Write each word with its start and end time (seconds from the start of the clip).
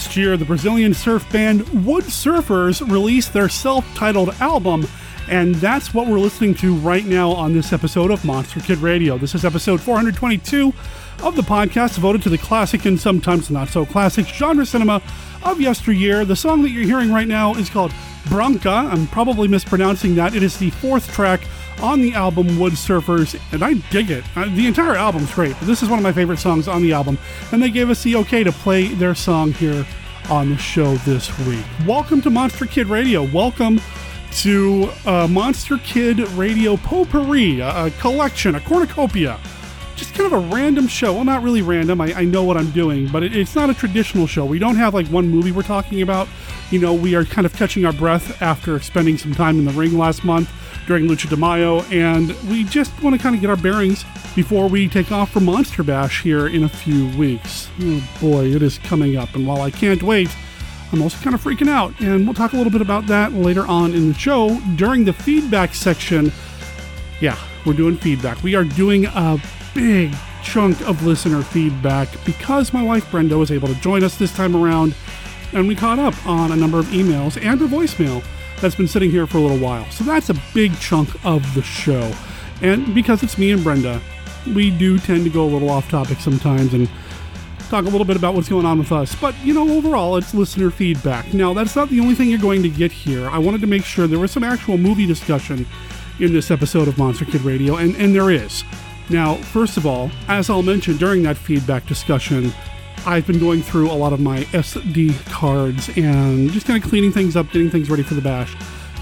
Last 0.00 0.16
year, 0.16 0.38
the 0.38 0.46
Brazilian 0.46 0.94
surf 0.94 1.30
band 1.30 1.84
Wood 1.84 2.04
Surfers 2.04 2.80
released 2.90 3.34
their 3.34 3.50
self 3.50 3.84
titled 3.94 4.30
album, 4.40 4.86
and 5.28 5.54
that's 5.56 5.92
what 5.92 6.06
we're 6.06 6.18
listening 6.18 6.54
to 6.54 6.74
right 6.76 7.04
now 7.04 7.32
on 7.32 7.52
this 7.52 7.70
episode 7.74 8.10
of 8.10 8.24
Monster 8.24 8.60
Kid 8.60 8.78
Radio. 8.78 9.18
This 9.18 9.34
is 9.34 9.44
episode 9.44 9.78
422 9.78 10.72
of 11.22 11.36
the 11.36 11.42
podcast 11.42 11.96
devoted 11.96 12.22
to 12.22 12.30
the 12.30 12.38
classic 12.38 12.86
and 12.86 12.98
sometimes 12.98 13.50
not 13.50 13.68
so 13.68 13.84
classic 13.84 14.24
genre 14.26 14.64
cinema 14.64 15.02
of 15.42 15.60
yesteryear. 15.60 16.24
The 16.24 16.34
song 16.34 16.62
that 16.62 16.70
you're 16.70 16.84
hearing 16.84 17.12
right 17.12 17.28
now 17.28 17.52
is 17.52 17.68
called 17.68 17.92
Branca. 18.26 18.70
I'm 18.70 19.06
probably 19.08 19.48
mispronouncing 19.48 20.14
that. 20.14 20.34
It 20.34 20.42
is 20.42 20.58
the 20.58 20.70
fourth 20.70 21.12
track 21.12 21.42
on 21.82 22.00
the 22.00 22.12
album 22.14 22.58
Wood 22.58 22.74
Surfers, 22.74 23.40
and 23.52 23.62
I 23.62 23.74
dig 23.90 24.10
it. 24.10 24.24
Uh, 24.36 24.44
the 24.54 24.66
entire 24.66 24.94
album's 24.94 25.32
great, 25.32 25.56
but 25.58 25.66
this 25.66 25.82
is 25.82 25.88
one 25.88 25.98
of 25.98 26.02
my 26.02 26.12
favorite 26.12 26.38
songs 26.38 26.68
on 26.68 26.82
the 26.82 26.92
album, 26.92 27.18
and 27.52 27.62
they 27.62 27.70
gave 27.70 27.90
us 27.90 28.02
the 28.02 28.16
okay 28.16 28.44
to 28.44 28.52
play 28.52 28.88
their 28.88 29.14
song 29.14 29.52
here 29.52 29.86
on 30.28 30.50
the 30.50 30.56
show 30.58 30.96
this 30.98 31.36
week. 31.46 31.64
Welcome 31.86 32.20
to 32.22 32.30
Monster 32.30 32.66
Kid 32.66 32.88
Radio. 32.88 33.24
Welcome 33.32 33.80
to 34.32 34.90
uh, 35.06 35.26
Monster 35.28 35.78
Kid 35.78 36.20
Radio 36.30 36.76
Potpourri, 36.76 37.60
a, 37.60 37.86
a 37.86 37.90
collection, 37.92 38.54
a 38.54 38.60
cornucopia 38.60 39.40
just 39.96 40.14
kind 40.14 40.32
of 40.32 40.32
a 40.32 40.54
random 40.54 40.88
show. 40.88 41.12
Well, 41.12 41.24
not 41.24 41.42
really 41.42 41.60
random. 41.60 42.00
I, 42.00 42.14
I 42.14 42.24
know 42.24 42.42
what 42.42 42.56
I'm 42.56 42.70
doing, 42.70 43.06
but 43.08 43.22
it, 43.22 43.36
it's 43.36 43.54
not 43.54 43.68
a 43.68 43.74
traditional 43.74 44.26
show. 44.26 44.46
We 44.46 44.58
don't 44.58 44.76
have 44.76 44.94
like 44.94 45.06
one 45.08 45.28
movie 45.28 45.52
we're 45.52 45.62
talking 45.62 46.00
about. 46.00 46.26
You 46.70 46.78
know, 46.78 46.94
we 46.94 47.14
are 47.14 47.24
kind 47.26 47.44
of 47.44 47.52
catching 47.52 47.84
our 47.84 47.92
breath 47.92 48.40
after 48.40 48.80
spending 48.80 49.18
some 49.18 49.34
time 49.34 49.58
in 49.58 49.66
the 49.66 49.72
ring 49.72 49.98
last 49.98 50.24
month 50.24 50.50
during 50.90 51.06
Lucha 51.06 51.28
de 51.28 51.36
Mayo, 51.36 51.82
and 51.92 52.32
we 52.50 52.64
just 52.64 53.00
want 53.00 53.14
to 53.14 53.22
kind 53.22 53.32
of 53.36 53.40
get 53.40 53.48
our 53.48 53.54
bearings 53.54 54.04
before 54.34 54.68
we 54.68 54.88
take 54.88 55.12
off 55.12 55.30
for 55.30 55.38
Monster 55.38 55.84
Bash 55.84 56.20
here 56.20 56.48
in 56.48 56.64
a 56.64 56.68
few 56.68 57.16
weeks. 57.16 57.68
Oh 57.80 58.02
boy, 58.20 58.46
it 58.46 58.60
is 58.60 58.78
coming 58.78 59.16
up, 59.16 59.36
and 59.36 59.46
while 59.46 59.62
I 59.62 59.70
can't 59.70 60.02
wait, 60.02 60.28
I'm 60.90 61.00
also 61.00 61.16
kind 61.22 61.32
of 61.32 61.44
freaking 61.44 61.68
out, 61.68 62.00
and 62.00 62.24
we'll 62.24 62.34
talk 62.34 62.54
a 62.54 62.56
little 62.56 62.72
bit 62.72 62.80
about 62.80 63.06
that 63.06 63.32
later 63.32 63.64
on 63.68 63.94
in 63.94 64.08
the 64.08 64.18
show 64.18 64.60
during 64.74 65.04
the 65.04 65.12
feedback 65.12 65.76
section. 65.76 66.32
Yeah, 67.20 67.38
we're 67.64 67.74
doing 67.74 67.96
feedback. 67.96 68.42
We 68.42 68.56
are 68.56 68.64
doing 68.64 69.06
a 69.06 69.40
big 69.72 70.12
chunk 70.42 70.80
of 70.88 71.06
listener 71.06 71.42
feedback 71.42 72.08
because 72.24 72.72
my 72.72 72.82
wife 72.82 73.08
Brenda 73.12 73.38
was 73.38 73.52
able 73.52 73.68
to 73.68 73.76
join 73.76 74.02
us 74.02 74.16
this 74.16 74.34
time 74.34 74.56
around, 74.56 74.96
and 75.52 75.68
we 75.68 75.76
caught 75.76 76.00
up 76.00 76.26
on 76.26 76.50
a 76.50 76.56
number 76.56 76.80
of 76.80 76.86
emails 76.86 77.40
and 77.40 77.62
a 77.62 77.68
voicemail 77.68 78.24
that's 78.60 78.74
been 78.74 78.88
sitting 78.88 79.10
here 79.10 79.26
for 79.26 79.38
a 79.38 79.40
little 79.40 79.58
while. 79.58 79.88
So 79.90 80.04
that's 80.04 80.30
a 80.30 80.34
big 80.54 80.78
chunk 80.78 81.08
of 81.24 81.54
the 81.54 81.62
show. 81.62 82.12
And 82.62 82.94
because 82.94 83.22
it's 83.22 83.38
me 83.38 83.52
and 83.52 83.64
Brenda, 83.64 84.00
we 84.54 84.70
do 84.70 84.98
tend 84.98 85.24
to 85.24 85.30
go 85.30 85.44
a 85.44 85.50
little 85.50 85.70
off 85.70 85.88
topic 85.90 86.18
sometimes 86.18 86.74
and 86.74 86.88
talk 87.68 87.84
a 87.84 87.88
little 87.88 88.04
bit 88.04 88.16
about 88.16 88.34
what's 88.34 88.48
going 88.48 88.66
on 88.66 88.78
with 88.78 88.92
us. 88.92 89.14
But, 89.14 89.34
you 89.44 89.54
know, 89.54 89.68
overall, 89.76 90.16
it's 90.16 90.34
listener 90.34 90.70
feedback. 90.70 91.32
Now, 91.32 91.54
that's 91.54 91.76
not 91.76 91.88
the 91.88 92.00
only 92.00 92.14
thing 92.14 92.28
you're 92.28 92.38
going 92.38 92.62
to 92.62 92.68
get 92.68 92.92
here. 92.92 93.28
I 93.28 93.38
wanted 93.38 93.60
to 93.62 93.66
make 93.66 93.84
sure 93.84 94.06
there 94.06 94.18
was 94.18 94.32
some 94.32 94.44
actual 94.44 94.76
movie 94.76 95.06
discussion 95.06 95.66
in 96.18 96.32
this 96.32 96.50
episode 96.50 96.88
of 96.88 96.98
Monster 96.98 97.24
Kid 97.24 97.42
Radio, 97.42 97.76
and, 97.76 97.94
and 97.96 98.14
there 98.14 98.30
is. 98.30 98.64
Now, 99.08 99.36
first 99.36 99.76
of 99.76 99.86
all, 99.86 100.10
as 100.28 100.50
I'll 100.50 100.62
mention 100.62 100.96
during 100.96 101.22
that 101.22 101.36
feedback 101.36 101.86
discussion, 101.86 102.52
I've 103.06 103.26
been 103.26 103.38
going 103.38 103.62
through 103.62 103.90
a 103.90 103.94
lot 103.94 104.12
of 104.12 104.20
my 104.20 104.40
SD 104.44 105.24
cards 105.26 105.88
and 105.96 106.50
just 106.50 106.66
kind 106.66 106.82
of 106.82 106.88
cleaning 106.88 107.12
things 107.12 107.34
up, 107.34 107.50
getting 107.50 107.70
things 107.70 107.88
ready 107.88 108.02
for 108.02 108.14
the 108.14 108.20
bash. 108.20 108.54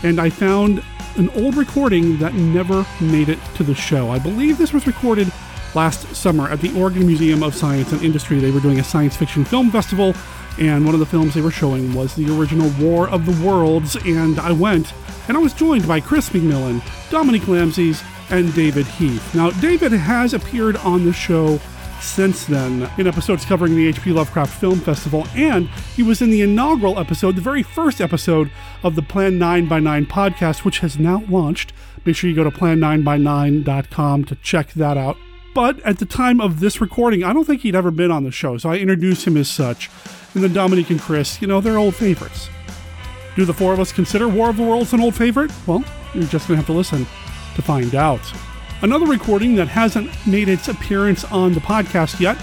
And 0.02 0.20
I 0.20 0.30
found 0.30 0.82
an 1.16 1.30
old 1.30 1.56
recording 1.56 2.16
that 2.18 2.34
never 2.34 2.86
made 3.00 3.28
it 3.28 3.38
to 3.56 3.64
the 3.64 3.74
show. 3.74 4.10
I 4.10 4.18
believe 4.18 4.56
this 4.56 4.72
was 4.72 4.86
recorded 4.86 5.32
last 5.74 6.14
summer 6.14 6.48
at 6.48 6.60
the 6.60 6.78
Oregon 6.80 7.06
Museum 7.06 7.42
of 7.42 7.54
Science 7.54 7.90
and 7.92 8.02
Industry. 8.02 8.38
They 8.38 8.52
were 8.52 8.60
doing 8.60 8.78
a 8.78 8.84
science 8.84 9.16
fiction 9.16 9.44
film 9.44 9.70
festival, 9.70 10.14
and 10.58 10.84
one 10.84 10.94
of 10.94 11.00
the 11.00 11.06
films 11.06 11.34
they 11.34 11.40
were 11.40 11.50
showing 11.50 11.92
was 11.92 12.14
the 12.14 12.32
original 12.38 12.70
War 12.80 13.08
of 13.08 13.26
the 13.26 13.44
Worlds. 13.44 13.96
And 13.96 14.38
I 14.38 14.52
went, 14.52 14.92
and 15.26 15.36
I 15.36 15.40
was 15.40 15.52
joined 15.52 15.88
by 15.88 16.00
Chris 16.00 16.30
McMillan, 16.30 16.82
Dominique 17.10 17.42
Lamzes, 17.42 18.04
and 18.30 18.54
David 18.54 18.86
Heath. 18.86 19.34
Now, 19.34 19.50
David 19.50 19.92
has 19.92 20.34
appeared 20.34 20.76
on 20.76 21.04
the 21.04 21.12
show 21.12 21.60
since 22.00 22.46
then 22.46 22.90
in 22.98 23.06
episodes 23.06 23.44
covering 23.44 23.76
the 23.76 23.88
H.P. 23.88 24.12
Lovecraft 24.12 24.58
Film 24.60 24.80
Festival, 24.80 25.26
and 25.34 25.68
he 25.96 26.02
was 26.02 26.22
in 26.22 26.30
the 26.30 26.42
inaugural 26.42 26.98
episode, 26.98 27.36
the 27.36 27.42
very 27.42 27.62
first 27.62 28.00
episode 28.00 28.50
of 28.82 28.94
the 28.94 29.02
Plan 29.02 29.38
9 29.38 29.66
by 29.66 29.80
9 29.80 30.06
podcast, 30.06 30.64
which 30.64 30.80
has 30.80 30.98
now 30.98 31.22
launched. 31.28 31.72
Make 32.04 32.16
sure 32.16 32.30
you 32.30 32.36
go 32.36 32.44
to 32.44 32.50
plan9by9.com 32.50 34.24
to 34.24 34.34
check 34.36 34.72
that 34.72 34.96
out. 34.96 35.16
But 35.54 35.80
at 35.80 35.98
the 35.98 36.06
time 36.06 36.40
of 36.40 36.60
this 36.60 36.80
recording, 36.80 37.24
I 37.24 37.32
don't 37.32 37.44
think 37.44 37.62
he'd 37.62 37.74
ever 37.74 37.90
been 37.90 38.10
on 38.10 38.24
the 38.24 38.30
show, 38.30 38.58
so 38.58 38.70
I 38.70 38.76
introduced 38.76 39.26
him 39.26 39.36
as 39.36 39.50
such. 39.50 39.90
And 40.34 40.42
then 40.42 40.52
Dominique 40.52 40.90
and 40.90 41.00
Chris, 41.00 41.40
you 41.42 41.48
know, 41.48 41.60
they're 41.60 41.78
old 41.78 41.96
favorites. 41.96 42.48
Do 43.34 43.44
the 43.44 43.54
four 43.54 43.72
of 43.72 43.80
us 43.80 43.92
consider 43.92 44.28
War 44.28 44.50
of 44.50 44.56
the 44.56 44.62
Worlds 44.62 44.92
an 44.92 45.00
old 45.00 45.14
favorite? 45.14 45.50
Well, 45.66 45.84
you're 46.14 46.24
just 46.24 46.48
going 46.48 46.56
to 46.56 46.62
have 46.62 46.66
to 46.66 46.72
listen 46.72 47.06
to 47.54 47.62
find 47.62 47.94
out. 47.94 48.20
Another 48.80 49.06
recording 49.06 49.56
that 49.56 49.66
hasn't 49.66 50.08
made 50.24 50.48
its 50.48 50.68
appearance 50.68 51.24
on 51.24 51.52
the 51.52 51.58
podcast 51.60 52.20
yet 52.20 52.38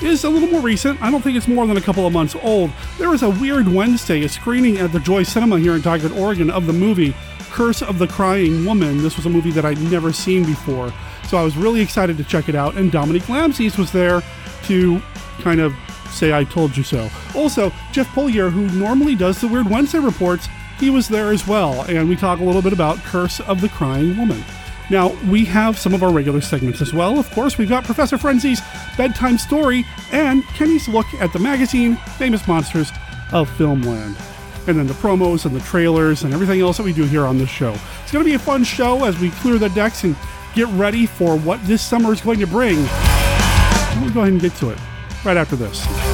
is 0.00 0.22
a 0.22 0.30
little 0.30 0.48
more 0.48 0.60
recent. 0.60 1.02
I 1.02 1.10
don't 1.10 1.22
think 1.22 1.36
it's 1.36 1.48
more 1.48 1.66
than 1.66 1.76
a 1.76 1.80
couple 1.80 2.06
of 2.06 2.12
months 2.12 2.36
old. 2.36 2.70
There 2.98 3.10
was 3.10 3.24
a 3.24 3.30
weird 3.30 3.66
Wednesday, 3.66 4.22
a 4.22 4.28
screening 4.28 4.78
at 4.78 4.92
the 4.92 5.00
Joy 5.00 5.24
Cinema 5.24 5.58
here 5.58 5.74
in 5.74 5.82
Tigard, 5.82 6.16
Oregon, 6.16 6.50
of 6.50 6.66
the 6.66 6.72
movie 6.72 7.14
Curse 7.50 7.82
of 7.82 7.98
the 7.98 8.06
Crying 8.06 8.64
Woman. 8.64 9.02
This 9.02 9.16
was 9.16 9.26
a 9.26 9.28
movie 9.30 9.50
that 9.50 9.64
I'd 9.64 9.80
never 9.90 10.12
seen 10.12 10.44
before, 10.44 10.92
so 11.28 11.36
I 11.36 11.42
was 11.42 11.56
really 11.56 11.80
excited 11.80 12.16
to 12.16 12.24
check 12.24 12.48
it 12.48 12.54
out. 12.54 12.76
And 12.76 12.92
Dominique 12.92 13.24
Lamzes 13.24 13.76
was 13.76 13.90
there 13.90 14.22
to 14.64 15.02
kind 15.40 15.60
of 15.60 15.74
say 16.10 16.32
I 16.32 16.44
told 16.44 16.76
you 16.76 16.84
so. 16.84 17.10
Also, 17.34 17.72
Jeff 17.90 18.06
Polier, 18.14 18.50
who 18.50 18.68
normally 18.78 19.16
does 19.16 19.40
the 19.40 19.48
Weird 19.48 19.68
Wednesday 19.68 19.98
reports, 19.98 20.48
he 20.78 20.90
was 20.90 21.08
there 21.08 21.32
as 21.32 21.46
well, 21.46 21.82
and 21.82 22.08
we 22.08 22.14
talk 22.14 22.38
a 22.38 22.44
little 22.44 22.62
bit 22.62 22.72
about 22.72 22.98
Curse 22.98 23.40
of 23.40 23.60
the 23.60 23.68
Crying 23.68 24.16
Woman. 24.16 24.44
Now, 24.92 25.08
we 25.26 25.46
have 25.46 25.78
some 25.78 25.94
of 25.94 26.02
our 26.02 26.12
regular 26.12 26.42
segments 26.42 26.82
as 26.82 26.92
well. 26.92 27.18
Of 27.18 27.30
course, 27.30 27.56
we've 27.56 27.66
got 27.66 27.84
Professor 27.84 28.18
Frenzy's 28.18 28.60
bedtime 28.98 29.38
story 29.38 29.86
and 30.12 30.44
Kenny's 30.48 30.86
look 30.86 31.06
at 31.14 31.32
the 31.32 31.38
magazine 31.38 31.96
Famous 32.18 32.46
Monsters 32.46 32.90
of 33.32 33.48
Filmland. 33.56 34.20
And 34.68 34.78
then 34.78 34.86
the 34.86 34.92
promos 34.92 35.46
and 35.46 35.56
the 35.56 35.60
trailers 35.60 36.24
and 36.24 36.34
everything 36.34 36.60
else 36.60 36.76
that 36.76 36.82
we 36.82 36.92
do 36.92 37.04
here 37.04 37.24
on 37.24 37.38
this 37.38 37.48
show. 37.48 37.74
It's 38.02 38.12
going 38.12 38.22
to 38.22 38.30
be 38.30 38.34
a 38.34 38.38
fun 38.38 38.64
show 38.64 39.04
as 39.04 39.18
we 39.18 39.30
clear 39.30 39.56
the 39.56 39.70
decks 39.70 40.04
and 40.04 40.14
get 40.54 40.68
ready 40.68 41.06
for 41.06 41.38
what 41.38 41.64
this 41.66 41.80
summer 41.80 42.12
is 42.12 42.20
going 42.20 42.40
to 42.40 42.46
bring. 42.46 42.76
We'll 42.76 44.12
go 44.12 44.20
ahead 44.20 44.32
and 44.34 44.42
get 44.42 44.54
to 44.56 44.68
it 44.68 44.78
right 45.24 45.38
after 45.38 45.56
this. 45.56 46.11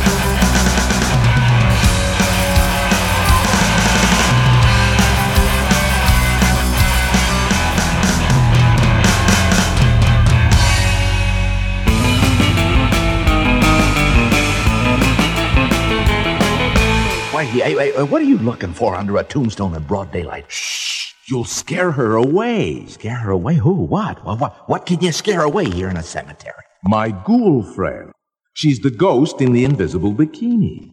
Hey, 17.38 17.76
hey, 17.76 18.03
what 18.03 18.21
are 18.21 18.25
you 18.25 18.38
looking 18.38 18.72
for 18.72 18.97
under 18.97 19.16
a 19.16 19.22
tombstone 19.22 19.72
in 19.76 19.84
broad 19.84 20.10
daylight? 20.10 20.47
Shh! 20.49 21.12
You'll 21.28 21.44
scare 21.44 21.93
her 21.93 22.16
away. 22.16 22.84
Scare 22.87 23.15
her 23.15 23.31
away? 23.31 23.54
Who? 23.54 23.75
What? 23.75 24.25
What? 24.25 24.41
What, 24.41 24.69
what 24.69 24.87
can 24.87 24.99
you 24.99 25.12
scare 25.12 25.43
away 25.43 25.71
here 25.71 25.88
in 25.88 25.97
a 25.97 26.03
cemetery? 26.03 26.65
My 26.82 27.10
ghoul 27.10 27.62
friend. 27.62 28.10
She's 28.54 28.81
the 28.81 28.91
ghost 28.91 29.41
in 29.41 29.53
the 29.53 29.65
invisible 29.65 30.12
bikini. 30.12 30.90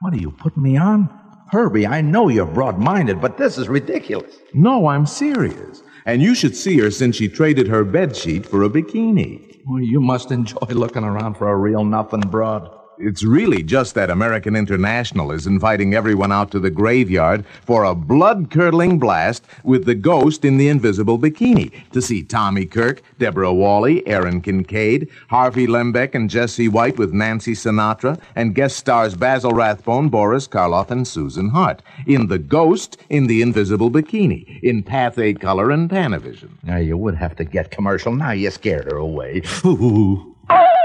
What 0.00 0.14
are 0.14 0.18
you 0.18 0.30
putting 0.30 0.62
me 0.62 0.76
on? 0.76 1.10
Herbie, 1.50 1.88
I 1.88 2.00
know 2.00 2.28
you're 2.28 2.46
broad 2.46 2.78
minded, 2.78 3.20
but 3.20 3.38
this 3.38 3.58
is 3.58 3.68
ridiculous. 3.68 4.36
No, 4.54 4.86
I'm 4.86 5.04
serious. 5.04 5.82
And 6.06 6.22
you 6.22 6.36
should 6.36 6.54
see 6.54 6.78
her 6.78 6.92
since 6.92 7.16
she 7.16 7.28
traded 7.28 7.66
her 7.66 7.82
bed 7.82 8.14
sheet 8.14 8.46
for 8.46 8.62
a 8.62 8.70
bikini. 8.70 9.62
Well, 9.66 9.82
you 9.82 10.00
must 10.00 10.30
enjoy 10.30 10.68
looking 10.68 11.02
around 11.02 11.34
for 11.34 11.48
a 11.48 11.56
real 11.56 11.84
nothing 11.84 12.20
broad. 12.20 12.76
It's 13.02 13.24
really 13.24 13.62
just 13.62 13.94
that 13.94 14.10
American 14.10 14.54
International 14.54 15.32
is 15.32 15.46
inviting 15.46 15.94
everyone 15.94 16.32
out 16.32 16.50
to 16.50 16.60
the 16.60 16.70
graveyard 16.70 17.46
for 17.64 17.84
a 17.84 17.94
blood 17.94 18.50
curdling 18.50 18.98
blast 18.98 19.42
with 19.64 19.86
the 19.86 19.94
ghost 19.94 20.44
in 20.44 20.58
the 20.58 20.68
invisible 20.68 21.18
bikini 21.18 21.72
to 21.92 22.02
see 22.02 22.22
Tommy 22.22 22.66
Kirk, 22.66 23.02
Deborah 23.18 23.54
Walley, 23.54 24.06
Aron 24.06 24.42
Kincaid, 24.42 25.08
Harvey 25.28 25.66
Lembeck, 25.66 26.14
and 26.14 26.28
Jesse 26.28 26.68
White 26.68 26.98
with 26.98 27.14
Nancy 27.14 27.54
Sinatra, 27.54 28.20
and 28.36 28.54
guest 28.54 28.76
stars 28.76 29.14
Basil 29.14 29.52
Rathbone, 29.52 30.10
Boris 30.10 30.46
Karloff, 30.46 30.90
and 30.90 31.08
Susan 31.08 31.48
Hart 31.48 31.80
in 32.06 32.26
The 32.26 32.38
Ghost 32.38 32.98
in 33.08 33.28
the 33.28 33.40
Invisible 33.40 33.90
Bikini 33.90 34.60
in 34.62 34.82
Pathé 34.82 35.40
Color 35.40 35.70
and 35.70 35.88
Panavision. 35.88 36.50
Now, 36.62 36.76
you 36.76 36.98
would 36.98 37.14
have 37.14 37.34
to 37.36 37.44
get 37.44 37.70
commercial. 37.70 38.14
Now 38.14 38.32
you 38.32 38.50
scared 38.50 38.92
her 38.92 38.98
away. 38.98 39.40
you 39.64 40.36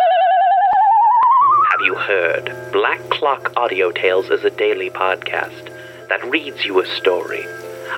heard, 2.08 2.72
Black 2.72 3.00
Clock 3.10 3.54
Audio 3.58 3.92
Tales 3.92 4.30
is 4.30 4.44
a 4.44 4.50
daily 4.50 4.90
podcast 4.90 5.72
that 6.10 6.24
reads 6.26 6.66
you 6.66 6.80
a 6.80 6.86
story, 6.86 7.46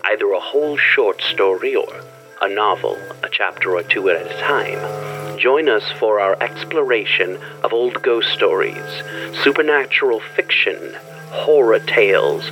either 0.05 0.31
a 0.31 0.39
whole 0.39 0.77
short 0.77 1.21
story 1.21 1.75
or 1.75 2.01
a 2.41 2.47
novel, 2.47 2.97
a 3.23 3.29
chapter 3.29 3.75
or 3.75 3.83
two 3.83 4.09
at 4.09 4.25
a 4.25 4.41
time, 4.41 5.07
Join 5.37 5.69
us 5.69 5.83
for 5.99 6.19
our 6.19 6.35
exploration 6.41 7.37
of 7.63 7.71
old 7.71 8.01
ghost 8.01 8.29
stories, 8.29 9.03
supernatural 9.43 10.19
fiction, 10.19 10.95
horror 11.29 11.77
tales, 11.77 12.49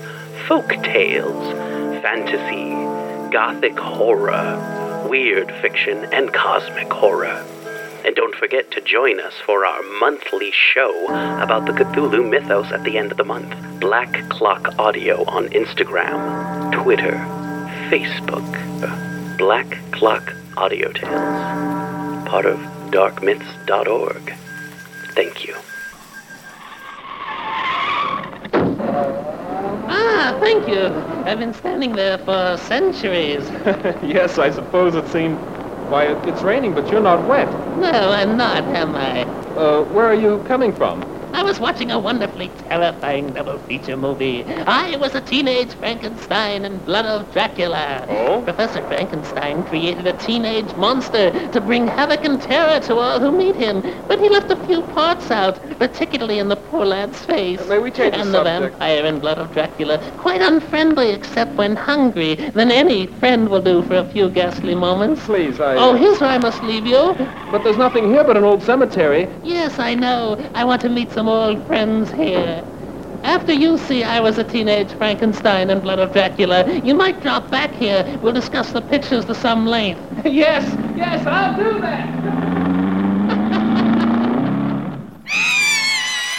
folk 0.47 0.67
tales, 0.83 1.51
fantasy, 2.03 2.69
gothic 3.31 3.79
horror, 3.79 5.07
weird 5.09 5.51
fiction, 5.63 6.05
and 6.13 6.31
cosmic 6.31 6.93
horror. 6.93 7.43
And 8.05 8.15
don't 8.15 8.35
forget 8.35 8.69
to 8.69 8.81
join 8.81 9.19
us 9.19 9.33
for 9.47 9.65
our 9.65 9.81
monthly 9.99 10.51
show 10.51 11.05
about 11.41 11.65
the 11.65 11.71
Cthulhu 11.71 12.29
mythos 12.29 12.71
at 12.71 12.83
the 12.83 12.99
end 12.99 13.09
of 13.09 13.17
the 13.17 13.23
month. 13.23 13.51
Black 13.79 14.29
Clock 14.29 14.77
Audio 14.77 15.23
on 15.25 15.47
Instagram, 15.47 16.71
Twitter, 16.83 17.13
Facebook. 17.89 18.45
Black 19.39 19.79
Clock 19.91 20.35
Audio 20.55 20.91
Tales. 20.91 22.29
Part 22.29 22.45
of 22.45 22.59
darkmyths.org. 22.91 24.33
Thank 25.15 25.47
you. 25.47 25.55
Ah, 29.89 30.37
thank 30.41 30.67
you. 30.67 30.85
I've 31.25 31.39
been 31.39 31.55
standing 31.55 31.93
there 31.93 32.19
for 32.19 32.55
centuries. 32.57 33.49
yes, 34.03 34.37
I 34.37 34.51
suppose 34.51 34.93
it 34.93 35.07
seemed. 35.07 35.39
Why, 35.89 36.05
it, 36.05 36.25
it's 36.25 36.43
raining, 36.43 36.73
but 36.73 36.89
you're 36.91 37.01
not 37.01 37.25
wet. 37.25 37.53
No, 37.77 37.91
I'm 37.91 38.35
not, 38.35 38.63
am 38.65 38.95
I? 38.95 39.27
Uh, 39.55 39.83
where 39.83 40.05
are 40.05 40.15
you 40.15 40.39
coming 40.39 40.73
from? 40.73 41.01
I 41.35 41.43
was 41.43 41.59
watching 41.59 41.91
a 41.91 41.99
wonderfully 41.99 42.47
terrifying 42.69 43.33
double 43.33 43.59
feature 43.59 43.97
movie. 43.97 44.45
I 44.45 44.95
was 44.95 45.15
a 45.15 45.19
teenage 45.21 45.73
Frankenstein 45.73 46.63
in 46.63 46.77
Blood 46.77 47.05
of 47.05 47.29
Dracula. 47.33 48.05
Oh? 48.07 48.41
Professor 48.41 48.81
Frankenstein 48.87 49.61
created 49.65 50.07
a 50.07 50.13
teenage 50.13 50.73
monster 50.77 51.31
to 51.49 51.59
bring 51.59 51.87
havoc 51.87 52.23
and 52.23 52.41
terror 52.41 52.79
to 52.79 52.95
all 52.95 53.19
who 53.19 53.33
meet 53.33 53.57
him, 53.57 53.81
but 54.07 54.17
he 54.17 54.29
left 54.29 54.49
a 54.49 54.55
few 54.65 54.81
parts 54.93 55.29
out, 55.29 55.59
particularly 55.77 56.39
in 56.39 56.47
the 56.47 56.55
poor 56.55 56.85
lad's 56.85 57.19
face. 57.25 57.67
May 57.67 57.79
we 57.79 57.91
change 57.91 58.13
the 58.13 58.21
And 58.21 58.29
the 58.33 58.41
subject? 58.45 58.71
vampire 58.71 59.05
in 59.05 59.19
Blood 59.19 59.37
of 59.37 59.51
Dracula, 59.51 59.97
quite 60.17 60.41
unfriendly 60.41 61.09
except 61.09 61.53
when 61.55 61.75
hungry. 61.75 62.35
Then 62.35 62.71
any 62.71 63.07
friend 63.07 63.49
will 63.49 63.61
do 63.61 63.81
for 63.83 63.97
a 63.97 64.05
few 64.05 64.29
ghastly 64.29 64.73
moments. 64.73 65.25
Please, 65.25 65.59
I. 65.59 65.75
Oh, 65.75 65.91
uh, 65.91 65.97
here's 65.97 66.21
where 66.21 66.29
I 66.29 66.37
must 66.37 66.63
leave 66.63 66.87
you. 66.87 67.13
But 67.51 67.65
there's 67.65 67.77
nothing 67.77 68.09
here 68.09 68.23
but 68.23 68.37
an 68.37 68.45
old 68.45 68.63
cemetery. 68.63 69.27
Yes, 69.43 69.79
I 69.79 69.95
know. 69.95 70.37
I 70.53 70.63
want 70.63 70.81
to 70.83 70.89
meet 70.89 71.11
some 71.11 71.24
old 71.27 71.65
friends 71.67 72.11
here. 72.11 72.63
After 73.23 73.53
you 73.53 73.77
see 73.77 74.03
I 74.03 74.19
was 74.19 74.37
a 74.37 74.43
teenage 74.43 74.91
Frankenstein 74.93 75.69
and 75.69 75.81
Blood 75.81 75.99
of 75.99 76.13
Dracula, 76.13 76.79
you 76.79 76.93
might 76.93 77.21
drop 77.21 77.49
back 77.49 77.71
here. 77.71 78.03
We'll 78.21 78.33
discuss 78.33 78.71
the 78.71 78.81
pictures 78.81 79.25
to 79.25 79.35
some 79.35 79.65
length. 79.65 80.01
yes, 80.25 80.63
yes, 80.95 81.25
I'll 81.25 81.57
do 81.57 81.79
that. 81.81 82.65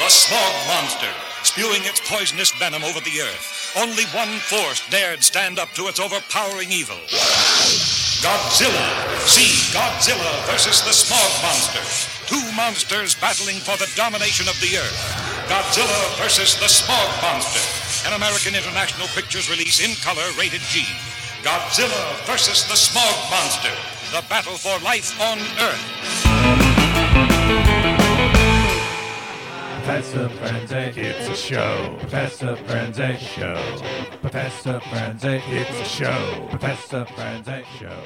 The 0.06 0.10
Smog 0.12 0.54
Monster, 0.68 1.10
spewing 1.42 1.82
its 1.82 2.00
poisonous 2.08 2.52
venom 2.52 2.84
over 2.84 3.00
the 3.00 3.20
earth. 3.22 3.72
Only 3.76 4.04
one 4.14 4.38
force 4.38 4.80
dared 4.88 5.24
stand 5.24 5.58
up 5.58 5.70
to 5.72 5.88
its 5.88 5.98
overpowering 5.98 6.70
evil. 6.70 6.94
Godzilla. 8.22 8.86
See 9.26 9.50
Godzilla 9.76 10.46
versus 10.46 10.82
the 10.82 10.92
Smog 10.92 11.42
Monster. 11.42 12.15
Two 12.26 12.42
monsters 12.56 13.14
battling 13.14 13.56
for 13.62 13.76
the 13.78 13.90
domination 13.94 14.48
of 14.48 14.58
the 14.60 14.76
earth. 14.76 14.98
Godzilla 15.46 16.18
versus 16.18 16.58
the 16.58 16.66
Smog 16.66 17.08
Monster. 17.22 17.62
An 18.08 18.14
American 18.14 18.54
International 18.54 19.06
Pictures 19.14 19.48
release 19.48 19.78
in 19.78 19.94
color 20.02 20.26
rated 20.38 20.60
G. 20.62 20.82
Godzilla 21.42 22.18
versus 22.26 22.66
the 22.66 22.74
Smog 22.74 23.14
Monster. 23.30 23.70
The 24.10 24.24
battle 24.28 24.56
for 24.58 24.76
life 24.84 25.14
on 25.20 25.38
Earth. 25.62 25.86
Professor 29.84 30.28
Frenzy, 30.28 31.00
it's 31.00 31.28
a 31.28 31.36
show. 31.36 31.96
Professor 32.00 32.56
Frenzy, 32.56 33.16
show. 33.18 33.54
Professor 34.20 34.80
Frenzy, 34.80 35.40
it's 35.46 35.80
a 35.80 35.84
show. 35.84 36.46
Professor 36.50 37.04
Frenzy, 37.04 37.64
show. 37.78 38.02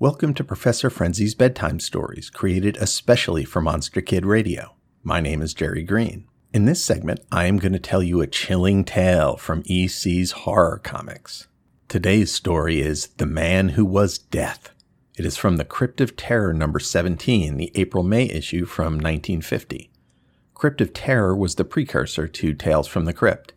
Welcome 0.00 0.32
to 0.34 0.44
Professor 0.44 0.90
Frenzy's 0.90 1.34
Bedtime 1.34 1.80
Stories, 1.80 2.30
created 2.30 2.76
especially 2.76 3.44
for 3.44 3.60
Monster 3.60 4.00
Kid 4.00 4.24
Radio. 4.24 4.76
My 5.02 5.20
name 5.20 5.42
is 5.42 5.54
Jerry 5.54 5.82
Green. 5.82 6.28
In 6.52 6.66
this 6.66 6.84
segment, 6.84 7.18
I 7.32 7.46
am 7.46 7.56
going 7.56 7.72
to 7.72 7.80
tell 7.80 8.00
you 8.00 8.20
a 8.20 8.28
chilling 8.28 8.84
tale 8.84 9.36
from 9.36 9.64
EC's 9.68 10.30
horror 10.30 10.80
comics. 10.84 11.48
Today's 11.88 12.32
story 12.32 12.80
is 12.80 13.08
The 13.16 13.26
Man 13.26 13.70
Who 13.70 13.84
Was 13.84 14.18
Death. 14.18 14.70
It 15.16 15.24
is 15.24 15.36
from 15.36 15.56
the 15.56 15.64
Crypt 15.64 16.00
of 16.00 16.14
Terror 16.14 16.54
number 16.54 16.78
17, 16.78 17.56
the 17.56 17.72
April 17.74 18.04
May 18.04 18.26
issue 18.26 18.66
from 18.66 18.92
1950. 18.92 19.90
Crypt 20.54 20.80
of 20.80 20.92
Terror 20.92 21.34
was 21.34 21.56
the 21.56 21.64
precursor 21.64 22.28
to 22.28 22.54
Tales 22.54 22.86
from 22.86 23.04
the 23.04 23.12
Crypt. 23.12 23.52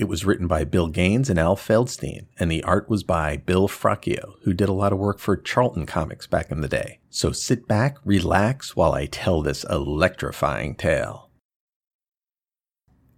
It 0.00 0.08
was 0.08 0.24
written 0.24 0.46
by 0.46 0.64
Bill 0.64 0.88
Gaines 0.88 1.28
and 1.28 1.38
Al 1.38 1.56
Feldstein, 1.56 2.24
and 2.38 2.50
the 2.50 2.62
art 2.62 2.88
was 2.88 3.02
by 3.02 3.36
Bill 3.36 3.68
Fraccio, 3.68 4.36
who 4.44 4.54
did 4.54 4.70
a 4.70 4.72
lot 4.72 4.94
of 4.94 4.98
work 4.98 5.18
for 5.18 5.36
Charlton 5.36 5.84
Comics 5.84 6.26
back 6.26 6.50
in 6.50 6.62
the 6.62 6.68
day. 6.68 7.00
So 7.10 7.32
sit 7.32 7.68
back, 7.68 7.98
relax 8.02 8.74
while 8.74 8.92
I 8.92 9.04
tell 9.04 9.42
this 9.42 9.62
electrifying 9.64 10.74
tale. 10.74 11.28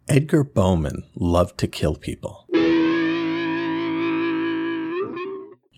Edgar 0.08 0.42
Bowman 0.42 1.04
loved 1.14 1.56
to 1.58 1.68
kill 1.68 1.94
people. 1.94 2.48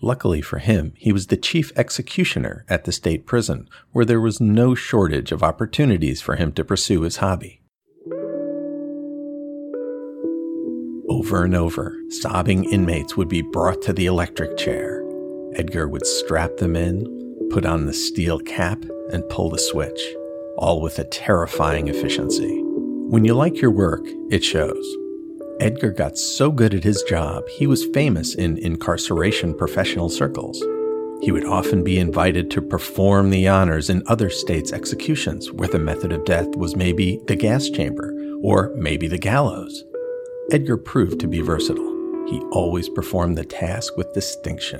Luckily 0.01 0.41
for 0.41 0.57
him, 0.57 0.93
he 0.97 1.13
was 1.13 1.27
the 1.27 1.37
chief 1.37 1.71
executioner 1.75 2.65
at 2.67 2.85
the 2.85 2.91
state 2.91 3.27
prison, 3.27 3.69
where 3.91 4.05
there 4.05 4.19
was 4.19 4.41
no 4.41 4.73
shortage 4.73 5.31
of 5.31 5.43
opportunities 5.43 6.19
for 6.19 6.35
him 6.35 6.51
to 6.53 6.65
pursue 6.65 7.01
his 7.01 7.17
hobby. 7.17 7.61
Over 11.07 11.43
and 11.43 11.55
over, 11.55 11.95
sobbing 12.09 12.63
inmates 12.65 13.15
would 13.15 13.29
be 13.29 13.43
brought 13.43 13.81
to 13.83 13.93
the 13.93 14.07
electric 14.07 14.57
chair. 14.57 15.03
Edgar 15.53 15.87
would 15.87 16.05
strap 16.05 16.57
them 16.57 16.75
in, 16.75 17.05
put 17.51 17.63
on 17.65 17.85
the 17.85 17.93
steel 17.93 18.39
cap, 18.39 18.83
and 19.11 19.27
pull 19.29 19.51
the 19.51 19.59
switch, 19.59 20.01
all 20.57 20.81
with 20.81 20.97
a 20.97 21.03
terrifying 21.03 21.89
efficiency. 21.89 22.59
When 23.07 23.23
you 23.23 23.35
like 23.35 23.61
your 23.61 23.69
work, 23.69 24.03
it 24.31 24.43
shows. 24.43 24.95
Edgar 25.59 25.91
got 25.91 26.17
so 26.17 26.51
good 26.51 26.73
at 26.73 26.83
his 26.83 27.03
job, 27.03 27.47
he 27.49 27.67
was 27.67 27.85
famous 27.85 28.33
in 28.33 28.57
incarceration 28.57 29.53
professional 29.55 30.09
circles. 30.09 30.59
He 31.21 31.31
would 31.31 31.45
often 31.45 31.83
be 31.83 31.99
invited 31.99 32.49
to 32.51 32.61
perform 32.61 33.29
the 33.29 33.47
honors 33.47 33.91
in 33.91 34.03
other 34.07 34.31
states' 34.31 34.73
executions, 34.73 35.51
where 35.51 35.69
the 35.69 35.79
method 35.79 36.11
of 36.11 36.25
death 36.25 36.55
was 36.55 36.75
maybe 36.75 37.21
the 37.27 37.35
gas 37.35 37.69
chamber 37.69 38.11
or 38.41 38.73
maybe 38.75 39.07
the 39.07 39.19
gallows. 39.19 39.85
Edgar 40.51 40.77
proved 40.77 41.19
to 41.19 41.27
be 41.27 41.41
versatile. 41.41 41.91
He 42.27 42.39
always 42.51 42.87
performed 42.87 43.37
the 43.37 43.45
task 43.45 43.97
with 43.97 44.13
distinction. 44.13 44.79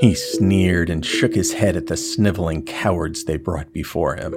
He 0.00 0.14
sneered 0.14 0.90
and 0.90 1.04
shook 1.04 1.34
his 1.34 1.52
head 1.52 1.76
at 1.76 1.88
the 1.88 1.96
sniveling 1.96 2.64
cowards 2.64 3.24
they 3.24 3.36
brought 3.36 3.72
before 3.72 4.14
him. 4.14 4.32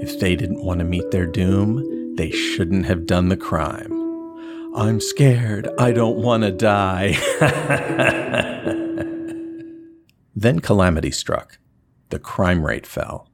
If 0.00 0.20
they 0.20 0.36
didn't 0.36 0.64
want 0.64 0.78
to 0.78 0.84
meet 0.84 1.10
their 1.10 1.26
doom, 1.26 2.14
they 2.16 2.30
shouldn't 2.30 2.86
have 2.86 3.06
done 3.06 3.28
the 3.28 3.36
crime. 3.36 3.92
I'm 4.76 5.00
scared. 5.00 5.68
I 5.78 5.92
don't 5.92 6.18
want 6.18 6.44
to 6.44 6.52
die. 6.52 7.16
then 10.36 10.60
calamity 10.60 11.10
struck. 11.10 11.58
The 12.10 12.18
crime 12.18 12.64
rate 12.64 12.86
fell. 12.86 13.25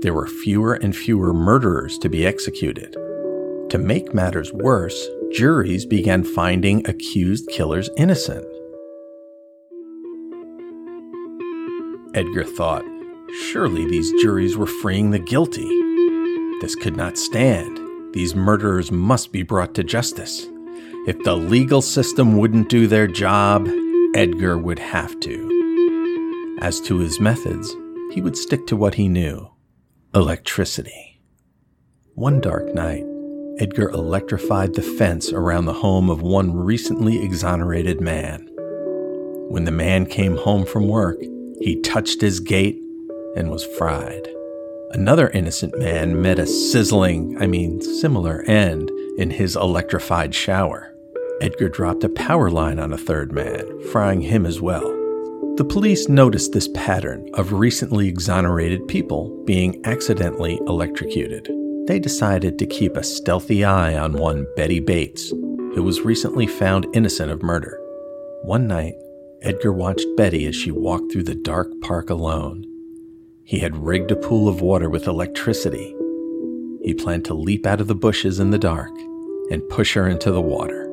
There 0.00 0.14
were 0.14 0.28
fewer 0.28 0.74
and 0.74 0.94
fewer 0.94 1.34
murderers 1.34 1.98
to 1.98 2.08
be 2.08 2.24
executed. 2.24 2.92
To 3.70 3.78
make 3.78 4.14
matters 4.14 4.52
worse, 4.52 5.08
juries 5.32 5.86
began 5.86 6.22
finding 6.22 6.88
accused 6.88 7.48
killers 7.48 7.90
innocent. 7.96 8.46
Edgar 12.14 12.44
thought, 12.44 12.84
surely 13.50 13.86
these 13.86 14.12
juries 14.22 14.56
were 14.56 14.68
freeing 14.68 15.10
the 15.10 15.18
guilty. 15.18 15.68
This 16.60 16.76
could 16.76 16.96
not 16.96 17.18
stand. 17.18 17.80
These 18.14 18.36
murderers 18.36 18.92
must 18.92 19.32
be 19.32 19.42
brought 19.42 19.74
to 19.74 19.82
justice. 19.82 20.46
If 21.08 21.20
the 21.24 21.34
legal 21.34 21.82
system 21.82 22.36
wouldn't 22.36 22.68
do 22.68 22.86
their 22.86 23.08
job, 23.08 23.68
Edgar 24.14 24.58
would 24.58 24.78
have 24.78 25.18
to. 25.20 26.56
As 26.60 26.80
to 26.82 26.98
his 26.98 27.18
methods, 27.18 27.74
he 28.14 28.20
would 28.20 28.36
stick 28.36 28.64
to 28.68 28.76
what 28.76 28.94
he 28.94 29.08
knew 29.08 29.50
electricity. 30.14 31.20
One 32.14 32.40
dark 32.40 32.74
night, 32.74 33.04
Edgar 33.58 33.90
electrified 33.90 34.74
the 34.74 34.82
fence 34.82 35.32
around 35.32 35.66
the 35.66 35.74
home 35.74 36.08
of 36.08 36.22
one 36.22 36.56
recently 36.56 37.22
exonerated 37.22 38.00
man. 38.00 38.48
When 39.50 39.64
the 39.64 39.70
man 39.70 40.06
came 40.06 40.36
home 40.36 40.64
from 40.64 40.88
work, 40.88 41.20
he 41.60 41.80
touched 41.82 42.22
his 42.22 42.40
gate 42.40 42.78
and 43.36 43.50
was 43.50 43.64
fried. 43.64 44.26
Another 44.92 45.28
innocent 45.28 45.78
man 45.78 46.22
met 46.22 46.38
a 46.38 46.46
sizzling, 46.46 47.36
I 47.38 47.46
mean, 47.46 47.82
similar 47.82 48.42
end 48.42 48.90
in 49.18 49.30
his 49.30 49.56
electrified 49.56 50.34
shower. 50.34 50.94
Edgar 51.42 51.68
dropped 51.68 52.02
a 52.02 52.08
power 52.08 52.50
line 52.50 52.78
on 52.78 52.94
a 52.94 52.98
third 52.98 53.30
man, 53.30 53.66
frying 53.92 54.22
him 54.22 54.46
as 54.46 54.58
well. 54.58 54.97
The 55.58 55.64
police 55.64 56.08
noticed 56.08 56.52
this 56.52 56.68
pattern 56.68 57.28
of 57.34 57.52
recently 57.52 58.06
exonerated 58.06 58.86
people 58.86 59.42
being 59.44 59.84
accidentally 59.84 60.60
electrocuted. 60.68 61.50
They 61.88 61.98
decided 61.98 62.60
to 62.60 62.66
keep 62.66 62.96
a 62.96 63.02
stealthy 63.02 63.64
eye 63.64 63.98
on 63.98 64.12
one 64.12 64.46
Betty 64.54 64.78
Bates, 64.78 65.30
who 65.30 65.82
was 65.82 66.02
recently 66.02 66.46
found 66.46 66.86
innocent 66.94 67.32
of 67.32 67.42
murder. 67.42 67.76
One 68.42 68.68
night, 68.68 68.94
Edgar 69.42 69.72
watched 69.72 70.06
Betty 70.16 70.46
as 70.46 70.54
she 70.54 70.70
walked 70.70 71.10
through 71.10 71.24
the 71.24 71.34
dark 71.34 71.68
park 71.80 72.08
alone. 72.08 72.64
He 73.42 73.58
had 73.58 73.84
rigged 73.84 74.12
a 74.12 74.16
pool 74.16 74.48
of 74.48 74.60
water 74.60 74.88
with 74.88 75.08
electricity. 75.08 75.92
He 76.84 76.94
planned 76.94 77.24
to 77.24 77.34
leap 77.34 77.66
out 77.66 77.80
of 77.80 77.88
the 77.88 77.96
bushes 77.96 78.38
in 78.38 78.50
the 78.52 78.58
dark 78.58 78.96
and 79.50 79.68
push 79.70 79.94
her 79.94 80.06
into 80.06 80.30
the 80.30 80.40
water. 80.40 80.87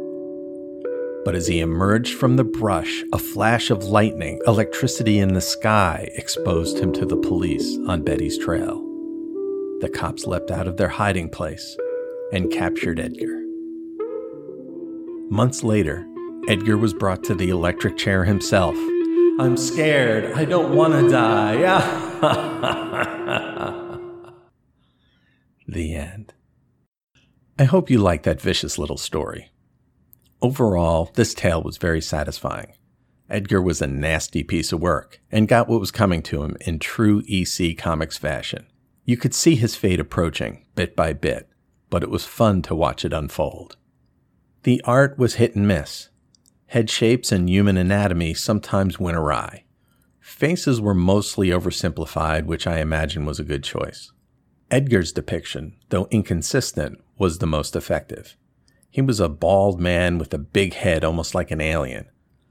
But 1.26 1.36
as 1.36 1.48
he 1.48 1.60
emerged 1.60 2.14
from 2.14 2.36
the 2.36 2.44
brush, 2.44 3.04
a 3.12 3.18
flash 3.18 3.72
of 3.72 3.84
lightning, 3.84 4.40
electricity 4.46 5.18
in 5.18 5.34
the 5.34 5.42
sky, 5.42 6.08
exposed 6.14 6.78
him 6.78 6.94
to 6.94 7.06
the 7.06 7.18
police 7.18 7.80
on 7.88 8.04
Betty's 8.04 8.38
trail. 8.38 8.80
The 9.82 9.90
cops 9.90 10.28
leapt 10.28 10.52
out 10.52 10.68
of 10.68 10.78
their 10.78 10.88
hiding 10.88 11.30
place 11.30 11.76
and 12.32 12.52
captured 12.52 13.00
Edgar. 13.00 13.42
Months 15.32 15.64
later, 15.64 16.08
Edgar 16.48 16.78
was 16.78 16.94
brought 16.94 17.24
to 17.24 17.34
the 17.34 17.50
electric 17.50 17.98
chair 17.98 18.24
himself. 18.24 18.76
I'm 19.40 19.58
scared. 19.58 20.32
I 20.34 20.46
don't 20.46 20.76
want 20.76 20.94
to 20.94 21.10
die. 21.10 21.56
the 25.68 25.96
end. 25.96 26.36
I 27.58 27.64
hope 27.64 27.90
you 27.90 27.98
liked 27.98 28.26
that 28.26 28.40
vicious 28.40 28.78
little 28.78 28.98
story. 28.98 29.50
Overall, 30.46 31.10
this 31.16 31.34
tale 31.34 31.64
was 31.64 31.78
very 31.78 32.00
satisfying. 32.00 32.74
Edgar 33.32 33.64
was 33.64 33.82
a 33.82 33.88
nasty 33.88 34.44
piece 34.44 34.72
of 34.72 34.80
work 34.80 35.20
and 35.32 35.48
got 35.48 35.68
what 35.68 35.80
was 35.80 35.90
coming 35.90 36.22
to 36.22 36.44
him 36.44 36.56
in 36.62 36.78
true 36.78 37.24
EC 37.28 37.76
Comics 37.76 38.20
fashion. 38.20 38.68
You 39.06 39.18
could 39.18 39.34
see 39.34 39.56
his 39.56 39.76
fate 39.76 40.00
approaching, 40.00 40.64
bit 40.76 40.96
by 40.96 41.14
bit, 41.14 41.50
but 41.90 42.04
it 42.04 42.12
was 42.12 42.26
fun 42.26 42.62
to 42.62 42.76
watch 42.76 43.04
it 43.04 43.12
unfold. 43.12 43.78
The 44.62 44.84
art 44.86 45.18
was 45.18 45.36
hit 45.42 45.56
and 45.56 45.68
miss. 45.68 46.10
Head 46.68 46.92
shapes 46.92 47.32
and 47.32 47.50
human 47.50 47.76
anatomy 47.76 48.36
sometimes 48.36 49.00
went 49.00 49.18
awry. 49.18 49.64
Faces 50.20 50.80
were 50.80 50.94
mostly 50.94 51.48
oversimplified, 51.48 52.46
which 52.46 52.68
I 52.68 52.82
imagine 52.82 53.26
was 53.26 53.40
a 53.40 53.44
good 53.44 53.64
choice. 53.64 54.12
Edgar's 54.70 55.12
depiction, 55.12 55.78
though 55.90 56.08
inconsistent, 56.12 57.04
was 57.18 57.40
the 57.40 57.48
most 57.48 57.76
effective. 57.76 58.38
He 58.96 59.02
was 59.02 59.20
a 59.20 59.28
bald 59.28 59.82
man 59.82 60.18
with 60.18 60.34
a 60.34 60.38
big 60.38 60.74
head, 60.74 61.04
almost 61.04 61.36
like 61.36 61.52
an 61.52 61.60
alien. 61.60 62.06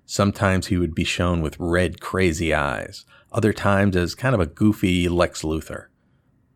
Sometimes 0.04 0.66
he 0.66 0.76
would 0.76 0.94
be 0.94 1.02
shown 1.02 1.40
with 1.40 1.56
red, 1.58 2.02
crazy 2.02 2.52
eyes, 2.52 3.06
other 3.32 3.54
times 3.54 3.96
as 3.96 4.14
kind 4.14 4.34
of 4.34 4.42
a 4.42 4.46
goofy 4.46 5.08
Lex 5.08 5.40
Luthor. 5.40 5.86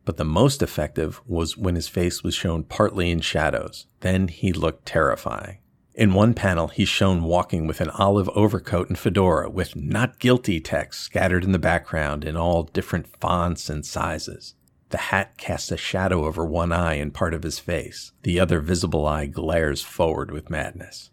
But 0.05 0.19
the 0.19 0.27
most 0.27 0.63
effective 0.63 1.23
was 1.25 1.57
when 1.57 1.75
his 1.75 1.89
face 1.89 2.23
was 2.23 2.35
shown 2.35 2.65
partly 2.65 3.11
in 3.11 3.23
shadows. 3.23 3.87
Then 4.01 4.29
he 4.29 4.53
looked 4.53 4.85
terrifying. 4.85 5.57
In 5.95 6.13
one 6.13 6.35
panel, 6.35 6.69
he's 6.69 6.91
shown 6.91 7.23
walking 7.23 7.67
with 7.67 7.81
an 7.81 7.89
olive 7.89 8.29
overcoat 8.35 8.91
and 8.91 8.99
fedora 8.99 9.49
with 9.49 9.75
not 9.75 10.19
guilty 10.19 10.61
text 10.61 11.01
scattered 11.01 11.45
in 11.45 11.53
the 11.53 11.59
background 11.59 12.27
in 12.27 12.37
all 12.37 12.65
different 12.65 13.07
fonts 13.07 13.71
and 13.71 13.87
sizes. 13.87 14.55
The 14.91 14.99
hat 14.99 15.37
casts 15.37 15.71
a 15.71 15.77
shadow 15.77 16.25
over 16.25 16.45
one 16.45 16.73
eye 16.73 16.95
and 16.95 17.13
part 17.13 17.35
of 17.35 17.43
his 17.43 17.59
face. 17.59 18.13
The 18.23 18.41
other 18.41 18.61
visible 18.61 19.07
eye 19.07 19.27
glares 19.27 19.83
forward 19.83 20.31
with 20.31 20.51
madness. 20.51 21.11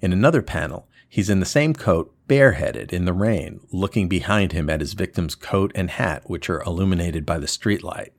In 0.00 0.12
another 0.12 0.42
panel, 0.42 0.88
he's 1.08 1.30
in 1.30 1.40
the 1.40 1.46
same 1.46 1.72
coat, 1.72 2.14
bareheaded 2.26 2.92
in 2.92 3.06
the 3.06 3.12
rain, 3.14 3.60
looking 3.72 4.08
behind 4.08 4.52
him 4.52 4.68
at 4.68 4.80
his 4.80 4.92
victim's 4.92 5.34
coat 5.34 5.72
and 5.74 5.90
hat, 5.90 6.28
which 6.28 6.50
are 6.50 6.62
illuminated 6.62 7.24
by 7.24 7.38
the 7.38 7.46
streetlight. 7.46 8.10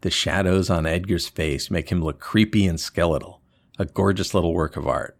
The 0.00 0.10
shadows 0.10 0.68
on 0.68 0.84
Edgar's 0.84 1.28
face 1.28 1.70
make 1.70 1.90
him 1.90 2.02
look 2.02 2.18
creepy 2.18 2.66
and 2.66 2.80
skeletal, 2.80 3.40
a 3.78 3.84
gorgeous 3.84 4.34
little 4.34 4.52
work 4.52 4.76
of 4.76 4.88
art. 4.88 5.16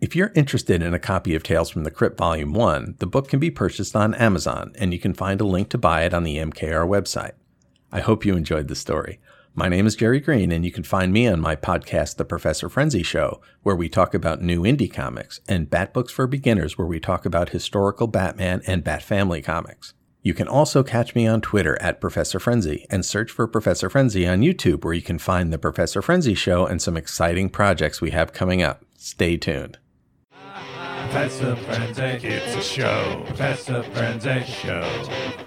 If 0.00 0.16
you're 0.16 0.32
interested 0.34 0.82
in 0.82 0.94
a 0.94 0.98
copy 0.98 1.34
of 1.34 1.42
Tales 1.42 1.70
from 1.70 1.84
the 1.84 1.90
Crypt 1.90 2.18
Volume 2.18 2.54
1, 2.54 2.96
the 2.98 3.06
book 3.06 3.28
can 3.28 3.38
be 3.38 3.50
purchased 3.50 3.94
on 3.94 4.14
Amazon, 4.14 4.72
and 4.78 4.92
you 4.92 4.98
can 4.98 5.14
find 5.14 5.40
a 5.40 5.44
link 5.44 5.68
to 5.70 5.78
buy 5.78 6.04
it 6.04 6.14
on 6.14 6.24
the 6.24 6.38
MKR 6.38 6.88
website. 6.88 7.32
I 7.92 8.00
hope 8.00 8.24
you 8.24 8.36
enjoyed 8.36 8.68
the 8.68 8.76
story. 8.76 9.18
My 9.52 9.68
name 9.68 9.84
is 9.84 9.96
Jerry 9.96 10.20
Green, 10.20 10.52
and 10.52 10.64
you 10.64 10.70
can 10.70 10.84
find 10.84 11.12
me 11.12 11.26
on 11.26 11.40
my 11.40 11.56
podcast, 11.56 12.16
The 12.16 12.24
Professor 12.24 12.68
Frenzy 12.68 13.02
Show, 13.02 13.40
where 13.64 13.74
we 13.74 13.88
talk 13.88 14.14
about 14.14 14.40
new 14.40 14.62
indie 14.62 14.92
comics, 14.92 15.40
and 15.48 15.68
Bat 15.68 15.92
Books 15.92 16.12
for 16.12 16.28
Beginners, 16.28 16.78
where 16.78 16.86
we 16.86 17.00
talk 17.00 17.26
about 17.26 17.48
historical 17.48 18.06
Batman 18.06 18.62
and 18.64 18.84
Bat 18.84 19.02
Family 19.02 19.42
comics. 19.42 19.92
You 20.22 20.34
can 20.34 20.46
also 20.46 20.84
catch 20.84 21.16
me 21.16 21.26
on 21.26 21.40
Twitter 21.40 21.76
at 21.82 22.00
Professor 22.00 22.38
Frenzy 22.38 22.86
and 22.90 23.04
search 23.04 23.32
for 23.32 23.48
Professor 23.48 23.90
Frenzy 23.90 24.24
on 24.24 24.42
YouTube, 24.42 24.84
where 24.84 24.94
you 24.94 25.02
can 25.02 25.18
find 25.18 25.52
The 25.52 25.58
Professor 25.58 26.00
Frenzy 26.00 26.34
Show 26.34 26.66
and 26.66 26.80
some 26.80 26.96
exciting 26.96 27.50
projects 27.50 28.00
we 28.00 28.10
have 28.10 28.32
coming 28.32 28.62
up. 28.62 28.84
Stay 28.96 29.36
tuned. 29.36 29.78
Professor 31.10 31.56
Frenzy, 31.56 32.28
it's 32.28 32.54
a 32.54 32.62
show. 32.62 33.24
Professor 33.26 33.82
Frenzy, 33.82 34.44
show. 34.44 34.88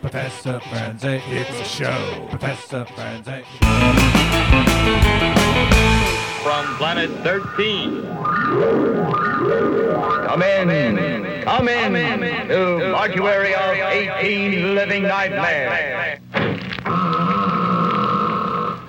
Professor 0.01 0.59
Frenzy, 0.59 1.21
it's 1.27 1.57
a 1.57 1.63
show. 1.63 2.27
Professor 2.29 2.83
Frenzy. 2.83 3.45
From 6.43 6.65
Planet 6.75 7.09
13. 7.23 8.03
Come 10.27 10.41
in, 10.43 11.43
come 11.45 11.67
in, 11.69 12.47
to 12.49 12.91
mortuary 12.91 13.55
of 13.55 13.77
18 14.19 14.75
living 14.75 15.03
nightmares. 15.03 16.19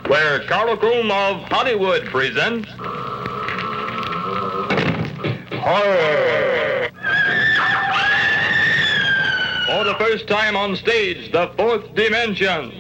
Where 0.09 0.41
Carl 0.49 0.77
Kroom 0.77 1.13
of 1.13 1.49
Hollywood 1.49 2.07
presents 2.07 2.69
Horror. 5.65 6.91
For 9.67 9.85
the 9.85 9.95
first 9.99 10.29
time 10.29 10.57
on 10.57 10.77
stage, 10.77 11.33
the 11.33 11.51
fourth 11.57 11.95
dimension. 11.95 12.71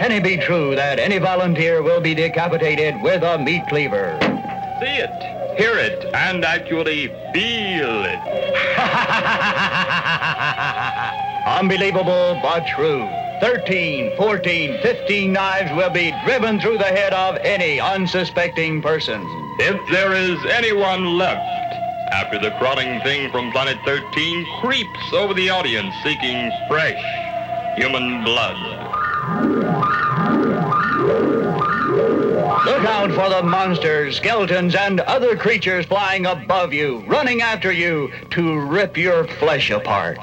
Can 0.00 0.10
it 0.10 0.24
be 0.24 0.38
true 0.38 0.74
that 0.74 0.98
any 0.98 1.18
volunteer 1.18 1.82
will 1.82 2.00
be 2.00 2.14
decapitated 2.14 3.02
with 3.02 3.22
a 3.22 3.36
meat 3.36 3.68
cleaver? 3.68 4.16
See 4.80 4.86
it, 4.86 5.12
hear 5.58 5.76
it, 5.76 6.02
and 6.14 6.46
actually 6.46 7.08
feel 7.34 8.06
it. 8.06 8.20
Unbelievable 11.46 12.38
but 12.40 12.66
true. 12.66 13.06
13, 13.42 14.16
14, 14.16 14.80
15 14.80 15.30
knives 15.30 15.70
will 15.72 15.90
be 15.90 16.10
driven 16.24 16.58
through 16.58 16.78
the 16.78 16.84
head 16.84 17.12
of 17.12 17.36
any 17.44 17.78
unsuspecting 17.78 18.80
person. 18.80 19.49
If 19.62 19.78
there 19.90 20.14
is 20.14 20.38
anyone 20.46 21.18
left, 21.18 21.74
after 22.12 22.38
the 22.38 22.50
crawling 22.52 22.98
thing 23.02 23.30
from 23.30 23.52
Planet 23.52 23.76
13 23.84 24.46
creeps 24.58 25.12
over 25.12 25.34
the 25.34 25.50
audience 25.50 25.94
seeking 26.02 26.50
fresh 26.66 26.98
human 27.76 28.24
blood. 28.24 28.56
Look 32.64 32.84
out 32.86 33.10
for 33.12 33.28
the 33.28 33.42
monsters, 33.42 34.16
skeletons, 34.16 34.74
and 34.74 35.00
other 35.00 35.36
creatures 35.36 35.84
flying 35.84 36.24
above 36.24 36.72
you, 36.72 37.04
running 37.06 37.42
after 37.42 37.70
you 37.70 38.10
to 38.30 38.60
rip 38.60 38.96
your 38.96 39.26
flesh 39.26 39.70
apart. 39.70 40.16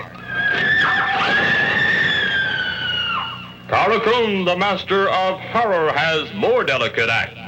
Carl 3.67 4.00
Kroon, 4.00 4.46
the 4.46 4.58
master 4.58 5.08
of 5.10 5.39
horror, 5.39 5.91
has 5.91 6.34
more 6.34 6.63
delicate 6.63 7.10
acts. 7.10 7.47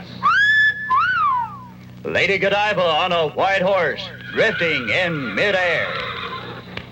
Lady 2.03 2.37
Godiva 2.37 2.81
on 2.81 3.11
a 3.11 3.27
white 3.29 3.61
horse, 3.61 4.01
drifting 4.31 4.89
in 4.89 5.35
midair. 5.35 5.87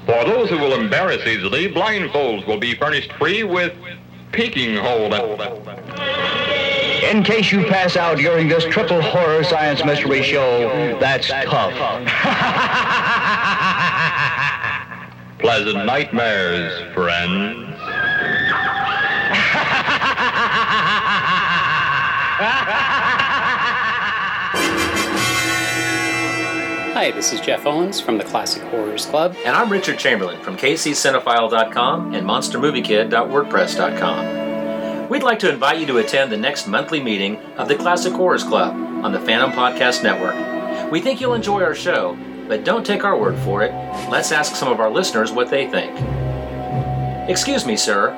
For 0.06 0.24
those 0.26 0.50
who 0.50 0.58
will 0.58 0.74
embarrass 0.74 1.26
easily, 1.26 1.72
blindfolds 1.72 2.46
will 2.46 2.60
be 2.60 2.76
furnished 2.76 3.14
free 3.14 3.44
with 3.44 3.74
peeking 4.32 4.76
hold. 4.76 5.14
In 7.04 7.24
case 7.24 7.52
you 7.52 7.64
pass 7.66 7.96
out 7.96 8.18
during 8.18 8.50
this 8.50 8.66
triple 8.66 9.02
horror 9.02 9.44
science 9.44 9.84
mystery 9.86 10.24
show, 10.24 10.98
that's 11.00 11.28
tough. 11.28 11.74
Pleasant 15.40 15.86
nightmares, 15.86 16.94
friends. 16.94 17.64
Hi, 26.98 27.12
this 27.12 27.32
is 27.32 27.39
Jeff 27.42 27.68
Owens 27.68 28.01
from 28.01 28.18
the 28.18 28.24
Classic 28.24 28.63
Horrors 28.63 29.06
Club. 29.06 29.36
And 29.46 29.56
I'm 29.56 29.72
Richard 29.72 30.00
Chamberlain 30.00 30.42
from 30.42 30.58
KCCinephile.com 30.58 32.16
and 32.16 32.25
MonsterMovieKid.wordpress.com. 32.25 35.08
We'd 35.08 35.22
like 35.22 35.38
to 35.38 35.51
invite 35.51 35.80
you 35.80 35.86
to 35.86 36.00
attend 36.00 36.32
the 36.32 36.38
next 36.38 36.66
monthly 36.66 37.00
meeting 37.00 37.38
of 37.58 37.68
the 37.68 37.75
Classic 37.75 38.12
Horrors 38.12 38.44
Club 38.44 38.74
on 39.06 39.12
the 39.12 39.20
Phantom 39.20 39.51
Podcast 39.51 40.01
Network. 40.01 40.92
We 40.92 41.00
think 41.00 41.22
you'll 41.22 41.36
enjoy 41.36 41.62
our 41.62 41.75
show, 41.75 42.18
but 42.48 42.63
don't 42.63 42.84
take 42.84 43.04
our 43.04 43.16
word 43.16 43.38
for 43.42 43.62
it. 43.62 43.72
Let's 44.10 44.32
ask 44.32 44.56
some 44.56 44.70
of 44.70 44.80
our 44.80 44.89
listeners 44.89 45.32
what 45.32 45.51
they 45.51 45.70
think. 45.70 45.96
Excuse 47.30 47.63
me, 47.63 47.77
sir. 47.77 48.16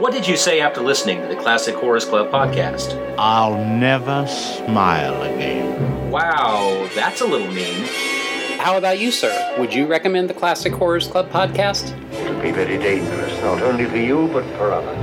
What 0.00 0.14
did 0.14 0.26
you 0.26 0.38
say 0.38 0.62
after 0.62 0.80
listening 0.80 1.20
to 1.20 1.28
the 1.28 1.36
Classic 1.36 1.74
Horrors 1.74 2.06
Club 2.06 2.30
podcast? 2.30 2.96
I'll 3.18 3.62
never 3.62 4.26
smile 4.26 5.20
again. 5.20 6.10
Wow, 6.10 6.88
that's 6.94 7.20
a 7.20 7.26
little 7.26 7.52
mean. 7.52 8.21
How 8.62 8.76
about 8.76 9.00
you, 9.00 9.10
sir? 9.10 9.56
Would 9.58 9.74
you 9.74 9.88
recommend 9.88 10.30
the 10.30 10.34
Classic 10.34 10.72
Horrors 10.72 11.08
Club 11.08 11.28
podcast? 11.30 11.98
It'll 12.12 12.40
be 12.40 12.52
very 12.52 12.78
dangerous, 12.78 13.36
not 13.42 13.60
only 13.60 13.86
for 13.86 13.96
you, 13.96 14.28
but 14.28 14.44
for 14.56 14.70
others. 14.70 14.96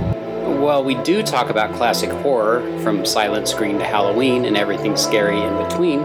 Well, 0.62 0.82
we 0.82 0.96
do 1.04 1.22
talk 1.22 1.50
about 1.50 1.76
classic 1.76 2.10
horror, 2.10 2.62
from 2.80 3.06
silent 3.06 3.50
screen 3.50 3.78
to 3.80 3.84
Halloween 3.84 4.46
and 4.46 4.56
everything 4.56 4.96
scary 4.96 5.42
in 5.42 5.58
between, 5.58 6.00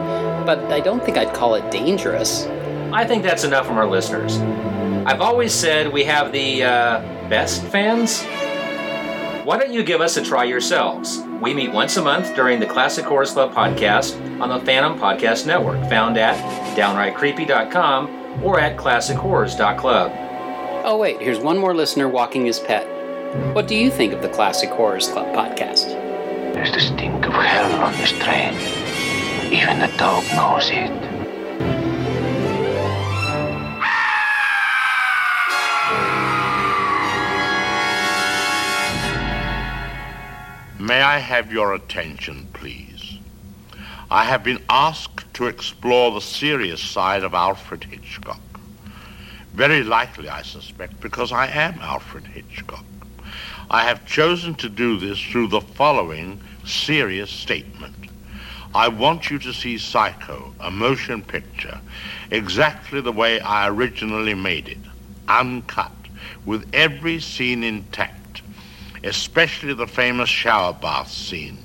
but 0.45 0.59
I 0.73 0.81
don't 0.81 1.05
think 1.05 1.17
I'd 1.17 1.33
call 1.33 1.55
it 1.55 1.71
dangerous. 1.71 2.45
I 2.93 3.05
think 3.05 3.23
that's 3.23 3.45
enough 3.45 3.69
from 3.69 3.79
our 3.79 3.87
listeners. 3.87 4.39
I've 5.07 5.21
always 5.21 5.55
said 5.55 5.93
we 5.93 6.03
have 6.03 6.33
the 6.33 6.65
uh, 6.65 6.99
best 7.29 7.63
fans. 7.67 8.25
Why 9.45 9.59
don't 9.59 9.75
you 9.75 9.83
give 9.83 10.01
us 10.01 10.17
a 10.17 10.23
try 10.23 10.45
yourselves? 10.45 11.21
We 11.43 11.53
meet 11.53 11.71
once 11.71 11.99
a 11.99 12.03
month 12.03 12.35
during 12.35 12.61
the 12.61 12.67
Classic 12.67 13.05
Horrors 13.05 13.33
Club 13.33 13.53
podcast 13.53 14.19
on 14.41 14.49
the 14.49 14.59
Phantom 14.65 14.99
Podcast 14.99 15.47
Network, 15.47 15.87
found 15.91 16.17
at 16.17 16.35
downrightcreepy.com 16.75 18.43
or 18.43 18.59
at 18.59 18.79
classichorrors.club. 18.79 20.13
Oh, 20.87 20.97
wait, 20.97 21.21
here's 21.21 21.39
one 21.41 21.59
more 21.59 21.75
listener 21.75 22.09
walking 22.09 22.47
his 22.47 22.59
pet. 22.59 22.87
What 23.55 23.69
do 23.69 23.75
you 23.75 23.91
think 23.91 24.15
of 24.15 24.23
the 24.23 24.31
Classic 24.31 24.71
Horrors 24.71 25.09
Club 25.09 25.27
podcast? 25.37 25.89
There's 26.55 26.73
the 26.73 26.81
stink 26.81 27.27
of 27.27 27.35
hell 27.35 27.83
on 27.83 27.93
this 27.99 28.13
train. 28.13 28.55
Even 29.53 29.79
the 29.79 29.95
dog 29.99 30.25
knows 30.35 30.71
it. 30.71 31.14
May 40.85 41.01
I 41.01 41.17
have 41.17 41.51
your 41.51 41.73
attention, 41.73 42.47
please? 42.53 43.19
I 44.11 44.25
have 44.25 44.45
been 44.45 44.63
asked 44.69 45.33
to 45.33 45.47
explore 45.47 46.11
the 46.11 46.21
serious 46.21 46.83
side 46.83 47.25
of 47.25 47.33
Alfred 47.33 47.85
Hitchcock. 47.85 48.43
Very 49.55 49.83
likely, 49.83 50.29
I 50.29 50.43
suspect, 50.43 51.01
because 51.01 51.33
I 51.33 51.47
am 51.47 51.79
Alfred 51.81 52.27
Hitchcock. 52.27 52.85
I 53.71 53.85
have 53.85 54.05
chosen 54.05 54.57
to 54.57 54.69
do 54.69 54.99
this 54.99 55.19
through 55.19 55.47
the 55.47 55.63
following 55.63 56.39
serious 56.67 57.31
statement. 57.31 57.97
I 58.75 58.89
want 58.89 59.31
you 59.31 59.39
to 59.39 59.55
see 59.55 59.79
Psycho, 59.79 60.53
a 60.61 60.71
motion 60.71 61.23
picture, 61.23 61.81
exactly 62.31 63.01
the 63.01 63.11
way 63.11 63.41
I 63.41 63.71
originally 63.71 64.35
made 64.35 64.69
it, 64.69 64.85
uncut, 65.29 65.93
with 66.45 66.69
every 66.75 67.21
scene 67.21 67.65
intact, 67.65 68.21
especially 69.05 69.75
the 69.75 69.87
famous 69.87 70.29
shower 70.29 70.73
bath 70.73 71.11
scene, 71.11 71.59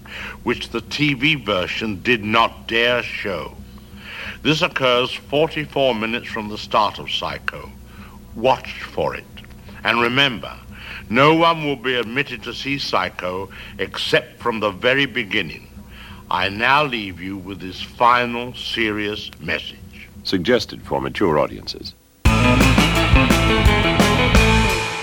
which 0.44 0.70
the 0.70 0.82
TV 0.82 1.44
version 1.44 2.02
did 2.02 2.24
not 2.24 2.68
dare 2.68 3.02
show. 3.02 3.56
This 4.42 4.62
occurs 4.62 5.12
44 5.12 5.96
minutes 5.96 6.28
from 6.28 6.50
the 6.50 6.58
start 6.58 7.00
of 7.00 7.12
Psycho. 7.12 7.70
Watch 8.36 8.84
for 8.84 9.16
it. 9.16 9.26
And 9.84 10.00
remember, 10.02 10.56
no 11.10 11.34
one 11.34 11.66
will 11.66 11.76
be 11.76 11.96
admitted 11.96 12.44
to 12.44 12.54
see 12.54 12.78
Psycho 12.78 13.50
except 13.80 14.40
from 14.40 14.60
the 14.60 14.72
very 14.72 15.06
beginning. 15.06 15.68
I 16.32 16.50
now 16.50 16.84
leave 16.84 17.20
you 17.20 17.38
with 17.38 17.60
this 17.60 17.82
final 17.82 18.54
serious 18.54 19.32
message. 19.40 20.08
Suggested 20.24 20.84
for 20.84 21.02
mature 21.02 21.40
audiences. 21.40 21.94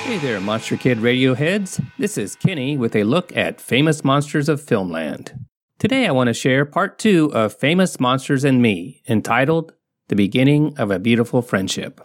Hey 0.07 0.19
there, 0.19 0.40
Monster 0.40 0.77
Kid 0.77 0.99
radio 0.99 1.35
heads. 1.35 1.81
This 1.99 2.16
is 2.16 2.37
Kenny 2.37 2.77
with 2.77 2.95
a 2.95 3.03
look 3.03 3.37
at 3.37 3.61
famous 3.61 4.05
monsters 4.05 4.49
of 4.49 4.62
Filmland. 4.62 5.37
Today 5.81 6.07
I 6.07 6.12
want 6.12 6.29
to 6.29 6.33
share 6.33 6.64
part 6.64 7.01
two 7.01 7.29
of 7.35 7.53
Famous 7.53 7.99
Monsters 7.99 8.45
and 8.45 8.62
Me, 8.62 9.03
entitled 9.09 9.73
The 10.07 10.14
Beginning 10.14 10.79
of 10.79 10.92
a 10.92 11.01
Beautiful 11.01 11.42
Friendship. 11.42 12.01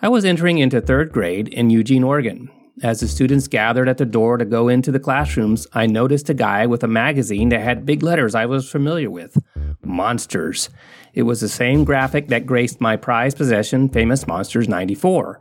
I 0.00 0.08
was 0.08 0.24
entering 0.24 0.56
into 0.56 0.80
third 0.80 1.12
grade 1.12 1.48
in 1.48 1.68
Eugene, 1.68 2.02
Oregon. 2.02 2.50
As 2.82 3.00
the 3.00 3.08
students 3.08 3.48
gathered 3.48 3.86
at 3.86 3.98
the 3.98 4.06
door 4.06 4.38
to 4.38 4.46
go 4.46 4.68
into 4.68 4.90
the 4.90 4.98
classrooms, 4.98 5.66
I 5.74 5.84
noticed 5.86 6.30
a 6.30 6.34
guy 6.34 6.64
with 6.64 6.82
a 6.82 6.88
magazine 6.88 7.50
that 7.50 7.60
had 7.60 7.84
big 7.84 8.02
letters 8.02 8.34
I 8.34 8.46
was 8.46 8.70
familiar 8.70 9.10
with 9.10 9.36
Monsters. 9.84 10.70
It 11.12 11.24
was 11.24 11.42
the 11.42 11.50
same 11.50 11.84
graphic 11.84 12.28
that 12.28 12.46
graced 12.46 12.80
my 12.80 12.96
prized 12.96 13.36
possession, 13.36 13.90
Famous 13.90 14.26
Monsters 14.26 14.70
94, 14.70 15.40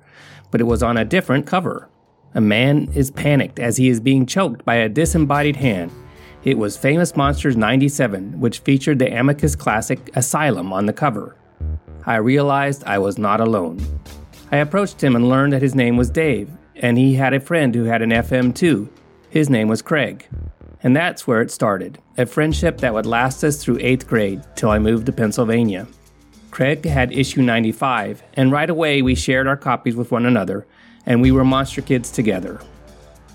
but 0.51 0.61
it 0.61 0.65
was 0.65 0.83
on 0.83 0.97
a 0.97 1.05
different 1.05 1.45
cover. 1.45 1.89
A 2.33 2.41
man 2.41 2.89
is 2.93 3.11
panicked 3.11 3.59
as 3.59 3.77
he 3.77 3.89
is 3.89 3.99
being 3.99 4.25
choked 4.25 4.65
by 4.65 4.75
a 4.75 4.89
disembodied 4.89 5.55
hand. 5.55 5.91
It 6.43 6.57
was 6.57 6.77
Famous 6.77 7.15
Monsters 7.15 7.57
97, 7.57 8.39
which 8.39 8.59
featured 8.59 8.99
the 8.99 9.11
Amicus 9.11 9.55
classic 9.55 10.15
Asylum 10.15 10.73
on 10.73 10.85
the 10.85 10.93
cover. 10.93 11.37
I 12.05 12.17
realized 12.17 12.83
I 12.83 12.99
was 12.99 13.17
not 13.17 13.39
alone. 13.41 13.79
I 14.51 14.57
approached 14.57 15.03
him 15.03 15.15
and 15.15 15.27
learned 15.27 15.53
that 15.53 15.61
his 15.61 15.75
name 15.75 15.97
was 15.97 16.09
Dave, 16.09 16.49
and 16.75 16.97
he 16.97 17.15
had 17.15 17.33
a 17.33 17.39
friend 17.39 17.73
who 17.73 17.85
had 17.85 18.01
an 18.01 18.11
FM 18.11 18.53
too. 18.53 18.89
His 19.29 19.49
name 19.49 19.67
was 19.67 19.81
Craig. 19.81 20.27
And 20.83 20.95
that's 20.95 21.25
where 21.25 21.41
it 21.41 21.51
started 21.51 21.97
a 22.17 22.25
friendship 22.25 22.77
that 22.77 22.93
would 22.93 23.05
last 23.05 23.43
us 23.43 23.61
through 23.61 23.79
eighth 23.81 24.07
grade 24.07 24.41
till 24.55 24.69
I 24.69 24.79
moved 24.79 25.07
to 25.07 25.11
Pennsylvania. 25.11 25.87
Craig 26.55 26.85
had 26.85 27.11
issue 27.11 27.41
95, 27.41 28.23
and 28.35 28.49
right 28.49 28.69
away 28.69 29.01
we 29.01 29.13
shared 29.13 29.45
our 29.45 29.57
copies 29.57 29.93
with 29.93 30.09
one 30.09 30.25
another, 30.25 30.65
and 31.05 31.21
we 31.21 31.29
were 31.29 31.43
monster 31.43 31.81
kids 31.81 32.09
together. 32.09 32.61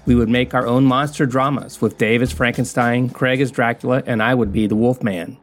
We 0.06 0.14
would 0.14 0.30
make 0.30 0.54
our 0.54 0.66
own 0.66 0.87
monster 0.87 1.26
dramas, 1.26 1.83
with 1.83 1.98
Dave 1.98 2.22
as 2.22 2.33
Frankenstein, 2.33 3.11
Craig 3.11 3.42
as 3.42 3.50
Dracula, 3.50 4.02
and 4.06 4.22
I 4.22 4.35
would 4.35 4.54
be 4.54 4.66
the 4.66 4.74
Wolfman. 4.74 5.37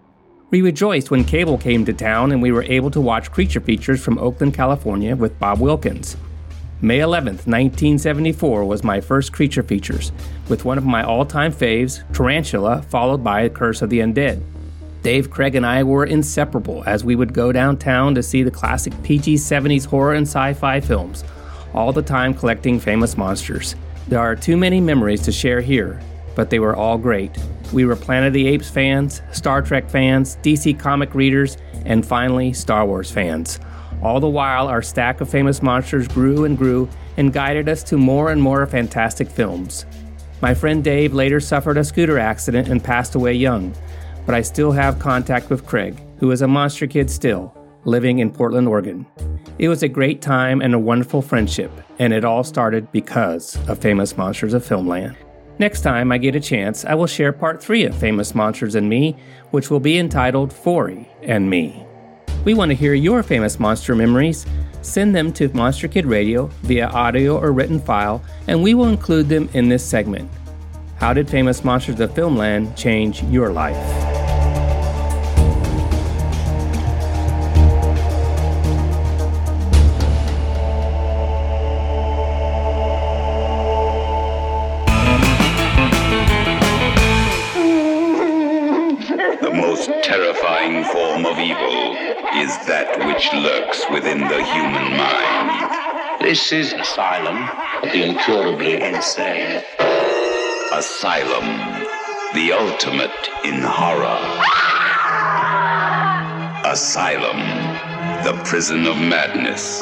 We 0.49 0.63
rejoiced 0.63 1.11
when 1.11 1.23
cable 1.23 1.59
came 1.59 1.85
to 1.85 1.93
town 1.93 2.31
and 2.31 2.41
we 2.41 2.51
were 2.51 2.63
able 2.63 2.89
to 2.89 2.99
watch 2.99 3.31
creature 3.31 3.61
features 3.61 4.03
from 4.03 4.17
Oakland, 4.17 4.55
California 4.55 5.15
with 5.15 5.37
Bob 5.37 5.59
Wilkins. 5.59 6.17
May 6.81 6.97
11th, 6.97 7.45
1974 7.45 8.65
was 8.65 8.83
my 8.83 8.99
first 8.99 9.33
creature 9.33 9.61
features, 9.61 10.11
with 10.49 10.65
one 10.65 10.79
of 10.79 10.85
my 10.87 11.03
all 11.03 11.27
time 11.27 11.51
faves, 11.51 12.01
Tarantula, 12.11 12.81
followed 12.89 13.23
by 13.23 13.47
Curse 13.49 13.83
of 13.83 13.91
the 13.91 13.99
Undead. 13.99 14.41
Dave, 15.07 15.31
Craig, 15.31 15.55
and 15.55 15.65
I 15.65 15.83
were 15.83 16.03
inseparable 16.03 16.83
as 16.85 17.05
we 17.05 17.15
would 17.15 17.31
go 17.31 17.53
downtown 17.53 18.13
to 18.13 18.21
see 18.21 18.43
the 18.43 18.51
classic 18.51 18.91
PG 19.03 19.35
70s 19.35 19.85
horror 19.85 20.15
and 20.15 20.27
sci 20.27 20.51
fi 20.55 20.81
films, 20.81 21.23
all 21.73 21.93
the 21.93 22.01
time 22.01 22.33
collecting 22.33 22.77
famous 22.77 23.15
monsters. 23.15 23.77
There 24.09 24.19
are 24.19 24.35
too 24.35 24.57
many 24.57 24.81
memories 24.81 25.21
to 25.21 25.31
share 25.31 25.61
here, 25.61 26.01
but 26.35 26.49
they 26.49 26.59
were 26.59 26.75
all 26.75 26.97
great. 26.97 27.31
We 27.71 27.85
were 27.85 27.95
Planet 27.95 28.27
of 28.27 28.33
the 28.33 28.47
Apes 28.47 28.69
fans, 28.69 29.21
Star 29.31 29.61
Trek 29.61 29.89
fans, 29.89 30.35
DC 30.43 30.77
comic 30.77 31.15
readers, 31.15 31.55
and 31.85 32.05
finally, 32.05 32.51
Star 32.51 32.85
Wars 32.85 33.09
fans. 33.09 33.61
All 34.03 34.19
the 34.19 34.27
while, 34.27 34.67
our 34.67 34.81
stack 34.81 35.21
of 35.21 35.29
famous 35.29 35.61
monsters 35.61 36.09
grew 36.09 36.43
and 36.43 36.57
grew 36.57 36.89
and 37.15 37.31
guided 37.31 37.69
us 37.69 37.81
to 37.83 37.97
more 37.97 38.33
and 38.33 38.41
more 38.41 38.67
fantastic 38.67 39.29
films. 39.29 39.85
My 40.41 40.53
friend 40.53 40.83
Dave 40.83 41.13
later 41.13 41.39
suffered 41.39 41.77
a 41.77 41.85
scooter 41.85 42.19
accident 42.19 42.67
and 42.67 42.83
passed 42.83 43.15
away 43.15 43.35
young, 43.35 43.73
but 44.27 44.35
I 44.35 44.41
still 44.43 44.73
have 44.73 44.99
contact 44.99 45.49
with 45.49 45.65
Craig, 45.65 45.99
who 46.19 46.29
is 46.29 46.43
a 46.43 46.47
monster 46.47 46.85
kid 46.85 47.09
still, 47.09 47.57
living 47.85 48.19
in 48.19 48.29
Portland, 48.29 48.67
Oregon. 48.67 49.07
It 49.57 49.69
was 49.69 49.81
a 49.81 49.87
great 49.87 50.21
time 50.21 50.61
and 50.61 50.75
a 50.75 50.79
wonderful 50.79 51.21
friendship, 51.21 51.71
and 51.97 52.13
it 52.13 52.25
all 52.25 52.43
started 52.43 52.91
because 52.91 53.57
of 53.69 53.79
Famous 53.79 54.17
Monsters 54.17 54.53
of 54.53 54.63
Filmland. 54.63 55.15
Next 55.59 55.81
time 55.81 56.11
I 56.11 56.17
get 56.19 56.35
a 56.35 56.41
chance, 56.41 56.83
I 56.83 56.93
will 56.93 57.07
share 57.07 57.31
part 57.31 57.63
3 57.63 57.85
of 57.85 57.95
Famous 57.95 58.35
Monsters 58.35 58.75
and 58.75 58.87
Me, 58.89 59.15
which 59.51 59.71
will 59.71 59.79
be 59.79 59.97
entitled 59.97 60.53
Forry 60.53 61.09
and 61.23 61.49
Me. 61.49 61.83
We 62.43 62.53
want 62.53 62.69
to 62.69 62.75
hear 62.75 62.93
your 62.93 63.23
famous 63.23 63.59
monster 63.59 63.95
memories. 63.95 64.45
Send 64.81 65.15
them 65.15 65.33
to 65.33 65.49
Monster 65.49 65.87
Kid 65.87 66.05
Radio 66.05 66.47
via 66.63 66.87
audio 66.87 67.39
or 67.39 67.51
written 67.51 67.79
file, 67.79 68.21
and 68.47 68.61
we 68.61 68.73
will 68.73 68.89
include 68.89 69.29
them 69.29 69.49
in 69.53 69.69
this 69.69 69.85
segment. 69.85 70.29
How 70.99 71.13
did 71.13 71.29
Famous 71.29 71.63
Monsters 71.63 71.99
of 71.99 72.09
Filmland 72.15 72.75
change 72.75 73.21
your 73.25 73.51
life? 73.51 73.75
The 89.39 89.53
most 89.53 89.91
terrifying 90.01 90.83
form 90.85 91.27
of 91.27 91.37
evil 91.37 91.93
is 92.41 92.57
that 92.65 92.97
which 93.05 93.31
lurks 93.33 93.85
within 93.91 94.21
the 94.21 94.43
human 94.43 94.97
mind. 94.97 96.21
This 96.21 96.51
is 96.51 96.73
Asylum, 96.73 97.47
the 97.83 98.03
incurably 98.03 98.81
insane. 98.81 99.61
Asylum, 100.73 101.45
the 102.33 102.51
ultimate 102.51 103.29
in 103.45 103.61
horror. 103.61 104.19
Asylum, 106.69 107.37
the 108.25 108.33
prison 108.43 108.85
of 108.85 108.97
madness, 108.97 109.79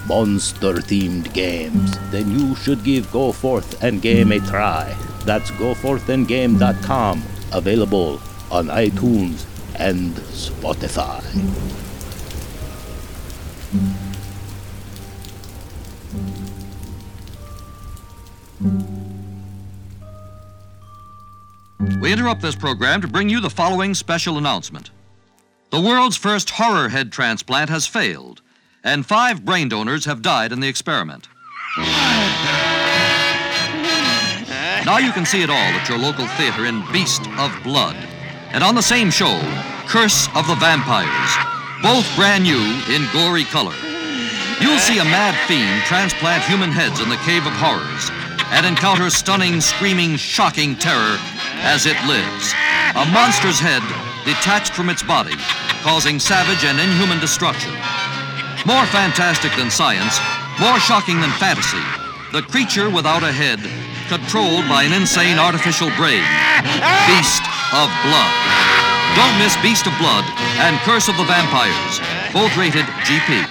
monster 0.07 0.75
themed 0.75 1.33
games, 1.33 1.99
then 2.11 2.31
you 2.31 2.55
should 2.57 2.83
give 2.85 3.11
Go 3.13 3.33
Forth 3.33 3.83
and 3.83 4.03
Game 4.03 4.33
a 4.33 4.41
try. 4.41 4.97
That's 5.25 5.51
goforthandgame.com, 5.53 7.23
available 7.53 8.21
on 8.51 8.67
iTunes 8.67 9.45
and 9.79 10.15
Spotify. 10.15 11.23
We 22.01 22.13
interrupt 22.13 22.43
this 22.43 22.57
program 22.57 23.01
to 23.03 23.09
bring 23.09 23.29
you 23.29 23.41
the 23.41 23.51
following 23.51 23.95
special 23.95 24.39
announcement. 24.39 24.91
The 25.71 25.81
world's 25.81 26.17
first 26.17 26.51
horror 26.51 26.89
head 26.89 27.13
transplant 27.13 27.71
has 27.71 27.87
failed, 27.87 28.43
and 28.83 29.05
five 29.07 29.45
brain 29.45 29.69
donors 29.69 30.05
have 30.05 30.23
died 30.23 30.53
in 30.53 30.61
the 30.61 30.69
experiment. 30.69 31.29
Now 34.85 34.99
you 34.99 35.13
can 35.13 35.27
see 35.27 35.43
it 35.43 35.51
all 35.51 35.57
at 35.57 35.89
your 35.89 35.99
local 35.99 36.27
theater 36.39 36.65
in 36.65 36.83
Beast 36.91 37.23
of 37.39 37.53
Blood. 37.63 37.97
And 38.53 38.65
on 38.65 38.75
the 38.75 38.83
same 38.83 39.11
show, 39.11 39.39
Curse 39.87 40.29
of 40.35 40.47
the 40.49 40.57
Vampires, 40.57 41.31
both 41.83 42.09
brand 42.17 42.45
new 42.45 42.61
in 42.91 43.07
gory 43.13 43.45
color. 43.45 43.77
You'll 44.61 44.79
see 44.79 44.99
a 44.99 45.05
mad 45.05 45.37
fiend 45.47 45.83
transplant 45.85 46.43
human 46.45 46.71
heads 46.71 47.01
in 47.01 47.09
the 47.09 47.21
Cave 47.25 47.47
of 47.47 47.53
Horrors 47.55 48.11
and 48.53 48.67
encounter 48.67 49.09
stunning, 49.11 49.61
screaming, 49.61 50.17
shocking 50.17 50.75
terror 50.77 51.17
as 51.63 51.87
it 51.87 51.97
lives. 52.07 52.53
A 52.97 53.07
monster's 53.13 53.61
head 53.61 53.83
detached 54.25 54.73
from 54.73 54.91
its 54.91 55.03
body, 55.03 55.37
causing 55.83 56.19
savage 56.19 56.65
and 56.65 56.81
inhuman 56.81 57.21
destruction. 57.21 57.73
More 58.67 58.85
fantastic 58.93 59.57
than 59.57 59.71
science, 59.71 60.21
more 60.61 60.79
shocking 60.79 61.19
than 61.19 61.31
fantasy. 61.41 61.81
The 62.33 62.43
creature 62.43 62.91
without 62.91 63.25
a 63.25 63.33
head, 63.33 63.59
controlled 64.13 64.69
by 64.69 64.83
an 64.85 64.93
insane 64.93 65.39
artificial 65.39 65.89
brain. 65.97 66.21
Beast 67.09 67.41
of 67.73 67.89
Blood. 68.05 68.33
Don't 69.17 69.33
miss 69.41 69.57
Beast 69.65 69.89
of 69.89 69.97
Blood 69.97 70.29
and 70.61 70.77
Curse 70.85 71.09
of 71.09 71.17
the 71.17 71.25
Vampires, 71.25 72.05
both 72.37 72.53
rated 72.61 72.85
GP. 73.09 73.49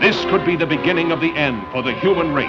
This 0.00 0.16
could 0.32 0.46
be 0.46 0.56
the 0.56 0.64
beginning 0.64 1.12
of 1.12 1.20
the 1.20 1.36
end 1.36 1.60
for 1.70 1.82
the 1.82 1.92
human 2.00 2.32
race. 2.32 2.48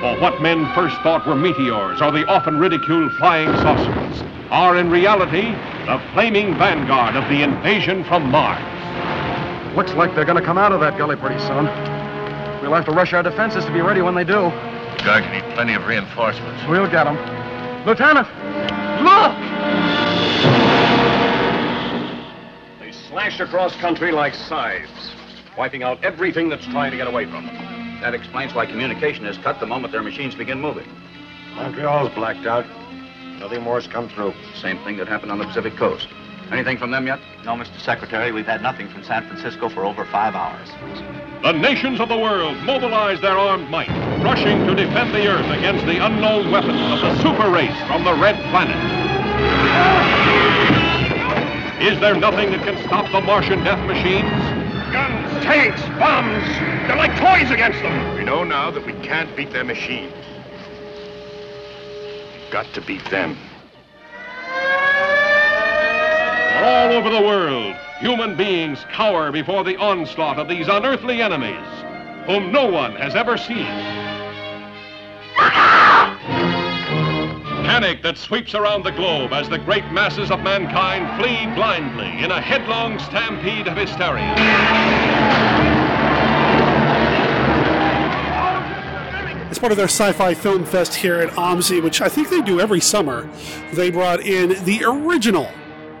For 0.00 0.18
what 0.18 0.42
men 0.42 0.66
first 0.74 0.96
thought 1.02 1.24
were 1.24 1.36
meteors 1.36 2.02
or 2.02 2.10
the 2.10 2.26
often 2.26 2.58
ridiculed 2.58 3.12
flying 3.12 3.54
saucers 3.58 4.24
are 4.50 4.76
in 4.76 4.90
reality 4.90 5.52
the 5.86 6.02
flaming 6.12 6.58
vanguard 6.58 7.16
of 7.16 7.24
the 7.28 7.42
invasion 7.42 8.04
from 8.04 8.30
Mars. 8.30 8.62
Looks 9.76 9.92
like 9.94 10.14
they're 10.14 10.24
going 10.24 10.38
to 10.38 10.44
come 10.44 10.58
out 10.58 10.72
of 10.72 10.80
that 10.80 10.98
gully 10.98 11.16
pretty 11.16 11.38
soon. 11.38 11.66
We'll 12.60 12.74
have 12.74 12.84
to 12.86 12.90
rush 12.90 13.12
our 13.12 13.22
defenses 13.22 13.64
to 13.64 13.72
be 13.72 13.80
ready 13.80 14.02
when 14.02 14.14
they 14.14 14.24
do. 14.24 14.50
Guard 15.04 15.24
can 15.24 15.32
need 15.32 15.54
plenty 15.54 15.74
of 15.74 15.86
reinforcements. 15.86 16.62
We'll 16.68 16.90
get 16.90 17.04
them. 17.04 17.16
Lieutenant, 17.86 18.26
look! 19.02 19.36
They 22.80 22.92
slash 23.08 23.40
across 23.40 23.74
country 23.76 24.12
like 24.12 24.34
scythes, 24.34 25.12
wiping 25.56 25.82
out 25.82 26.02
everything 26.04 26.48
that's 26.48 26.66
trying 26.66 26.90
to 26.90 26.96
get 26.96 27.06
away 27.06 27.24
from 27.24 27.46
them. 27.46 28.00
That 28.02 28.14
explains 28.14 28.52
why 28.54 28.66
communication 28.66 29.24
is 29.24 29.38
cut 29.38 29.60
the 29.60 29.66
moment 29.66 29.92
their 29.92 30.02
machines 30.02 30.34
begin 30.34 30.60
moving. 30.60 30.88
Montreal's 31.54 32.12
blacked 32.14 32.46
out. 32.46 32.66
Nothing 33.40 33.62
more's 33.62 33.86
come 33.86 34.06
through. 34.10 34.34
Same 34.54 34.76
thing 34.84 34.98
that 34.98 35.08
happened 35.08 35.32
on 35.32 35.38
the 35.38 35.46
Pacific 35.46 35.74
coast. 35.74 36.08
Anything 36.52 36.76
from 36.76 36.90
them 36.90 37.06
yet? 37.06 37.18
No, 37.42 37.52
Mr. 37.52 37.80
Secretary, 37.80 38.32
we've 38.32 38.44
had 38.44 38.60
nothing 38.60 38.86
from 38.86 39.02
San 39.02 39.26
Francisco 39.26 39.70
for 39.70 39.86
over 39.86 40.04
five 40.04 40.34
hours. 40.34 40.68
The 41.42 41.52
nations 41.52 42.00
of 42.00 42.10
the 42.10 42.18
world 42.18 42.58
mobilize 42.64 43.18
their 43.22 43.38
armed 43.38 43.70
might, 43.70 43.88
rushing 44.22 44.66
to 44.66 44.74
defend 44.74 45.14
the 45.14 45.26
Earth 45.26 45.46
against 45.56 45.86
the 45.86 46.04
unknown 46.04 46.50
weapons 46.50 46.82
of 46.92 47.00
the 47.00 47.22
super 47.22 47.48
race 47.50 47.74
from 47.86 48.04
the 48.04 48.12
Red 48.12 48.36
Planet. 48.50 48.76
Is 51.80 51.98
there 51.98 52.14
nothing 52.14 52.50
that 52.50 52.60
can 52.62 52.76
stop 52.86 53.10
the 53.10 53.22
Martian 53.22 53.64
death 53.64 53.82
machines? 53.86 54.28
Guns, 54.92 55.42
tanks, 55.42 55.80
bombs. 55.98 56.44
They're 56.86 56.96
like 56.96 57.16
toys 57.16 57.50
against 57.50 57.80
them. 57.80 58.18
We 58.18 58.22
know 58.22 58.44
now 58.44 58.70
that 58.70 58.84
we 58.84 58.92
can't 59.00 59.34
beat 59.34 59.50
their 59.50 59.64
machines. 59.64 60.19
Got 62.50 62.72
to 62.74 62.80
beat 62.80 63.04
them. 63.10 63.36
All 66.62 66.92
over 66.92 67.08
the 67.08 67.22
world, 67.22 67.76
human 68.00 68.36
beings 68.36 68.84
cower 68.92 69.30
before 69.30 69.62
the 69.62 69.76
onslaught 69.76 70.38
of 70.38 70.48
these 70.48 70.66
unearthly 70.66 71.22
enemies, 71.22 71.68
whom 72.26 72.50
no 72.50 72.68
one 72.68 72.96
has 72.96 73.14
ever 73.14 73.36
seen. 73.36 73.66
Panic 77.64 78.02
that 78.02 78.18
sweeps 78.18 78.54
around 78.54 78.82
the 78.82 78.90
globe 78.90 79.32
as 79.32 79.48
the 79.48 79.58
great 79.58 79.84
masses 79.92 80.32
of 80.32 80.40
mankind 80.40 81.06
flee 81.20 81.46
blindly 81.54 82.24
in 82.24 82.32
a 82.32 82.40
headlong 82.40 82.98
stampede 82.98 83.68
of 83.68 83.76
hysteria. 83.76 84.34
As 89.50 89.58
part 89.58 89.72
of 89.72 89.76
their 89.76 89.86
Sci-Fi 89.88 90.34
Film 90.34 90.64
Fest 90.64 90.94
here 90.94 91.20
at 91.20 91.30
OMSI, 91.30 91.82
which 91.82 92.00
I 92.00 92.08
think 92.08 92.30
they 92.30 92.40
do 92.40 92.60
every 92.60 92.80
summer, 92.80 93.28
they 93.72 93.90
brought 93.90 94.20
in 94.20 94.64
the 94.64 94.84
original 94.84 95.50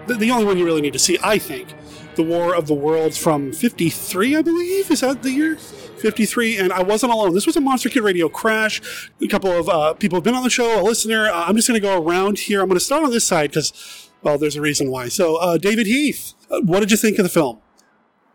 the, 0.06 0.14
the 0.14 0.30
only 0.30 0.44
one 0.44 0.58
you 0.58 0.64
really 0.64 0.80
need 0.80 0.92
to 0.92 0.98
see, 0.98 1.18
I 1.22 1.38
think, 1.38 1.68
the 2.14 2.22
War 2.22 2.54
of 2.54 2.66
the 2.66 2.74
Worlds 2.74 3.16
from 3.18 3.52
'53, 3.52 4.36
I 4.36 4.42
believe. 4.42 4.90
Is 4.90 5.00
that 5.00 5.22
the 5.22 5.30
year? 5.30 5.56
53, 5.56 6.58
and 6.58 6.72
I 6.72 6.82
wasn't 6.82 7.12
alone. 7.12 7.34
This 7.34 7.46
was 7.46 7.56
a 7.56 7.60
Monster 7.60 7.90
Kid 7.90 8.02
Radio 8.02 8.28
crash. 8.28 9.10
A 9.20 9.28
couple 9.28 9.50
of 9.50 9.68
uh, 9.68 9.92
people 9.94 10.16
have 10.16 10.24
been 10.24 10.34
on 10.34 10.42
the 10.42 10.50
show, 10.50 10.80
a 10.80 10.82
listener. 10.82 11.28
Uh, 11.28 11.44
I'm 11.44 11.56
just 11.56 11.68
going 11.68 11.78
to 11.78 11.86
go 11.86 12.02
around 12.02 12.38
here. 12.38 12.62
I'm 12.62 12.68
going 12.68 12.78
to 12.78 12.84
start 12.84 13.04
on 13.04 13.10
this 13.10 13.26
side 13.26 13.50
because, 13.50 14.10
well, 14.22 14.38
there's 14.38 14.56
a 14.56 14.62
reason 14.62 14.90
why. 14.90 15.08
So, 15.08 15.36
uh, 15.36 15.58
David 15.58 15.86
Heath, 15.86 16.32
uh, 16.50 16.60
what 16.62 16.80
did 16.80 16.90
you 16.90 16.96
think 16.96 17.18
of 17.18 17.24
the 17.24 17.28
film? 17.28 17.60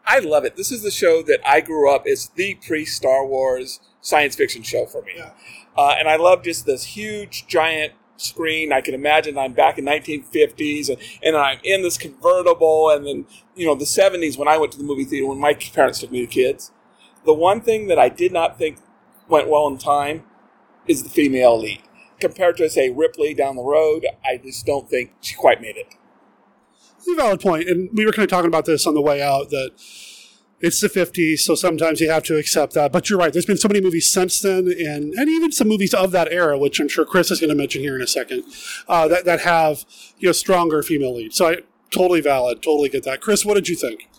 I 0.06 0.20
love 0.20 0.46
it. 0.46 0.56
This 0.56 0.72
is 0.72 0.84
the 0.84 0.92
show 0.92 1.24
that 1.24 1.40
I 1.44 1.62
grew 1.62 1.92
up. 1.92 2.04
It's 2.06 2.28
the 2.28 2.56
pre 2.56 2.86
Star 2.86 3.26
Wars 3.26 3.80
science 4.06 4.36
fiction 4.36 4.62
show 4.62 4.86
for 4.86 5.02
me. 5.02 5.14
Uh, 5.76 5.96
and 5.98 6.08
I 6.08 6.16
love 6.16 6.44
just 6.44 6.68
this 6.68 6.84
huge, 6.84 7.48
giant 7.48 7.94
screen. 8.18 8.72
I 8.72 8.80
can 8.80 8.94
imagine 8.94 9.36
I'm 9.36 9.54
back 9.54 9.80
in 9.80 9.86
1950s 9.86 10.90
and, 10.90 10.98
and 11.24 11.36
I'm 11.36 11.58
in 11.64 11.82
this 11.82 11.98
convertible. 11.98 12.92
And 12.92 13.06
then, 13.06 13.26
you 13.56 13.66
know, 13.66 13.74
the 13.74 13.86
70s 13.86 14.38
when 14.38 14.48
I 14.48 14.58
went 14.58 14.72
to 14.74 14.78
the 14.78 14.84
movie 14.84 15.06
theater, 15.06 15.26
when 15.26 15.40
my 15.40 15.56
parents 15.56 16.00
took 16.00 16.12
me 16.12 16.22
to 16.22 16.28
kids. 16.28 16.72
The 17.26 17.34
one 17.34 17.62
thing 17.62 17.88
that 17.88 17.98
I 17.98 18.10
did 18.10 18.32
not 18.32 18.60
think 18.60 18.78
went 19.28 19.50
well 19.50 19.66
in 19.68 19.80
time 19.80 20.24
is 20.86 21.02
the 21.02 21.10
female 21.10 21.60
lead. 21.60 21.82
Compared 22.20 22.58
to, 22.58 22.70
say, 22.70 22.92
Ripley 22.92 23.34
down 23.34 23.56
the 23.56 23.64
road, 23.64 24.06
I 24.24 24.38
just 24.38 24.68
don't 24.68 24.88
think 24.88 25.14
she 25.20 25.34
quite 25.34 25.60
made 25.60 25.78
it. 25.78 25.96
It's 27.00 27.08
a 27.08 27.16
valid 27.16 27.42
point, 27.42 27.68
and 27.68 27.90
we 27.92 28.06
were 28.06 28.12
kind 28.12 28.24
of 28.24 28.30
talking 28.30 28.48
about 28.48 28.66
this 28.66 28.86
on 28.86 28.94
the 28.94 29.02
way 29.02 29.22
out 29.22 29.50
that 29.50 29.72
it's 30.62 30.80
the 30.80 30.88
50s, 30.88 31.40
so 31.40 31.54
sometimes 31.54 32.00
you 32.00 32.10
have 32.10 32.24
to 32.24 32.38
accept 32.38 32.74
that. 32.74 32.92
But 32.92 33.10
you're 33.10 33.20
right, 33.20 33.32
there's 33.32 33.46
been 33.46 33.58
so 33.58 33.68
many 33.68 33.82
movies 33.82 34.08
since 34.08 34.40
then, 34.40 34.68
and, 34.68 35.14
and 35.14 35.30
even 35.30 35.52
some 35.52 35.68
movies 35.68 35.94
of 35.94 36.12
that 36.12 36.32
era, 36.32 36.58
which 36.58 36.80
I'm 36.80 36.88
sure 36.88 37.06
Chris 37.06 37.32
is 37.32 37.40
going 37.40 37.50
to 37.50 37.56
mention 37.56 37.82
here 37.82 37.96
in 37.96 38.02
a 38.02 38.08
second, 38.08 38.44
uh, 38.88 39.08
that, 39.08 39.26
that 39.26 39.42
have 39.42 39.86
you 40.18 40.30
know 40.30 40.34
stronger 40.34 40.82
female 40.82 41.16
leads. 41.16 41.36
So 41.36 41.48
I 41.48 41.58
totally 41.92 42.22
valid, 42.22 42.62
totally 42.62 42.90
get 42.90 43.04
that. 43.04 43.22
Chris, 43.22 43.46
what 43.46 43.56
did 43.56 43.68
you 43.68 43.76
think? 43.76 44.10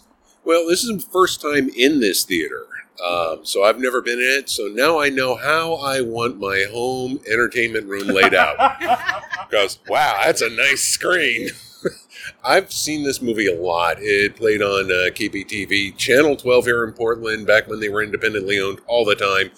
Well, 0.44 0.66
this 0.68 0.85
is 0.85 1.05
the 1.05 1.11
first 1.11 1.40
time 1.40 1.70
in 1.77 2.01
this 2.01 2.25
theater. 2.25 2.66
Um, 3.05 3.40
so 3.44 3.64
I've 3.64 3.79
never 3.79 4.01
been 4.01 4.18
in 4.18 4.38
it. 4.38 4.49
So 4.49 4.68
now 4.68 4.99
I 5.01 5.09
know 5.09 5.37
how 5.37 5.75
I 5.75 6.01
want 6.01 6.38
my 6.38 6.66
home 6.70 7.20
entertainment 7.31 7.87
room 7.87 8.09
laid 8.09 8.35
out. 8.35 8.57
Because, 9.49 9.79
wow, 9.88 10.22
that's 10.25 10.42
a 10.42 10.51
nice 10.51 10.83
screen. 10.83 11.51
I've 12.44 12.72
seen 12.72 13.05
this 13.05 13.20
movie 13.22 13.46
a 13.46 13.61
lot. 13.61 13.96
It 14.01 14.37
played 14.37 14.62
on 14.62 14.87
uh, 14.87 15.11
KPTV, 15.11 15.96
Channel 15.96 16.37
12 16.37 16.64
here 16.64 16.85
in 16.85 16.92
Portland, 16.92 17.46
back 17.46 17.68
when 17.68 17.81
they 17.81 17.88
were 17.88 18.03
independently 18.03 18.61
owned 18.61 18.81
all 18.87 19.05
the 19.05 19.14
time. 19.14 19.51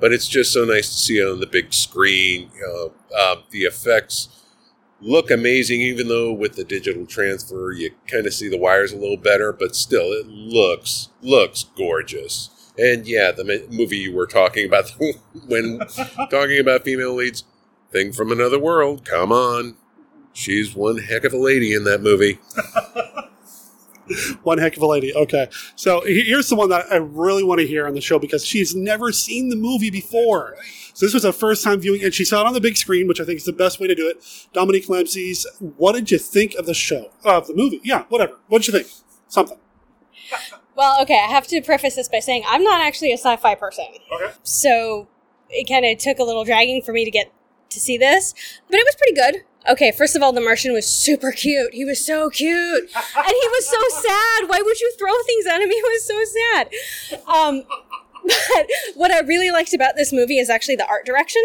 But 0.00 0.12
it's 0.12 0.28
just 0.28 0.52
so 0.52 0.64
nice 0.64 0.88
to 0.88 0.96
see 0.96 1.18
it 1.18 1.28
on 1.28 1.40
the 1.40 1.46
big 1.46 1.72
screen. 1.72 2.50
Uh, 2.66 2.86
uh, 3.16 3.36
the 3.50 3.60
effects 3.62 4.28
look 5.00 5.30
amazing, 5.30 5.80
even 5.80 6.08
though 6.08 6.32
with 6.32 6.56
the 6.56 6.64
digital 6.64 7.06
transfer, 7.06 7.72
you 7.72 7.90
kind 8.06 8.26
of 8.26 8.34
see 8.34 8.48
the 8.48 8.58
wires 8.58 8.92
a 8.92 8.96
little 8.96 9.16
better. 9.16 9.52
But 9.52 9.76
still, 9.76 10.12
it 10.12 10.26
looks 10.26 11.10
looks 11.20 11.64
gorgeous. 11.76 12.50
And 12.78 13.06
yeah, 13.06 13.32
the 13.32 13.66
movie 13.70 13.98
you 13.98 14.14
were 14.14 14.26
talking 14.26 14.66
about 14.66 14.90
when 15.46 15.80
talking 16.30 16.58
about 16.58 16.84
female 16.84 17.14
leads, 17.14 17.44
Thing 17.90 18.12
from 18.12 18.32
Another 18.32 18.58
World. 18.58 19.04
Come 19.04 19.30
on, 19.30 19.76
she's 20.32 20.74
one 20.74 20.98
heck 20.98 21.24
of 21.24 21.32
a 21.32 21.38
lady 21.38 21.74
in 21.74 21.84
that 21.84 22.02
movie. 22.02 22.38
One 24.42 24.58
heck 24.58 24.76
of 24.76 24.82
a 24.82 24.86
lady. 24.86 25.14
Okay. 25.14 25.48
So 25.76 26.02
here's 26.04 26.48
the 26.48 26.56
one 26.56 26.68
that 26.70 26.86
I 26.90 26.96
really 26.96 27.44
want 27.44 27.60
to 27.60 27.66
hear 27.66 27.86
on 27.86 27.94
the 27.94 28.00
show 28.00 28.18
because 28.18 28.44
she's 28.44 28.74
never 28.74 29.12
seen 29.12 29.48
the 29.48 29.56
movie 29.56 29.90
before. 29.90 30.56
So 30.92 31.06
this 31.06 31.14
was 31.14 31.22
her 31.22 31.32
first 31.32 31.64
time 31.64 31.80
viewing, 31.80 32.02
and 32.04 32.12
she 32.12 32.24
saw 32.24 32.40
it 32.42 32.46
on 32.46 32.52
the 32.52 32.60
big 32.60 32.76
screen, 32.76 33.06
which 33.06 33.20
I 33.20 33.24
think 33.24 33.38
is 33.38 33.44
the 33.44 33.52
best 33.52 33.80
way 33.80 33.86
to 33.86 33.94
do 33.94 34.08
it. 34.08 34.22
Dominique 34.52 34.86
Lampsey's, 34.88 35.46
what 35.76 35.92
did 35.92 36.10
you 36.10 36.18
think 36.18 36.54
of 36.54 36.66
the 36.66 36.74
show? 36.74 37.10
Uh, 37.24 37.38
of 37.38 37.46
the 37.46 37.54
movie? 37.54 37.80
Yeah, 37.82 38.04
whatever. 38.08 38.36
What 38.48 38.62
did 38.62 38.72
you 38.72 38.78
think? 38.78 38.92
Something. 39.28 39.58
Well, 40.74 41.00
okay, 41.02 41.22
I 41.24 41.30
have 41.30 41.46
to 41.48 41.62
preface 41.62 41.96
this 41.96 42.08
by 42.08 42.18
saying 42.18 42.44
I'm 42.46 42.62
not 42.62 42.80
actually 42.80 43.12
a 43.12 43.18
sci-fi 43.18 43.54
person. 43.54 43.86
Okay. 44.12 44.32
So 44.42 45.08
it 45.48 45.68
kind 45.68 45.84
of 45.84 45.98
took 45.98 46.18
a 46.18 46.24
little 46.24 46.44
dragging 46.44 46.82
for 46.82 46.92
me 46.92 47.04
to 47.04 47.10
get 47.10 47.32
to 47.70 47.80
see 47.80 47.96
this, 47.96 48.34
but 48.70 48.78
it 48.78 48.84
was 48.84 48.96
pretty 48.96 49.14
good. 49.14 49.44
Okay, 49.68 49.92
first 49.92 50.16
of 50.16 50.22
all, 50.22 50.32
the 50.32 50.40
Martian 50.40 50.72
was 50.72 50.86
super 50.86 51.30
cute. 51.30 51.72
He 51.72 51.84
was 51.84 52.04
so 52.04 52.30
cute. 52.30 52.82
and 52.82 53.26
he 53.26 53.48
was 53.48 53.66
so 53.66 54.00
sad. 54.00 54.48
Why 54.48 54.60
would 54.64 54.80
you 54.80 54.92
throw 54.98 55.12
things 55.24 55.46
at 55.46 55.60
him? 55.60 55.70
He 55.70 55.82
was 55.82 56.04
so 56.04 56.24
sad. 56.24 56.70
Um, 57.28 57.62
but 58.24 58.66
what 58.94 59.12
I 59.12 59.20
really 59.20 59.50
liked 59.50 59.72
about 59.72 59.96
this 59.96 60.12
movie 60.12 60.38
is 60.38 60.50
actually 60.50 60.76
the 60.76 60.86
art 60.86 61.06
direction 61.06 61.42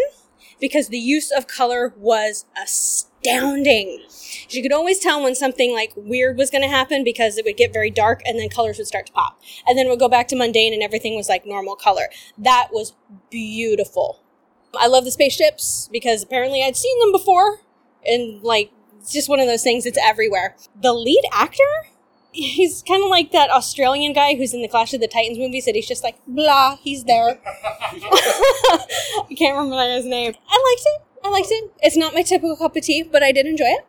because 0.60 0.88
the 0.88 0.98
use 0.98 1.30
of 1.30 1.46
color 1.46 1.94
was 1.96 2.44
astounding. 2.60 4.02
You 4.50 4.62
could 4.62 4.72
always 4.72 4.98
tell 4.98 5.22
when 5.22 5.34
something 5.34 5.72
like 5.72 5.92
weird 5.96 6.36
was 6.36 6.50
going 6.50 6.62
to 6.62 6.68
happen 6.68 7.04
because 7.04 7.38
it 7.38 7.44
would 7.44 7.56
get 7.56 7.72
very 7.72 7.90
dark 7.90 8.22
and 8.24 8.38
then 8.38 8.48
colors 8.48 8.78
would 8.78 8.86
start 8.86 9.06
to 9.06 9.12
pop. 9.12 9.40
And 9.66 9.78
then 9.78 9.86
it 9.86 9.90
would 9.90 9.98
go 10.00 10.08
back 10.08 10.28
to 10.28 10.36
mundane 10.36 10.72
and 10.72 10.82
everything 10.82 11.16
was 11.16 11.28
like 11.28 11.46
normal 11.46 11.76
color. 11.76 12.08
That 12.36 12.68
was 12.72 12.94
beautiful. 13.30 14.20
I 14.78 14.86
love 14.86 15.04
the 15.04 15.10
spaceships 15.10 15.88
because 15.92 16.22
apparently 16.22 16.62
I'd 16.62 16.76
seen 16.76 16.98
them 17.00 17.12
before. 17.12 17.60
And 18.08 18.42
like, 18.42 18.72
it's 19.00 19.12
just 19.12 19.28
one 19.28 19.40
of 19.40 19.46
those 19.46 19.62
things, 19.62 19.86
it's 19.86 19.98
everywhere. 19.98 20.56
The 20.80 20.92
lead 20.92 21.22
actor? 21.32 21.62
He's 22.32 22.82
kind 22.86 23.02
of 23.02 23.10
like 23.10 23.32
that 23.32 23.50
Australian 23.50 24.12
guy 24.12 24.36
who's 24.36 24.52
in 24.52 24.62
the 24.62 24.68
Clash 24.68 24.92
of 24.92 25.00
the 25.00 25.08
Titans 25.08 25.38
movies 25.38 25.64
that 25.64 25.74
he's 25.74 25.88
just 25.88 26.04
like, 26.04 26.18
blah, 26.26 26.76
he's 26.76 27.04
there. 27.04 27.40
I 27.46 29.34
can't 29.36 29.56
remember 29.56 29.94
his 29.94 30.04
name. 30.04 30.34
I 30.48 30.76
liked 30.76 30.86
it. 30.86 31.02
I 31.24 31.30
liked 31.30 31.48
it. 31.50 31.72
It's 31.80 31.96
not 31.96 32.14
my 32.14 32.22
typical 32.22 32.56
cup 32.56 32.76
of 32.76 32.82
tea, 32.82 33.02
but 33.02 33.22
I 33.22 33.32
did 33.32 33.46
enjoy 33.46 33.64
it. 33.64 33.86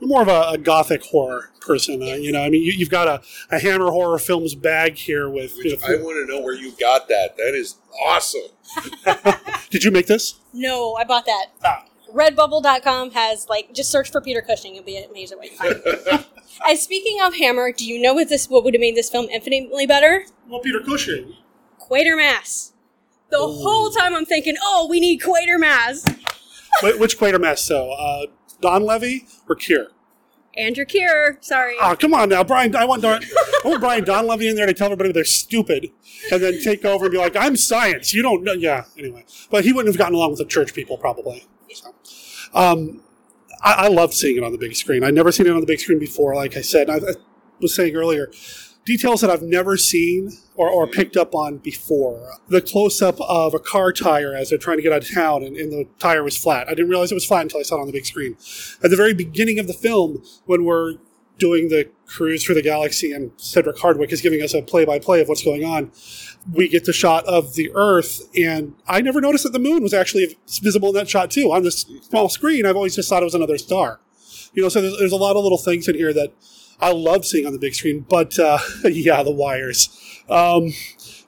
You're 0.00 0.08
more 0.08 0.22
of 0.22 0.28
a, 0.28 0.50
a 0.50 0.58
gothic 0.58 1.04
horror 1.04 1.50
person. 1.60 2.02
Uh, 2.02 2.16
you 2.16 2.32
know, 2.32 2.42
I 2.42 2.50
mean, 2.50 2.62
you, 2.62 2.72
you've 2.72 2.90
got 2.90 3.08
a, 3.08 3.22
a 3.54 3.58
Hammer 3.58 3.90
Horror 3.90 4.18
Films 4.18 4.54
bag 4.54 4.96
here 4.96 5.28
with. 5.30 5.56
You 5.56 5.76
know, 5.76 5.86
I 5.86 5.96
want 5.96 6.26
to 6.26 6.34
know 6.34 6.42
where 6.42 6.54
you 6.54 6.72
got 6.78 7.08
that. 7.08 7.36
That 7.38 7.54
is 7.54 7.76
awesome. 8.04 8.50
did 9.70 9.84
you 9.84 9.90
make 9.90 10.06
this? 10.06 10.40
No, 10.52 10.94
I 10.94 11.04
bought 11.04 11.24
that. 11.26 11.46
Redbubble.com 12.16 13.10
has 13.10 13.46
like 13.48 13.74
just 13.74 13.90
search 13.90 14.10
for 14.10 14.20
Peter 14.20 14.40
Cushing. 14.40 14.74
You'll 14.74 14.84
be 14.84 14.96
amazed 14.96 15.32
at 15.32 15.38
what 15.38 15.50
you 15.50 15.56
find. 15.56 16.24
and 16.68 16.78
speaking 16.78 17.18
of 17.22 17.34
Hammer, 17.36 17.72
do 17.72 17.84
you 17.84 18.00
know 18.00 18.14
what 18.14 18.28
this 18.30 18.48
what 18.48 18.64
would 18.64 18.72
have 18.74 18.80
made 18.80 18.96
this 18.96 19.10
film 19.10 19.26
infinitely 19.26 19.86
better? 19.86 20.24
Well, 20.48 20.60
Peter 20.60 20.80
Cushing. 20.80 21.34
Quatermass. 21.78 22.72
The 23.30 23.38
whole 23.38 23.90
time 23.90 24.14
I'm 24.14 24.24
thinking, 24.24 24.54
oh, 24.62 24.86
we 24.88 24.98
need 24.98 25.20
Quatermass. 25.20 26.08
Wh- 26.80 26.98
Which 26.98 27.18
Quatermass, 27.18 27.58
so? 27.58 27.90
Uh, 27.92 28.26
Donlevy 28.62 29.28
or 29.48 29.56
Keir? 29.56 29.88
Andrew 30.56 30.84
Keir. 30.86 31.36
Sorry. 31.42 31.74
Oh, 31.82 31.94
come 32.00 32.14
on 32.14 32.30
now, 32.30 32.42
Brian. 32.42 32.74
I 32.74 32.86
want, 32.86 33.02
Don, 33.02 33.22
I 33.22 33.68
want 33.68 33.80
Brian 33.80 34.04
Donlevy 34.04 34.48
in 34.48 34.56
there 34.56 34.64
to 34.66 34.72
tell 34.72 34.86
everybody 34.86 35.12
they're 35.12 35.24
stupid 35.24 35.90
and 36.32 36.42
then 36.42 36.62
take 36.62 36.84
over 36.84 37.06
and 37.06 37.12
be 37.12 37.18
like, 37.18 37.36
I'm 37.36 37.56
science. 37.56 38.14
You 38.14 38.22
don't 38.22 38.42
know. 38.42 38.52
Yeah, 38.52 38.84
anyway. 38.96 39.26
But 39.50 39.64
he 39.64 39.72
wouldn't 39.72 39.92
have 39.94 39.98
gotten 39.98 40.14
along 40.14 40.30
with 40.30 40.38
the 40.38 40.46
church 40.46 40.72
people, 40.72 40.96
probably. 40.96 41.46
Um, 42.54 43.02
I, 43.62 43.72
I 43.72 43.88
loved 43.88 44.14
seeing 44.14 44.36
it 44.36 44.42
on 44.42 44.52
the 44.52 44.58
big 44.58 44.74
screen. 44.74 45.04
I'd 45.04 45.14
never 45.14 45.32
seen 45.32 45.46
it 45.46 45.52
on 45.52 45.60
the 45.60 45.66
big 45.66 45.80
screen 45.80 45.98
before, 45.98 46.34
like 46.34 46.56
I 46.56 46.60
said. 46.60 46.90
I, 46.90 46.96
I 46.96 47.14
was 47.60 47.74
saying 47.74 47.94
earlier, 47.94 48.30
details 48.84 49.20
that 49.20 49.30
I've 49.30 49.42
never 49.42 49.76
seen 49.76 50.30
or, 50.54 50.68
or 50.70 50.86
picked 50.86 51.16
up 51.16 51.34
on 51.34 51.58
before. 51.58 52.38
The 52.48 52.60
close 52.62 53.02
up 53.02 53.20
of 53.20 53.54
a 53.54 53.58
car 53.58 53.92
tire 53.92 54.34
as 54.34 54.50
they're 54.50 54.58
trying 54.58 54.78
to 54.78 54.82
get 54.82 54.92
out 54.92 55.02
of 55.02 55.12
town 55.12 55.42
and, 55.42 55.56
and 55.56 55.72
the 55.72 55.86
tire 55.98 56.22
was 56.22 56.36
flat. 56.36 56.68
I 56.68 56.70
didn't 56.70 56.88
realize 56.88 57.10
it 57.10 57.16
was 57.16 57.26
flat 57.26 57.42
until 57.42 57.60
I 57.60 57.64
saw 57.64 57.76
it 57.76 57.80
on 57.80 57.86
the 57.86 57.92
big 57.92 58.06
screen. 58.06 58.36
At 58.82 58.90
the 58.90 58.96
very 58.96 59.12
beginning 59.12 59.58
of 59.58 59.66
the 59.66 59.74
film, 59.74 60.22
when 60.46 60.64
we're 60.64 60.94
doing 61.38 61.68
the 61.68 61.88
cruise 62.06 62.44
through 62.44 62.54
the 62.54 62.62
galaxy 62.62 63.12
and 63.12 63.30
Cedric 63.36 63.76
Hardwicke 63.76 64.12
is 64.12 64.20
giving 64.20 64.42
us 64.42 64.54
a 64.54 64.62
play 64.62 64.84
by 64.84 64.98
play 64.98 65.20
of 65.20 65.28
what's 65.28 65.44
going 65.44 65.64
on, 65.64 65.90
we 66.52 66.68
get 66.68 66.84
the 66.84 66.92
shot 66.92 67.24
of 67.26 67.54
the 67.54 67.70
Earth. 67.74 68.22
And 68.36 68.74
I 68.86 69.00
never 69.00 69.20
noticed 69.20 69.44
that 69.44 69.52
the 69.52 69.58
moon 69.58 69.82
was 69.82 69.92
actually 69.92 70.36
visible 70.62 70.88
in 70.88 70.94
that 70.94 71.08
shot 71.08 71.30
too. 71.30 71.52
On 71.52 71.62
this 71.62 71.84
small 72.02 72.28
screen, 72.28 72.64
I've 72.64 72.76
always 72.76 72.96
just 72.96 73.08
thought 73.08 73.22
it 73.22 73.26
was 73.26 73.34
another 73.34 73.58
star. 73.58 74.00
You 74.54 74.62
know, 74.62 74.68
so 74.68 74.80
there's, 74.80 74.98
there's 74.98 75.12
a 75.12 75.16
lot 75.16 75.36
of 75.36 75.42
little 75.42 75.58
things 75.58 75.88
in 75.88 75.96
here 75.96 76.12
that 76.14 76.32
I 76.80 76.92
love 76.92 77.24
seeing 77.24 77.46
on 77.46 77.52
the 77.52 77.58
big 77.58 77.74
screen. 77.74 78.06
But 78.08 78.38
uh, 78.38 78.58
yeah, 78.84 79.22
the 79.22 79.32
wires. 79.32 79.90
Um, 80.28 80.70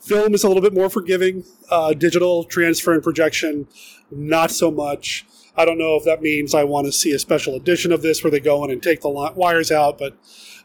film 0.00 0.34
is 0.34 0.44
a 0.44 0.48
little 0.48 0.62
bit 0.62 0.74
more 0.74 0.88
forgiving. 0.88 1.44
Uh, 1.70 1.92
digital 1.92 2.44
transfer 2.44 2.94
and 2.94 3.02
projection, 3.02 3.68
not 4.10 4.50
so 4.50 4.70
much. 4.70 5.26
I 5.58 5.64
don't 5.64 5.76
know 5.76 5.96
if 5.96 6.04
that 6.04 6.22
means 6.22 6.54
I 6.54 6.62
want 6.62 6.86
to 6.86 6.92
see 6.92 7.12
a 7.12 7.18
special 7.18 7.56
edition 7.56 7.90
of 7.90 8.00
this 8.00 8.22
where 8.22 8.30
they 8.30 8.38
go 8.38 8.64
in 8.64 8.70
and 8.70 8.80
take 8.80 9.00
the 9.00 9.08
wires 9.08 9.72
out, 9.72 9.98
but 9.98 10.16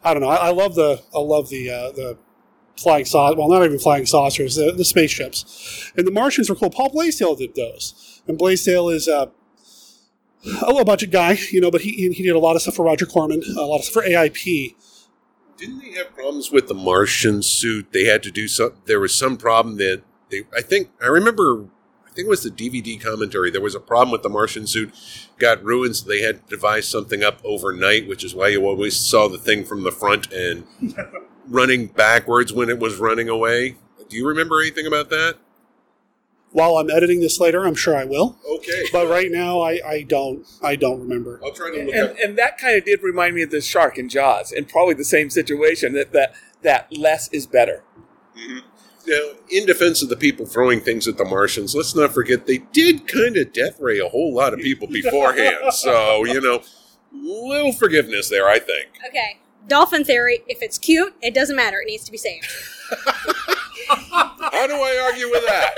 I 0.03 0.13
don't 0.13 0.21
know. 0.21 0.29
I, 0.29 0.47
I 0.47 0.49
love 0.51 0.75
the 0.75 1.01
I 1.15 1.19
love 1.19 1.49
the 1.49 1.69
uh, 1.69 1.91
the 1.91 2.17
flying 2.77 3.05
saucer. 3.05 3.35
Well, 3.35 3.49
not 3.49 3.63
even 3.63 3.79
flying 3.79 4.05
saucers, 4.05 4.55
the, 4.55 4.71
the 4.71 4.85
spaceships. 4.85 5.91
And 5.97 6.05
the 6.05 6.11
Martians 6.11 6.47
were 6.47 6.55
cool. 6.55 6.69
Paul 6.69 6.89
Blaisdell 6.89 7.35
did 7.35 7.55
those, 7.55 8.21
and 8.27 8.37
Blaisdell 8.37 8.89
is 8.89 9.07
uh, 9.07 9.27
a 10.61 10.71
low 10.71 10.83
budget 10.83 11.09
guy, 11.09 11.39
you 11.51 11.59
know, 11.59 11.71
but 11.71 11.81
he 11.81 12.13
he 12.13 12.23
did 12.23 12.35
a 12.35 12.39
lot 12.39 12.55
of 12.55 12.61
stuff 12.61 12.75
for 12.75 12.85
Roger 12.85 13.07
Corman, 13.07 13.41
a 13.57 13.61
lot 13.61 13.79
of 13.79 13.85
stuff 13.85 14.03
for 14.03 14.07
AIP. 14.07 14.75
Didn't 15.57 15.79
they 15.79 15.91
have 15.93 16.13
problems 16.13 16.51
with 16.51 16.67
the 16.67 16.73
Martian 16.75 17.41
suit? 17.41 17.93
They 17.93 18.05
had 18.05 18.21
to 18.23 18.31
do 18.31 18.47
some. 18.47 18.73
There 18.85 18.99
was 18.99 19.15
some 19.15 19.37
problem 19.37 19.77
that 19.77 20.03
they. 20.29 20.43
I 20.55 20.61
think 20.61 20.89
I 21.01 21.07
remember. 21.07 21.69
I 22.13 22.15
I 22.15 22.17
think 22.17 22.27
it 22.27 22.29
was 22.29 22.43
the 22.43 22.51
DVD 22.51 23.01
commentary. 23.01 23.49
There 23.49 23.59
was 23.59 23.73
a 23.73 23.79
problem 23.79 24.11
with 24.11 24.21
the 24.21 24.29
Martian 24.29 24.67
suit, 24.67 24.93
got 25.39 25.63
ruined, 25.63 25.95
so 25.95 26.07
they 26.07 26.21
had 26.21 26.43
to 26.43 26.55
devise 26.55 26.87
something 26.87 27.23
up 27.23 27.41
overnight, 27.43 28.07
which 28.07 28.23
is 28.23 28.35
why 28.35 28.49
you 28.49 28.67
always 28.67 28.95
saw 28.95 29.27
the 29.27 29.39
thing 29.39 29.65
from 29.65 29.81
the 29.81 29.91
front 29.91 30.31
and 30.31 30.67
running 31.47 31.87
backwards 31.87 32.53
when 32.53 32.69
it 32.69 32.77
was 32.77 32.97
running 32.97 33.29
away. 33.29 33.77
Do 34.09 34.15
you 34.15 34.27
remember 34.27 34.61
anything 34.61 34.85
about 34.85 35.09
that? 35.09 35.37
While 36.51 36.77
I'm 36.77 36.91
editing 36.91 37.19
this 37.19 37.39
later, 37.39 37.65
I'm 37.65 37.73
sure 37.73 37.97
I 37.97 38.05
will. 38.05 38.37
Okay. 38.47 38.83
But 38.91 39.07
right 39.07 39.31
now, 39.31 39.61
I, 39.61 39.79
I 39.83 40.01
don't. 40.03 40.45
I 40.61 40.75
don't 40.75 40.99
remember. 40.99 41.41
I'll 41.43 41.51
try 41.51 41.71
to 41.71 41.83
look 41.83 41.95
and, 41.95 42.09
up. 42.11 42.15
and 42.23 42.37
that 42.37 42.59
kind 42.59 42.77
of 42.77 42.85
did 42.85 43.01
remind 43.01 43.33
me 43.33 43.41
of 43.41 43.49
the 43.49 43.59
shark 43.59 43.97
in 43.97 44.07
Jaws, 44.07 44.51
and 44.51 44.69
probably 44.69 44.93
the 44.93 45.03
same 45.03 45.31
situation 45.31 45.93
that 45.93 46.13
that, 46.13 46.35
that 46.61 46.95
less 46.95 47.27
is 47.29 47.47
better. 47.47 47.83
Mm-hmm. 48.37 48.67
Now, 49.05 49.31
in 49.49 49.65
defense 49.65 50.01
of 50.01 50.09
the 50.09 50.15
people 50.15 50.45
throwing 50.45 50.79
things 50.79 51.07
at 51.07 51.17
the 51.17 51.25
Martians, 51.25 51.75
let's 51.75 51.95
not 51.95 52.13
forget 52.13 52.47
they 52.47 52.59
did 52.71 53.07
kind 53.07 53.35
of 53.35 53.51
death 53.51 53.79
ray 53.79 53.99
a 53.99 54.07
whole 54.07 54.33
lot 54.33 54.53
of 54.53 54.59
people 54.59 54.87
beforehand. 54.87 55.57
so, 55.71 56.23
you 56.23 56.39
know, 56.39 56.61
little 57.11 57.73
forgiveness 57.73 58.29
there, 58.29 58.47
I 58.47 58.59
think. 58.59 58.89
Okay. 59.07 59.39
Dolphin 59.67 60.03
theory. 60.03 60.43
If 60.47 60.61
it's 60.61 60.77
cute, 60.77 61.15
it 61.21 61.33
doesn't 61.33 61.55
matter. 61.55 61.81
It 61.81 61.87
needs 61.87 62.05
to 62.05 62.11
be 62.11 62.17
saved. 62.17 62.47
How 63.89 64.67
do 64.67 64.75
I 64.75 65.01
argue 65.05 65.29
with 65.29 65.45
that? 65.45 65.75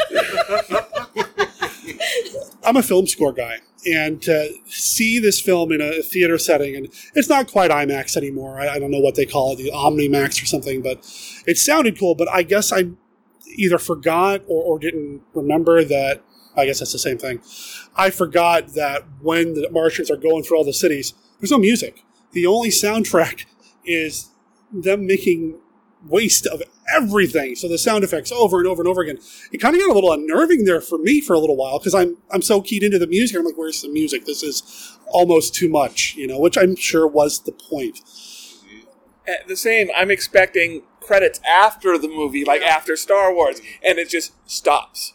I'm 2.63 2.77
a 2.77 2.83
film 2.83 3.07
score 3.07 3.33
guy, 3.33 3.59
and 3.85 4.21
to 4.23 4.53
see 4.67 5.19
this 5.19 5.39
film 5.39 5.71
in 5.71 5.81
a 5.81 6.01
theater 6.01 6.37
setting, 6.37 6.75
and 6.75 6.87
it's 7.13 7.29
not 7.29 7.51
quite 7.51 7.71
IMAX 7.71 8.17
anymore. 8.17 8.59
I, 8.59 8.75
I 8.75 8.79
don't 8.79 8.91
know 8.91 8.99
what 8.99 9.15
they 9.15 9.25
call 9.25 9.53
it, 9.53 9.57
the 9.57 9.71
OmniMax 9.71 10.41
or 10.41 10.45
something, 10.45 10.81
but 10.81 10.97
it 11.45 11.57
sounded 11.57 11.97
cool. 11.99 12.15
But 12.15 12.27
I 12.29 12.43
guess 12.43 12.71
I 12.71 12.89
either 13.57 13.77
forgot 13.77 14.41
or, 14.47 14.63
or 14.63 14.79
didn't 14.79 15.21
remember 15.33 15.83
that. 15.83 16.23
I 16.57 16.65
guess 16.65 16.79
that's 16.79 16.93
the 16.93 16.99
same 16.99 17.17
thing. 17.17 17.41
I 17.97 18.09
forgot 18.09 18.75
that 18.75 19.03
when 19.21 19.55
the 19.55 19.69
Martians 19.71 20.09
are 20.09 20.17
going 20.17 20.43
through 20.43 20.57
all 20.57 20.63
the 20.63 20.73
cities, 20.73 21.13
there's 21.39 21.51
no 21.51 21.57
music. 21.57 22.03
The 22.31 22.45
only 22.45 22.69
soundtrack 22.69 23.45
is 23.85 24.29
them 24.71 25.05
making 25.05 25.59
waste 26.07 26.45
of 26.47 26.61
everything. 26.93 27.55
So 27.55 27.67
the 27.67 27.77
sound 27.77 28.03
effects 28.03 28.31
over 28.31 28.59
and 28.59 28.67
over 28.67 28.81
and 28.81 28.87
over 28.87 29.01
again. 29.01 29.17
It 29.51 29.57
kind 29.57 29.75
of 29.75 29.81
got 29.81 29.89
a 29.89 29.93
little 29.93 30.11
unnerving 30.11 30.65
there 30.65 30.81
for 30.81 30.97
me 30.97 31.21
for 31.21 31.33
a 31.33 31.39
little 31.39 31.55
while 31.55 31.79
because 31.79 31.95
I'm 31.95 32.17
I'm 32.31 32.41
so 32.41 32.61
keyed 32.61 32.83
into 32.83 32.99
the 32.99 33.07
music. 33.07 33.37
I'm 33.37 33.45
like, 33.45 33.57
where's 33.57 33.81
the 33.81 33.89
music? 33.89 34.25
This 34.25 34.43
is 34.43 34.97
almost 35.07 35.55
too 35.55 35.69
much, 35.69 36.15
you 36.15 36.27
know, 36.27 36.39
which 36.39 36.57
I'm 36.57 36.75
sure 36.75 37.07
was 37.07 37.41
the 37.43 37.51
point. 37.51 37.99
At 39.27 39.47
the 39.47 39.55
same, 39.55 39.89
I'm 39.95 40.11
expecting 40.11 40.83
credits 41.05 41.39
after 41.47 41.97
the 41.97 42.07
movie, 42.07 42.43
like 42.43 42.61
after 42.61 42.95
Star 42.95 43.33
Wars, 43.33 43.61
and 43.83 43.99
it 43.99 44.09
just 44.09 44.33
stops. 44.49 45.13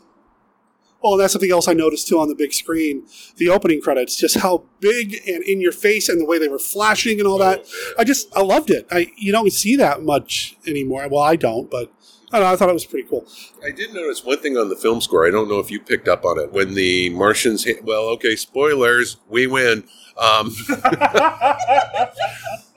Oh, 1.03 1.12
and 1.12 1.20
that's 1.22 1.33
something 1.33 1.50
else 1.50 1.66
I 1.66 1.72
noticed 1.72 2.09
too 2.09 2.18
on 2.18 2.29
the 2.29 2.35
big 2.35 2.53
screen. 2.53 3.07
The 3.37 3.48
opening 3.48 3.81
credits, 3.81 4.16
just 4.16 4.38
how 4.38 4.64
big 4.81 5.16
and 5.26 5.42
in 5.44 5.61
your 5.61 5.72
face, 5.72 6.09
and 6.09 6.20
the 6.20 6.26
way 6.26 6.38
they 6.38 6.48
were 6.48 6.59
flashing 6.59 7.18
and 7.18 7.26
all 7.26 7.38
that. 7.38 7.64
I 7.98 8.05
just 8.05 8.35
I 8.37 8.42
loved 8.42 8.70
it. 8.70 8.87
I 8.90 9.11
you 9.16 9.33
don't 9.33 9.50
see 9.50 9.76
that 9.76 10.03
much 10.03 10.57
anymore. 10.66 11.09
Well, 11.09 11.22
I 11.22 11.37
don't, 11.37 11.70
but 11.70 11.90
I 12.33 12.38
don't 12.38 12.46
know. 12.46 12.53
I 12.53 12.57
thought 12.57 12.68
it 12.68 12.74
was 12.74 12.85
pretty 12.85 13.09
cool. 13.09 13.26
I 13.64 13.70
did 13.70 13.94
notice 13.94 14.24
one 14.24 14.38
thing 14.38 14.57
on 14.59 14.68
the 14.68 14.76
film 14.76 15.00
score. 15.00 15.26
I 15.26 15.31
don't 15.31 15.48
know 15.48 15.59
if 15.59 15.70
you 15.70 15.81
picked 15.81 16.07
up 16.07 16.24
on 16.24 16.38
it. 16.38 16.53
When 16.53 16.74
the 16.74 17.11
Martians, 17.11 17.64
hit, 17.64 17.83
well, 17.83 18.03
okay, 18.11 18.37
spoilers, 18.37 19.16
we 19.29 19.46
win. 19.46 19.85
Um, 20.18 20.55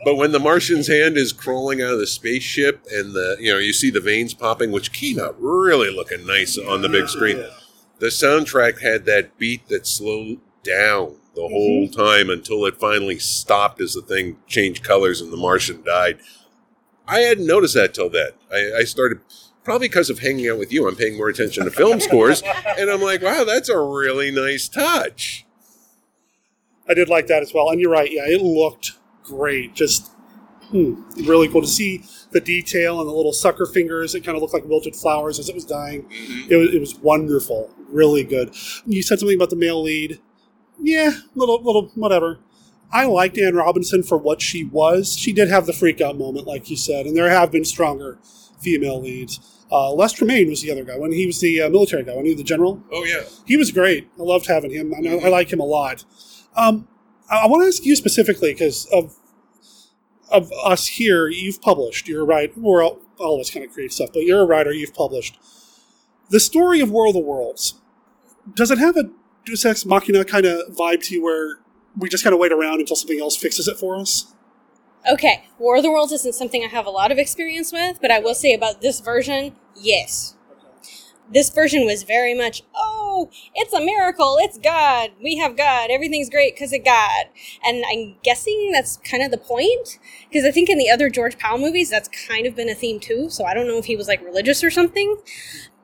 but 0.06 0.16
when 0.16 0.32
the 0.32 0.40
Martian's 0.40 0.88
hand 0.88 1.18
is 1.18 1.34
crawling 1.34 1.82
out 1.82 1.94
of 1.94 2.00
the 2.00 2.08
spaceship, 2.08 2.86
and 2.92 3.14
the 3.14 3.38
you 3.40 3.52
know 3.52 3.60
you 3.60 3.74
see 3.74 3.90
the 3.90 4.02
veins 4.02 4.34
popping, 4.34 4.72
which 4.72 4.92
came 4.92 5.20
out 5.20 5.36
really 5.40 5.90
looking 5.90 6.26
nice 6.26 6.58
on 6.58 6.82
the 6.82 6.90
big 6.90 7.08
screen. 7.08 7.44
The 8.00 8.08
soundtrack 8.08 8.82
had 8.82 9.06
that 9.06 9.38
beat 9.38 9.68
that 9.70 9.88
slowed 9.88 10.40
down 10.64 11.16
the 11.36 11.42
mm-hmm. 11.42 11.54
whole 11.54 11.88
time 11.88 12.30
until 12.30 12.66
it 12.66 12.80
finally 12.80 13.20
stopped 13.20 13.82
as 13.82 13.94
the 13.94 14.02
thing 14.02 14.38
changed 14.48 14.84
colors 14.84 15.22
and 15.22 15.32
the 15.32 15.38
Martian 15.38 15.84
died. 15.84 16.20
I 17.08 17.20
hadn't 17.20 17.48
noticed 17.48 17.76
that 17.76 17.94
till 17.94 18.10
then. 18.10 18.32
I, 18.52 18.80
I 18.80 18.84
started 18.84 19.20
probably 19.64 19.88
because 19.88 20.10
of 20.10 20.20
hanging 20.20 20.50
out 20.50 20.60
with 20.60 20.72
you. 20.72 20.88
I'm 20.88 20.96
paying 20.96 21.18
more 21.18 21.30
attention 21.30 21.66
to 21.66 21.72
film 21.72 22.00
scores, 22.02 22.42
and 22.78 22.90
I'm 22.90 23.02
like, 23.02 23.22
wow, 23.22 23.44
that's 23.44 23.70
a 23.70 23.80
really 23.80 24.32
nice 24.32 24.68
touch. 24.68 25.46
I 26.88 26.94
did 26.94 27.10
like 27.10 27.28
that 27.28 27.42
as 27.42 27.54
well. 27.54 27.70
And 27.70 27.80
you're 27.80 27.92
right. 27.92 28.12
Yeah, 28.12 28.26
it 28.26 28.42
looked 28.42 28.98
great. 29.24 29.74
Just 29.74 30.12
hmm, 30.70 30.96
really 31.26 31.48
cool 31.48 31.62
to 31.62 31.68
see 31.68 32.04
the 32.32 32.42
detail 32.42 33.00
and 33.00 33.08
the 33.08 33.14
little 33.14 33.34
sucker 33.34 33.66
fingers. 33.66 34.16
It 34.16 34.24
kind 34.24 34.36
of 34.36 34.42
looked 34.42 34.54
like 34.54 34.66
wilted 34.66 34.96
flowers 34.96 35.40
as 35.40 35.50
it 35.50 35.56
was 35.56 35.66
dying. 35.66 36.08
It, 36.50 36.56
was, 36.56 36.74
it 36.74 36.80
was 36.80 36.96
wonderful. 36.96 37.72
Really 37.90 38.24
good. 38.24 38.56
You 38.86 39.04
said 39.04 39.20
something 39.20 39.38
about 39.38 39.50
the 39.50 39.56
male 39.56 39.82
lead. 39.82 40.20
Yeah, 40.80 41.12
little, 41.36 41.62
little, 41.62 41.92
whatever. 41.96 42.40
I 42.92 43.06
liked 43.06 43.38
Ann 43.38 43.56
Robinson 43.56 44.04
for 44.04 44.18
what 44.18 44.42
she 44.42 44.64
was. 44.64 45.16
She 45.18 45.34
did 45.34 45.50
have 45.50 45.66
the 45.66 45.74
freak 45.74 46.02
out 46.02 46.18
moment, 46.18 46.46
like 46.46 46.70
you 46.70 46.78
said, 46.78 47.06
and 47.06 47.16
there 47.16 47.30
have 47.30 47.52
been 47.52 47.66
stronger 47.66 48.20
female 48.60 49.02
leads. 49.02 49.40
Uh, 49.72 49.92
Les 49.92 50.14
Tremayne 50.14 50.50
was 50.50 50.62
the 50.62 50.72
other 50.72 50.84
guy 50.84 50.98
when 50.98 51.12
he 51.12 51.26
was 51.26 51.40
the 51.40 51.62
uh, 51.62 51.70
military 51.70 52.04
guy, 52.04 52.16
when 52.16 52.26
he 52.26 52.32
was 52.32 52.38
the 52.38 52.44
general. 52.44 52.84
Oh 52.92 53.04
yeah, 53.04 53.24
he 53.46 53.58
was 53.58 53.72
great. 53.72 54.08
I 54.20 54.24
loved 54.24 54.46
having 54.46 54.72
him. 54.72 54.94
I, 54.96 55.00
know, 55.00 55.20
I 55.20 55.30
like 55.30 55.52
him 55.52 55.60
a 55.60 55.66
lot. 55.66 56.06
Um, 56.56 56.88
I, 57.30 57.48
want 57.48 57.64
to 57.64 57.68
ask 57.68 57.86
you 57.86 57.96
specifically 57.96 58.54
because 58.54 58.86
of 58.88 59.18
of 60.30 60.52
us 60.64 60.88
here, 60.88 61.28
you've 61.28 61.62
published. 61.62 62.08
You're 62.08 62.26
right. 62.26 62.56
We're 62.58 62.84
all, 62.84 63.00
all 63.20 63.36
of 63.36 63.42
us 63.42 63.52
kind 63.52 63.66
of 63.66 63.72
create 63.72 63.94
stuff, 63.94 64.10
but 64.14 64.24
you're 64.24 64.42
a 64.42 64.46
writer. 64.46 64.74
You've 64.74 64.94
published 64.94 65.38
the 66.30 66.40
story 66.40 66.82
of 66.82 66.90
World 66.90 67.16
of 67.16 67.22
the 67.22 67.28
Worlds. 67.28 67.76
Does 68.56 68.72
it 68.72 68.80
have 68.80 68.98
a 68.98 69.12
Deus 69.46 69.66
Ex 69.66 69.86
Machina 69.86 70.26
kind 70.26 70.46
of 70.46 70.76
vibe 70.76 71.04
to 71.06 71.16
you, 71.16 71.24
where 71.24 71.60
we 71.98 72.10
just 72.10 72.24
kind 72.24 72.34
of 72.34 72.40
wait 72.40 72.52
around 72.52 72.80
until 72.80 72.96
something 72.96 73.20
else 73.20 73.38
fixes 73.38 73.68
it 73.68 73.78
for 73.78 73.96
us? 73.96 74.34
Okay, 75.12 75.48
War 75.60 75.78
of 75.78 75.84
the 75.84 75.92
Worlds 75.92 76.14
isn't 76.14 76.34
something 76.34 76.64
I 76.64 76.68
have 76.68 76.86
a 76.86 76.90
lot 76.90 77.12
of 77.12 77.18
experience 77.18 77.74
with, 77.74 78.00
but 78.02 78.10
I 78.10 78.20
will 78.20 78.34
say 78.34 78.54
about 78.54 78.82
this 78.82 79.02
version, 79.02 79.56
yes. 79.76 80.36
This 81.32 81.50
version 81.50 81.86
was 81.86 82.04
very 82.04 82.34
much, 82.34 82.64
oh, 82.74 82.93
it's 83.54 83.74
a 83.74 83.80
miracle, 83.80 84.38
it's 84.40 84.58
God, 84.58 85.12
we 85.22 85.38
have 85.38 85.56
God, 85.58 85.90
everything's 85.92 86.30
great 86.30 86.56
because 86.56 86.74
of 86.74 86.84
God. 86.84 87.26
And 87.66 87.84
I'm 87.90 88.16
guessing 88.24 88.72
that's 88.72 88.98
kind 88.98 89.24
of 89.24 89.32
the 89.32 89.38
point, 89.38 90.00
because 90.30 90.46
I 90.46 90.52
think 90.52 90.70
in 90.70 90.78
the 90.78 90.90
other 90.90 91.10
George 91.10 91.38
Pal 91.38 91.58
movies, 91.58 91.90
that's 91.90 92.10
kind 92.28 92.46
of 92.46 92.56
been 92.56 92.70
a 92.70 92.76
theme 92.76 93.00
too, 93.00 93.30
so 93.30 93.46
I 93.46 93.54
don't 93.54 93.68
know 93.68 93.78
if 93.78 93.86
he 93.86 93.96
was 93.96 94.08
like 94.08 94.24
religious 94.24 94.64
or 94.64 94.72
something. 94.72 95.18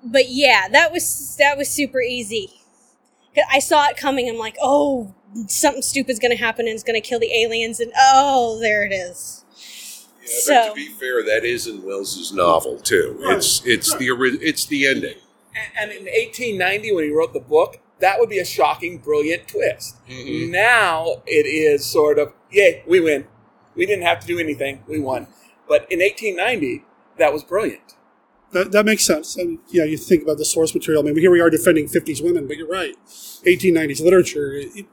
But 0.04 0.30
yeah, 0.30 0.68
that 0.70 0.92
was 0.92 1.36
that 1.38 1.58
was 1.58 1.70
super 1.70 2.02
easy. 2.02 2.54
I 3.52 3.60
saw 3.60 3.88
it 3.88 3.98
coming. 3.98 4.30
I'm 4.30 4.38
like, 4.38 4.58
oh, 4.62 5.14
something 5.48 5.82
stupid's 5.82 6.20
gonna 6.20 6.38
happen 6.38 6.68
and 6.68 6.74
it's 6.74 6.84
gonna 6.84 7.02
kill 7.02 7.20
the 7.20 7.34
aliens, 7.34 7.80
and 7.80 7.92
oh, 7.98 8.60
there 8.60 8.86
it 8.86 8.94
is. 8.94 9.44
Yeah, 10.22 10.28
but 10.28 10.42
so 10.44 10.70
to 10.70 10.76
be 10.76 10.88
fair, 10.88 11.24
that 11.24 11.44
is 11.44 11.68
in 11.68 11.84
Wells's 11.84 12.32
novel 12.32 12.78
too. 12.78 13.18
It's 13.24 13.66
it's 13.66 13.96
the 13.98 14.08
it's 14.42 14.66
the 14.66 14.88
ending. 14.88 15.18
And 15.78 15.92
in 15.92 16.06
1890, 16.06 16.92
when 16.94 17.04
he 17.04 17.12
wrote 17.12 17.34
the 17.34 17.40
book, 17.40 17.80
that 18.00 18.20
would 18.20 18.30
be 18.30 18.40
a 18.40 18.46
shocking, 18.46 18.98
brilliant 18.98 19.48
twist. 19.48 19.98
Mm-hmm. 20.08 20.52
Now 20.52 21.24
it 21.26 21.46
is 21.46 21.86
sort 21.86 22.18
of, 22.20 22.34
yay, 22.52 22.84
we 22.88 23.00
win. 23.00 23.28
We 23.76 23.86
didn't 23.86 24.06
have 24.06 24.20
to 24.22 24.28
do 24.28 24.40
anything. 24.40 24.84
We 24.88 25.00
won. 25.00 25.28
But 25.68 25.92
in 25.92 26.00
1890, 26.00 26.86
that 27.18 27.34
was 27.34 27.44
brilliant. 27.44 27.96
That, 28.52 28.72
that 28.72 28.86
makes 28.86 29.06
sense. 29.06 29.38
And 29.38 29.60
yeah, 29.68 29.84
you 29.84 29.98
think 29.98 30.24
about 30.24 30.38
the 30.38 30.46
source 30.46 30.74
material. 30.74 31.04
I 31.04 31.06
mean, 31.06 31.18
here 31.18 31.32
we 31.32 31.40
are 31.40 31.50
defending 31.50 31.88
50s 31.88 32.24
women, 32.24 32.48
but 32.48 32.58
you're 32.58 32.68
right. 32.68 32.96
1890s 33.46 34.02
literature, 34.02 34.54
it, 34.54 34.70
it 34.76 34.86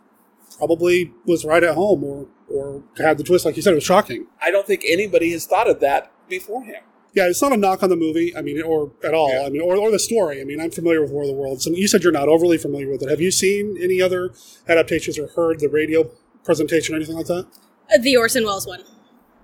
probably 0.59 1.12
was 1.25 1.45
right 1.45 1.64
at 1.64 1.75
home 1.75 2.05
or, 2.05 2.27
or 2.53 2.83
had 2.99 3.19
the 3.19 3.25
twist, 3.25 3.45
like 3.45 3.57
you 3.57 3.62
said, 3.62 3.73
it 3.73 3.77
was 3.77 3.85
shocking. 3.85 4.27
I 4.42 4.51
don't 4.51 4.66
think 4.66 4.83
anybody 4.87 5.33
has 5.33 5.47
thought 5.47 5.69
of 5.69 5.81
that 5.81 6.12
before 6.29 6.64
him. 6.64 6.83
Yeah, 7.16 7.29
it's 7.29 7.40
not 7.40 7.52
a 7.52 7.57
knock 7.57 7.83
on 7.83 7.88
the 7.88 7.96
movie. 7.96 8.37
I 8.37 8.42
mean, 8.42 8.62
or 8.62 8.92
at 9.02 9.14
all. 9.14 9.33
I 9.44 9.48
mean, 9.48 9.62
or, 9.62 9.74
or 9.74 9.90
the 9.90 9.98
story. 9.98 10.38
I 10.42 10.44
mean, 10.44 10.61
I'm 10.61 10.70
familiar 10.70 11.00
with 11.00 11.11
War 11.11 11.22
of 11.22 11.29
the 11.29 11.35
Worlds, 11.35 11.66
and 11.66 11.74
you 11.74 11.88
said 11.88 12.02
you're 12.02 12.12
not 12.12 12.29
overly 12.29 12.58
familiar 12.58 12.90
with 12.90 13.02
it. 13.02 13.08
Have 13.08 13.23
you 13.23 13.31
seen 13.31 13.79
any 13.83 14.02
other 14.02 14.35
adaptations 14.69 15.19
or 15.19 15.29
heard 15.29 15.60
the 15.60 15.69
radio 15.71 16.10
presentation 16.44 16.94
or 16.94 16.96
anything 16.98 17.17
like 17.17 17.27
that? 17.27 17.46
Uh, 17.90 17.98
the 18.02 18.19
Orson 18.19 18.44
Welles 18.44 18.67
one. 18.67 18.85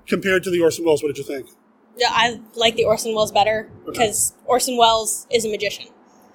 Compared 0.06 0.42
to 0.44 0.50
the 0.50 0.60
Orson 0.60 0.84
Welles, 0.84 1.02
what 1.02 1.08
did 1.08 1.16
you 1.16 1.24
think? 1.24 1.48
Yeah, 1.96 2.08
I 2.10 2.42
like 2.54 2.76
the 2.76 2.84
Orson 2.84 3.14
Welles 3.14 3.32
better 3.32 3.70
because 3.86 4.34
Orson 4.44 4.76
Welles 4.76 5.26
is 5.30 5.46
a 5.46 5.48
magician. 5.50 5.86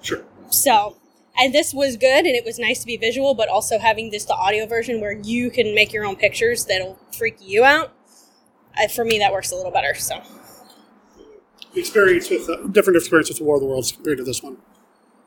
Sure. 0.02 0.24
So, 0.50 0.96
and 1.38 1.54
this 1.54 1.72
was 1.72 1.96
good, 1.96 2.26
and 2.26 2.34
it 2.34 2.44
was 2.44 2.58
nice 2.58 2.80
to 2.80 2.86
be 2.86 2.96
visual, 2.96 3.34
but 3.34 3.48
also 3.48 3.78
having 3.78 4.10
this 4.10 4.24
the 4.24 4.34
audio 4.34 4.66
version 4.66 5.00
where 5.00 5.12
you 5.12 5.50
can 5.50 5.72
make 5.72 5.92
your 5.92 6.04
own 6.04 6.16
pictures 6.16 6.64
that'll 6.64 6.98
freak 7.16 7.36
you 7.40 7.62
out. 7.62 7.92
Uh, 8.76 8.88
for 8.88 9.04
me, 9.04 9.20
that 9.20 9.32
works 9.32 9.52
a 9.52 9.54
little 9.54 9.70
better. 9.70 9.94
So, 9.94 10.20
Experience 11.74 12.30
with 12.30 12.48
uh, 12.48 12.66
different 12.68 12.96
experience 12.96 13.28
with 13.28 13.38
the 13.38 13.44
War 13.44 13.56
of 13.56 13.60
the 13.60 13.66
Worlds 13.66 13.92
compared 13.92 14.18
to 14.18 14.24
this 14.24 14.42
one. 14.42 14.56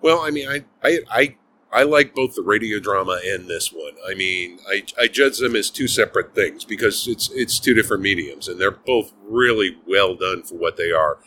Well, 0.01 0.19
I 0.21 0.31
mean, 0.31 0.47
I 0.49 0.65
I 0.83 0.99
I, 1.11 1.35
I 1.71 1.83
like 1.83 2.13
both 2.15 2.35
the 2.35 2.41
radio 2.41 2.79
drama 2.79 3.19
and 3.23 3.47
this 3.47 3.71
one. 3.71 3.93
I 4.07 4.15
mean, 4.15 4.59
I 4.67 4.83
I 4.99 5.07
judge 5.07 5.37
them 5.37 5.55
as 5.55 5.69
two 5.69 5.87
separate 5.87 6.33
things 6.35 6.65
because 6.65 7.07
it's 7.07 7.29
it's 7.31 7.59
two 7.59 7.73
different 7.73 8.03
mediums, 8.03 8.47
and 8.47 8.59
they're 8.59 8.71
both 8.71 9.13
really 9.23 9.77
well 9.87 10.15
done 10.15 10.43
for 10.43 10.55
what 10.55 10.77
they 10.77 10.91
are. 10.91 11.19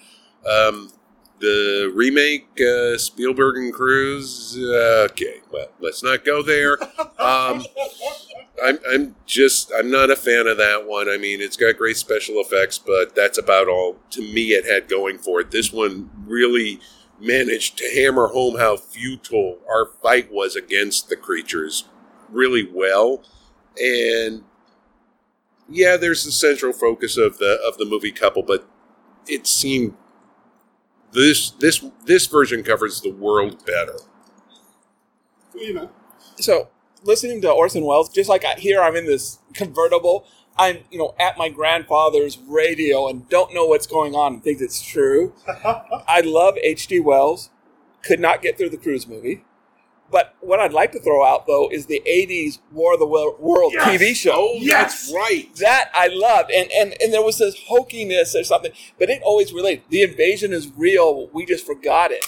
Um, 0.48 0.90
the 1.40 1.92
remake 1.94 2.48
uh, 2.60 2.98
Spielberg 2.98 3.56
and 3.56 3.72
Cruise. 3.72 4.56
Uh, 4.58 5.06
okay, 5.10 5.40
well, 5.52 5.68
let's 5.80 6.02
not 6.02 6.24
go 6.24 6.42
there. 6.42 6.78
Um, 7.18 7.64
I'm, 8.62 8.78
I'm 8.88 9.16
just 9.26 9.72
I'm 9.76 9.90
not 9.90 10.10
a 10.10 10.16
fan 10.16 10.46
of 10.46 10.58
that 10.58 10.86
one. 10.86 11.08
I 11.08 11.16
mean, 11.16 11.40
it's 11.40 11.56
got 11.56 11.76
great 11.76 11.96
special 11.96 12.36
effects, 12.36 12.78
but 12.78 13.14
that's 13.14 13.38
about 13.38 13.68
all 13.68 13.96
to 14.10 14.20
me 14.20 14.52
it 14.52 14.64
had 14.64 14.88
going 14.88 15.18
for 15.18 15.40
it. 15.40 15.50
This 15.50 15.72
one 15.72 16.10
really 16.26 16.80
managed 17.20 17.78
to 17.78 17.90
hammer 17.90 18.28
home 18.28 18.58
how 18.58 18.76
futile 18.76 19.58
our 19.68 19.86
fight 20.02 20.32
was 20.32 20.56
against 20.56 21.08
the 21.08 21.16
creatures 21.16 21.84
really 22.30 22.68
well, 22.70 23.22
and 23.82 24.44
yeah, 25.68 25.96
there's 25.96 26.24
the 26.24 26.32
central 26.32 26.72
focus 26.72 27.16
of 27.16 27.38
the 27.38 27.58
of 27.66 27.78
the 27.78 27.84
movie 27.84 28.12
couple, 28.12 28.42
but 28.42 28.68
it 29.26 29.46
seemed 29.46 29.94
this 31.12 31.50
this 31.50 31.84
this 32.04 32.26
version 32.26 32.62
covers 32.62 33.00
the 33.00 33.10
world 33.10 33.64
better. 33.64 33.96
You 35.54 35.74
know. 35.74 35.90
So, 36.36 36.68
listening 37.04 37.40
to 37.42 37.50
Orson 37.50 37.84
Welles, 37.84 38.08
just 38.08 38.28
like 38.28 38.44
I, 38.44 38.54
here, 38.54 38.82
I'm 38.82 38.96
in 38.96 39.06
this 39.06 39.38
convertible. 39.52 40.26
I'm, 40.56 40.78
you 40.90 40.98
know, 40.98 41.14
at 41.18 41.36
my 41.36 41.48
grandfather's 41.48 42.38
radio 42.38 43.08
and 43.08 43.28
don't 43.28 43.52
know 43.52 43.66
what's 43.66 43.86
going 43.88 44.14
on 44.14 44.34
and 44.34 44.44
think 44.44 44.60
it's 44.60 44.80
true. 44.82 45.34
I 46.08 46.22
love 46.24 46.56
H.G. 46.62 47.00
Wells. 47.00 47.50
Could 48.02 48.20
not 48.20 48.42
get 48.42 48.56
through 48.56 48.70
the 48.70 48.76
Cruise 48.76 49.06
movie. 49.08 49.44
But 50.10 50.36
what 50.40 50.60
I'd 50.60 50.72
like 50.72 50.92
to 50.92 51.00
throw 51.00 51.24
out 51.24 51.46
though 51.46 51.68
is 51.72 51.86
the 51.86 52.02
'80s 52.06 52.58
War 52.70 52.92
of 52.94 53.00
the 53.00 53.06
World 53.06 53.72
Yes! 53.72 53.88
TV 54.00 54.14
show. 54.14 54.32
Oh, 54.36 54.60
that's 54.64 55.10
right. 55.12 55.48
That 55.56 55.90
I 55.94 56.08
loved, 56.08 56.50
and 56.52 56.70
and 56.70 56.94
and 57.00 57.12
there 57.12 57.22
was 57.22 57.38
this 57.38 57.56
hokiness 57.68 58.38
or 58.38 58.44
something, 58.44 58.70
but 58.98 59.08
it 59.08 59.22
always 59.24 59.52
related. 59.52 59.84
The 59.88 60.02
invasion 60.02 60.52
is 60.52 60.70
real. 60.76 61.28
We 61.32 61.46
just 61.46 61.66
forgot 61.66 62.12
it, 62.12 62.24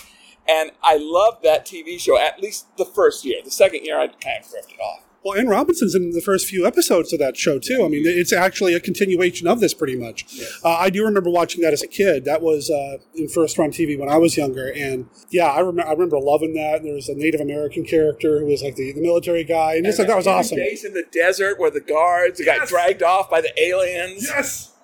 and 0.49 0.71
I 0.83 0.97
loved 0.97 1.43
that 1.45 1.67
TV 1.67 1.99
show. 1.99 2.19
At 2.19 2.41
least 2.41 2.77
the 2.77 2.85
first 2.85 3.25
year. 3.25 3.41
The 3.45 3.51
second 3.51 3.85
year, 3.85 3.99
I 3.99 4.09
kind 4.09 4.45
of 4.45 4.51
drifted 4.51 4.79
off. 4.81 5.07
Well, 5.27 5.37
Ann 5.37 5.49
Robinson's 5.49 5.97
in 5.97 6.13
the 6.13 6.21
first 6.21 6.47
few 6.47 6.65
episodes 6.65 7.13
of 7.13 7.19
that 7.19 7.37
show 7.37 7.59
too. 7.59 7.85
I 7.85 7.89
mean, 7.89 8.07
it's 8.07 8.33
actually 8.33 8.75
a 8.75 8.81
continuation 8.81 9.49
of 9.49 9.59
this, 9.59 9.75
pretty 9.75 9.97
much. 9.97 10.25
Uh, 10.65 10.69
I 10.69 10.89
do 10.89 11.05
remember 11.05 11.31
watching 11.31 11.63
that 11.63 11.73
as 11.73 11.83
a 11.83 11.89
kid. 11.89 12.25
That 12.25 12.43
was 12.43 12.71
uh, 12.71 12.99
in 13.17 13.27
first 13.27 13.59
run 13.59 13.73
TV 13.73 13.99
when 13.99 14.09
I 14.09 14.19
was 14.19 14.37
younger, 14.37 14.71
and 14.71 15.09
yeah, 15.31 15.47
I 15.47 15.59
remember. 15.59 15.89
I 15.89 15.93
remember 15.95 16.21
loving 16.21 16.55
that. 16.55 16.85
There 16.85 16.95
was 16.95 17.09
a 17.09 17.15
Native 17.17 17.41
American 17.41 17.85
character 17.85 18.39
who 18.39 18.47
was 18.47 18.63
like 18.63 18.77
the, 18.77 18.93
the 18.93 19.01
military 19.01 19.43
guy, 19.43 19.75
and 19.75 19.85
just 19.85 19.99
like 19.99 20.07
that 20.07 20.17
was 20.17 20.29
awesome. 20.29 20.59
Base 20.59 20.85
in 20.85 20.95
the 20.95 21.07
desert 21.11 21.59
where 21.59 21.73
the 21.73 21.81
guards 21.81 22.41
got 22.45 22.69
dragged 22.69 23.03
off 23.03 23.29
by 23.29 23.41
the 23.41 23.53
aliens. 23.61 24.29
Yes. 24.29 24.76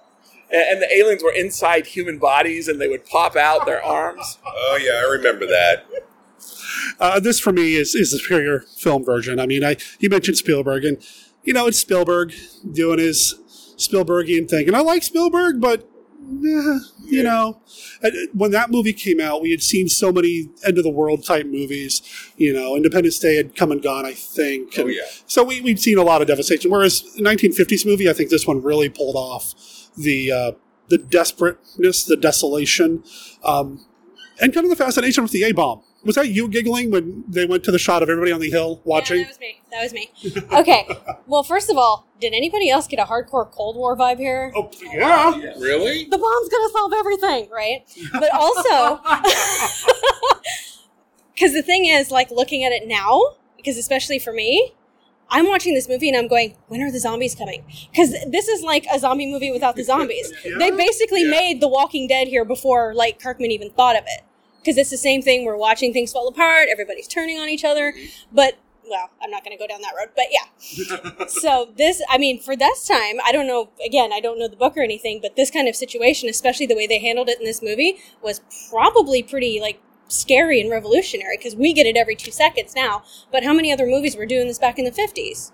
And, 0.52 0.62
and 0.62 0.82
the 0.82 0.94
aliens 0.94 1.22
were 1.22 1.32
inside 1.32 1.86
human 1.86 2.18
bodies, 2.18 2.68
and 2.68 2.80
they 2.80 2.88
would 2.88 3.06
pop 3.06 3.36
out 3.36 3.66
their 3.66 3.82
arms. 3.82 4.38
Oh 4.46 4.78
yeah, 4.80 5.00
I 5.04 5.10
remember 5.10 5.46
that. 5.46 5.86
Uh, 6.98 7.20
this 7.20 7.40
for 7.40 7.52
me 7.52 7.74
is 7.74 7.94
is 7.94 8.12
the 8.12 8.18
superior 8.18 8.60
film 8.76 9.04
version. 9.04 9.40
I 9.40 9.46
mean, 9.46 9.64
I 9.64 9.76
you 9.98 10.08
mentioned 10.08 10.36
Spielberg, 10.36 10.84
and 10.84 10.98
you 11.42 11.52
know 11.52 11.66
it's 11.66 11.78
Spielberg 11.78 12.32
doing 12.70 12.98
his 12.98 13.34
Spielbergian 13.76 14.48
thing, 14.48 14.66
and 14.66 14.76
I 14.76 14.80
like 14.80 15.02
Spielberg, 15.02 15.60
but 15.60 15.80
eh, 16.44 16.78
you 17.04 17.22
know, 17.22 17.60
uh, 18.02 18.10
when 18.32 18.50
that 18.52 18.70
movie 18.70 18.92
came 18.92 19.20
out, 19.20 19.42
we 19.42 19.50
had 19.50 19.62
seen 19.62 19.88
so 19.88 20.12
many 20.12 20.48
end 20.64 20.78
of 20.78 20.84
the 20.84 20.90
world 20.90 21.24
type 21.24 21.46
movies. 21.46 22.02
You 22.36 22.52
know, 22.52 22.76
Independence 22.76 23.18
Day 23.18 23.36
had 23.36 23.56
come 23.56 23.72
and 23.72 23.82
gone, 23.82 24.06
I 24.06 24.12
think. 24.12 24.74
Oh 24.78 24.86
yeah. 24.86 25.02
So 25.26 25.44
we 25.44 25.60
we'd 25.60 25.80
seen 25.80 25.98
a 25.98 26.02
lot 26.02 26.20
of 26.22 26.28
devastation. 26.28 26.70
Whereas 26.70 27.02
1950s 27.18 27.86
movie, 27.86 28.08
I 28.08 28.12
think 28.12 28.30
this 28.30 28.46
one 28.46 28.62
really 28.62 28.88
pulled 28.88 29.16
off 29.16 29.54
the 29.96 30.32
uh, 30.32 30.52
the 30.88 30.98
desperateness, 30.98 32.04
the 32.04 32.16
desolation, 32.16 33.04
um, 33.44 33.86
and 34.40 34.52
kind 34.52 34.64
of 34.64 34.70
the 34.70 34.76
fascination 34.76 35.22
with 35.22 35.32
the 35.32 35.44
A 35.44 35.52
bomb. 35.52 35.82
Was 36.04 36.16
that 36.16 36.28
you 36.28 36.48
giggling 36.48 36.90
when 36.90 37.22
they 37.28 37.46
went 37.46 37.62
to 37.64 37.70
the 37.70 37.78
shot 37.78 38.02
of 38.02 38.08
everybody 38.08 38.32
on 38.32 38.40
the 38.40 38.50
hill 38.50 38.80
watching? 38.84 39.18
that 39.18 39.28
was 39.28 39.38
me. 39.38 39.60
That 39.70 39.82
was 39.84 39.92
me. 39.92 40.10
Okay. 40.52 40.88
well, 41.28 41.44
first 41.44 41.70
of 41.70 41.76
all, 41.76 42.08
did 42.20 42.34
anybody 42.34 42.70
else 42.70 42.88
get 42.88 42.98
a 42.98 43.04
hardcore 43.04 43.48
Cold 43.50 43.76
War 43.76 43.96
vibe 43.96 44.18
here? 44.18 44.52
Oh, 44.56 44.68
yeah. 44.82 45.30
Really? 45.58 46.04
The 46.04 46.18
bomb's 46.18 46.48
gonna 46.48 46.70
solve 46.70 46.92
everything, 46.92 47.48
right? 47.50 47.84
But 48.12 48.34
also, 48.34 49.00
because 51.34 51.52
the 51.52 51.62
thing 51.62 51.86
is, 51.86 52.10
like 52.10 52.32
looking 52.32 52.64
at 52.64 52.72
it 52.72 52.88
now, 52.88 53.36
because 53.56 53.78
especially 53.78 54.18
for 54.18 54.32
me, 54.32 54.74
I'm 55.32 55.48
watching 55.48 55.74
this 55.74 55.88
movie 55.88 56.08
and 56.08 56.16
I'm 56.16 56.28
going, 56.28 56.56
when 56.68 56.82
are 56.82 56.92
the 56.92 57.00
zombies 57.00 57.34
coming? 57.34 57.64
Because 57.90 58.14
this 58.28 58.48
is 58.48 58.62
like 58.62 58.86
a 58.92 58.98
zombie 58.98 59.26
movie 59.26 59.50
without 59.50 59.76
the 59.76 59.82
zombies. 59.82 60.32
They 60.58 60.70
basically 60.70 61.24
made 61.24 61.60
The 61.60 61.68
Walking 61.68 62.06
Dead 62.06 62.28
here 62.28 62.44
before 62.44 62.94
like 62.94 63.18
Kirkman 63.18 63.50
even 63.50 63.70
thought 63.70 63.96
of 63.96 64.04
it. 64.06 64.22
Because 64.60 64.76
it's 64.76 64.90
the 64.90 64.98
same 64.98 65.22
thing. 65.22 65.44
We're 65.44 65.56
watching 65.56 65.92
things 65.92 66.12
fall 66.12 66.28
apart. 66.28 66.68
Everybody's 66.70 67.08
turning 67.08 67.38
on 67.38 67.48
each 67.48 67.64
other. 67.64 67.92
Mm-hmm. 67.92 68.36
But 68.36 68.58
well, 68.88 69.10
I'm 69.22 69.30
not 69.30 69.42
going 69.44 69.56
to 69.56 69.60
go 69.60 69.66
down 69.66 69.80
that 69.80 69.94
road. 69.96 70.10
But 70.14 70.26
yeah. 70.30 71.26
so 71.26 71.72
this, 71.76 72.02
I 72.08 72.18
mean, 72.18 72.40
for 72.40 72.54
this 72.54 72.86
time, 72.86 73.16
I 73.24 73.32
don't 73.32 73.46
know. 73.46 73.70
Again, 73.84 74.12
I 74.12 74.20
don't 74.20 74.38
know 74.38 74.48
the 74.48 74.56
book 74.56 74.76
or 74.76 74.82
anything, 74.82 75.20
but 75.22 75.34
this 75.34 75.50
kind 75.50 75.66
of 75.66 75.74
situation, 75.74 76.28
especially 76.28 76.66
the 76.66 76.76
way 76.76 76.86
they 76.86 76.98
handled 76.98 77.28
it 77.28 77.38
in 77.40 77.46
this 77.46 77.62
movie, 77.62 77.96
was 78.22 78.42
probably 78.70 79.22
pretty 79.22 79.58
like 79.60 79.80
scary 80.12 80.60
and 80.60 80.70
revolutionary 80.70 81.36
because 81.36 81.56
we 81.56 81.72
get 81.72 81.86
it 81.86 81.96
every 81.96 82.14
two 82.14 82.30
seconds 82.30 82.74
now. 82.74 83.02
But 83.30 83.44
how 83.44 83.52
many 83.52 83.72
other 83.72 83.86
movies 83.86 84.16
were 84.16 84.26
doing 84.26 84.46
this 84.46 84.58
back 84.58 84.78
in 84.78 84.84
the 84.84 84.90
50s? 84.90 85.52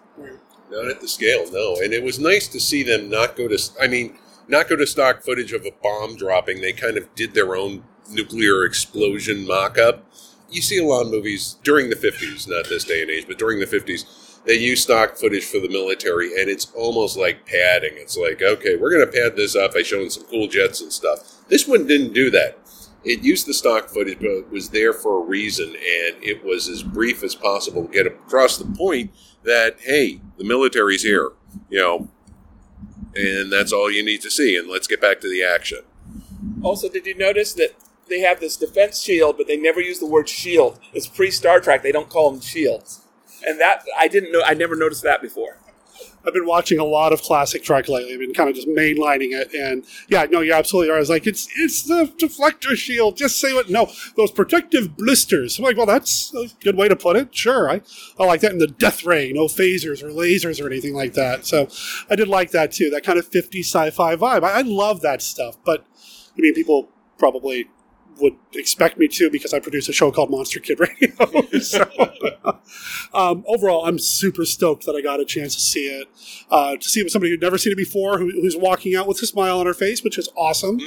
Not 0.71 0.89
at 0.89 1.01
the 1.01 1.09
scale, 1.09 1.51
no. 1.51 1.77
And 1.83 1.93
it 1.93 2.03
was 2.03 2.19
nice 2.19 2.49
to 2.49 2.61
see 2.61 2.83
them 2.83 3.09
not 3.09 3.37
go 3.37 3.49
to. 3.49 3.59
I 3.81 3.87
mean, 3.87 4.19
not 4.49 4.69
go 4.69 4.77
to 4.77 4.87
stock 4.87 5.23
footage 5.23 5.53
of 5.53 5.65
a 5.65 5.73
bomb 5.83 6.17
dropping. 6.17 6.61
They 6.61 6.73
kind 6.73 6.97
of 6.97 7.15
did 7.15 7.35
their 7.35 7.55
own 7.57 7.85
nuclear 8.11 8.65
explosion 8.65 9.47
mock-up. 9.47 10.05
You 10.51 10.63
see 10.63 10.79
a 10.79 10.85
lot 10.85 11.03
of 11.03 11.11
movies 11.11 11.57
during 11.63 11.91
the 11.91 11.97
50s, 11.97 12.49
not 12.49 12.69
this 12.69 12.85
day 12.85 13.03
and 13.03 13.11
age, 13.11 13.27
but 13.27 13.39
during 13.39 13.61
the 13.61 13.67
50s, 13.67 14.45
they 14.45 14.55
use 14.55 14.83
stock 14.83 15.17
footage 15.17 15.45
for 15.45 15.61
the 15.61 15.69
military, 15.69 16.29
and 16.41 16.49
it's 16.49 16.73
almost 16.75 17.19
like 17.19 17.45
padding. 17.45 17.93
It's 17.97 18.17
like, 18.17 18.41
okay, 18.41 18.77
we're 18.77 18.91
going 18.91 19.05
to 19.05 19.13
pad 19.13 19.37
this 19.37 19.55
up 19.55 19.75
by 19.75 19.83
showing 19.83 20.09
some 20.09 20.25
cool 20.25 20.49
jets 20.49 20.81
and 20.81 20.91
stuff. 20.91 21.47
This 21.49 21.69
one 21.69 21.87
didn't 21.87 22.15
do 22.15 22.31
that. 22.31 22.59
It 23.05 23.21
used 23.21 23.47
the 23.47 23.55
stock 23.55 23.89
footage, 23.89 24.19
but 24.19 24.31
it 24.31 24.51
was 24.51 24.71
there 24.71 24.93
for 24.93 25.23
a 25.23 25.27
reason, 25.27 25.69
and 25.69 26.23
it 26.23 26.45
was 26.45 26.69
as 26.69 26.83
brief 26.83 27.23
as 27.23 27.35
possible 27.35 27.87
to 27.87 27.93
get 27.93 28.07
across 28.07 28.59
the 28.59 28.65
point 28.77 29.13
that, 29.45 29.77
hey, 29.81 30.21
the 30.37 30.45
military's 30.45 31.03
here, 31.03 31.31
you 31.71 31.79
know, 31.79 32.09
and 33.15 33.53
that's 33.53 33.73
all 33.73 33.91
you 33.91 34.05
need 34.05 34.21
to 34.23 34.31
see, 34.31 34.57
and 34.57 34.69
let's 34.69 34.87
get 34.87 35.01
back 35.01 35.21
to 35.21 35.29
the 35.29 35.45
action. 35.45 35.81
Also, 36.63 36.89
did 36.89 37.07
you 37.07 37.15
notice 37.15 37.53
that 37.55 37.75
they 38.09 38.21
have 38.21 38.41
this 38.41 38.57
defense 38.57 39.01
shield, 39.01 39.37
but 39.37 39.47
they 39.47 39.57
never 39.57 39.81
use 39.81 40.01
the 40.01 40.07
word 40.07 40.29
shield? 40.29 40.79
It's 40.93 41.07
pre 41.07 41.31
Star 41.31 41.61
Trek; 41.61 41.83
they 41.83 41.93
don't 41.93 42.09
call 42.09 42.31
them 42.31 42.41
shields, 42.41 43.03
and 43.47 43.61
that 43.61 43.85
I 43.99 44.09
didn't 44.09 44.33
know. 44.33 44.43
I 44.45 44.55
never 44.55 44.75
noticed 44.75 45.03
that 45.05 45.23
before. 45.23 45.59
I've 46.27 46.35
been 46.35 46.47
watching 46.47 46.79
a 46.79 46.85
lot 46.85 47.13
of 47.13 47.23
classic 47.23 47.63
Trek 47.63 47.89
lately. 47.89 48.13
I've 48.13 48.21
been 48.21 48.35
kind 48.35 48.49
of 48.49 48.55
just 48.55 48.69
mainlining 48.69 49.33
it, 49.33 49.55
and 49.55 49.85
yeah, 50.09 50.27
no, 50.31 50.41
you're 50.41 50.57
absolutely 50.57 50.91
right. 50.91 50.97
I 50.97 51.01
was 51.01 51.11
like, 51.11 51.27
it's 51.27 51.49
it's 51.57 51.83
the 51.85 52.13
deflector 52.19 52.77
shield. 52.77 53.17
Just 53.17 53.41
say 53.41 53.53
what? 53.53 53.71
No, 53.71 53.91
those 54.17 54.31
protective 54.31 54.97
blisters. 54.97 55.59
I'm 55.59 55.65
like, 55.65 55.77
well, 55.77 55.87
that's 55.87 56.35
a 56.35 56.49
good 56.61 56.77
way 56.77 56.89
to 56.89 56.97
put 56.97 57.17
it. 57.17 57.35
Sure, 57.35 57.71
I, 57.71 57.81
I 58.19 58.25
like 58.25 58.41
that. 58.41 58.53
And 58.53 58.61
the 58.61 58.67
death 58.67 59.05
ray, 59.05 59.33
no 59.33 59.47
phasers 59.47 60.03
or 60.03 60.11
lasers 60.11 60.63
or 60.63 60.67
anything 60.67 60.95
like 60.95 61.15
that. 61.15 61.47
So 61.47 61.69
I 62.11 62.17
did 62.17 62.29
like 62.29 62.51
that 62.51 62.73
too. 62.73 62.91
That 62.91 63.05
kind 63.05 63.19
of 63.19 63.27
50 63.27 63.61
sci-fi 63.61 64.17
vibe. 64.17 64.45
I, 64.45 64.59
I 64.59 64.63
love 64.63 65.01
that 65.03 65.23
stuff. 65.23 65.57
But 65.65 65.87
I 66.37 66.41
mean, 66.41 66.55
people 66.55 66.89
probably 67.19 67.69
would 68.21 68.35
expect 68.55 68.99
me 68.99 69.09
to 69.09 69.31
because 69.31 69.55
I 69.55 69.61
produce 69.61 69.89
a 69.89 69.93
show 69.93 70.11
called 70.11 70.31
Monster 70.31 70.61
Kid 70.61 70.81
Radio. 70.81 71.61
so, 71.61 71.91
um, 73.15 73.45
overall, 73.47 73.87
I'm 73.87 73.99
super 73.99 74.45
stoked 74.45 74.87
that 74.87 74.95
I 74.95 75.01
got 75.01 75.21
a 75.21 75.25
chance 75.25 75.55
to 75.55 75.61
see 75.61 75.87
it. 75.87 76.09
Uh, 76.51 76.77
to 76.77 76.89
see 76.89 77.01
it 77.01 77.05
with 77.05 77.13
somebody 77.13 77.31
who'd 77.31 77.41
never 77.41 77.59
seen 77.59 77.73
it 77.73 77.77
before, 77.77 78.19
who, 78.19 78.31
who's 78.31 78.57
walking 78.57 78.95
out 78.95 79.07
with 79.07 79.23
a 79.23 79.27
smile 79.27 79.61
on 79.61 79.67
her 79.67 79.75
face, 79.75 80.03
which 80.03 80.19
is 80.19 80.29
awesome. 80.37 80.81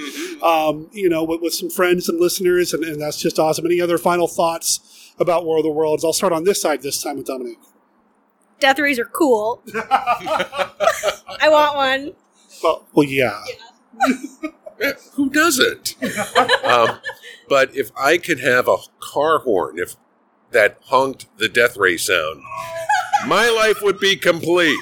Um, 0.43 0.89
you 0.91 1.09
know, 1.09 1.23
with, 1.23 1.41
with 1.41 1.53
some 1.53 1.69
friends 1.69 2.09
and 2.09 2.19
listeners, 2.19 2.73
and, 2.73 2.84
and 2.84 3.01
that's 3.01 3.17
just 3.17 3.39
awesome. 3.39 3.65
Any 3.65 3.82
other 3.82 3.97
final 3.97 4.27
thoughts 4.27 5.13
about 5.19 5.45
War 5.45 5.57
of 5.57 5.63
the 5.63 5.71
Worlds? 5.71 6.03
I'll 6.05 6.13
start 6.13 6.34
on 6.34 6.43
this 6.43 6.61
side 6.61 6.82
this 6.82 7.01
time 7.01 7.17
with 7.17 7.27
Dominic. 7.27 7.57
Death 8.59 8.79
rays 8.79 8.99
are 8.99 9.05
cool. 9.05 9.63
I 9.75 11.49
want 11.49 11.75
one. 11.75 12.13
Well, 12.63 12.88
well 12.93 13.07
yeah. 13.07 13.41
Eh, 14.07 14.47
Who 15.13 15.29
doesn't? 15.29 15.95
um, 16.63 16.99
but 17.49 17.75
if 17.75 17.91
I 17.97 18.17
could 18.17 18.39
have 18.39 18.67
a 18.67 18.77
car 18.99 19.39
horn, 19.39 19.79
if 19.79 19.95
that 20.51 20.77
honked 20.86 21.25
the 21.38 21.49
death 21.49 21.77
ray 21.77 21.97
sound, 21.97 22.41
my 23.27 23.49
life 23.49 23.82
would 23.82 23.99
be 23.99 24.15
complete. 24.15 24.79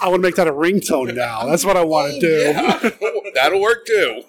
I 0.00 0.08
want 0.08 0.20
to 0.20 0.28
make 0.28 0.34
that 0.34 0.48
a 0.48 0.52
ringtone 0.52 1.14
now. 1.14 1.46
That's 1.46 1.64
what 1.64 1.76
I 1.76 1.84
want 1.84 2.14
to 2.14 2.20
do. 2.20 3.30
That'll 3.34 3.60
work 3.60 3.86
too. 3.86 4.22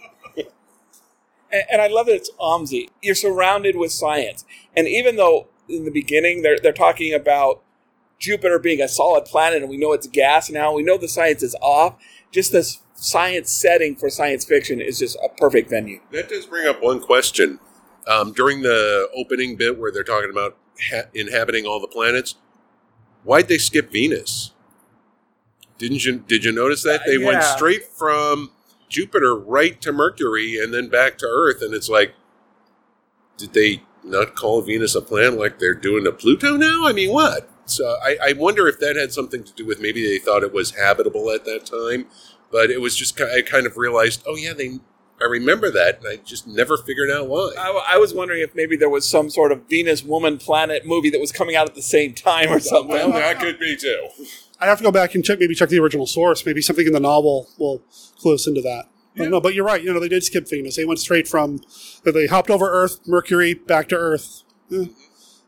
And, 1.51 1.63
and 1.71 1.81
I 1.81 1.87
love 1.87 2.05
that 2.05 2.15
it's 2.15 2.31
OMSI. 2.39 2.89
You're 3.01 3.15
surrounded 3.15 3.75
with 3.75 3.91
science, 3.91 4.45
and 4.77 4.87
even 4.87 5.15
though 5.15 5.47
in 5.67 5.85
the 5.85 5.91
beginning 5.91 6.41
they're 6.41 6.59
they're 6.59 6.73
talking 6.73 7.13
about 7.13 7.63
Jupiter 8.19 8.59
being 8.59 8.81
a 8.81 8.87
solid 8.87 9.25
planet, 9.25 9.61
and 9.61 9.69
we 9.69 9.77
know 9.77 9.93
it's 9.93 10.07
gas 10.07 10.49
now, 10.49 10.73
we 10.73 10.83
know 10.83 10.97
the 10.97 11.07
science 11.07 11.41
is 11.41 11.55
off. 11.61 11.95
Just 12.31 12.51
this 12.51 12.82
science 12.95 13.49
setting 13.49 13.95
for 13.95 14.09
science 14.09 14.45
fiction 14.45 14.79
is 14.81 14.99
just 14.99 15.17
a 15.23 15.29
perfect 15.29 15.69
venue. 15.69 15.99
That 16.11 16.29
does 16.29 16.45
bring 16.45 16.67
up 16.67 16.81
one 16.81 16.99
question. 16.99 17.59
Um, 18.05 18.33
during 18.33 18.61
the 18.61 19.09
opening 19.15 19.55
bit 19.55 19.79
where 19.79 19.91
they're 19.91 20.03
talking 20.03 20.29
about 20.29 20.57
ha- 20.91 21.07
inhabiting 21.13 21.65
all 21.65 21.79
the 21.79 21.87
planets, 21.87 22.35
why'd 23.23 23.47
they 23.47 23.57
skip 23.57 23.91
Venus? 23.91 24.51
Didn't 25.77 26.05
you 26.05 26.19
did 26.19 26.43
you 26.43 26.51
notice 26.51 26.83
that 26.83 27.01
they 27.05 27.17
went 27.17 27.41
yeah. 27.41 27.55
straight 27.55 27.87
from 27.87 28.51
Jupiter 28.89 29.35
right 29.35 29.81
to 29.81 29.91
Mercury 29.91 30.57
and 30.61 30.73
then 30.73 30.89
back 30.89 31.17
to 31.19 31.25
Earth, 31.25 31.61
and 31.61 31.73
it's 31.73 31.89
like, 31.89 32.13
did 33.37 33.53
they 33.53 33.83
not 34.03 34.35
call 34.35 34.61
Venus 34.61 34.95
a 34.95 35.01
planet 35.01 35.39
like 35.39 35.59
they're 35.59 35.73
doing 35.73 36.03
to 36.03 36.11
Pluto 36.11 36.57
now? 36.57 36.85
I 36.85 36.93
mean, 36.93 37.11
what? 37.11 37.49
So 37.65 37.97
I, 38.03 38.17
I 38.21 38.33
wonder 38.33 38.67
if 38.67 38.79
that 38.79 38.95
had 38.95 39.13
something 39.13 39.43
to 39.43 39.53
do 39.53 39.65
with 39.65 39.79
maybe 39.79 40.05
they 40.05 40.19
thought 40.19 40.43
it 40.43 40.53
was 40.53 40.71
habitable 40.71 41.31
at 41.31 41.45
that 41.45 41.65
time, 41.65 42.05
but 42.53 42.69
it 42.69 42.79
was 42.79 42.95
just 42.95 43.19
I 43.19 43.41
kind 43.41 43.65
of 43.65 43.75
realized, 43.75 44.23
oh 44.25 44.37
yeah, 44.37 44.53
they. 44.53 44.79
I 45.21 45.25
remember 45.25 45.71
that, 45.71 45.99
and 45.99 46.07
I 46.07 46.15
just 46.17 46.47
never 46.47 46.75
figured 46.75 47.09
out 47.09 47.27
why. 47.29 47.53
I, 47.57 47.93
I 47.93 47.97
was 47.97 48.13
wondering 48.13 48.41
if 48.41 48.55
maybe 48.55 48.75
there 48.75 48.89
was 48.89 49.07
some 49.07 49.29
sort 49.29 49.51
of 49.51 49.69
Venus 49.69 50.03
Woman 50.03 50.37
Planet 50.37 50.85
movie 50.85 51.09
that 51.11 51.19
was 51.19 51.31
coming 51.31 51.55
out 51.55 51.67
at 51.67 51.75
the 51.75 51.81
same 51.81 52.13
time 52.13 52.49
or 52.49 52.59
something. 52.59 52.89
Well, 52.89 53.11
that 53.11 53.39
could 53.39 53.59
be 53.59 53.75
too. 53.75 54.09
I'd 54.59 54.67
have 54.67 54.79
to 54.79 54.83
go 54.83 54.91
back 54.91 55.15
and 55.15 55.23
check, 55.23 55.39
maybe 55.39 55.55
check 55.55 55.69
the 55.69 55.79
original 55.79 56.07
source. 56.07 56.45
Maybe 56.45 56.61
something 56.61 56.85
in 56.85 56.93
the 56.93 56.99
novel 56.99 57.49
will 57.57 57.83
clue 58.17 58.33
us 58.33 58.47
into 58.47 58.61
that. 58.61 58.85
I 59.15 59.29
don't 59.29 59.43
but 59.43 59.53
you're 59.53 59.65
right. 59.65 59.83
You 59.83 59.93
know, 59.93 59.99
they 59.99 60.09
did 60.09 60.23
skip 60.23 60.49
Venus. 60.49 60.75
They 60.75 60.85
went 60.85 60.99
straight 60.99 61.27
from, 61.27 61.61
they 62.03 62.27
hopped 62.27 62.49
over 62.49 62.69
Earth, 62.69 62.99
Mercury, 63.05 63.53
back 63.53 63.89
to 63.89 63.95
Earth. 63.95 64.43
Yeah. 64.69 64.85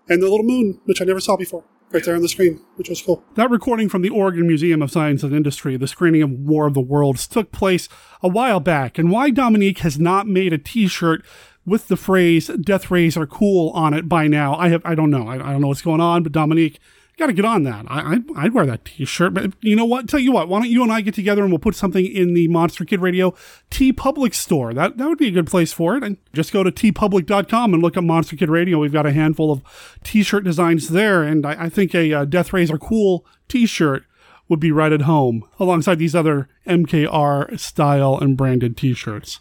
And 0.08 0.22
the 0.22 0.30
little 0.30 0.44
moon, 0.44 0.80
which 0.86 1.02
I 1.02 1.06
never 1.06 1.20
saw 1.20 1.36
before, 1.36 1.64
right 1.92 2.04
there 2.04 2.16
on 2.16 2.22
the 2.22 2.28
screen, 2.28 2.60
which 2.76 2.90
was 2.90 3.02
cool. 3.02 3.24
That 3.36 3.50
recording 3.50 3.90
from 3.90 4.02
the 4.02 4.10
Oregon 4.10 4.48
Museum 4.48 4.82
of 4.82 4.92
Science 4.92 5.24
and 5.24 5.36
Industry, 5.36 5.78
the 5.78 5.88
screening 5.88 6.22
of 6.22 6.32
War 6.32 6.68
of 6.68 6.74
the 6.74 6.82
Worlds, 6.82 7.28
took 7.28 7.52
place 7.52 7.88
a 8.22 8.28
while 8.28 8.60
back. 8.60 8.98
And 8.98 9.12
why 9.12 9.30
Dominique 9.30 9.80
has 9.80 10.00
not 10.00 10.28
made 10.28 10.54
a 10.54 10.58
t 10.58 10.88
shirt 10.88 11.24
with 11.66 11.88
the 11.88 11.98
phrase 11.98 12.48
"Death 12.48 12.92
Rays 12.92 13.18
are 13.18 13.28
cool" 13.28 13.70
on 13.72 13.94
it 13.94 14.08
by 14.10 14.28
now, 14.28 14.56
I 14.56 14.70
have 14.70 14.82
I 14.86 14.96
don't 14.96 15.10
know. 15.10 15.28
I, 15.28 15.36
I 15.36 15.52
don't 15.52 15.62
know 15.62 15.68
what's 15.68 15.82
going 15.82 16.02
on, 16.02 16.24
but 16.24 16.32
Dominique, 16.32 16.80
got 17.18 17.28
to 17.28 17.34
get 17.34 17.46
on 17.46 17.64
that. 17.64 17.86
I, 17.88 18.14
I'd, 18.14 18.24
I'd 18.36 18.54
wear 18.54 18.66
that 18.66 18.86
T-shirt. 18.86 19.34
But 19.34 19.54
you 19.62 19.76
know 19.76 19.86
what? 19.86 20.08
Tell 20.08 20.20
you 20.20 20.32
what. 20.32 20.50
Why 20.50 20.60
don't 20.60 20.70
you 20.70 20.84
and 20.84 20.92
I 20.92 21.02
get 21.02 21.14
together 21.14 21.44
and 21.44 21.52
we'll 21.52 21.60
put 21.60 21.76
something 21.76 22.06
in 22.06 22.34
the 22.34 22.48
Monster 22.48 22.86
Kid 22.86 23.02
Radio 23.02 23.34
TeePublic 23.72 24.34
store. 24.34 24.74
That 24.74 24.98
that 24.98 25.08
would 25.08 25.18
be 25.18 25.28
a 25.28 25.32
good 25.32 25.48
place 25.48 25.72
for 25.72 25.96
it. 25.96 26.04
And 26.04 26.18
just 26.34 26.52
go 26.52 26.64
to 26.64 26.72
teepublic.com 26.72 27.74
and 27.74 27.82
look 27.82 27.98
up 27.98 28.04
Monster 28.04 28.36
Kid 28.36 28.50
Radio. 28.50 28.80
We've 28.80 28.92
got 28.92 29.06
a 29.06 29.14
handful 29.14 29.52
of 29.52 29.62
T-shirt 30.04 30.44
designs 30.44 30.90
there, 30.90 31.24
and 31.24 31.46
I, 31.46 31.66
I 31.66 31.70
think 31.70 31.96
a 31.96 32.14
uh, 32.14 32.26
Death 32.26 32.54
Rays 32.54 32.72
are 32.72 32.78
cool 32.78 33.26
T-shirt 33.48 34.04
would 34.48 34.60
be 34.60 34.72
right 34.72 34.94
at 34.94 35.02
home 35.02 35.44
alongside 35.60 35.98
these 35.98 36.16
other 36.16 36.48
MKR 36.68 37.60
style 37.60 38.18
and 38.20 38.38
branded 38.38 38.78
T-shirts. 38.78 39.40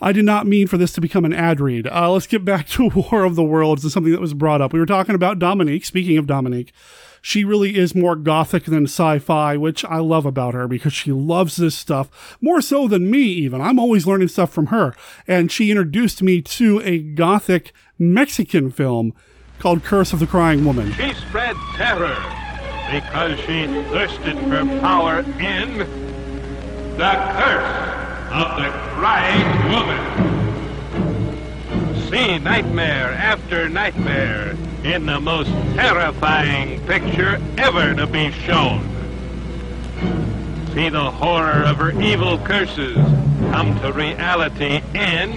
I 0.00 0.12
did 0.12 0.24
not 0.24 0.46
mean 0.46 0.66
for 0.66 0.78
this 0.78 0.92
to 0.94 1.00
become 1.00 1.24
an 1.24 1.34
ad 1.34 1.60
read. 1.60 1.86
Uh, 1.86 2.10
let's 2.10 2.26
get 2.26 2.44
back 2.44 2.68
to 2.70 2.88
War 2.88 3.24
of 3.24 3.36
the 3.36 3.44
Worlds 3.44 3.84
and 3.84 3.92
something 3.92 4.12
that 4.12 4.20
was 4.20 4.34
brought 4.34 4.60
up. 4.60 4.72
We 4.72 4.80
were 4.80 4.86
talking 4.86 5.14
about 5.14 5.38
Dominique. 5.38 5.84
Speaking 5.84 6.16
of 6.18 6.26
Dominique, 6.26 6.72
she 7.22 7.44
really 7.44 7.76
is 7.76 7.94
more 7.94 8.16
gothic 8.16 8.64
than 8.64 8.84
sci-fi, 8.84 9.56
which 9.56 9.84
I 9.84 9.98
love 9.98 10.26
about 10.26 10.54
her 10.54 10.66
because 10.66 10.92
she 10.92 11.12
loves 11.12 11.56
this 11.56 11.76
stuff 11.76 12.36
more 12.40 12.60
so 12.60 12.88
than 12.88 13.10
me 13.10 13.22
even. 13.22 13.60
I'm 13.60 13.78
always 13.78 14.06
learning 14.06 14.28
stuff 14.28 14.52
from 14.52 14.66
her. 14.66 14.94
And 15.26 15.50
she 15.50 15.70
introduced 15.70 16.22
me 16.22 16.42
to 16.42 16.80
a 16.82 16.98
gothic 16.98 17.72
Mexican 17.98 18.70
film 18.70 19.14
called 19.58 19.84
Curse 19.84 20.12
of 20.12 20.20
the 20.20 20.26
Crying 20.26 20.64
Woman. 20.64 20.92
She 20.92 21.12
spread 21.14 21.56
terror 21.74 22.16
because 22.90 23.38
she 23.40 23.66
thirsted 23.90 24.38
for 24.38 24.80
power 24.80 25.20
in 25.38 25.78
the 26.98 27.12
curse 27.38 28.30
of 28.32 28.56
the 28.56 28.70
crying 28.96 29.70
woman. 29.70 30.39
See 32.10 32.40
nightmare 32.40 33.12
after 33.12 33.68
nightmare 33.68 34.56
in 34.82 35.06
the 35.06 35.20
most 35.20 35.48
terrifying 35.76 36.84
picture 36.84 37.40
ever 37.56 37.94
to 37.94 38.04
be 38.08 38.32
shown. 38.32 38.82
See 40.74 40.88
the 40.88 41.08
horror 41.08 41.62
of 41.62 41.76
her 41.76 41.92
evil 42.02 42.36
curses 42.38 42.96
come 43.52 43.78
to 43.78 43.92
reality 43.92 44.80
in 44.92 45.36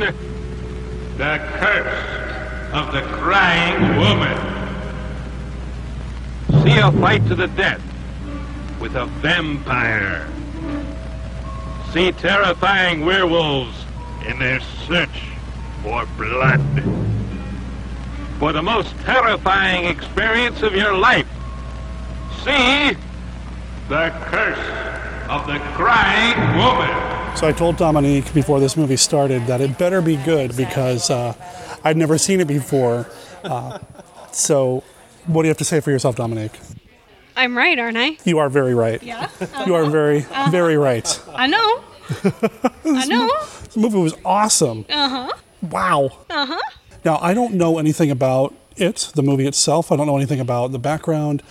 the 1.20 1.38
curse 1.60 2.74
of 2.74 2.92
the 2.92 3.04
crying 3.18 3.98
woman. 3.98 4.38
See 6.64 6.80
a 6.80 6.92
fight 6.94 7.24
to 7.28 7.36
the 7.36 7.50
death 7.50 7.84
with 8.80 8.96
a 8.96 9.06
vampire. 9.06 10.28
See 11.92 12.12
terrifying 12.14 13.06
werewolves 13.06 13.86
in 14.28 14.40
their 14.40 14.60
search 14.88 15.33
for 15.84 16.06
blood. 16.18 16.62
For 18.40 18.52
the 18.52 18.62
most 18.62 18.90
terrifying 19.06 19.86
experience 19.86 20.62
of 20.64 20.74
your 20.76 20.96
life, 20.98 21.28
see 22.44 22.98
the 23.90 24.10
curse 24.26 25.30
of 25.30 25.46
the 25.48 25.60
crying 25.76 26.38
woman. 26.58 27.38
So 27.38 27.48
I 27.48 27.52
told 27.52 27.78
Dominique 27.78 28.34
before 28.34 28.60
this 28.60 28.76
movie 28.76 28.98
started 28.98 29.48
that 29.48 29.62
it 29.62 29.78
better 29.78 30.02
be 30.02 30.18
good 30.18 30.56
because 30.58 31.10
uh, 31.10 31.34
I'd 31.84 31.98
never 31.98 32.18
seen 32.18 32.40
it 32.42 32.48
before. 32.48 33.08
Uh, 33.44 33.80
so, 34.32 34.84
what 35.26 35.44
do 35.44 35.48
you 35.48 35.50
have 35.50 35.58
to 35.58 35.66
say 35.66 35.80
for 35.80 35.92
yourself, 35.92 36.16
Dominique? 36.16 36.60
I'm 37.36 37.58
right, 37.58 37.78
aren't 37.80 37.98
I? 37.98 38.18
You 38.26 38.38
are 38.40 38.50
very 38.50 38.76
right. 38.76 39.02
Yeah. 39.02 39.30
You 39.66 39.74
are 39.76 39.86
very, 39.90 40.20
Uh-huh. 40.20 40.52
very 40.52 40.78
right. 40.78 41.20
I 41.34 41.48
know. 41.48 41.84
I 42.86 43.06
know. 43.06 43.28
This 43.64 43.78
movie 43.78 43.98
was 44.00 44.14
awesome. 44.26 44.86
Uh 44.90 45.10
huh. 45.10 45.32
Wow. 45.70 46.12
Uh 46.30 46.46
huh. 46.46 46.60
Now, 47.06 47.18
I 47.22 47.34
don't 47.34 47.56
know 47.56 47.78
anything 47.80 48.12
about 48.12 48.54
it, 48.78 49.12
the 49.16 49.24
movie 49.24 49.46
itself. 49.48 49.92
I 49.92 49.96
don't 49.96 50.08
know 50.08 50.16
anything 50.18 50.40
about 50.40 50.72
the 50.72 50.80
background. 50.80 51.44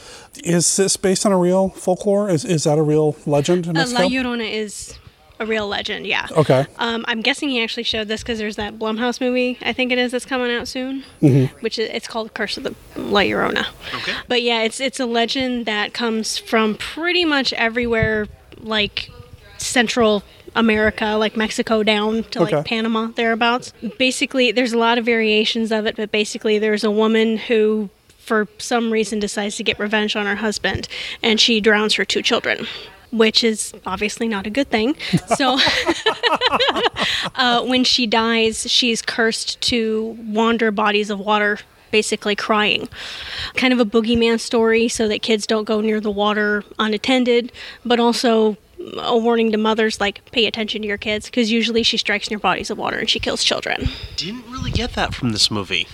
Is 0.44 0.76
this 0.76 0.96
based 0.96 1.24
on 1.26 1.32
a 1.32 1.38
real 1.38 1.68
folklore? 1.70 2.28
Is, 2.30 2.44
is 2.44 2.64
that 2.64 2.78
a 2.78 2.82
real 2.82 3.16
legend 3.26 3.66
in 3.66 3.76
Uh, 3.76 3.86
La 3.88 4.00
Llorona 4.00 4.50
is 4.50 4.94
a 5.38 5.46
real 5.46 5.66
legend, 5.68 6.06
yeah. 6.06 6.26
Okay. 6.32 6.66
Um, 6.78 7.04
I'm 7.08 7.20
guessing 7.20 7.48
he 7.48 7.62
actually 7.62 7.82
showed 7.82 8.08
this 8.08 8.22
because 8.22 8.38
there's 8.38 8.56
that 8.56 8.78
Blumhouse 8.78 9.20
movie, 9.20 9.58
I 9.62 9.72
think 9.72 9.90
it 9.92 9.98
is, 9.98 10.12
that's 10.12 10.24
coming 10.24 10.50
out 10.52 10.68
soon, 10.68 11.04
Mhm. 11.20 11.50
which 11.62 11.78
is, 11.78 11.90
it's 11.92 12.06
called 12.06 12.32
Curse 12.34 12.56
of 12.58 12.62
the 12.64 12.74
La 12.96 13.20
Llorona. 13.20 13.66
Okay. 13.94 14.12
But 14.28 14.42
yeah, 14.42 14.62
it's 14.62 14.80
it's 14.80 14.98
a 15.00 15.06
legend 15.06 15.66
that 15.66 15.92
comes 15.94 16.38
from 16.38 16.76
pretty 16.76 17.24
much 17.24 17.52
everywhere, 17.54 18.26
like 18.60 19.10
Central 19.58 20.22
America, 20.54 21.14
like 21.16 21.36
Mexico 21.36 21.82
down 21.82 22.24
to 22.24 22.42
Okay. 22.42 22.56
like 22.56 22.64
Panama 22.66 23.08
thereabouts. 23.16 23.72
Basically, 23.98 24.52
there's 24.52 24.72
a 24.72 24.78
lot 24.78 24.98
of 24.98 25.04
variations 25.04 25.72
of 25.72 25.86
it, 25.86 25.96
but 25.96 26.10
basically, 26.12 26.58
there's 26.58 26.84
a 26.84 26.90
woman 26.90 27.36
who. 27.36 27.90
For 28.18 28.46
some 28.58 28.92
reason, 28.92 29.18
decides 29.18 29.56
to 29.56 29.64
get 29.64 29.80
revenge 29.80 30.14
on 30.14 30.26
her 30.26 30.36
husband, 30.36 30.86
and 31.24 31.40
she 31.40 31.60
drowns 31.60 31.94
her 31.94 32.04
two 32.04 32.22
children, 32.22 32.68
which 33.10 33.42
is 33.42 33.74
obviously 33.84 34.28
not 34.28 34.46
a 34.46 34.50
good 34.50 34.70
thing. 34.70 34.94
So, 35.36 35.58
uh, 37.34 37.64
when 37.64 37.84
she 37.84 38.06
dies, 38.06 38.70
she's 38.70 39.02
cursed 39.02 39.60
to 39.62 40.16
wander 40.20 40.70
bodies 40.70 41.10
of 41.10 41.18
water, 41.18 41.58
basically 41.90 42.36
crying. 42.36 42.88
Kind 43.54 43.72
of 43.72 43.80
a 43.80 43.84
boogeyman 43.84 44.38
story 44.40 44.88
so 44.88 45.08
that 45.08 45.22
kids 45.22 45.46
don't 45.46 45.64
go 45.64 45.80
near 45.80 46.00
the 46.00 46.10
water 46.10 46.64
unattended, 46.78 47.52
but 47.84 47.98
also 48.00 48.56
a 48.98 49.16
warning 49.16 49.52
to 49.52 49.58
mothers 49.58 50.00
like 50.00 50.24
pay 50.32 50.46
attention 50.46 50.82
to 50.82 50.88
your 50.88 50.98
kids 50.98 51.26
because 51.26 51.50
usually 51.50 51.82
she 51.82 51.96
strikes 51.96 52.28
near 52.30 52.38
bodies 52.38 52.70
of 52.70 52.78
water 52.78 52.98
and 52.98 53.08
she 53.10 53.18
kills 53.18 53.44
children. 53.44 53.88
Didn't 54.16 54.44
really 54.50 54.70
get 54.70 54.92
that 54.94 55.14
from 55.14 55.32
this 55.32 55.50
movie. 55.50 55.86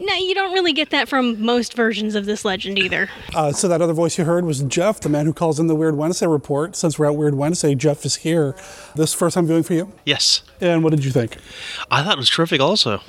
No, 0.00 0.14
you 0.14 0.34
don't 0.34 0.52
really 0.52 0.72
get 0.74 0.90
that 0.90 1.08
from 1.08 1.40
most 1.42 1.74
versions 1.74 2.14
of 2.14 2.26
this 2.26 2.44
legend 2.44 2.78
either. 2.78 3.08
Uh, 3.34 3.52
so 3.52 3.68
that 3.68 3.80
other 3.80 3.92
voice 3.94 4.18
you 4.18 4.24
heard 4.24 4.44
was 4.44 4.62
Jeff, 4.64 5.00
the 5.00 5.08
man 5.08 5.24
who 5.24 5.32
calls 5.32 5.58
in 5.58 5.66
the 5.66 5.74
Weird 5.74 5.96
Wednesday 5.96 6.26
report. 6.26 6.76
Since 6.76 6.98
we're 6.98 7.06
at 7.06 7.16
Weird 7.16 7.34
Wednesday, 7.36 7.74
Jeff 7.74 8.04
is 8.04 8.16
here. 8.16 8.54
This 8.94 9.14
first 9.14 9.34
time 9.34 9.46
viewing 9.46 9.62
for 9.62 9.72
you? 9.74 9.92
Yes. 10.04 10.42
And 10.60 10.84
what 10.84 10.90
did 10.90 11.04
you 11.04 11.10
think? 11.10 11.36
I 11.90 12.02
thought 12.02 12.14
it 12.14 12.18
was 12.18 12.28
terrific 12.28 12.60
also. 12.60 13.00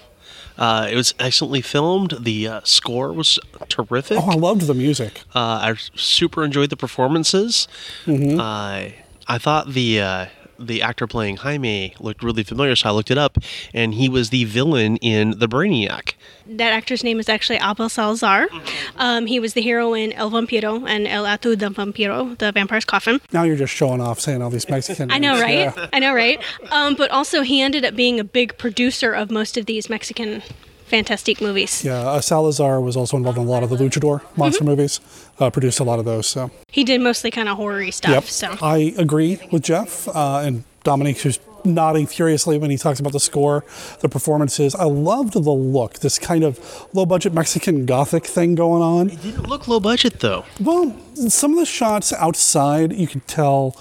Uh, 0.58 0.88
it 0.92 0.96
was 0.96 1.14
excellently 1.20 1.62
filmed. 1.62 2.16
The 2.20 2.48
uh, 2.48 2.62
score 2.64 3.12
was 3.14 3.40
terrific. 3.68 4.18
Oh, 4.22 4.30
I 4.32 4.36
loved 4.36 4.62
the 4.62 4.74
music. 4.74 5.22
Uh, 5.34 5.40
I 5.40 5.76
super 5.96 6.44
enjoyed 6.46 6.70
the 6.70 6.78
performances. 6.78 7.68
Mhm. 8.06 8.94
I 9.30 9.38
thought 9.38 9.70
the 9.74 10.02
uh, 10.02 10.26
the 10.58 10.82
actor 10.82 11.08
playing 11.08 11.38
Jaime 11.38 11.94
looked 12.02 12.22
really 12.22 12.44
familiar, 12.44 12.76
so 12.76 12.90
I 12.90 12.92
looked 12.92 13.12
it 13.12 13.18
up, 13.18 13.38
and 13.74 13.94
he 13.94 14.10
was 14.10 14.30
the 14.30 14.44
villain 14.44 14.98
in 14.98 15.40
The 15.40 15.48
Brainiac. 15.48 16.16
That 16.48 16.74
actor's 16.74 17.02
name 17.04 17.18
is 17.20 17.30
actually 17.30 17.60
Abel 17.64 17.88
Salazar. 17.88 18.50
Um, 18.98 19.26
he 19.28 19.40
was 19.40 19.54
the 19.54 19.62
hero 19.62 19.94
in 19.94 20.12
El 20.14 20.32
Vampiro 20.32 20.86
and 20.86 21.08
El 21.08 21.24
Ataúd 21.24 21.60
del 21.60 21.70
Vampiro, 21.70 22.38
The 22.40 22.52
Vampire's 22.52 22.84
Coffin. 22.86 23.22
Now 23.32 23.44
you're 23.44 23.56
just 23.56 23.74
showing 23.74 24.02
off 24.02 24.20
saying 24.20 24.42
all 24.42 24.50
these 24.50 24.68
Mexican 24.68 25.12
I 25.12 25.18
know, 25.20 25.40
right? 25.40 25.74
Yeah. 25.74 25.88
I 25.94 26.00
know, 26.00 26.14
right? 26.14 26.42
Um, 26.72 26.96
but 26.96 27.10
also, 27.12 27.42
he 27.44 27.62
ended 27.62 27.86
up 27.86 27.96
being 27.96 28.20
a 28.20 28.26
big 28.26 28.58
producer 28.58 29.14
of 29.14 29.32
most 29.32 29.56
of 29.58 29.66
these 29.66 29.90
Mexican 29.90 30.42
fantastic 30.88 31.40
movies. 31.40 31.84
Yeah, 31.86 32.00
uh, 32.00 32.20
Salazar 32.20 32.82
was 32.82 32.98
also 32.98 33.16
involved 33.16 33.38
in 33.38 33.46
a 33.46 33.48
lot 33.50 33.62
of 33.62 33.70
the 33.70 33.76
luchador 33.78 34.24
monster 34.36 34.62
Mm-hmm. 34.64 34.70
movies. 34.72 35.00
Uh, 35.40 35.50
produced 35.50 35.80
a 35.80 35.84
lot 35.86 36.00
of 36.00 36.06
those. 36.06 36.28
So 36.28 36.52
He 36.68 36.84
did 36.84 37.00
mostly 37.02 37.32
kind 37.32 37.48
of 37.48 37.56
horror 37.58 37.92
stuff. 37.92 38.12
yep, 38.12 38.24
So 38.26 38.58
I 38.62 38.94
agree 38.98 39.40
with 39.52 39.64
Jeff 39.64 40.08
uh, 40.10 40.42
and 40.46 40.64
Dominique, 40.84 41.20
who's 41.22 41.40
nodding 41.66 42.08
furiously 42.08 42.58
when 42.58 42.72
he 42.72 42.78
talks 42.78 43.00
about 43.00 43.12
the 43.14 43.20
score, 43.20 43.64
the 44.02 44.10
performances. 44.10 44.76
I 44.76 44.86
loved 44.86 45.34
the 45.34 45.40
look, 45.52 46.00
this 46.00 46.18
kind 46.20 46.44
of 46.44 46.60
low 46.94 47.06
budget 47.06 47.34
Mexican 47.34 47.86
gothic 47.86 48.26
thing 48.26 48.56
going 48.56 48.82
on. 48.82 49.10
It 49.10 49.22
didn't 49.22 49.48
look 49.50 49.68
low 49.68 49.80
budget 49.80 50.20
though. 50.20 50.46
Well, 50.60 50.96
some 51.16 51.52
of 51.54 51.60
the 51.60 51.66
shots 51.66 52.12
outside, 52.14 52.94
you 52.94 53.08
could 53.08 53.28
tell. 53.28 53.76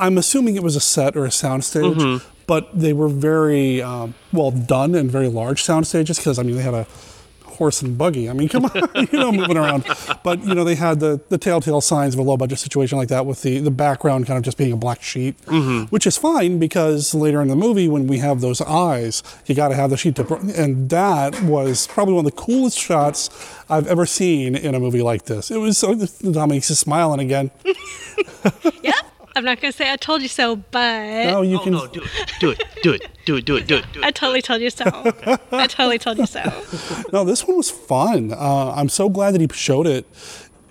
I'm 0.00 0.18
assuming 0.18 0.56
it 0.56 0.62
was 0.64 0.74
a 0.76 0.80
set 0.80 1.16
or 1.16 1.24
a 1.24 1.28
soundstage, 1.30 1.94
Mhm. 1.94 2.22
but 2.48 2.76
they 2.76 2.92
were 2.92 3.08
very 3.08 3.80
um, 3.80 4.14
well 4.32 4.50
done 4.50 4.94
and 4.96 5.10
very 5.10 5.28
large 5.28 5.62
sound 5.62 5.86
stages 5.86 6.16
because 6.18 6.38
I 6.40 6.42
mean 6.42 6.56
they 6.56 6.62
had 6.62 6.74
a 6.74 6.86
horse 7.52 7.82
and 7.82 7.96
buggy. 7.96 8.28
I 8.28 8.32
mean, 8.32 8.48
come 8.48 8.64
on, 8.64 8.88
you 9.12 9.18
know, 9.18 9.32
moving 9.32 9.56
around. 9.56 9.84
But 10.22 10.44
you 10.44 10.54
know, 10.54 10.64
they 10.64 10.74
had 10.74 11.00
the 11.00 11.20
the 11.28 11.38
telltale 11.38 11.80
signs 11.80 12.14
of 12.14 12.20
a 12.20 12.22
low 12.22 12.36
budget 12.36 12.58
situation 12.58 12.98
like 12.98 13.08
that 13.08 13.26
with 13.26 13.42
the 13.42 13.58
the 13.58 13.70
background 13.70 14.26
kind 14.26 14.38
of 14.38 14.44
just 14.44 14.58
being 14.58 14.72
a 14.72 14.76
black 14.76 15.02
sheet, 15.02 15.40
mm-hmm. 15.46 15.84
which 15.86 16.06
is 16.06 16.16
fine 16.16 16.58
because 16.58 17.14
later 17.14 17.40
in 17.40 17.48
the 17.48 17.56
movie 17.56 17.88
when 17.88 18.06
we 18.06 18.18
have 18.18 18.40
those 18.40 18.60
eyes, 18.60 19.22
you 19.46 19.54
got 19.54 19.68
to 19.68 19.74
have 19.74 19.90
the 19.90 19.96
sheet 19.96 20.16
to, 20.16 20.34
and 20.56 20.90
that 20.90 21.42
was 21.42 21.86
probably 21.86 22.14
one 22.14 22.26
of 22.26 22.32
the 22.32 22.40
coolest 22.40 22.78
shots 22.78 23.30
I've 23.68 23.86
ever 23.86 24.06
seen 24.06 24.54
in 24.54 24.74
a 24.74 24.80
movie 24.80 25.02
like 25.02 25.24
this. 25.24 25.50
It 25.50 25.58
was 25.58 25.78
so 25.78 25.94
Dominic's 25.94 26.68
just 26.68 26.80
smiling 26.80 27.20
again. 27.20 27.50
I'm 29.34 29.44
not 29.44 29.60
gonna 29.60 29.72
say 29.72 29.90
I 29.90 29.96
told 29.96 30.22
you 30.22 30.28
so, 30.28 30.56
but 30.56 31.24
No, 31.26 31.42
you 31.42 31.58
Oh, 31.58 31.64
can 31.64 31.72
no, 31.72 31.86
do 31.86 32.02
it, 32.02 32.10
do 32.40 32.50
it, 32.50 32.62
do 32.82 32.92
it, 32.92 33.08
do 33.24 33.36
it, 33.36 33.44
do 33.46 33.56
it, 33.56 33.66
do 33.66 33.76
it. 33.76 33.84
Do 33.92 34.00
it. 34.00 34.04
I 34.04 34.10
totally 34.10 34.42
told 34.42 34.60
you 34.60 34.70
so. 34.70 34.84
I 35.52 35.66
totally 35.66 35.98
told 35.98 36.18
you 36.18 36.26
so. 36.26 36.42
no, 37.12 37.24
this 37.24 37.46
one 37.46 37.56
was 37.56 37.70
fun. 37.70 38.32
Uh, 38.32 38.72
I'm 38.76 38.88
so 38.88 39.08
glad 39.08 39.32
that 39.34 39.40
he 39.40 39.48
showed 39.52 39.86
it, 39.86 40.06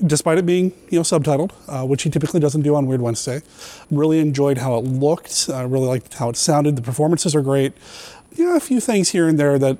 despite 0.05 0.37
it 0.37 0.45
being 0.45 0.73
you 0.89 0.99
know 0.99 1.03
subtitled, 1.03 1.51
uh, 1.67 1.85
which 1.85 2.03
he 2.03 2.09
typically 2.09 2.39
doesn't 2.39 2.61
do 2.61 2.75
on 2.75 2.85
Weird 2.87 3.01
Wednesday. 3.01 3.41
Really 3.89 4.19
enjoyed 4.19 4.59
how 4.59 4.75
it 4.77 4.85
looked. 4.85 5.49
I 5.51 5.61
really 5.63 5.87
liked 5.87 6.13
how 6.15 6.29
it 6.29 6.35
sounded. 6.35 6.75
The 6.75 6.81
performances 6.81 7.35
are 7.35 7.41
great. 7.41 7.73
Yeah, 8.33 8.55
a 8.55 8.59
few 8.59 8.79
things 8.79 9.09
here 9.09 9.27
and 9.27 9.39
there 9.39 9.57
that 9.59 9.77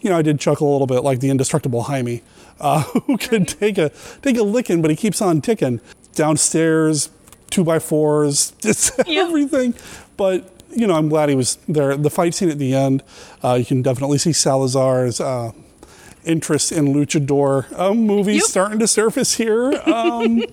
you 0.00 0.08
know 0.08 0.16
I 0.18 0.22
did 0.22 0.38
chuckle 0.38 0.70
a 0.70 0.72
little 0.72 0.86
bit, 0.86 1.00
like 1.02 1.20
the 1.20 1.30
indestructible 1.30 1.82
Jaime, 1.82 2.22
uh, 2.60 2.82
who 3.06 3.16
can 3.18 3.44
take 3.44 3.76
a 3.76 3.90
take 4.22 4.36
a 4.36 4.42
licking, 4.42 4.80
but 4.82 4.90
he 4.90 4.96
keeps 4.96 5.20
on 5.20 5.40
ticking 5.40 5.80
downstairs. 6.14 7.10
Two 7.50 7.64
by 7.64 7.78
fours, 7.78 8.52
just 8.62 8.98
everything. 9.08 9.74
But 10.16 10.48
you 10.70 10.86
know, 10.86 10.94
I'm 10.94 11.08
glad 11.08 11.28
he 11.28 11.34
was 11.34 11.58
there. 11.68 11.96
The 11.96 12.10
fight 12.10 12.34
scene 12.34 12.48
at 12.48 12.58
the 12.58 12.74
end, 12.74 13.02
uh, 13.42 13.54
you 13.54 13.64
can 13.64 13.82
definitely 13.82 14.18
see 14.18 14.32
Salazar's 14.32 15.20
uh, 15.20 15.50
interest 16.24 16.70
in 16.70 16.88
luchador 16.94 17.66
uh, 17.78 17.92
movies 17.92 18.46
starting 18.48 18.78
to 18.78 18.86
surface 18.86 19.34
here. 19.34 19.72
Um, 19.86 20.44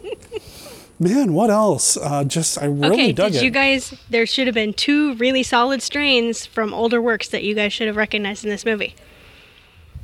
man, 1.00 1.34
what 1.34 1.52
else? 1.52 1.98
Uh, 1.98 2.24
just 2.24 2.60
I 2.60 2.66
really 2.66 2.94
okay, 2.94 3.12
dug 3.12 3.34
did 3.34 3.42
it. 3.42 3.46
you 3.46 3.52
guys? 3.52 3.94
There 4.10 4.26
should 4.26 4.48
have 4.48 4.56
been 4.56 4.74
two 4.74 5.14
really 5.16 5.44
solid 5.44 5.82
strains 5.84 6.46
from 6.48 6.74
older 6.74 7.00
works 7.02 7.28
that 7.30 7.44
you 7.44 7.54
guys 7.54 7.72
should 7.74 7.88
have 7.88 7.96
recognized 7.98 8.44
in 8.44 8.50
this 8.50 8.66
movie. 8.66 8.96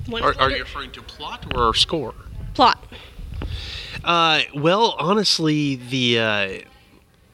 One 0.05 0.21
Are, 0.21 0.35
are 0.37 0.51
you 0.51 0.59
referring 0.59 0.91
to 0.91 1.01
plot 1.01 1.55
or 1.55 1.73
score? 1.73 2.13
plot. 2.53 2.85
Uh, 4.03 4.41
well, 4.53 4.95
honestly, 4.99 5.75
the 5.77 6.19
uh, 6.19 6.49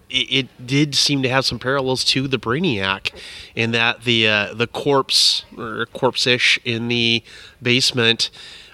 it, 0.10 0.47
it 0.47 0.68
did 0.68 0.95
seem 0.95 1.22
to 1.24 1.30
have 1.30 1.45
some 1.45 1.60
parallels 1.60 2.03
to 2.05 2.28
the 2.28 2.38
Brainiac, 2.38 3.12
in 3.55 3.72
that 3.72 4.03
the 4.03 4.28
uh, 4.28 4.53
the 4.53 4.68
corpse 4.68 5.45
or 5.57 5.86
corpse-ish 5.88 6.60
in 6.66 6.88
the 6.88 7.24
basement 7.62 8.30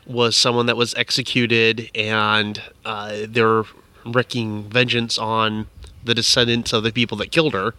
was 0.05 0.35
someone 0.35 0.65
that 0.67 0.77
was 0.77 0.93
executed, 0.95 1.89
and 1.95 2.61
uh, 2.85 3.19
they're 3.27 3.63
wreaking 4.05 4.63
vengeance 4.69 5.17
on 5.17 5.67
the 6.03 6.13
descendants 6.13 6.71
of 6.73 6.83
the 6.83 6.91
people 6.91 7.17
that 7.17 7.31
killed 7.31 7.53
her. 7.53 7.73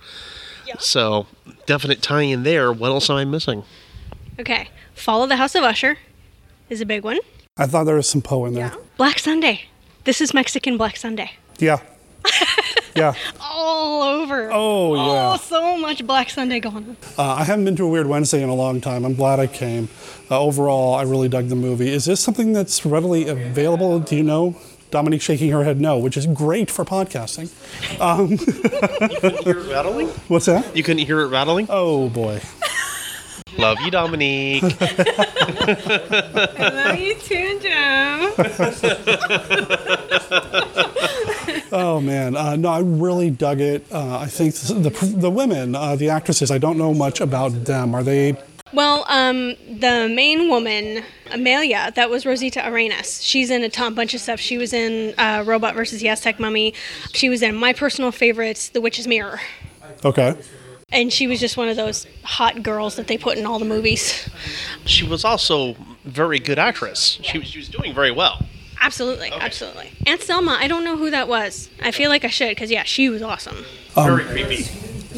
So, 0.79 1.27
definite 1.65 2.03
tie-in 2.03 2.43
there. 2.43 2.73
What 2.73 2.89
else 2.89 3.09
am 3.09 3.17
I 3.17 3.25
missing? 3.25 3.63
Okay, 4.39 4.69
Fall 4.95 5.23
of 5.23 5.29
the 5.29 5.37
House 5.37 5.55
of 5.55 5.63
Usher 5.63 5.99
is 6.69 6.81
a 6.81 6.87
big 6.87 7.05
one. 7.05 7.19
I 7.57 7.67
thought 7.67 7.85
there 7.85 7.95
was 7.95 8.09
some 8.09 8.21
Poe 8.21 8.45
in 8.45 8.55
there. 8.55 8.73
Yeah. 8.75 8.81
Black 8.97 9.19
Sunday. 9.19 9.63
This 10.05 10.21
is 10.21 10.35
Mexican 10.35 10.77
Black 10.77 10.97
Sunday. 10.97 11.31
Yeah. 11.59 11.81
Yeah. 12.97 13.15
All 13.41 14.03
over. 14.03 14.51
Oh, 14.53 14.95
yeah. 14.95 15.33
Oh, 15.33 15.37
so 15.37 15.77
much 15.77 16.05
Black 16.07 16.31
Sunday 16.31 16.61
going 16.61 16.77
on. 16.77 16.97
Uh, 17.19 17.35
I 17.35 17.45
haven't 17.45 17.65
been 17.67 17.77
to 17.77 17.85
a 17.85 17.89
Weird 17.89 18.07
Wednesday 18.07 18.43
in 18.43 18.49
a 18.49 18.55
long 18.55 18.81
time. 18.81 19.05
I'm 19.05 19.15
glad 19.15 19.39
I 19.39 19.47
came. 19.47 19.89
Uh, 20.31 20.41
overall, 20.41 20.95
I 20.95 21.03
really 21.03 21.29
dug 21.29 21.49
the 21.49 21.57
movie. 21.57 21.93
Is 21.93 22.07
this 22.07 22.21
something 22.21 22.53
that's 22.53 22.85
readily 22.87 23.29
available? 23.29 23.99
Do 24.01 24.17
you 24.17 24.23
know? 24.25 24.57
Dominique 24.93 25.21
shaking 25.21 25.51
her 25.51 25.65
head 25.65 25.81
no, 25.81 25.99
which 25.99 26.17
is 26.17 26.27
great 26.27 26.71
for 26.71 26.85
podcasting. 26.85 27.51
Um, 28.01 28.31
You 28.31 28.39
couldn't 29.21 29.45
hear 29.45 29.59
it 29.59 29.71
rattling? 29.73 30.07
what's 30.29 30.47
that? 30.47 30.75
You 30.77 30.83
couldn't 30.85 31.05
hear 31.05 31.21
it 31.21 31.27
rattling? 31.29 31.67
Oh, 31.69 32.09
boy. 32.09 32.41
Love 33.59 33.79
you, 33.81 33.91
Dominique. 33.91 34.63
I 34.63 34.69
love 36.75 36.99
you 37.01 37.15
too, 37.17 37.59
Oh 41.73 42.01
man, 42.01 42.37
uh, 42.37 42.57
no, 42.57 42.69
I 42.69 42.81
really 42.81 43.31
dug 43.31 43.61
it. 43.61 43.87
Uh, 43.93 44.19
I 44.19 44.27
think 44.27 44.55
the 44.55 44.91
the 45.17 45.31
women, 45.31 45.75
uh, 45.75 45.97
the 45.97 46.11
actresses, 46.11 46.51
I 46.51 46.59
don't 46.59 46.79
know 46.79 46.95
much 46.95 47.21
about 47.21 47.65
them. 47.65 47.95
Are 47.95 48.03
they? 48.03 48.37
Well, 48.73 49.05
um, 49.09 49.55
the 49.79 50.11
main 50.13 50.49
woman, 50.49 51.05
Amelia, 51.31 51.93
that 51.95 52.11
was 52.11 52.27
Rosita 52.27 52.69
Arenas. 52.69 53.23
She's 53.23 53.49
in 53.49 53.63
a 53.63 53.69
ton, 53.69 53.95
bunch 53.95 54.13
of 54.13 54.21
stuff. 54.21 54.41
She 54.41 54.59
was 54.59 54.73
in 54.73 55.15
uh, 55.19 55.45
Robot 55.47 55.75
versus 55.75 56.01
the 56.01 56.09
Aztec 56.09 56.41
Mummy. 56.41 56.75
She 57.13 57.29
was 57.29 57.43
in 57.43 57.55
my 57.55 57.73
personal 57.73 58.11
favorites, 58.11 58.69
The 58.71 58.81
Witch's 58.81 59.07
Mirror. 59.07 59.41
Okay. 60.05 60.35
And 60.91 61.13
she 61.13 61.27
was 61.27 61.39
just 61.39 61.57
one 61.57 61.69
of 61.69 61.77
those 61.77 62.07
hot 62.23 62.63
girls 62.63 62.97
that 62.97 63.07
they 63.07 63.17
put 63.17 63.39
in 63.39 63.47
all 63.47 63.59
the 63.59 63.65
movies. 63.65 64.29
she 64.85 65.07
was 65.07 65.25
also 65.25 65.77
very 66.05 66.39
good 66.39 66.59
actress. 66.59 67.19
She 67.23 67.39
was, 67.39 67.49
she 67.49 67.59
was 67.59 67.69
doing 67.69 67.95
very 67.95 68.11
well. 68.11 68.45
Absolutely, 68.81 69.33
absolutely. 69.33 69.93
Aunt 70.07 70.23
Selma, 70.23 70.57
I 70.61 70.69
don't 70.69 70.85
know 70.85 70.97
who 70.97 71.11
that 71.11 71.29
was. 71.29 71.69
I 71.83 71.91
feel 71.91 72.11
like 72.11 72.25
I 72.25 72.29
should, 72.29 72.51
because 72.51 72.71
yeah, 72.71 72.85
she 72.85 73.09
was 73.09 73.23
awesome. 73.23 73.65
Um, 73.97 74.17
very 74.17 74.25
creepy. 74.25 74.67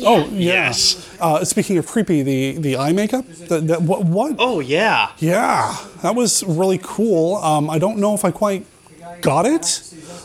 Oh 0.04 0.28
yes. 0.32 1.16
Uh, 1.20 1.44
speaking 1.44 1.76
of 1.78 1.86
creepy, 1.86 2.22
the 2.22 2.52
the 2.59 2.76
eye 2.76 2.92
makeup. 2.92 3.26
The, 3.26 3.61
the, 3.61 3.80
what? 3.80 4.04
What? 4.04 4.36
Oh 4.38 4.61
yeah. 4.61 5.12
Yeah, 5.18 5.76
that 6.02 6.14
was 6.14 6.44
really 6.44 6.78
cool. 6.82 7.36
Um, 7.36 7.68
I 7.68 7.78
don't 7.78 7.98
know 7.98 8.14
if 8.14 8.24
I 8.24 8.30
quite 8.30 8.64
got 9.20 9.46
it, 9.46 9.82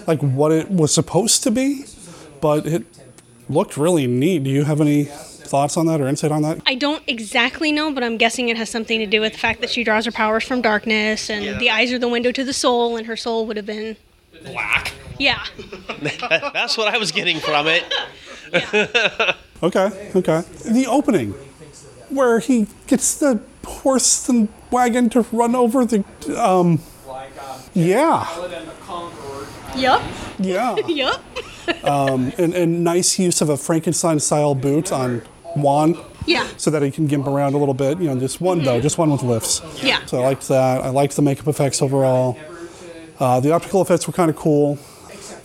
like 0.08 0.22
what 0.22 0.52
it 0.52 0.70
was 0.70 0.94
supposed 0.94 1.44
to 1.44 1.52
be, 1.52 1.86
but 2.42 2.66
it 2.68 2.86
looked 3.50 3.78
really 3.78 4.08
neat. 4.08 4.44
Do 4.44 4.50
you 4.50 4.66
have 4.66 4.80
any 4.80 5.10
thoughts 5.54 5.78
on 5.78 5.86
that 5.86 6.02
or 6.02 6.08
insight 6.08 6.32
on 6.32 6.42
that? 6.42 6.60
I 6.66 6.74
don't 6.74 7.04
exactly 7.06 7.72
know, 7.72 7.94
but 7.94 8.04
I'm 8.04 8.18
guessing 8.18 8.50
it 8.50 8.58
has 8.58 8.72
something 8.72 8.98
to 8.98 9.06
do 9.06 9.22
with 9.22 9.34
the 9.34 9.38
fact 9.38 9.62
that 9.62 9.70
she 9.70 9.84
draws 9.84 10.06
her 10.06 10.12
powers 10.12 10.44
from 10.44 10.64
darkness, 10.64 11.30
and 11.30 11.60
the 11.60 11.70
eyes 11.70 11.92
are 11.92 12.00
the 12.00 12.10
window 12.10 12.32
to 12.32 12.44
the 12.44 12.54
soul, 12.54 12.98
and 12.98 13.06
her 13.06 13.16
soul 13.16 13.46
would 13.46 13.58
have 13.58 13.68
been 13.68 13.96
black. 14.46 14.94
Yeah. 15.20 15.46
That's 16.02 16.76
what 16.76 16.88
I 16.92 16.98
was 16.98 17.12
getting 17.12 17.40
from 17.40 17.68
it. 17.68 17.84
Okay, 19.62 20.12
okay. 20.16 20.42
The 20.66 20.88
opening, 20.90 21.34
where 22.10 22.40
he 22.40 22.66
gets 22.88 23.16
the 23.16 23.40
horse 23.64 24.28
and 24.28 24.50
wagon 24.72 25.10
to 25.12 25.22
run 25.32 25.56
over 25.56 25.86
the, 25.86 26.04
um, 26.36 26.82
yeah, 27.76 28.28
Yup. 29.76 30.02
yeah. 30.40 30.76
yup. 30.88 31.24
um, 31.84 32.34
and, 32.40 32.54
and 32.56 32.84
nice 32.84 33.20
use 33.20 33.40
of 33.40 33.50
a 33.50 33.58
Frankenstein-style 33.58 34.56
boot 34.56 34.92
on 34.92 35.22
Juan. 35.56 35.98
Yeah. 36.26 36.48
So 36.58 36.72
that 36.72 36.82
he 36.82 36.90
can 36.92 37.08
gimp 37.08 37.28
around 37.28 37.54
a 37.54 37.58
little 37.58 37.74
bit. 37.74 38.00
You 38.00 38.06
know, 38.14 38.20
just 38.20 38.40
one 38.40 38.64
though, 38.64 38.80
just 38.80 38.98
one 38.98 39.12
with 39.12 39.24
lifts. 39.24 39.62
Yeah. 39.84 40.06
So 40.06 40.22
I 40.22 40.26
liked 40.26 40.48
that. 40.48 40.82
I 40.82 40.90
liked 40.90 41.16
the 41.16 41.22
makeup 41.22 41.48
effects 41.48 41.82
overall. 41.82 42.38
Uh, 43.20 43.40
the 43.40 43.52
optical 43.52 43.82
effects 43.82 44.08
were 44.08 44.14
kind 44.14 44.30
of 44.30 44.36
cool. 44.36 44.78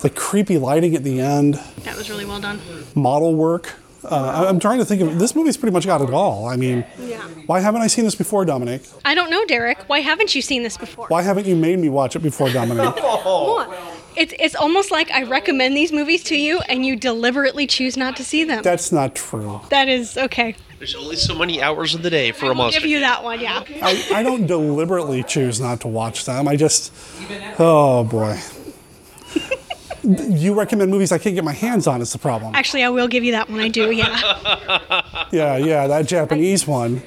The 0.01 0.11
creepy 0.11 0.59
lighting 0.59 0.95
at 0.95 1.03
the 1.03 1.21
end, 1.21 1.55
That 1.83 1.97
was 1.97 2.09
really 2.09 2.25
well 2.25 2.41
done. 2.41 2.61
model 2.95 3.35
work. 3.35 3.75
Uh, 4.05 4.47
I'm 4.49 4.61
trying 4.61 4.79
to 4.79 4.85
think 4.85 5.03
of 5.03 5.19
this 5.19 5.35
movie's 5.35 5.57
pretty 5.57 5.73
much 5.73 5.85
got 5.85 6.01
it 6.01 6.11
all. 6.11 6.47
I 6.47 6.55
mean, 6.57 6.85
Yeah. 7.05 7.21
why 7.47 7.59
haven't 7.59 7.83
I 7.83 7.89
seen 7.89 8.05
this 8.05 8.15
before, 8.15 8.45
Dominic? 8.45 8.83
I 9.05 9.15
don't 9.17 9.29
know, 9.29 9.45
Derek. 9.47 9.79
Why 9.89 9.99
haven't 10.01 10.37
you 10.37 10.41
seen 10.43 10.63
this 10.63 10.77
before? 10.77 11.07
Why 11.09 11.23
haven't 11.23 11.47
you 11.47 11.57
made 11.57 11.81
me 11.81 11.89
watch 11.89 12.15
it 12.15 12.21
before, 12.21 12.49
Dominic? 12.49 12.95
What? 12.95 13.69
It's, 14.19 14.35
it's 14.39 14.55
almost 14.57 14.91
like 14.91 15.11
I 15.13 15.23
recommend 15.23 15.77
these 15.77 15.93
movies 15.93 16.25
to 16.25 16.37
you 16.37 16.59
and 16.69 16.85
you 16.85 16.97
deliberately 16.97 17.67
choose 17.69 17.97
not 17.97 18.17
to 18.17 18.25
see 18.25 18.43
them. 18.43 18.63
That's 18.63 18.91
not 18.91 19.15
true. 19.15 19.61
that 19.71 19.89
is 19.89 20.19
okay. 20.19 20.57
There's 20.79 20.95
only 20.95 21.17
so 21.17 21.35
many 21.35 21.63
hours 21.63 21.95
in 21.95 22.03
the 22.03 22.11
day 22.11 22.33
for 22.33 22.47
a 22.47 22.49
I'll 22.49 22.55
monster. 22.55 22.81
give 22.81 22.91
you 22.91 23.01
that 23.01 23.23
one, 23.25 23.41
yeah. 23.41 23.65
I, 23.83 24.09
I 24.15 24.23
don't 24.23 24.47
deliberately 24.47 25.23
choose 25.23 25.61
not 25.61 25.81
to 25.83 25.89
watch 25.89 26.25
them. 26.25 26.47
I 26.49 26.57
just, 26.57 26.93
oh 27.59 28.05
boy. 28.05 28.39
you 30.05 30.55
recommend 30.55 30.91
movies 30.91 31.13
I 31.13 31.19
can't 31.19 31.35
get 31.35 31.45
my 31.45 31.53
hands 31.53 31.87
on 31.87 32.01
is 32.01 32.13
the 32.13 32.19
problem. 32.19 32.55
Actually, 32.55 32.85
I 32.85 32.91
will 32.91 33.09
give 33.09 33.25
you 33.25 33.33
that 33.33 33.51
one. 33.51 33.61
I 33.61 33.69
do, 33.69 33.91
yeah. 33.91 35.03
Yeah, 35.33 35.57
yeah, 35.57 35.87
that 35.89 36.07
Japanese 36.07 36.67
one. 36.67 37.03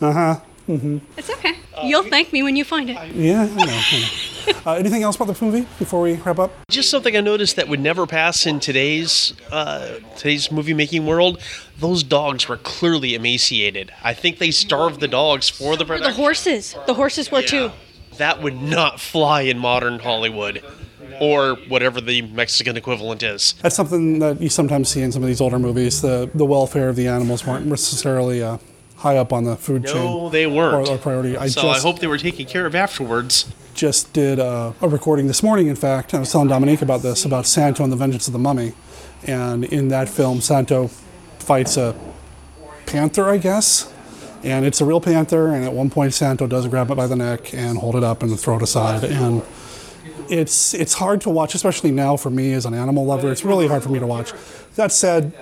Uh 0.00 0.12
huh. 0.12 0.40
Hmm 0.66 0.98
It's 1.16 1.30
okay. 1.30 1.54
You'll 1.84 2.04
thank 2.04 2.32
me 2.32 2.42
when 2.42 2.54
you 2.56 2.64
find 2.64 2.88
it. 2.90 2.96
Yeah, 3.14 3.42
I 3.42 3.46
know. 3.46 3.64
I 3.64 4.00
know. 4.00 4.08
Uh, 4.66 4.72
anything 4.74 5.04
else 5.04 5.14
about 5.16 5.28
the 5.32 5.44
movie 5.44 5.66
before 5.78 6.00
we 6.00 6.14
wrap 6.14 6.38
up? 6.38 6.50
Just 6.68 6.90
something 6.90 7.16
I 7.16 7.20
noticed 7.20 7.54
that 7.56 7.68
would 7.68 7.78
never 7.78 8.08
pass 8.08 8.44
in 8.44 8.58
today's 8.58 9.34
uh, 9.52 9.98
today's 10.16 10.50
movie 10.50 10.74
making 10.74 11.06
world. 11.06 11.40
Those 11.78 12.02
dogs 12.02 12.48
were 12.48 12.56
clearly 12.56 13.14
emaciated. 13.14 13.92
I 14.02 14.14
think 14.14 14.38
they 14.38 14.50
starved 14.50 14.98
the 15.00 15.06
dogs 15.06 15.48
for 15.48 15.76
the 15.76 15.84
For 15.84 15.98
the 15.98 16.12
horses. 16.12 16.74
The 16.86 16.94
horses 16.94 17.30
were 17.30 17.42
too. 17.42 17.70
That 18.18 18.42
would 18.42 18.60
not 18.60 18.98
fly 19.00 19.42
in 19.42 19.58
modern 19.60 20.00
Hollywood, 20.00 20.62
or 21.20 21.54
whatever 21.68 22.00
the 22.00 22.22
Mexican 22.22 22.76
equivalent 22.76 23.22
is. 23.22 23.54
That's 23.62 23.76
something 23.76 24.18
that 24.18 24.40
you 24.40 24.48
sometimes 24.48 24.88
see 24.88 25.02
in 25.02 25.12
some 25.12 25.22
of 25.22 25.28
these 25.28 25.40
older 25.40 25.58
movies. 25.60 26.02
The 26.02 26.28
the 26.34 26.44
welfare 26.44 26.88
of 26.88 26.96
the 26.96 27.06
animals 27.06 27.46
weren't 27.46 27.66
necessarily 27.66 28.42
uh, 28.42 28.58
high 29.02 29.16
up 29.16 29.32
on 29.32 29.44
the 29.44 29.56
food 29.56 29.84
chain. 29.84 29.96
No, 29.96 30.28
they 30.28 30.46
weren't. 30.46 30.88
Or, 30.88 30.94
or 30.94 30.98
priority. 30.98 31.36
I 31.36 31.48
so 31.48 31.68
I 31.68 31.80
hope 31.80 31.98
they 31.98 32.06
were 32.06 32.18
taken 32.18 32.46
care 32.46 32.66
of 32.66 32.74
afterwards. 32.74 33.52
just 33.74 34.12
did 34.12 34.38
a, 34.38 34.74
a 34.80 34.88
recording 34.88 35.26
this 35.26 35.42
morning, 35.42 35.66
in 35.66 35.76
fact. 35.76 36.14
I 36.14 36.20
was 36.20 36.30
telling 36.30 36.48
Dominique 36.48 36.82
about 36.82 37.02
this, 37.02 37.24
about 37.24 37.46
Santo 37.46 37.82
and 37.82 37.92
the 37.92 37.96
Vengeance 37.96 38.28
of 38.28 38.32
the 38.32 38.38
Mummy. 38.38 38.74
And 39.24 39.64
in 39.64 39.88
that 39.88 40.08
film, 40.08 40.40
Santo 40.40 40.88
fights 41.38 41.76
a 41.76 41.96
panther, 42.86 43.28
I 43.28 43.38
guess. 43.38 43.92
And 44.44 44.64
it's 44.64 44.80
a 44.80 44.84
real 44.84 45.00
panther. 45.00 45.48
And 45.48 45.64
at 45.64 45.72
one 45.72 45.90
point, 45.90 46.14
Santo 46.14 46.46
does 46.46 46.68
grab 46.68 46.90
it 46.90 46.94
by 46.94 47.08
the 47.08 47.16
neck 47.16 47.52
and 47.52 47.78
hold 47.78 47.96
it 47.96 48.04
up 48.04 48.22
and 48.22 48.38
throw 48.38 48.56
it 48.56 48.62
aside. 48.62 49.02
And 49.04 49.42
it's, 50.28 50.74
it's 50.74 50.94
hard 50.94 51.20
to 51.22 51.30
watch, 51.30 51.56
especially 51.56 51.90
now 51.90 52.16
for 52.16 52.30
me 52.30 52.52
as 52.52 52.66
an 52.66 52.74
animal 52.74 53.04
lover. 53.04 53.32
It's 53.32 53.44
really 53.44 53.66
hard 53.66 53.82
for 53.82 53.88
me 53.88 53.98
to 53.98 54.06
watch. 54.06 54.32
That 54.76 54.92
said, 54.92 55.32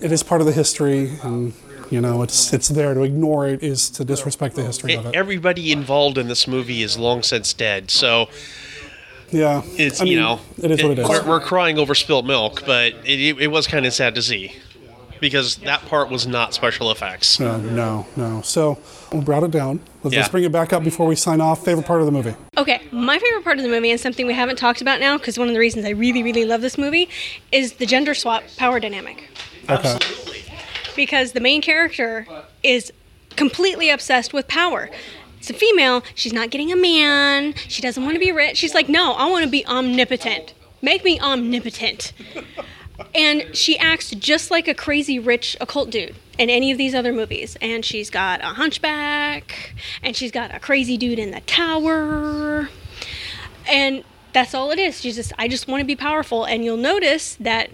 it 0.00 0.10
is 0.10 0.24
part 0.24 0.40
of 0.40 0.48
the 0.48 0.52
history. 0.52 1.12
And, 1.22 1.52
you 1.90 2.00
know, 2.00 2.22
it's, 2.22 2.52
it's 2.52 2.68
there. 2.68 2.94
To 2.94 3.02
ignore 3.02 3.46
it 3.46 3.62
is 3.62 3.90
to 3.90 4.04
disrespect 4.04 4.54
the 4.56 4.62
history 4.64 4.94
of 4.94 5.06
it. 5.06 5.14
Everybody 5.14 5.72
involved 5.72 6.18
in 6.18 6.28
this 6.28 6.46
movie 6.46 6.82
is 6.82 6.98
long 6.98 7.22
since 7.22 7.52
dead. 7.52 7.90
So 7.90 8.28
Yeah. 9.30 9.62
it's 9.76 10.00
I 10.00 10.04
you 10.04 10.20
know 10.20 10.40
it 10.62 10.70
is 10.70 10.82
what 10.82 10.92
it 10.92 10.98
is. 11.00 11.08
We're, 11.08 11.26
we're 11.26 11.40
crying 11.40 11.78
over 11.78 11.94
spilt 11.94 12.24
milk, 12.26 12.62
but 12.66 12.92
it, 13.04 13.20
it, 13.20 13.42
it 13.42 13.46
was 13.48 13.66
kind 13.66 13.86
of 13.86 13.92
sad 13.92 14.14
to 14.16 14.22
see 14.22 14.52
because 15.20 15.56
that 15.58 15.80
part 15.86 16.10
was 16.10 16.26
not 16.26 16.52
special 16.54 16.90
effects. 16.90 17.40
Uh, 17.40 17.56
no, 17.58 18.06
no. 18.16 18.42
So 18.42 18.78
we 19.12 19.20
brought 19.20 19.42
it 19.42 19.50
down. 19.52 19.80
Let's, 20.02 20.12
Yeah. 20.14 20.20
let's 20.20 20.30
bring 20.30 20.44
it 20.44 20.52
back 20.52 20.72
up 20.72 20.84
before 20.84 21.06
we 21.06 21.16
sign 21.16 21.40
off. 21.40 21.64
Favorite 21.64 21.86
part 21.86 22.00
of 22.00 22.06
the 22.06 22.12
movie? 22.12 22.34
Okay, 22.58 22.82
my 22.92 23.18
favorite 23.18 23.42
part 23.44 23.56
of 23.56 23.62
the 23.62 23.70
movie 23.70 23.90
and 23.90 23.98
something 23.98 24.26
we 24.26 24.34
haven't 24.34 24.56
talked 24.56 24.80
about 24.82 25.00
now 25.00 25.16
because 25.16 25.38
one 25.38 25.48
of 25.48 25.54
the 25.54 25.60
reasons 25.60 25.86
I 25.86 25.90
really, 25.90 26.22
really 26.22 26.44
love 26.44 26.60
this 26.60 26.76
movie 26.76 27.08
is 27.52 27.74
the 27.74 27.86
gender 27.86 28.12
swap 28.14 28.42
power 28.58 28.78
dynamic. 28.80 29.30
Okay. 29.70 29.96
Because 30.96 31.32
the 31.32 31.40
main 31.40 31.62
character 31.62 32.26
is 32.62 32.92
completely 33.36 33.90
obsessed 33.90 34.32
with 34.32 34.48
power. 34.48 34.90
It's 35.38 35.50
a 35.50 35.54
female, 35.54 36.02
she's 36.14 36.32
not 36.32 36.50
getting 36.50 36.72
a 36.72 36.76
man, 36.76 37.54
she 37.68 37.82
doesn't 37.82 38.02
want 38.02 38.14
to 38.14 38.20
be 38.20 38.32
rich. 38.32 38.56
She's 38.56 38.74
like, 38.74 38.88
no, 38.88 39.12
I 39.12 39.28
want 39.28 39.44
to 39.44 39.50
be 39.50 39.66
omnipotent. 39.66 40.54
Make 40.80 41.04
me 41.04 41.20
omnipotent. 41.20 42.12
And 43.14 43.56
she 43.56 43.78
acts 43.78 44.10
just 44.10 44.50
like 44.50 44.68
a 44.68 44.74
crazy 44.74 45.18
rich 45.18 45.56
occult 45.60 45.90
dude 45.90 46.14
in 46.38 46.50
any 46.50 46.70
of 46.70 46.78
these 46.78 46.94
other 46.94 47.12
movies. 47.12 47.56
And 47.60 47.84
she's 47.84 48.10
got 48.10 48.40
a 48.40 48.54
hunchback, 48.54 49.74
and 50.02 50.14
she's 50.14 50.30
got 50.30 50.54
a 50.54 50.60
crazy 50.60 50.96
dude 50.96 51.18
in 51.18 51.32
the 51.32 51.40
tower. 51.40 52.68
And 53.68 54.04
that's 54.32 54.54
all 54.54 54.70
it 54.70 54.78
is. 54.78 55.00
She's 55.00 55.16
just, 55.16 55.32
I 55.38 55.48
just 55.48 55.66
want 55.66 55.80
to 55.80 55.84
be 55.84 55.96
powerful. 55.96 56.44
And 56.44 56.64
you'll 56.64 56.76
notice 56.76 57.36
that 57.40 57.70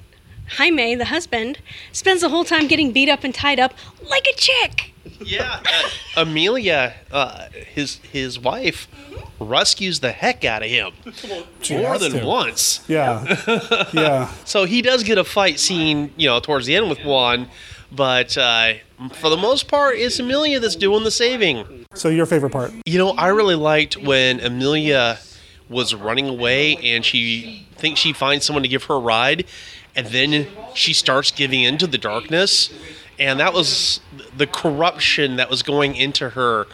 Jaime, 0.56 0.94
the 0.94 1.06
husband, 1.06 1.58
spends 1.92 2.20
the 2.22 2.28
whole 2.28 2.44
time 2.44 2.66
getting 2.66 2.92
beat 2.92 3.08
up 3.08 3.24
and 3.24 3.34
tied 3.34 3.60
up 3.60 3.74
like 4.08 4.26
a 4.26 4.34
chick. 4.36 4.92
Yeah. 5.24 5.60
Amelia, 6.16 6.94
uh, 7.10 7.48
his 7.74 7.96
his 8.12 8.38
wife, 8.38 8.88
rescues 9.38 10.00
the 10.00 10.12
heck 10.12 10.44
out 10.44 10.62
of 10.62 10.68
him 10.68 10.92
She 11.62 11.76
more 11.76 11.98
than 11.98 12.12
to. 12.12 12.24
once. 12.26 12.84
Yeah. 12.88 13.86
yeah. 13.92 14.30
So 14.44 14.64
he 14.64 14.82
does 14.82 15.02
get 15.04 15.18
a 15.18 15.24
fight 15.24 15.58
scene, 15.60 16.12
you 16.16 16.28
know, 16.28 16.40
towards 16.40 16.66
the 16.66 16.74
end 16.76 16.88
with 16.90 16.98
Juan, 17.04 17.48
but 17.92 18.36
uh, 18.36 18.74
for 19.14 19.30
the 19.30 19.36
most 19.36 19.68
part, 19.68 19.96
it's 19.96 20.18
Amelia 20.18 20.60
that's 20.60 20.76
doing 20.76 21.04
the 21.04 21.10
saving. 21.10 21.86
So 21.94 22.08
your 22.08 22.26
favorite 22.26 22.50
part? 22.50 22.72
You 22.84 22.98
know, 22.98 23.10
I 23.12 23.28
really 23.28 23.54
liked 23.54 23.96
when 23.96 24.40
Amelia 24.40 25.18
was 25.68 25.94
running 25.94 26.28
away 26.28 26.76
and 26.76 27.04
she 27.04 27.66
thinks 27.76 28.00
she 28.00 28.12
finds 28.12 28.44
someone 28.44 28.62
to 28.64 28.68
give 28.68 28.84
her 28.84 28.94
a 28.94 28.98
ride, 28.98 29.46
and 30.00 30.08
then 30.08 30.46
she 30.72 30.94
starts 30.94 31.30
giving 31.30 31.62
into 31.62 31.86
the 31.86 31.98
darkness, 31.98 32.72
and 33.18 33.38
that 33.38 33.52
was 33.52 34.00
the 34.34 34.46
corruption 34.46 35.36
that 35.36 35.50
was 35.50 35.62
going 35.62 35.94
into 35.94 36.30
her. 36.30 36.66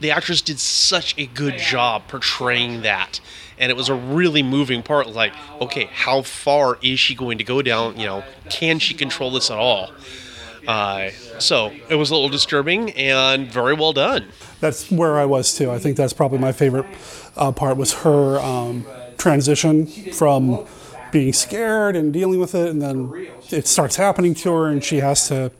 The 0.00 0.10
actress 0.10 0.42
did 0.42 0.58
such 0.58 1.16
a 1.16 1.26
good 1.26 1.56
job 1.56 2.08
portraying 2.08 2.82
that. 2.82 3.20
And 3.60 3.70
it 3.70 3.76
was 3.76 3.88
a 3.88 3.94
really 3.94 4.42
moving 4.42 4.82
part. 4.82 5.08
Like, 5.08 5.32
okay, 5.60 5.84
how 5.84 6.22
far 6.22 6.78
is 6.82 6.98
she 6.98 7.14
going 7.14 7.38
to 7.38 7.44
go 7.44 7.62
down? 7.62 7.96
You 7.96 8.06
know, 8.06 8.24
can 8.50 8.80
she 8.80 8.92
control 8.94 9.30
this 9.30 9.52
at 9.52 9.56
all? 9.56 9.92
Uh, 10.66 11.10
so 11.38 11.72
it 11.88 11.94
was 11.94 12.10
a 12.10 12.14
little 12.14 12.28
disturbing 12.28 12.90
and 12.94 13.46
very 13.46 13.74
well 13.74 13.92
done. 13.92 14.26
That's 14.58 14.90
where 14.90 15.16
I 15.16 15.26
was 15.26 15.54
too. 15.56 15.70
I 15.70 15.78
think 15.78 15.96
that's 15.96 16.12
probably 16.12 16.38
my 16.38 16.50
favorite 16.50 16.86
uh, 17.36 17.52
part 17.52 17.76
was 17.76 17.92
her 18.02 18.40
um, 18.40 18.84
transition 19.16 19.86
from 19.86 20.66
being 21.14 21.32
scared 21.32 21.94
and 21.94 22.12
dealing 22.12 22.40
with 22.40 22.56
it, 22.56 22.68
and 22.68 22.82
then 22.82 23.28
it 23.50 23.68
starts 23.68 23.94
happening 23.96 24.34
to 24.34 24.52
her, 24.52 24.66
and 24.66 24.82
she 24.84 24.98
has 24.98 25.28
to. 25.28 25.50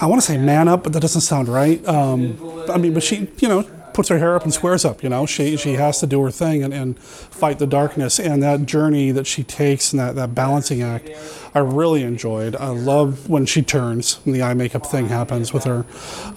I 0.00 0.06
want 0.06 0.22
to 0.22 0.26
say 0.26 0.38
man 0.38 0.68
up, 0.68 0.84
but 0.84 0.92
that 0.92 1.00
doesn't 1.00 1.22
sound 1.22 1.48
right. 1.48 1.84
Um, 1.86 2.38
I 2.70 2.78
mean, 2.78 2.94
but 2.94 3.02
she, 3.02 3.28
you 3.38 3.48
know, 3.48 3.64
puts 3.92 4.08
her 4.08 4.20
hair 4.20 4.36
up 4.36 4.44
and 4.44 4.54
squares 4.54 4.84
up. 4.84 5.02
You 5.02 5.08
know, 5.08 5.26
she 5.26 5.56
she 5.56 5.72
has 5.72 5.98
to 5.98 6.06
do 6.06 6.22
her 6.22 6.30
thing 6.30 6.62
and, 6.62 6.72
and 6.72 6.96
fight 6.96 7.58
the 7.58 7.66
darkness. 7.66 8.20
And 8.20 8.40
that 8.40 8.66
journey 8.66 9.10
that 9.10 9.26
she 9.26 9.42
takes 9.42 9.92
and 9.92 9.98
that, 9.98 10.14
that 10.14 10.32
balancing 10.32 10.80
act, 10.80 11.10
I 11.52 11.58
really 11.58 12.04
enjoyed. 12.04 12.54
I 12.54 12.68
love 12.68 13.28
when 13.28 13.46
she 13.46 13.62
turns 13.62 14.20
and 14.24 14.32
the 14.32 14.42
eye 14.42 14.54
makeup 14.54 14.86
thing 14.86 15.08
happens 15.08 15.52
with 15.52 15.64
her, 15.64 15.84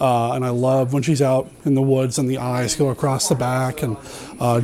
uh, 0.01 0.31
and 0.33 0.43
I 0.43 0.49
love 0.49 0.93
when 0.93 1.03
she's 1.03 1.21
out 1.21 1.47
in 1.63 1.75
the 1.75 1.83
woods 1.83 2.17
and 2.17 2.27
the 2.27 2.39
eyes 2.39 2.75
go 2.75 2.89
across 2.89 3.29
the 3.29 3.35
back 3.35 3.83
and. 3.83 3.97
Uh, 4.39 4.61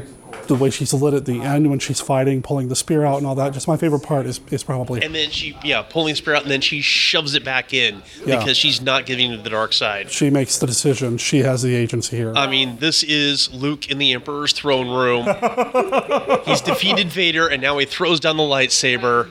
the 0.47 0.55
way 0.55 0.69
she's 0.69 0.93
lit 0.93 1.13
at 1.13 1.25
the 1.25 1.41
end 1.41 1.69
when 1.69 1.79
she's 1.79 1.99
fighting, 2.01 2.41
pulling 2.41 2.67
the 2.67 2.75
spear 2.75 3.05
out, 3.05 3.17
and 3.17 3.25
all 3.27 3.35
that. 3.35 3.53
Just 3.53 3.67
my 3.67 3.77
favorite 3.77 4.01
part 4.03 4.25
is, 4.25 4.39
is 4.51 4.63
probably 4.63 5.01
And 5.03 5.13
then 5.15 5.29
she, 5.29 5.57
yeah, 5.63 5.81
pulling 5.81 6.13
the 6.13 6.17
spear 6.17 6.35
out, 6.35 6.43
and 6.43 6.51
then 6.51 6.61
she 6.61 6.81
shoves 6.81 7.35
it 7.35 7.43
back 7.43 7.73
in 7.73 8.01
Yeah. 8.25 8.39
because 8.39 8.57
she's 8.57 8.81
not 8.81 9.05
giving 9.05 9.31
to 9.31 9.37
the 9.37 9.49
dark 9.49 9.73
side. 9.73 10.11
she 10.11 10.29
makes 10.29 10.57
the 10.57 10.67
decision. 10.67 11.17
She 11.17 11.39
has 11.39 11.61
the 11.61 11.75
agency 11.75 12.17
here. 12.17 12.33
I 12.35 12.47
mean, 12.47 12.77
this 12.77 13.03
is 13.03 13.51
Luke 13.53 13.89
in 13.89 13.97
the 13.97 14.13
Emperor's 14.13 14.53
throne 14.53 14.89
room. 14.89 15.25
He's 16.45 16.61
defeated 16.61 17.07
Vader, 17.09 17.47
and 17.47 17.61
now 17.61 17.77
he 17.77 17.85
throws 17.85 18.19
down 18.19 18.37
the 18.37 18.43
lightsaber, 18.43 19.29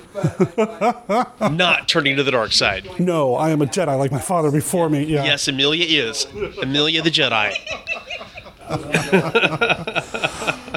not 1.52 1.88
turning 1.88 2.16
to 2.16 2.22
the 2.22 2.30
dark 2.30 2.52
side. 2.52 2.88
no, 2.98 3.34
I 3.34 3.50
am 3.50 3.60
a 3.62 3.66
Jedi 3.66 3.98
like 3.98 4.10
my 4.12 4.20
father 4.20 4.50
before 4.50 4.88
me. 4.88 5.04
Yeah. 5.04 5.24
Yes, 5.24 5.48
Amelia 5.48 5.84
is. 6.06 6.26
Amelia 6.62 7.02
the 7.02 7.10
Jedi. 7.10 7.54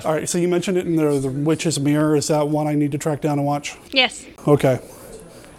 All 0.06 0.14
right, 0.14 0.30
so 0.30 0.38
you 0.38 0.48
mentioned 0.48 0.78
it 0.78 0.86
in 0.86 0.96
the, 0.96 1.20
the 1.20 1.30
Witch's 1.30 1.80
Mirror. 1.80 2.18
Is 2.18 2.28
that 2.28 2.48
one 2.50 2.68
I 2.68 2.76
need 2.76 2.92
to 2.92 2.98
track 2.98 3.22
down 3.22 3.40
and 3.40 3.48
watch? 3.48 3.76
Yes. 3.92 4.26
Okay. 4.48 4.80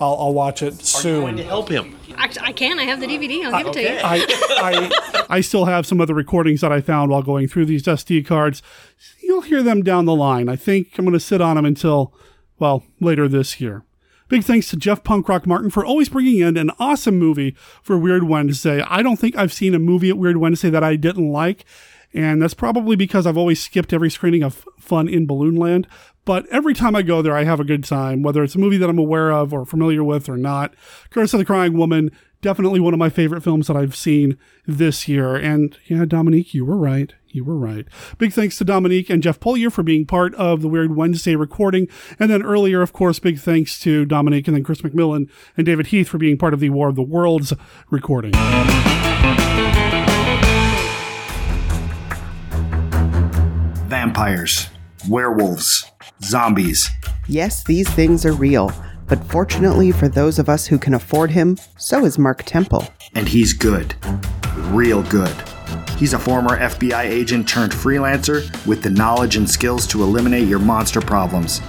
I'll, 0.01 0.17
I'll 0.21 0.35
watch 0.35 0.63
it 0.63 0.75
soon. 0.85 1.23
Going 1.23 1.37
to 1.39 1.43
help 1.43 1.69
him. 1.69 1.97
I, 2.17 2.31
I 2.41 2.53
can. 2.53 2.79
I 2.79 2.85
have 2.85 3.01
the 3.01 3.07
DVD. 3.07 3.45
I'll 3.45 3.59
give 3.59 3.69
it 3.69 3.73
to 3.75 3.83
you. 3.83 3.99
I, 4.03 4.91
I, 5.19 5.27
I 5.31 5.41
still 5.41 5.65
have 5.65 5.87
some 5.87 6.01
other 6.01 6.15
recordings 6.15 6.61
that 6.61 6.73
I 6.73 6.81
found 6.81 7.11
while 7.11 7.23
going 7.23 7.49
through 7.49 7.67
these 7.67 7.83
SD 7.83 8.27
cards. 8.27 8.63
You'll 9.21 9.43
hear 9.43 9.63
them 9.63 9.83
down 9.83 10.05
the 10.05 10.15
line. 10.15 10.49
I 10.49 10.57
think 10.57 10.99
I'm 10.99 11.05
going 11.05 11.13
to 11.15 11.21
sit 11.21 11.41
on 11.41 11.57
them 11.57 11.65
until, 11.65 12.15
well, 12.59 12.85
later 13.01 13.29
this 13.29 13.61
year. 13.61 13.85
Big 14.29 14.43
thanks 14.43 14.69
to 14.71 14.77
Jeff 14.77 15.05
Punk 15.05 15.29
Rock 15.29 15.47
Martin 15.47 15.71
for 15.71 15.85
always 15.85 16.09
bringing 16.09 16.41
in 16.41 16.57
an 16.57 16.71
awesome 16.81 17.17
movie 17.17 17.55
for 17.81 17.97
Weird 17.97 18.25
Wednesday. 18.25 18.83
I 18.83 19.03
don't 19.03 19.19
think 19.19 19.37
I've 19.37 19.53
seen 19.53 19.75
a 19.75 19.79
movie 19.79 20.11
at 20.11 20.19
Weird 20.19 20.39
Wednesday 20.39 20.69
that 20.71 20.83
I 20.83 20.97
didn't 20.97 21.31
like, 21.31 21.65
and 22.15 22.41
that's 22.41 22.55
probably 22.55 22.97
because 22.97 23.27
I've 23.27 23.37
always 23.37 23.63
skipped 23.63 23.93
every 23.93 24.11
screening 24.11 24.43
of 24.43 24.67
Fun 24.79 25.09
in 25.09 25.27
Balloon 25.27 25.57
Land. 25.57 25.87
But 26.25 26.47
every 26.51 26.75
time 26.75 26.97
I 26.97 27.03
go 27.03 27.23
there, 27.23 27.37
I 27.37 27.45
have 27.45 27.61
a 27.61 27.65
good 27.65 27.85
time, 27.85 28.23
whether 28.23 28.43
it's 28.43 28.57
a 28.57 28.59
movie 28.59 28.79
that 28.79 28.91
I'm 28.91 28.99
aware 28.99 29.31
of 29.31 29.53
or 29.53 29.65
familiar 29.65 30.03
with 30.03 30.29
or 30.29 30.37
not. 30.37 30.75
Curse 31.11 31.33
of 31.35 31.39
the 31.39 31.45
Crying 31.45 31.79
Woman, 31.79 32.11
definitely 32.43 32.81
one 32.81 32.93
of 32.93 32.99
my 32.99 33.09
favorite 33.09 33.43
films 33.43 33.69
that 33.69 33.77
I've 33.77 33.95
seen 33.95 34.37
this 34.67 35.07
year. 35.07 35.37
And 35.37 35.79
yeah, 35.87 36.05
Dominique, 36.05 36.53
you 36.53 36.65
were 36.65 36.77
right. 36.77 37.13
You 37.29 37.45
were 37.45 37.57
right. 37.57 37.87
Big 38.19 38.33
thanks 38.33 38.59
to 38.59 38.65
Dominique 38.65 39.09
and 39.09 39.23
Jeff 39.23 39.39
Polier 39.39 39.71
for 39.71 39.85
being 39.85 40.05
part 40.05 40.35
of 40.35 40.63
the 40.63 40.69
Weird 40.69 40.97
Wednesday 40.97 41.37
recording. 41.37 41.87
And 42.19 42.29
then 42.31 42.43
earlier, 42.43 42.83
of 42.83 42.93
course, 42.93 43.19
big 43.19 43.39
thanks 43.39 43.79
to 43.81 44.05
Dominique 44.05 44.49
and 44.49 44.57
then 44.57 44.65
Chris 44.65 44.83
McMillan 44.83 45.31
and 45.57 45.65
David 45.65 45.89
Heath 45.89 46.09
for 46.09 46.19
being 46.19 46.39
part 46.39 46.55
of 46.55 46.61
the 46.61 46.71
War 46.71 46.89
of 46.89 46.97
the 46.97 47.03
Worlds 47.03 47.53
recording. 47.91 48.33
Vampires, 54.07 54.69
werewolves, 55.09 55.91
zombies. 56.23 56.89
Yes, 57.27 57.65
these 57.65 57.89
things 57.91 58.25
are 58.25 58.33
real, 58.33 58.71
but 59.09 59.23
fortunately 59.25 59.91
for 59.91 60.07
those 60.07 60.39
of 60.39 60.49
us 60.49 60.65
who 60.65 60.79
can 60.79 60.95
afford 60.95 61.33
him, 61.33 61.59
so 61.77 62.05
is 62.05 62.17
Mark 62.17 62.45
Temple. 62.45 62.87
And 63.17 63.29
he's 63.29 63.53
good. 63.53 63.97
Real 64.69 65.03
good. 65.03 65.35
He's 65.99 66.13
a 66.13 66.21
former 66.21 66.57
FBI 66.57 67.03
agent 67.03 67.49
turned 67.49 67.73
freelancer 67.73 68.47
with 68.65 68.81
the 68.81 68.91
knowledge 68.91 69.35
and 69.35 69.51
skills 69.51 69.89
to 69.89 70.05
eliminate 70.05 70.47
your 70.47 70.61
monster 70.61 71.01
problems, 71.01 71.61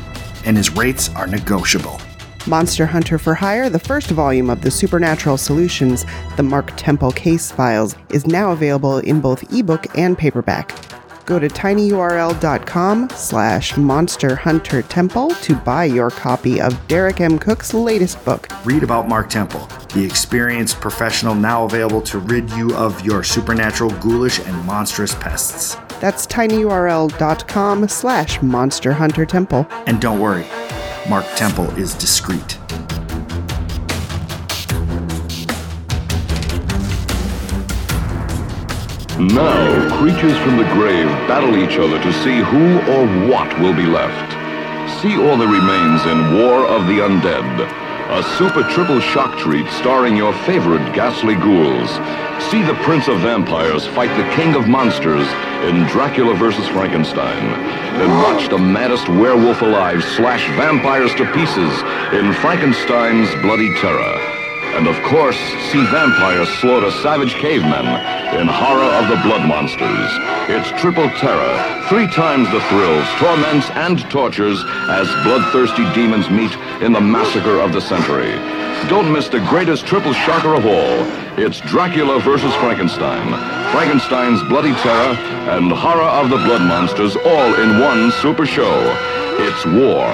and 0.46 0.56
his 0.56 0.70
rates 0.70 1.10
are 1.16 1.26
negotiable. 1.26 2.00
Monster 2.46 2.86
Hunter 2.86 3.18
for 3.18 3.34
Hire, 3.34 3.68
the 3.68 3.80
first 3.80 4.12
volume 4.12 4.52
of 4.52 4.62
the 4.62 4.70
Supernatural 4.70 5.38
Solutions, 5.38 6.06
the 6.36 6.44
Mark 6.44 6.72
Temple 6.78 7.14
Case 7.14 7.52
Files, 7.52 7.96
is 8.12 8.28
now 8.28 8.52
available 8.52 9.00
in 9.00 9.22
both 9.22 9.52
ebook 9.52 9.88
and 9.98 10.16
paperback. 10.16 10.97
Go 11.28 11.40
to 11.40 11.50
tinyurl.com 11.50 13.10
slash 13.10 13.76
Monster 13.76 14.34
Hunter 14.38 14.82
Temple 14.82 15.32
to 15.32 15.56
buy 15.58 15.84
your 15.84 16.10
copy 16.10 16.62
of 16.62 16.88
Derek 16.88 17.20
M. 17.20 17.38
Cook's 17.38 17.74
latest 17.74 18.24
book. 18.24 18.48
Read 18.64 18.82
about 18.82 19.10
Mark 19.10 19.30
Temple, 19.30 19.68
the 19.94 20.06
experienced 20.06 20.80
professional 20.80 21.36
now 21.36 21.66
available 21.66 22.02
to 22.04 22.20
rid 22.20 22.50
you 22.52 22.74
of 22.78 23.06
your 23.06 23.26
supernatural, 23.26 23.92
ghoulish, 24.00 24.40
and 24.40 24.66
monstrous 24.66 25.16
pests. 25.16 25.76
That's 26.00 26.26
tinyurl.com 26.26 27.90
slash 27.90 28.42
Monster 28.42 28.94
Hunter 28.94 29.26
Temple. 29.26 29.68
And 29.86 30.00
don't 30.00 30.22
worry, 30.22 30.46
Mark 31.10 31.26
Temple 31.36 31.70
is 31.72 31.94
discreet. 31.94 32.58
Now, 39.20 39.98
creatures 39.98 40.38
from 40.46 40.58
the 40.58 40.70
grave 40.78 41.08
battle 41.28 41.58
each 41.58 41.80
other 41.80 41.98
to 42.00 42.14
see 42.22 42.38
who 42.38 42.78
or 42.86 43.08
what 43.28 43.50
will 43.60 43.74
be 43.74 43.88
left. 43.88 44.30
See 45.02 45.18
all 45.18 45.36
that 45.36 45.50
remains 45.50 46.06
in 46.06 46.38
War 46.38 46.68
of 46.68 46.86
the 46.86 47.02
Undead, 47.02 47.66
a 48.14 48.22
super 48.38 48.62
triple 48.70 49.00
shock 49.00 49.36
treat 49.40 49.66
starring 49.82 50.16
your 50.16 50.34
favorite 50.46 50.94
ghastly 50.94 51.34
ghouls. 51.34 51.90
See 52.52 52.62
the 52.62 52.78
Prince 52.86 53.08
of 53.08 53.22
Vampires 53.22 53.88
fight 53.88 54.16
the 54.22 54.36
King 54.36 54.54
of 54.54 54.68
Monsters 54.68 55.26
in 55.66 55.88
Dracula 55.90 56.36
vs. 56.36 56.68
Frankenstein. 56.68 57.42
Then 57.98 58.12
watch 58.22 58.50
the 58.50 58.60
maddest 58.60 59.10
werewolf 59.10 59.64
alive 59.64 60.04
slash 60.04 60.46
vampires 60.56 61.16
to 61.16 61.26
pieces 61.34 61.74
in 62.14 62.34
Frankenstein's 62.34 63.34
Bloody 63.42 63.74
Terror. 63.82 64.47
And 64.78 64.86
of 64.86 65.02
course, 65.02 65.40
see 65.72 65.84
vampires 65.90 66.48
slaughter 66.60 66.92
savage 67.02 67.34
cavemen 67.34 67.88
in 68.40 68.48
Horror 68.48 68.94
of 69.02 69.10
the 69.10 69.20
Blood 69.24 69.48
Monsters. 69.48 70.10
It's 70.54 70.70
triple 70.80 71.10
terror, 71.18 71.58
three 71.90 72.06
times 72.06 72.48
the 72.52 72.62
thrills, 72.70 73.08
torments, 73.18 73.72
and 73.72 74.00
tortures 74.12 74.64
as 74.88 75.08
bloodthirsty 75.26 75.84
demons 75.96 76.30
meet 76.30 76.54
in 76.84 76.94
the 76.94 77.02
massacre 77.02 77.60
of 77.60 77.74
the 77.74 77.82
century. 77.82 78.30
Don't 78.88 79.12
miss 79.12 79.28
the 79.30 79.40
greatest 79.50 79.88
triple 79.88 80.14
shocker 80.14 80.54
of 80.54 80.68
all. 80.68 81.42
It's 81.42 81.60
Dracula 81.62 82.20
versus 82.20 82.54
Frankenstein, 82.58 83.34
Frankenstein's 83.74 84.44
Bloody 84.44 84.76
Terror, 84.76 85.18
and 85.58 85.72
Horror 85.72 86.04
of 86.22 86.30
the 86.30 86.38
Blood 86.38 86.62
Monsters 86.62 87.16
all 87.16 87.56
in 87.56 87.80
one 87.80 88.12
super 88.22 88.46
show. 88.46 88.78
It's 89.40 89.66
War. 89.66 90.06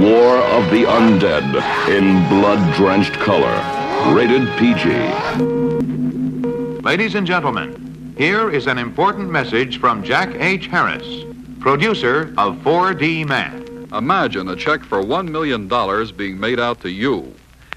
War 0.00 0.38
of 0.38 0.70
the 0.70 0.84
Undead 0.84 1.54
in 1.88 2.28
blood-drenched 2.28 3.14
color. 3.14 3.75
Rated 4.14 4.48
PG. 4.56 4.88
Ladies 6.82 7.14
and 7.14 7.26
gentlemen, 7.26 8.14
here 8.16 8.50
is 8.50 8.66
an 8.66 8.78
important 8.78 9.30
message 9.30 9.78
from 9.78 10.02
Jack 10.02 10.34
H. 10.36 10.66
Harris, 10.68 11.24
producer 11.60 12.34
of 12.38 12.56
4D 12.56 13.26
Man. 13.26 13.88
Imagine 13.92 14.48
a 14.48 14.56
check 14.56 14.84
for 14.84 15.02
$1 15.02 15.28
million 15.28 15.68
being 16.16 16.40
made 16.40 16.58
out 16.58 16.80
to 16.80 16.90
you. 16.90 17.34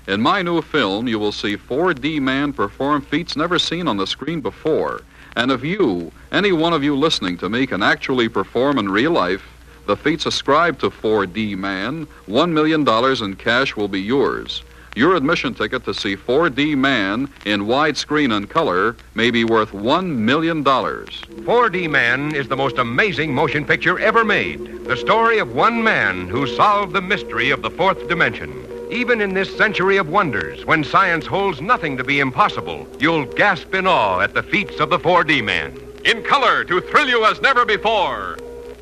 In 0.07 0.21
my 0.21 0.41
new 0.41 0.61
film, 0.61 1.07
you 1.07 1.19
will 1.19 1.31
see 1.31 1.57
4D 1.57 2.21
Man 2.21 2.53
perform 2.53 3.01
feats 3.01 3.35
never 3.35 3.59
seen 3.59 3.87
on 3.87 3.97
the 3.97 4.07
screen 4.07 4.39
before. 4.39 5.01
And 5.35 5.51
if 5.51 5.63
you, 5.63 6.11
any 6.31 6.51
one 6.51 6.73
of 6.73 6.83
you 6.83 6.95
listening 6.95 7.37
to 7.39 7.49
me, 7.49 7.67
can 7.67 7.83
actually 7.83 8.29
perform 8.29 8.77
in 8.77 8.89
real 8.89 9.11
life, 9.11 9.43
the 9.87 9.97
feats 9.97 10.25
ascribed 10.25 10.81
to 10.81 10.89
4D 10.89 11.57
Man, 11.57 12.07
$1 12.27 12.51
million 12.51 12.87
in 13.23 13.35
cash 13.35 13.75
will 13.75 13.87
be 13.87 14.01
yours. 14.01 14.63
Your 14.99 15.15
admission 15.15 15.53
ticket 15.53 15.85
to 15.85 15.93
see 15.93 16.17
4D 16.17 16.75
Man 16.75 17.29
in 17.45 17.67
widescreen 17.67 18.35
and 18.35 18.49
color 18.49 18.97
may 19.15 19.31
be 19.31 19.45
worth 19.45 19.71
$1 19.71 20.05
million. 20.13 20.61
4D 20.61 21.89
Man 21.89 22.35
is 22.35 22.49
the 22.49 22.57
most 22.57 22.79
amazing 22.79 23.33
motion 23.33 23.63
picture 23.63 23.97
ever 23.97 24.25
made. 24.25 24.83
The 24.83 24.97
story 24.97 25.39
of 25.39 25.55
one 25.55 25.81
man 25.81 26.27
who 26.27 26.45
solved 26.45 26.91
the 26.91 27.01
mystery 27.01 27.49
of 27.49 27.61
the 27.61 27.71
fourth 27.71 28.09
dimension. 28.09 28.51
Even 28.91 29.21
in 29.21 29.33
this 29.33 29.55
century 29.55 29.95
of 29.95 30.09
wonders, 30.09 30.65
when 30.65 30.83
science 30.83 31.25
holds 31.25 31.61
nothing 31.61 31.95
to 31.95 32.03
be 32.03 32.19
impossible, 32.19 32.85
you'll 32.99 33.23
gasp 33.23 33.73
in 33.73 33.87
awe 33.87 34.19
at 34.19 34.33
the 34.33 34.43
feats 34.43 34.81
of 34.81 34.89
the 34.89 34.99
4D 34.99 35.41
Man. 35.41 35.79
In 36.03 36.21
color 36.23 36.65
to 36.65 36.81
thrill 36.81 37.07
you 37.07 37.23
as 37.23 37.39
never 37.39 37.63
before, 37.63 38.37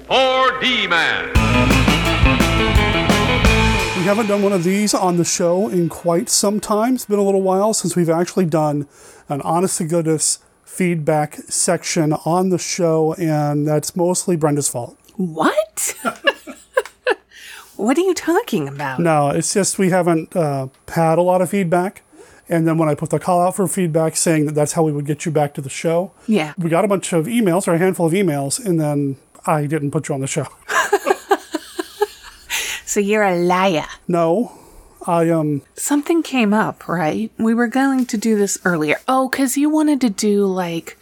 4D 0.10 0.90
Man. 0.90 1.97
We 4.08 4.10
haven't 4.16 4.28
done 4.28 4.42
one 4.42 4.54
of 4.54 4.64
these 4.64 4.94
on 4.94 5.18
the 5.18 5.26
show 5.26 5.68
in 5.68 5.90
quite 5.90 6.30
some 6.30 6.62
time. 6.62 6.96
It's 6.96 7.04
been 7.04 7.20
a 7.20 7.24
little 7.24 7.42
while 7.42 7.74
since 7.74 7.94
we've 7.94 8.10
actually 8.10 8.46
done 8.46 8.88
an 9.28 9.42
honest 9.42 9.80
to 9.80 9.84
goodness 9.84 10.40
feedback 10.64 11.34
section 11.50 12.14
on 12.14 12.48
the 12.48 12.58
show, 12.58 13.16
and 13.16 13.68
that's 13.68 13.98
mostly 13.98 14.38
Brenda's 14.38 14.70
fault. 14.70 14.98
What? 15.18 15.94
what 17.76 17.98
are 17.98 18.02
you 18.02 18.14
talking 18.14 18.70
about? 18.70 19.02
No, 19.02 19.28
it's 19.32 19.54
just 19.54 19.78
we 19.78 19.90
haven't 19.90 20.34
uh, 20.34 20.70
had 20.88 21.18
a 21.18 21.22
lot 21.22 21.42
of 21.42 21.50
feedback. 21.50 22.02
And 22.48 22.66
then 22.66 22.78
when 22.78 22.88
I 22.88 22.96
put 22.96 23.10
the 23.10 23.20
call 23.20 23.42
out 23.42 23.58
for 23.58 23.68
feedback 23.68 24.16
saying 24.16 24.46
that 24.46 24.56
that's 24.56 24.72
how 24.72 24.84
we 24.84 24.94
would 24.94 25.06
get 25.06 25.26
you 25.26 25.34
back 25.34 25.54
to 25.56 25.62
the 25.62 25.70
show, 25.70 26.14
Yeah. 26.28 26.54
we 26.58 26.70
got 26.70 26.86
a 26.86 26.88
bunch 26.88 27.12
of 27.12 27.26
emails 27.26 27.68
or 27.68 27.74
a 27.74 27.78
handful 27.78 28.06
of 28.06 28.14
emails, 28.14 28.66
and 28.66 28.80
then 28.80 29.18
I 29.46 29.66
didn't 29.66 29.92
put 29.92 30.08
you 30.08 30.16
on 30.16 30.22
the 30.22 30.28
show. 30.28 30.48
So 32.88 33.02
you're 33.02 33.24
a 33.24 33.36
liar. 33.36 33.86
No, 34.08 34.58
I 35.06 35.30
um. 35.30 35.62
Something 35.76 36.24
came 36.24 36.54
up, 36.54 36.88
right? 36.88 37.30
We 37.38 37.54
were 37.54 37.68
going 37.68 38.06
to 38.06 38.18
do 38.18 38.38
this 38.38 38.58
earlier. 38.64 38.96
Oh, 39.10 39.28
because 39.28 39.58
you 39.58 39.70
wanted 39.70 40.00
to 40.02 40.10
do 40.10 40.46
like, 40.46 40.98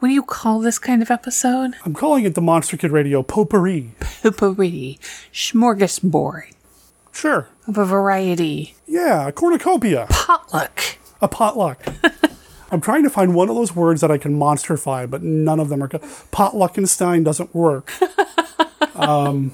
what 0.00 0.08
do 0.08 0.14
you 0.14 0.24
call 0.24 0.58
this 0.58 0.80
kind 0.80 1.00
of 1.00 1.08
episode? 1.10 1.74
I'm 1.84 1.94
calling 1.94 2.24
it 2.24 2.34
the 2.34 2.40
Monster 2.40 2.76
Kid 2.76 2.90
Radio 2.90 3.22
Potpourri. 3.22 3.92
Potpourri. 4.22 4.98
Smorgasbord. 5.32 6.52
Sure. 7.12 7.48
Of 7.68 7.78
a 7.78 7.84
variety. 7.84 8.74
Yeah, 8.86 9.28
a 9.28 9.32
cornucopia. 9.32 10.06
Potluck. 10.10 10.98
A 11.22 11.28
potluck. 11.28 11.80
I'm 12.72 12.80
trying 12.80 13.04
to 13.04 13.10
find 13.10 13.34
one 13.36 13.48
of 13.48 13.54
those 13.54 13.74
words 13.74 14.00
that 14.00 14.10
I 14.10 14.18
can 14.18 14.36
monsterify, 14.36 15.08
but 15.08 15.22
none 15.22 15.60
of 15.60 15.68
them 15.68 15.80
are. 15.82 15.88
co- 15.88 15.98
Potluckenstein 16.32 17.22
doesn't 17.24 17.54
work. 17.54 17.92
um. 18.96 19.52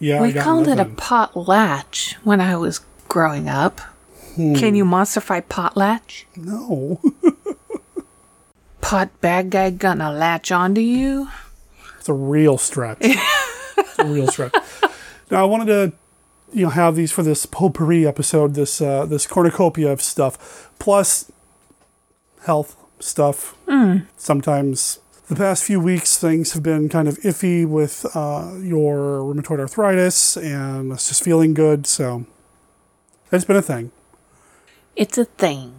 Yeah, 0.00 0.20
we 0.20 0.32
called 0.32 0.68
it 0.68 0.72
a 0.72 0.76
nothing. 0.76 0.96
potlatch 0.96 2.14
when 2.24 2.40
I 2.40 2.56
was 2.56 2.80
growing 3.08 3.48
up. 3.48 3.80
Hmm. 4.34 4.54
Can 4.54 4.74
you 4.74 4.84
monsterify 4.84 5.42
potlatch? 5.42 6.24
No. 6.36 7.00
Pot 8.80 9.08
bad 9.20 9.50
guy 9.50 9.70
gonna 9.70 10.12
latch 10.12 10.50
onto 10.52 10.80
you? 10.80 11.28
It's 11.98 12.08
a 12.08 12.12
real 12.12 12.58
stretch. 12.58 12.98
it's 13.02 13.98
a 13.98 14.04
real 14.04 14.26
stretch. 14.26 14.54
Now 15.30 15.40
I 15.40 15.44
wanted 15.44 15.66
to, 15.66 15.92
you 16.52 16.64
know, 16.64 16.70
have 16.70 16.96
these 16.96 17.12
for 17.12 17.22
this 17.22 17.46
potpourri 17.46 18.06
episode, 18.06 18.54
this 18.54 18.82
uh, 18.82 19.06
this 19.06 19.26
cornucopia 19.26 19.90
of 19.90 20.02
stuff, 20.02 20.70
plus 20.78 21.30
health 22.44 22.76
stuff. 23.00 23.56
Mm. 23.66 24.06
Sometimes 24.16 24.98
the 25.34 25.40
past 25.40 25.64
few 25.64 25.80
weeks 25.80 26.16
things 26.18 26.52
have 26.52 26.62
been 26.62 26.88
kind 26.88 27.08
of 27.08 27.18
iffy 27.18 27.66
with 27.66 28.06
uh, 28.14 28.52
your 28.60 29.18
rheumatoid 29.20 29.60
arthritis, 29.60 30.36
and 30.36 30.92
it's 30.92 31.08
just 31.08 31.22
feeling 31.24 31.54
good. 31.54 31.86
So 31.86 32.24
it's 33.32 33.44
been 33.44 33.56
a 33.56 33.62
thing, 33.62 33.90
It's 34.96 35.18
a 35.18 35.24
thing. 35.24 35.74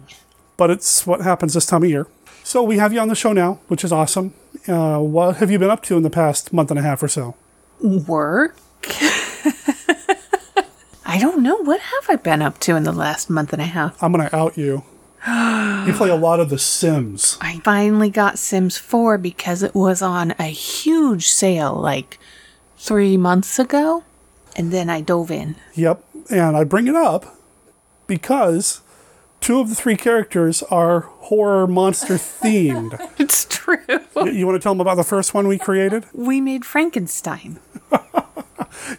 but 0.56 0.70
it's 0.70 1.06
what 1.06 1.20
happens 1.22 1.54
this 1.54 1.66
time 1.66 1.82
of 1.82 1.88
year. 1.90 2.06
So 2.44 2.62
we 2.62 2.78
have 2.78 2.92
you 2.92 3.00
on 3.00 3.08
the 3.08 3.14
show 3.14 3.32
now, 3.32 3.60
which 3.68 3.82
is 3.82 3.92
awesome. 3.92 4.32
Uh, 4.68 4.98
what 5.00 5.36
have 5.38 5.50
you 5.50 5.58
been 5.58 5.70
up 5.70 5.82
to 5.84 5.96
in 5.96 6.02
the 6.02 6.10
past 6.10 6.52
month 6.52 6.70
and 6.70 6.78
a 6.78 6.82
half 6.82 7.02
or 7.02 7.08
so? 7.08 7.34
Work? 7.80 8.56
I 11.08 11.18
don't 11.18 11.42
know. 11.42 11.56
What 11.56 11.80
have 11.80 12.06
I 12.08 12.16
been 12.16 12.42
up 12.42 12.58
to 12.60 12.76
in 12.76 12.82
the 12.84 12.92
last 12.92 13.30
month 13.30 13.52
and 13.52 13.62
a 13.62 13.66
half? 13.66 14.00
I'm 14.02 14.12
gonna 14.12 14.28
out 14.32 14.56
you. 14.58 14.82
You 15.26 15.92
play 15.92 16.10
a 16.10 16.16
lot 16.16 16.40
of 16.40 16.50
The 16.50 16.58
Sims. 16.58 17.38
I 17.40 17.60
finally 17.60 18.10
got 18.10 18.38
Sims 18.38 18.76
4 18.78 19.18
because 19.18 19.62
it 19.62 19.74
was 19.74 20.02
on 20.02 20.34
a 20.38 20.44
huge 20.44 21.28
sale 21.28 21.74
like 21.74 22.18
three 22.76 23.16
months 23.16 23.58
ago. 23.58 24.04
And 24.56 24.72
then 24.72 24.88
I 24.88 25.00
dove 25.00 25.30
in. 25.30 25.56
Yep, 25.74 26.02
and 26.30 26.56
I 26.56 26.64
bring 26.64 26.86
it 26.86 26.94
up 26.96 27.36
because 28.06 28.80
two 29.40 29.60
of 29.60 29.68
the 29.68 29.74
three 29.74 29.96
characters 29.96 30.62
are 30.64 31.00
horror 31.00 31.66
monster 31.66 32.14
themed. 32.14 32.98
it's 33.18 33.44
true. 33.44 33.76
You, 34.16 34.46
want 34.46 34.56
to 34.56 34.62
tell 34.62 34.72
them 34.72 34.80
about 34.80 34.94
the 34.96 35.04
first 35.04 35.34
one 35.34 35.46
we 35.46 35.58
created? 35.58 36.06
We 36.14 36.40
made 36.40 36.64
Frankenstein. 36.64 37.58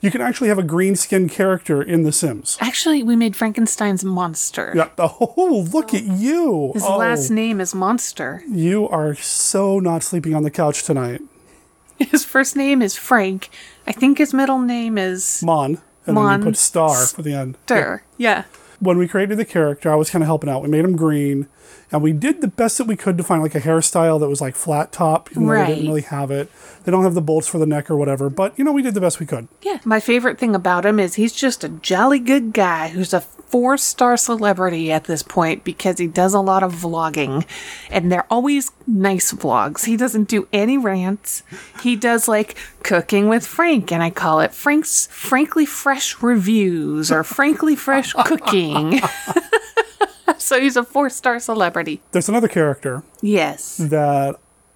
You 0.02 0.12
can 0.12 0.22
actually 0.22 0.50
have 0.50 0.60
a 0.60 0.64
green 0.64 0.96
skinned 0.96 1.32
character 1.32 1.82
in 1.82 2.04
The 2.04 2.12
Sims. 2.12 2.58
Actually, 2.60 3.04
we 3.04 3.16
made 3.16 3.36
Frankenstein's 3.36 4.04
monster. 4.04 4.74
Yeah. 4.76 4.90
Oh, 5.00 5.68
look 5.74 5.94
at 5.94 6.04
oh. 6.04 6.16
you. 6.16 6.72
His 6.74 6.84
Oh, 6.84 6.98
last 6.98 7.30
name 7.30 7.60
is 7.62 7.74
Monster. 7.74 8.44
You 8.50 8.88
are 8.90 9.16
so 9.16 9.80
not 9.80 10.04
sleeping 10.04 10.36
on 10.36 10.44
the 10.44 10.52
couch 10.52 10.84
tonight. 10.84 11.22
His 11.98 12.24
first 12.26 12.56
name 12.56 12.82
is 12.82 12.96
Frank. 12.96 13.50
I 13.88 13.92
think 13.92 14.18
his 14.18 14.34
middle 14.34 14.60
name 14.60 14.98
is 14.98 15.42
Mon. 15.44 15.82
And 16.06 16.16
then 16.18 16.40
you 16.40 16.46
put 16.46 16.58
star 16.58 17.06
for 17.08 17.22
the 17.22 17.34
end. 17.34 17.58
Monster. 17.70 18.04
Yeah. 18.18 18.44
When 18.80 18.98
we 18.98 19.08
created 19.08 19.38
the 19.38 19.46
character, 19.46 19.92
I 19.92 19.96
was 19.96 20.10
kind 20.10 20.22
of 20.22 20.28
helping 20.28 20.50
out. 20.50 20.62
We 20.62 20.70
made 20.70 20.86
him 20.86 20.96
green, 20.96 21.48
and 21.92 22.02
we 22.02 22.12
did 22.12 22.42
the 22.42 22.48
best 22.48 22.78
that 22.78 22.88
we 22.88 22.96
could 22.96 23.18
to 23.18 23.24
find 23.24 23.42
like 23.42 23.56
a 23.56 23.62
hairstyle 23.62 24.20
that 24.20 24.28
was 24.28 24.42
like 24.42 24.56
flat 24.56 24.92
top, 24.92 25.32
even 25.32 25.48
though 25.48 25.54
they 25.54 25.68
didn't 25.68 25.88
really 25.88 26.02
have 26.02 26.32
it. 26.32 26.52
They 26.84 26.92
don't 26.92 27.04
have 27.04 27.14
the 27.14 27.22
bolts 27.22 27.48
for 27.48 27.60
the 27.60 27.66
neck 27.66 27.90
or 27.90 27.96
whatever, 27.96 28.30
but 28.30 28.58
you 28.58 28.66
know, 28.66 28.72
we 28.74 28.82
did 28.82 28.94
the 28.94 29.02
best 29.02 29.20
we 29.20 29.26
could. 29.26 29.48
Yeah. 29.62 29.80
My 29.86 30.00
favorite 30.00 30.38
thing 30.38 30.56
about 30.56 30.86
him 30.86 31.00
is 31.00 31.16
he's 31.16 31.34
just 31.34 31.64
a 31.64 31.70
jolly 31.70 32.20
good 32.20 32.54
guy 32.54 32.90
who's 32.90 33.14
a 33.14 33.22
four 33.22 33.78
star 33.78 34.18
celebrity 34.18 34.92
at 34.92 35.06
this 35.06 35.24
point 35.24 35.64
because 35.64 35.98
he 35.98 36.08
does 36.08 36.34
a 36.34 36.42
lot 36.42 36.64
of 36.64 36.74
vlogging 36.74 37.46
and 37.90 38.12
they're 38.12 38.28
always 38.30 38.72
nice 38.86 39.32
vlogs. 39.32 39.86
He 39.86 39.96
doesn't 39.96 40.28
do 40.28 40.48
any 40.52 40.78
rants. 40.78 41.44
He 41.82 41.96
does 41.96 42.28
like 42.28 42.58
cooking 42.84 43.30
with 43.30 43.48
Frank 43.48 43.92
and 43.92 44.04
I 44.04 44.10
call 44.10 44.42
it 44.42 44.54
Frank's 44.54 45.08
Frankly 45.08 45.66
Fresh 45.66 46.22
Reviews 46.22 47.12
or 47.12 47.24
Frankly 47.24 47.78
Fresh 47.78 48.14
Cooking. 48.14 49.00
so 50.38 50.60
he's 50.60 50.76
a 50.76 50.84
four 50.84 51.10
star 51.10 51.40
celebrity. 51.40 52.02
There's 52.12 52.30
another 52.30 52.48
character 52.48 53.04
Yes. 53.22 53.78
that 53.78 54.36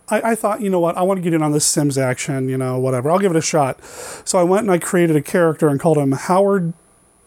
I, 0.10 0.32
I 0.32 0.36
thought, 0.36 0.62
you 0.62 0.70
know 0.70 0.80
what, 0.80 0.97
I 0.97 1.04
want 1.04 1.18
to 1.20 1.22
get 1.22 1.34
in 1.34 1.41
on 1.41 1.52
this 1.52 1.66
Sims 1.66 1.97
action, 1.97 2.49
you 2.49 2.58
know, 2.58 2.78
whatever. 2.80 3.10
I'll 3.12 3.20
give 3.20 3.32
it 3.32 3.38
a 3.38 3.41
shot. 3.41 3.84
So 4.26 4.38
I 4.39 4.43
went 4.43 4.64
and 4.64 4.72
I 4.72 4.78
created 4.78 5.16
a 5.16 5.22
character 5.22 5.68
and 5.70 5.80
called 5.80 5.97
him 5.97 6.12
Howard 6.14 6.74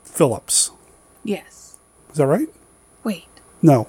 Phillips. 0.04 0.70
Yes. 1.22 1.78
Is 2.10 2.18
that 2.18 2.26
right? 2.26 2.48
Wait. 3.02 3.24
No. 3.62 3.88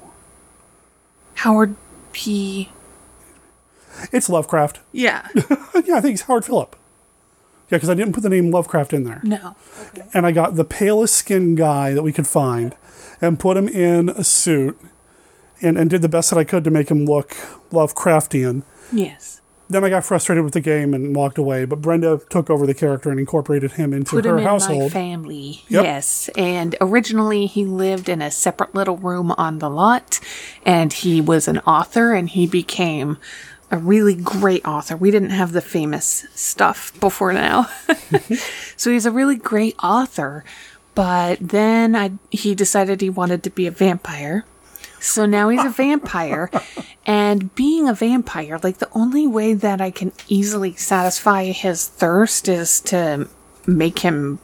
Howard 1.36 1.76
P. 2.14 2.70
It's 4.12 4.30
Lovecraft. 4.30 4.80
Yeah. 4.92 5.28
yeah, 5.36 5.96
I 5.98 6.02
think 6.02 6.14
it's 6.14 6.22
Howard 6.24 6.46
Phillip. 6.46 6.76
Yeah, 7.70 7.78
because 7.78 7.90
I 7.90 7.94
didn't 7.96 8.14
put 8.14 8.22
the 8.24 8.30
name 8.30 8.52
Lovecraft 8.52 8.94
in 8.94 9.04
there. 9.04 9.20
No. 9.24 9.56
And 10.14 10.26
I 10.26 10.32
got 10.32 10.56
the 10.56 10.64
palest 10.64 11.16
skinned 11.16 11.58
guy 11.58 11.94
that 11.94 12.04
we 12.04 12.14
could 12.14 12.28
find 12.28 12.76
and 13.22 13.40
put 13.40 13.58
him 13.58 13.68
in 13.68 14.10
a 14.10 14.24
suit 14.24 14.80
and, 15.62 15.78
and 15.78 15.90
did 15.90 16.02
the 16.02 16.10
best 16.10 16.30
that 16.30 16.38
I 16.38 16.44
could 16.44 16.64
to 16.64 16.72
make 16.72 16.90
him 16.90 17.06
look 17.06 17.32
Lovecraftian. 17.72 18.64
Yes. 18.92 19.42
Then 19.68 19.84
I 19.84 19.90
got 19.90 20.06
frustrated 20.06 20.44
with 20.44 20.54
the 20.54 20.62
game 20.62 20.94
and 20.94 21.16
walked 21.16 21.40
away, 21.40 21.66
but 21.66 21.82
Brenda 21.82 22.22
took 22.30 22.52
over 22.52 22.68
the 22.68 22.76
character 22.76 23.10
and 23.10 23.20
incorporated 23.20 23.74
him 23.74 23.94
into 23.94 24.12
Put 24.12 24.26
her 24.26 24.34
him 24.34 24.38
in 24.38 24.44
my 24.44 24.50
household. 24.52 24.92
family. 24.92 25.64
Yep. 25.70 25.84
Yes. 25.84 26.30
And 26.38 26.76
originally 26.80 27.48
he 27.48 27.66
lived 27.66 28.08
in 28.08 28.22
a 28.22 28.30
separate 28.30 28.76
little 28.76 28.98
room 28.98 29.32
on 29.32 29.58
the 29.58 29.70
lot 29.70 30.20
and 30.66 30.94
he 30.94 31.20
was 31.20 31.48
an 31.48 31.60
author 31.60 32.14
and 32.14 32.30
he 32.30 32.46
became 32.46 33.18
a 33.72 33.78
really 33.80 34.14
great 34.14 34.64
author. 34.68 34.96
We 34.96 35.10
didn't 35.10 35.32
have 35.32 35.52
the 35.52 35.62
famous 35.62 36.28
stuff 36.36 36.98
before 37.00 37.34
now. 37.34 37.68
so 38.78 38.92
he's 38.92 39.08
a 39.08 39.12
really 39.12 39.36
great 39.36 39.76
author. 39.84 40.46
But 40.96 41.40
then 41.42 41.96
I 41.96 42.14
he 42.32 42.56
decided 42.56 43.02
he 43.02 43.10
wanted 43.10 43.44
to 43.44 43.50
be 43.50 43.68
a 43.68 43.72
vampire. 43.72 44.46
So 45.00 45.26
now 45.26 45.50
he's 45.50 45.64
a 45.64 45.70
vampire. 45.84 46.50
And 47.06 47.54
being 47.54 47.88
a 47.88 47.94
vampire, 47.94 48.60
like 48.64 48.80
the 48.80 48.90
only 48.94 49.28
way 49.28 49.54
that 49.54 49.82
I 49.82 49.92
can 49.92 50.14
easily 50.28 50.74
satisfy 50.76 51.46
his 51.46 51.88
thirst 51.88 52.48
is 52.48 52.80
to 52.82 53.30
make 53.68 54.00
him 54.00 54.40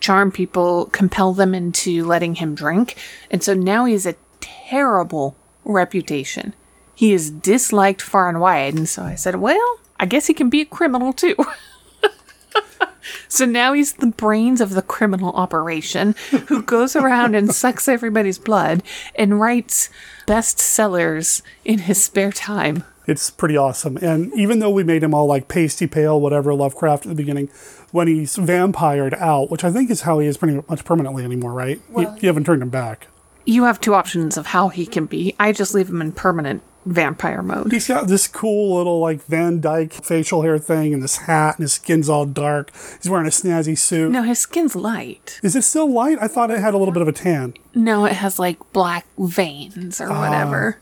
charm 0.00 0.32
people, 0.32 0.86
compel 0.86 1.32
them 1.32 1.54
into 1.54 2.04
letting 2.04 2.34
him 2.34 2.54
drink. 2.54 2.96
And 3.30 3.42
so 3.42 3.54
now 3.54 3.84
he's 3.84 4.04
a 4.04 4.16
terrible 4.40 5.36
reputation. 5.64 6.54
He 6.94 7.12
is 7.12 7.30
disliked 7.30 8.02
far 8.02 8.28
and 8.28 8.40
wide. 8.40 8.74
And 8.74 8.88
so 8.88 9.02
I 9.04 9.14
said, 9.14 9.36
well, 9.36 9.78
I 9.98 10.06
guess 10.06 10.26
he 10.26 10.34
can 10.34 10.50
be 10.50 10.60
a 10.60 10.66
criminal 10.66 11.12
too. 11.12 11.36
So 13.28 13.44
now 13.44 13.72
he's 13.72 13.94
the 13.94 14.06
brains 14.06 14.60
of 14.60 14.70
the 14.70 14.82
criminal 14.82 15.32
operation 15.32 16.14
who 16.48 16.62
goes 16.62 16.94
around 16.96 17.34
and 17.34 17.54
sucks 17.54 17.88
everybody's 17.88 18.38
blood 18.38 18.82
and 19.14 19.40
writes 19.40 19.88
bestsellers 20.26 21.42
in 21.64 21.80
his 21.80 22.02
spare 22.02 22.32
time. 22.32 22.84
It's 23.06 23.30
pretty 23.30 23.56
awesome. 23.56 23.96
And 24.00 24.32
even 24.34 24.60
though 24.60 24.70
we 24.70 24.84
made 24.84 25.02
him 25.02 25.12
all 25.14 25.26
like 25.26 25.48
pasty 25.48 25.86
pale, 25.88 26.20
whatever, 26.20 26.54
Lovecraft 26.54 27.04
at 27.04 27.08
the 27.08 27.14
beginning, 27.16 27.48
when 27.90 28.06
he's 28.06 28.36
vampired 28.36 29.14
out, 29.14 29.50
which 29.50 29.64
I 29.64 29.72
think 29.72 29.90
is 29.90 30.02
how 30.02 30.20
he 30.20 30.28
is 30.28 30.36
pretty 30.36 30.60
much 30.68 30.84
permanently 30.84 31.24
anymore, 31.24 31.52
right? 31.52 31.80
You- 31.96 32.14
you 32.20 32.28
haven't 32.28 32.44
turned 32.44 32.62
him 32.62 32.68
back. 32.70 33.08
You 33.44 33.64
have 33.64 33.80
two 33.80 33.94
options 33.94 34.36
of 34.36 34.46
how 34.46 34.68
he 34.68 34.86
can 34.86 35.06
be. 35.06 35.34
I 35.40 35.50
just 35.50 35.74
leave 35.74 35.88
him 35.88 36.00
in 36.00 36.12
permanent 36.12 36.62
vampire 36.84 37.42
mode. 37.42 37.70
He's 37.72 37.86
got 37.88 38.08
this 38.08 38.26
cool 38.28 38.76
little 38.76 38.98
like 39.00 39.22
Van 39.26 39.60
Dyke 39.60 39.92
facial 39.92 40.42
hair 40.42 40.58
thing 40.58 40.92
and 40.94 41.02
this 41.02 41.16
hat 41.18 41.56
and 41.56 41.62
his 41.62 41.74
skin's 41.74 42.08
all 42.08 42.26
dark. 42.26 42.70
He's 43.00 43.08
wearing 43.10 43.26
a 43.26 43.30
snazzy 43.30 43.76
suit. 43.78 44.10
No, 44.10 44.22
his 44.22 44.38
skin's 44.40 44.74
light. 44.74 45.38
Is 45.42 45.54
it 45.56 45.62
still 45.62 45.90
light? 45.90 46.18
I 46.20 46.28
thought 46.28 46.50
it 46.50 46.58
had 46.60 46.74
a 46.74 46.78
little 46.78 46.92
bit 46.92 47.02
of 47.02 47.08
a 47.08 47.12
tan. 47.12 47.54
No, 47.74 48.04
it 48.04 48.14
has 48.14 48.38
like 48.38 48.58
black 48.72 49.06
veins 49.18 50.00
or 50.00 50.10
Ah. 50.10 50.20
whatever. 50.20 50.78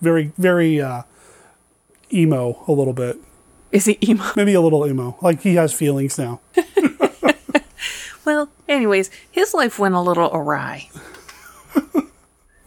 Very, 0.00 0.32
very 0.38 0.80
uh, 0.80 1.02
emo 2.12 2.62
a 2.68 2.72
little 2.72 2.92
bit. 2.92 3.18
Is 3.72 3.86
he 3.86 3.98
emo? 4.08 4.22
Maybe 4.36 4.54
a 4.54 4.60
little 4.60 4.86
emo. 4.86 5.16
Like 5.20 5.42
he 5.42 5.54
has 5.56 5.72
feelings 5.72 6.18
now. 6.18 6.40
Well, 8.24 8.48
anyways, 8.68 9.10
his 9.30 9.52
life 9.52 9.78
went 9.78 9.94
a 9.94 10.00
little 10.00 10.30
awry. 10.32 10.88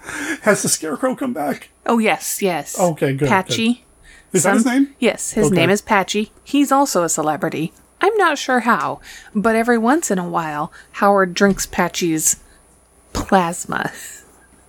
Has 0.42 0.62
the 0.64 0.70
scarecrow 0.70 1.16
come 1.16 1.34
back? 1.34 1.70
Oh 1.86 1.98
yes, 2.00 2.42
yes. 2.42 2.80
Okay, 2.80 3.14
good, 3.14 3.28
Patchy. 3.30 3.74
good. 3.74 4.38
Is 4.38 4.44
that 4.44 4.56
his 4.56 4.66
name? 4.66 4.96
Yes, 5.00 5.32
his 5.32 5.48
Okay. 5.48 5.56
name 5.56 5.70
is 5.70 5.82
Patchy. 5.82 6.32
He's 6.44 6.72
also 6.72 7.04
a 7.04 7.10
celebrity. 7.10 7.74
I'm 8.02 8.16
not 8.18 8.38
sure 8.38 8.60
how, 8.62 9.00
but 9.34 9.56
every 9.56 9.78
once 9.78 10.12
in 10.12 10.20
a 10.20 10.28
while, 10.28 10.72
Howard 10.94 11.34
drinks 11.34 11.66
Patchy's 11.66 12.38
plasma. 13.14 13.92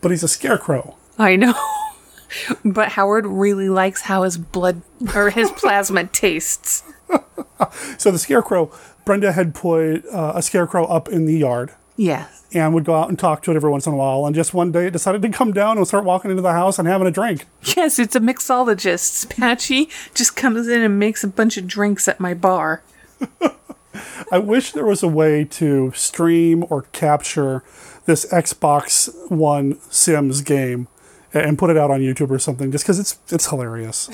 But 0.01 0.13
he's 0.13 0.23
a 0.23 0.29
scarecrow. 0.29 0.95
I 1.19 1.35
know. 1.35 1.55
but 2.65 2.91
Howard 2.91 3.27
really 3.27 3.69
likes 3.69 4.03
how 4.03 4.23
his 4.23 4.39
blood 4.39 4.83
or 5.13 5.31
his 5.31 5.51
plasma 5.51 6.05
tastes. 6.05 6.85
So 7.99 8.13
the 8.13 8.19
scarecrow, 8.21 8.71
Brenda 9.05 9.33
had 9.33 9.57
put 9.57 10.07
uh, 10.07 10.35
a 10.37 10.43
scarecrow 10.43 10.85
up 10.85 11.09
in 11.09 11.25
the 11.27 11.37
yard 11.37 11.73
Yes. 11.99 12.47
and 12.55 12.73
would 12.75 12.85
go 12.85 12.95
out 12.95 13.09
and 13.11 13.19
talk 13.19 13.43
to 13.43 13.51
it 13.51 13.57
every 13.57 13.71
once 13.71 13.87
in 13.87 13.93
a 13.93 13.97
while. 13.97 14.25
And 14.25 14.35
just 14.35 14.55
one 14.55 14.71
day 14.73 14.87
it 14.87 14.93
decided 14.93 15.21
to 15.23 15.29
come 15.31 15.53
down 15.53 15.77
and 15.77 15.87
start 15.87 16.05
walking 16.05 16.31
into 16.31 16.43
the 16.43 16.53
house 16.53 16.79
and 16.79 16.87
having 16.89 17.07
a 17.09 17.11
drink. 17.11 17.45
Yes, 17.77 17.99
it's 17.99 18.15
a 18.17 18.21
mixologist. 18.21 19.29
Patchy 19.37 19.91
just 20.15 20.37
comes 20.37 20.69
in 20.69 20.81
and 20.83 20.99
makes 20.99 21.23
a 21.25 21.29
bunch 21.29 21.57
of 21.59 21.67
drinks 21.67 22.07
at 22.09 22.21
my 22.21 22.33
bar. 22.35 22.83
I 24.31 24.39
wish 24.39 24.73
there 24.73 24.87
was 24.87 25.03
a 25.03 25.09
way 25.09 25.45
to 25.45 25.93
stream 25.95 26.65
or 26.71 26.83
capture 26.93 27.65
this 28.07 28.25
Xbox 28.27 29.11
One 29.31 29.79
Sims 29.91 30.41
game 30.43 30.87
and 31.35 31.59
put 31.59 31.69
it 31.71 31.77
out 31.77 31.91
on 31.91 32.01
YouTube 32.01 32.31
or 32.31 32.39
something, 32.39 32.71
just 32.71 32.85
because 32.85 32.99
it's 32.99 33.19
it's 33.31 33.49
hilarious. 33.49 34.09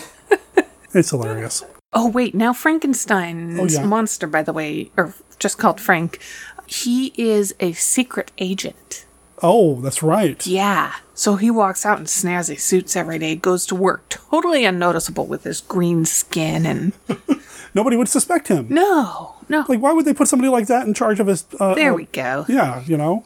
it's 0.95 1.11
hilarious. 1.11 1.65
Oh 1.93 2.09
wait, 2.09 2.35
now 2.35 2.53
Frankenstein's 2.53 3.77
Oh, 3.77 3.81
yeah. 3.81 3.87
monster, 3.87 4.27
by 4.27 4.43
the 4.43 4.53
way, 4.53 4.91
or 4.97 5.15
just 5.39 5.59
called 5.59 5.81
Frank, 5.81 6.19
he 6.67 7.13
is 7.17 7.55
a 7.61 7.73
secret 7.73 8.31
agent. 8.39 9.07
Oh, 9.43 9.81
that's 9.81 10.03
right. 10.03 10.47
Yeah. 10.47 10.95
So 11.13 11.37
he 11.37 11.51
walks 11.51 11.85
out 11.85 11.99
in 11.99 12.05
snazzy 12.07 12.59
suits 12.59 12.97
every 12.97 13.19
day, 13.19 13.37
goes 13.37 13.67
to 13.67 13.75
work, 13.75 14.09
totally 14.09 14.65
unnoticeable 14.65 15.27
with 15.27 15.45
his 15.45 15.61
green 15.61 16.05
skin 16.05 16.65
and 16.67 16.93
Nobody 17.75 17.97
would 17.97 18.09
suspect 18.09 18.47
him. 18.49 18.69
No, 18.71 19.35
no. 19.49 19.65
Like, 19.69 19.81
why 19.81 19.93
would 19.93 20.05
they 20.05 20.15
put 20.15 20.29
somebody 20.29 20.49
like 20.49 20.69
that 20.69 20.87
in 20.87 20.95
charge 20.95 21.19
of 21.19 21.27
his? 21.27 21.45
Uh, 21.59 21.75
There 21.75 21.93
uh, 21.93 21.97
we 21.97 22.05
go. 22.07 22.47
Yeah, 22.49 22.83
you 22.87 22.97
know, 22.97 23.25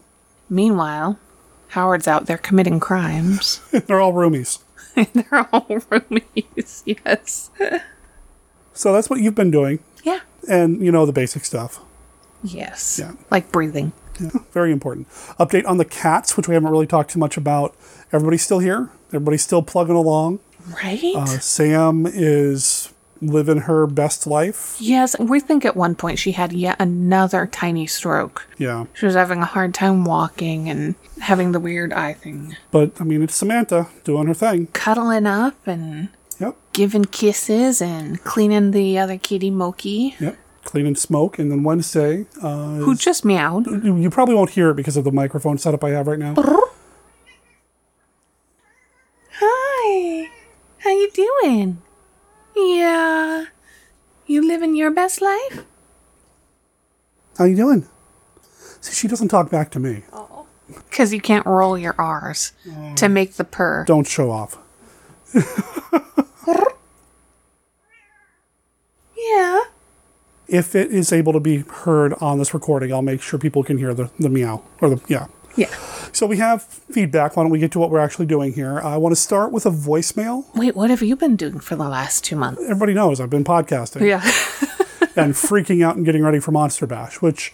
Meanwhile, 0.48 1.18
Howard's 1.68 2.08
out 2.08 2.26
there 2.26 2.38
committing 2.38 2.80
crimes. 2.80 3.60
they're 3.70 4.00
all 4.00 4.14
roomies. 4.14 4.60
They're 5.12 5.46
all 5.52 5.66
roomies, 5.68 6.82
yes. 6.84 7.50
So 8.72 8.92
that's 8.92 9.08
what 9.08 9.20
you've 9.20 9.34
been 9.34 9.52
doing. 9.52 9.78
Yeah. 10.02 10.20
And 10.48 10.84
you 10.84 10.90
know 10.90 11.06
the 11.06 11.12
basic 11.12 11.44
stuff. 11.44 11.78
Yes. 12.42 12.98
Yeah. 12.98 13.12
Like 13.30 13.50
breathing. 13.52 13.92
Yeah, 14.20 14.30
very 14.52 14.72
important. 14.72 15.08
Update 15.38 15.66
on 15.66 15.76
the 15.78 15.84
cats, 15.84 16.36
which 16.36 16.48
we 16.48 16.54
haven't 16.54 16.70
really 16.70 16.86
talked 16.86 17.10
too 17.10 17.18
much 17.20 17.36
about. 17.36 17.74
Everybody's 18.12 18.42
still 18.42 18.58
here. 18.58 18.90
Everybody's 19.08 19.42
still 19.42 19.62
plugging 19.62 19.94
along. 19.94 20.40
Right? 20.82 21.14
Uh, 21.16 21.26
Sam 21.26 22.04
is 22.06 22.92
living 23.20 23.58
her 23.62 23.86
best 23.86 24.26
life. 24.28 24.76
yes, 24.78 25.18
we 25.18 25.40
think 25.40 25.64
at 25.64 25.74
one 25.76 25.94
point 25.96 26.18
she 26.20 26.32
had 26.32 26.52
yet 26.52 26.76
another 26.80 27.46
tiny 27.46 27.86
stroke. 27.86 28.46
Yeah. 28.58 28.84
She 28.94 29.06
was 29.06 29.14
having 29.16 29.40
a 29.40 29.44
hard 29.44 29.74
time 29.74 30.04
walking 30.04 30.68
and 30.68 30.94
having 31.20 31.50
the 31.52 31.58
weird 31.60 31.92
eye 31.92 32.12
thing. 32.12 32.56
But 32.70 32.92
I 33.00 33.04
mean, 33.04 33.22
it's 33.22 33.34
Samantha 33.34 33.88
doing 34.04 34.26
her 34.28 34.34
thing. 34.34 34.66
Cuddling 34.68 35.26
up 35.26 35.54
and 35.66 36.10
Yep. 36.38 36.54
giving 36.72 37.04
kisses 37.06 37.82
and 37.82 38.22
cleaning 38.22 38.70
the 38.70 38.98
other 39.00 39.18
kitty 39.18 39.50
Moki. 39.50 40.14
Yep. 40.20 40.36
Clean 40.68 40.86
and 40.86 40.98
smoke. 40.98 41.38
And 41.38 41.50
then 41.50 41.62
Wednesday, 41.64 42.26
uh, 42.42 42.74
Who 42.76 42.94
just 42.94 43.24
meowed? 43.24 43.66
you 43.84 44.10
probably 44.10 44.34
won't 44.34 44.50
hear 44.50 44.68
it 44.70 44.74
because 44.74 44.96
of 44.98 45.04
the 45.04 45.10
microphone 45.10 45.56
setup 45.56 45.82
I 45.82 45.90
have 45.90 46.06
right 46.06 46.18
now. 46.18 46.34
Hi. 49.40 50.28
How 50.78 50.90
you 50.90 51.10
doing? 51.10 51.82
Yeah. 52.54 53.46
You 54.26 54.46
living 54.46 54.76
your 54.76 54.90
best 54.90 55.22
life? 55.22 55.64
How 57.38 57.44
you 57.44 57.56
doing? 57.56 57.88
See, 58.80 58.92
she 58.92 59.08
doesn't 59.08 59.28
talk 59.28 59.50
back 59.50 59.70
to 59.70 59.80
me. 59.80 60.02
Because 60.90 61.14
you 61.14 61.20
can't 61.20 61.46
roll 61.46 61.78
your 61.78 61.94
R's 61.98 62.52
to 62.96 63.08
make 63.08 63.34
the 63.34 63.44
purr. 63.44 63.84
Don't 63.86 64.06
show 64.06 64.30
off. 64.30 64.58
Yeah. 69.20 69.60
If 70.48 70.74
it 70.74 70.90
is 70.90 71.12
able 71.12 71.32
to 71.34 71.40
be 71.40 71.58
heard 71.58 72.14
on 72.14 72.38
this 72.38 72.54
recording, 72.54 72.92
I'll 72.92 73.02
make 73.02 73.20
sure 73.22 73.38
people 73.38 73.62
can 73.62 73.78
hear 73.78 73.92
the, 73.94 74.10
the 74.18 74.28
meow 74.30 74.62
or 74.80 74.88
the 74.90 75.00
yeah. 75.08 75.26
Yeah. 75.56 75.68
So 76.12 76.26
we 76.26 76.36
have 76.38 76.62
feedback. 76.62 77.36
Why 77.36 77.42
don't 77.42 77.50
we 77.50 77.58
get 77.58 77.72
to 77.72 77.78
what 77.78 77.90
we're 77.90 77.98
actually 77.98 78.26
doing 78.26 78.52
here? 78.52 78.80
I 78.80 78.96
want 78.96 79.14
to 79.14 79.20
start 79.20 79.50
with 79.52 79.66
a 79.66 79.70
voicemail. 79.70 80.44
Wait, 80.54 80.76
what 80.76 80.88
have 80.88 81.02
you 81.02 81.16
been 81.16 81.34
doing 81.36 81.58
for 81.58 81.74
the 81.76 81.88
last 81.88 82.24
two 82.24 82.36
months? 82.36 82.62
Everybody 82.62 82.94
knows 82.94 83.20
I've 83.20 83.28
been 83.30 83.44
podcasting. 83.44 84.02
Yeah. 84.06 84.22
and 85.16 85.34
freaking 85.34 85.84
out 85.84 85.96
and 85.96 86.04
getting 86.04 86.22
ready 86.22 86.38
for 86.38 86.52
Monster 86.52 86.86
Bash, 86.86 87.20
which 87.20 87.52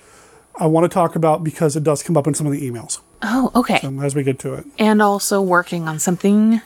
I 0.56 0.66
want 0.66 0.84
to 0.84 0.88
talk 0.92 1.16
about 1.16 1.42
because 1.42 1.76
it 1.76 1.82
does 1.82 2.02
come 2.02 2.16
up 2.16 2.26
in 2.26 2.34
some 2.34 2.46
of 2.46 2.52
the 2.52 2.70
emails 2.70 3.00
Oh, 3.22 3.50
okay. 3.54 3.80
um, 3.82 4.00
as 4.00 4.14
we 4.14 4.22
get 4.22 4.38
to 4.40 4.54
it. 4.54 4.66
And 4.78 5.00
also 5.02 5.40
working 5.40 5.88
on 5.88 5.98
something, 5.98 6.60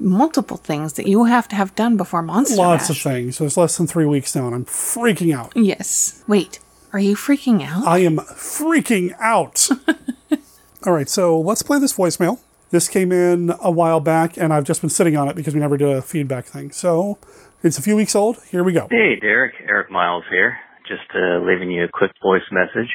multiple 0.00 0.56
things 0.56 0.94
that 0.94 1.06
you 1.06 1.24
have 1.24 1.48
to 1.48 1.56
have 1.56 1.74
done 1.74 1.96
before 1.96 2.22
Monster 2.22 2.56
Lots 2.56 2.88
Bash. 2.88 2.96
of 2.96 3.02
things. 3.12 3.38
There's 3.38 3.56
less 3.56 3.76
than 3.76 3.86
three 3.86 4.06
weeks 4.06 4.34
now, 4.34 4.46
and 4.46 4.54
I'm 4.54 4.64
freaking 4.64 5.34
out. 5.34 5.52
Yes. 5.56 6.22
Wait, 6.26 6.58
are 6.92 6.98
you 7.00 7.16
freaking 7.16 7.62
out? 7.66 7.86
I 7.86 7.98
am 7.98 8.16
freaking 8.18 9.14
out. 9.20 9.68
All 10.86 10.92
right, 10.92 11.08
so 11.08 11.38
let's 11.40 11.62
play 11.62 11.78
this 11.78 11.92
voicemail. 11.96 12.38
This 12.70 12.88
came 12.88 13.12
in 13.12 13.52
a 13.62 13.70
while 13.70 14.00
back, 14.00 14.36
and 14.36 14.52
I've 14.52 14.64
just 14.64 14.80
been 14.80 14.90
sitting 14.90 15.16
on 15.16 15.28
it 15.28 15.36
because 15.36 15.54
we 15.54 15.60
never 15.60 15.76
did 15.76 15.88
a 15.88 16.02
feedback 16.02 16.44
thing. 16.44 16.70
So 16.70 17.18
it's 17.62 17.78
a 17.78 17.82
few 17.82 17.96
weeks 17.96 18.14
old. 18.14 18.36
Here 18.50 18.62
we 18.62 18.72
go. 18.72 18.86
Hey, 18.90 19.16
Derek. 19.20 19.54
Eric 19.66 19.90
Miles 19.90 20.24
here. 20.30 20.58
Just 20.86 21.08
uh, 21.14 21.40
leaving 21.44 21.70
you 21.70 21.84
a 21.84 21.88
quick 21.88 22.12
voice 22.22 22.46
message. 22.52 22.88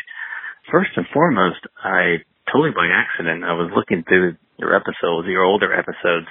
First 0.72 0.92
and 0.96 1.06
foremost, 1.14 1.60
I 1.84 2.18
totally 2.52 2.72
by 2.72 2.88
accident, 2.88 3.44
I 3.44 3.54
was 3.54 3.72
looking 3.76 4.04
through 4.08 4.36
your 4.58 4.76
episodes, 4.76 5.28
your 5.28 5.44
older 5.44 5.74
episodes, 5.74 6.28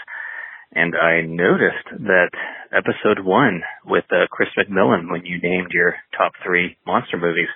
and 0.75 0.95
I 0.97 1.21
noticed 1.21 2.05
that 2.09 2.31
episode 2.73 3.25
one 3.25 3.63
with 3.85 4.05
uh, 4.11 4.27
Chris 4.31 4.49
McMillan, 4.57 5.11
when 5.11 5.25
you 5.25 5.39
named 5.43 5.69
your 5.73 5.95
top 6.17 6.33
three 6.45 6.77
monster 6.87 7.19
movies, 7.19 7.49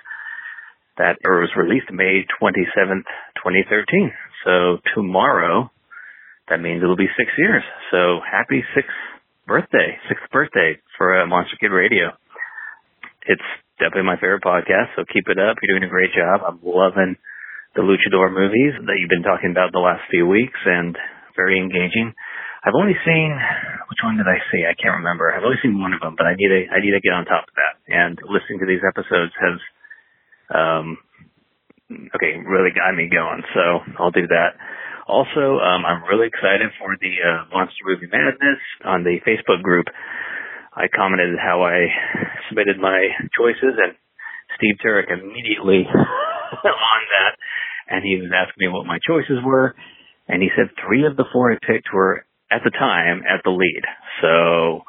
that 0.97 1.17
or 1.25 1.41
was 1.41 1.49
released 1.57 1.91
May 1.91 2.25
27th, 2.41 3.05
2013. 3.41 4.11
So 4.45 4.77
tomorrow, 4.95 5.71
that 6.49 6.61
means 6.61 6.81
it'll 6.81 6.95
be 6.95 7.09
six 7.17 7.29
years. 7.37 7.63
So 7.91 8.19
happy 8.21 8.63
sixth 8.75 8.93
birthday, 9.47 9.97
sixth 10.09 10.29
birthday 10.31 10.77
for 10.97 11.21
uh, 11.21 11.27
Monster 11.27 11.57
Kid 11.59 11.71
Radio. 11.71 12.13
It's 13.25 13.49
definitely 13.79 14.09
my 14.09 14.17
favorite 14.17 14.43
podcast, 14.43 14.95
so 14.95 15.05
keep 15.11 15.27
it 15.27 15.39
up. 15.39 15.57
You're 15.61 15.79
doing 15.79 15.89
a 15.89 15.91
great 15.91 16.13
job. 16.13 16.41
I'm 16.45 16.59
loving 16.63 17.15
the 17.75 17.81
Luchador 17.81 18.33
movies 18.33 18.73
that 18.85 18.97
you've 18.97 19.09
been 19.09 19.27
talking 19.27 19.51
about 19.51 19.71
the 19.71 19.83
last 19.83 20.01
few 20.09 20.25
weeks 20.25 20.59
and 20.65 20.97
very 21.35 21.59
engaging. 21.59 22.13
I've 22.67 22.75
only 22.75 22.99
seen 23.07 23.31
which 23.87 24.03
one 24.03 24.19
did 24.19 24.27
I 24.27 24.43
see? 24.51 24.67
I 24.67 24.75
can't 24.75 24.99
remember. 24.99 25.31
I've 25.31 25.47
only 25.47 25.55
seen 25.63 25.79
one 25.79 25.95
of 25.95 26.03
them, 26.03 26.19
but 26.19 26.27
I 26.27 26.35
need 26.35 26.51
to 26.51 26.67
I 26.67 26.83
need 26.83 26.91
to 26.91 26.99
get 26.99 27.15
on 27.15 27.23
top 27.23 27.47
of 27.47 27.55
that. 27.55 27.79
And 27.87 28.19
listening 28.27 28.59
to 28.59 28.67
these 28.67 28.83
episodes 28.83 29.31
has 29.39 29.57
um 30.51 30.99
okay, 31.87 32.35
really 32.43 32.75
got 32.75 32.91
me 32.91 33.07
going. 33.07 33.47
So 33.55 33.63
I'll 33.95 34.11
do 34.11 34.27
that. 34.27 34.59
Also, 35.07 35.63
um, 35.63 35.87
I'm 35.87 36.03
really 36.03 36.27
excited 36.27 36.67
for 36.75 36.91
the 36.99 37.13
uh, 37.23 37.47
Monster 37.55 37.87
Movie 37.87 38.11
Madness 38.11 38.59
on 38.83 39.07
the 39.07 39.23
Facebook 39.23 39.63
group. 39.63 39.87
I 40.75 40.91
commented 40.91 41.39
how 41.39 41.63
I 41.63 41.87
submitted 42.51 42.75
my 42.75 43.07
choices, 43.31 43.79
and 43.79 43.95
Steve 44.59 44.75
Turek 44.83 45.07
immediately 45.07 45.87
on 45.95 47.01
that, 47.15 47.33
and 47.87 48.03
he 48.03 48.19
was 48.19 48.35
asking 48.35 48.59
me 48.59 48.67
what 48.67 48.85
my 48.85 48.99
choices 49.07 49.39
were, 49.45 49.75
and 50.27 50.43
he 50.43 50.49
said 50.59 50.75
three 50.75 51.07
of 51.07 51.15
the 51.15 51.25
four 51.31 51.53
I 51.53 51.57
picked 51.65 51.87
were 51.93 52.27
at 52.51 52.61
the 52.63 52.71
time 52.71 53.23
at 53.27 53.43
the 53.43 53.51
lead. 53.51 53.83
So, 54.21 54.83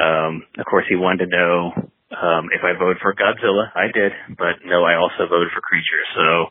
um, 0.00 0.44
of 0.58 0.66
course, 0.66 0.84
he 0.88 0.96
wanted 0.96 1.26
to 1.26 1.36
know 1.36 1.72
um, 2.14 2.48
if 2.54 2.62
I 2.62 2.78
voted 2.78 2.98
for 3.02 3.14
Godzilla. 3.14 3.72
I 3.74 3.90
did, 3.92 4.12
but 4.38 4.62
no, 4.64 4.84
I 4.84 4.94
also 4.96 5.28
voted 5.28 5.48
for 5.54 5.60
Creature. 5.60 6.04
So, 6.14 6.50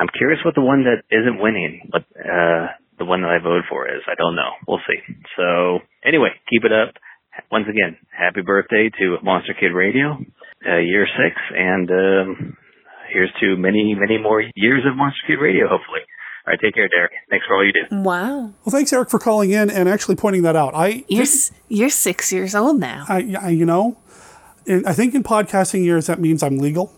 I'm 0.00 0.08
curious 0.16 0.40
what 0.44 0.54
the 0.54 0.64
one 0.64 0.84
that 0.88 1.04
isn't 1.12 1.38
winning, 1.38 1.90
but 1.92 2.08
uh, 2.16 2.72
the 2.98 3.04
one 3.04 3.20
that 3.20 3.28
I 3.28 3.42
voted 3.42 3.64
for 3.68 3.84
is. 3.86 4.00
I 4.08 4.16
don't 4.16 4.34
know. 4.34 4.56
We'll 4.66 4.80
see. 4.88 5.00
So, 5.36 5.80
anyway, 6.04 6.32
keep 6.48 6.64
it 6.64 6.72
up. 6.72 6.94
Once 7.52 7.66
again, 7.68 7.96
happy 8.08 8.40
birthday 8.40 8.90
to 8.98 9.16
Monster 9.22 9.54
Kid 9.58 9.72
Radio, 9.76 10.16
uh, 10.66 10.78
year 10.78 11.06
six, 11.06 11.36
and 11.52 11.90
um, 11.90 12.56
here's 13.12 13.32
to 13.40 13.56
many, 13.56 13.94
many 13.94 14.18
more 14.18 14.42
years 14.54 14.82
of 14.88 14.96
Monster 14.96 15.20
Kid 15.26 15.40
Radio, 15.40 15.68
hopefully. 15.68 16.00
All 16.50 16.54
right, 16.54 16.60
take 16.60 16.74
care, 16.74 16.88
Derek. 16.88 17.12
Thanks 17.28 17.46
for 17.46 17.54
all 17.54 17.64
you 17.64 17.72
do. 17.72 17.86
Wow. 18.02 18.38
Well, 18.64 18.70
thanks, 18.72 18.92
Eric, 18.92 19.08
for 19.08 19.20
calling 19.20 19.52
in 19.52 19.70
and 19.70 19.88
actually 19.88 20.16
pointing 20.16 20.42
that 20.42 20.56
out. 20.56 20.74
I 20.74 21.04
You're, 21.06 21.22
s- 21.22 21.52
you're 21.68 21.90
six 21.90 22.32
years 22.32 22.56
old 22.56 22.80
now. 22.80 23.04
I, 23.08 23.36
I 23.40 23.48
you 23.50 23.64
know, 23.64 23.96
in, 24.66 24.84
I 24.84 24.92
think 24.92 25.14
in 25.14 25.22
podcasting 25.22 25.84
years 25.84 26.06
that 26.08 26.18
means 26.18 26.42
I'm 26.42 26.58
legal. 26.58 26.92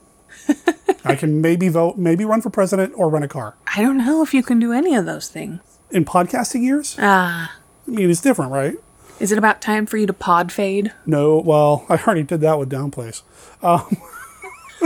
I 1.05 1.17
can 1.17 1.43
maybe 1.43 1.69
vote, 1.69 1.99
maybe 1.99 2.25
run 2.25 2.41
for 2.41 2.49
president 2.49 2.95
or 2.97 3.11
rent 3.11 3.27
a 3.27 3.29
car. 3.29 3.55
I 3.77 3.83
don't 3.83 3.99
know 3.99 4.23
if 4.23 4.33
you 4.33 4.43
can 4.43 4.59
do 4.59 4.73
any 4.73 4.95
of 4.95 5.05
those 5.05 5.29
things. 5.29 5.61
In 5.91 6.07
podcasting 6.07 6.63
years, 6.63 6.97
Ah. 6.99 7.55
I 7.87 7.91
mean 7.91 8.09
it's 8.09 8.23
different, 8.23 8.53
right? 8.53 8.77
Is 9.21 9.33
it 9.33 9.37
about 9.39 9.61
time 9.61 9.85
for 9.85 9.99
you 9.99 10.07
to 10.07 10.15
pod 10.15 10.51
fade? 10.51 10.95
No, 11.05 11.37
well, 11.45 11.85
I 11.91 11.97
already 11.99 12.23
did 12.23 12.41
that 12.41 12.59
with 12.59 12.71
Downplace. 12.71 13.21
Um, 13.63 13.99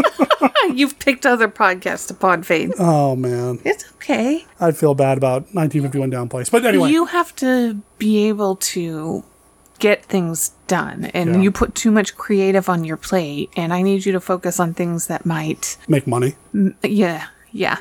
You've 0.75 0.99
picked 0.99 1.25
other 1.27 1.49
podcasts 1.49 2.09
to 2.09 2.15
pod 2.15 2.45
fade. 2.47 2.73
oh 2.79 3.17
man, 3.17 3.61
It's 3.65 3.85
okay. 3.95 4.45
I'd 4.61 4.77
feel 4.77 4.95
bad 4.95 5.17
about 5.19 5.43
1951 5.55 6.11
Downplace, 6.11 6.51
but 6.51 6.65
anyway, 6.65 6.91
You 6.91 7.07
have 7.07 7.35
to 7.37 7.81
be 7.99 8.29
able 8.29 8.57
to 8.57 9.25
get 9.79 10.05
things 10.07 10.53
done, 10.67 11.07
and 11.13 11.35
Yeah. 11.37 11.41
you 11.43 11.51
put 11.53 11.75
too 11.75 11.91
much 11.91 12.17
creative 12.17 12.69
on 12.69 12.85
your 12.85 12.97
plate, 12.97 13.51
and 13.57 13.73
I 13.75 13.83
need 13.83 14.07
you 14.07 14.13
to 14.13 14.21
focus 14.21 14.59
on 14.59 14.73
things 14.75 15.07
that 15.09 15.27
might. 15.27 15.77
make 15.89 16.07
money. 16.07 16.35
m- 16.55 16.75
Yeah, 16.83 17.27
yeah. 17.57 17.77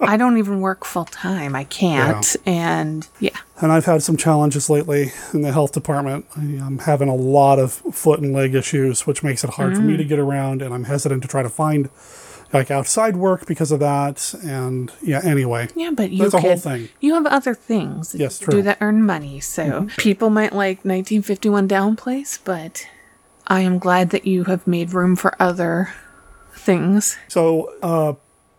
I 0.00 0.16
don't 0.16 0.38
even 0.38 0.60
work 0.60 0.84
full 0.84 1.04
time. 1.06 1.54
I 1.56 1.64
can't. 1.64 2.36
And 2.46 3.06
yeah. 3.20 3.30
And 3.60 3.72
I've 3.72 3.86
had 3.86 4.02
some 4.02 4.16
challenges 4.16 4.68
lately 4.68 5.12
in 5.32 5.42
the 5.42 5.52
health 5.52 5.72
department. 5.72 6.26
I'm 6.36 6.78
having 6.78 7.08
a 7.08 7.14
lot 7.14 7.58
of 7.58 7.72
foot 7.72 8.20
and 8.20 8.32
leg 8.32 8.54
issues, 8.54 9.06
which 9.06 9.22
makes 9.22 9.42
it 9.44 9.50
hard 9.50 9.76
for 9.76 9.82
me 9.82 9.94
Mm. 9.94 9.98
to 9.98 10.04
get 10.04 10.18
around, 10.18 10.62
and 10.62 10.74
I'm 10.74 10.84
hesitant 10.84 11.22
to 11.22 11.28
try 11.28 11.42
to 11.42 11.48
find 11.48 11.88
like 12.52 12.70
outside 12.70 13.16
work 13.16 13.44
because 13.46 13.72
of 13.72 13.80
that. 13.80 14.32
And 14.44 14.92
yeah, 15.02 15.20
anyway, 15.24 15.68
Yeah, 15.74 15.90
but 15.92 16.10
you 16.10 16.18
there's 16.18 16.34
a 16.34 16.40
whole 16.40 16.56
thing. 16.56 16.88
You 17.00 17.14
have 17.14 17.26
other 17.26 17.54
things 17.54 18.14
Yes, 18.16 18.38
true. 18.38 18.52
do 18.54 18.62
that 18.62 18.78
earn 18.80 19.02
money. 19.04 19.40
So 19.40 19.64
Mhm. 19.64 19.96
people 19.96 20.30
might 20.30 20.52
like 20.54 20.84
1951 20.84 21.66
Downplace, 21.68 22.38
but 22.44 22.86
I 23.48 23.60
am 23.60 23.78
glad 23.78 24.10
that 24.10 24.26
you 24.26 24.44
have 24.44 24.66
made 24.66 24.92
room 24.92 25.16
for 25.16 25.34
other 25.40 25.90
things. 26.54 27.16
So, 27.28 27.72
uh, 27.82 28.12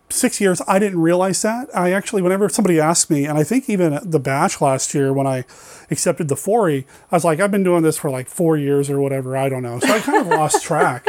six 0.09 0.39
years, 0.39 0.61
I 0.67 0.79
didn't 0.79 0.99
realize 0.99 1.41
that. 1.41 1.69
I 1.75 1.91
actually, 1.91 2.21
whenever 2.21 2.47
somebody 2.49 2.79
asked 2.79 3.09
me, 3.09 3.25
and 3.25 3.37
I 3.37 3.43
think 3.43 3.69
even 3.69 3.93
at 3.93 4.11
the 4.11 4.19
bash 4.19 4.61
last 4.61 4.93
year 4.93 5.11
when 5.13 5.27
I 5.27 5.45
accepted 5.91 6.27
the 6.27 6.35
Forry, 6.35 6.87
I 7.11 7.15
was 7.15 7.25
like, 7.25 7.39
I've 7.39 7.51
been 7.51 7.63
doing 7.63 7.83
this 7.83 7.97
for 7.97 8.09
like 8.09 8.27
four 8.27 8.57
years 8.57 8.89
or 8.89 8.99
whatever. 8.99 9.35
I 9.35 9.49
don't 9.49 9.63
know. 9.63 9.79
So 9.79 9.89
I 9.89 9.99
kind 9.99 10.21
of 10.21 10.27
lost 10.39 10.63
track. 10.63 11.07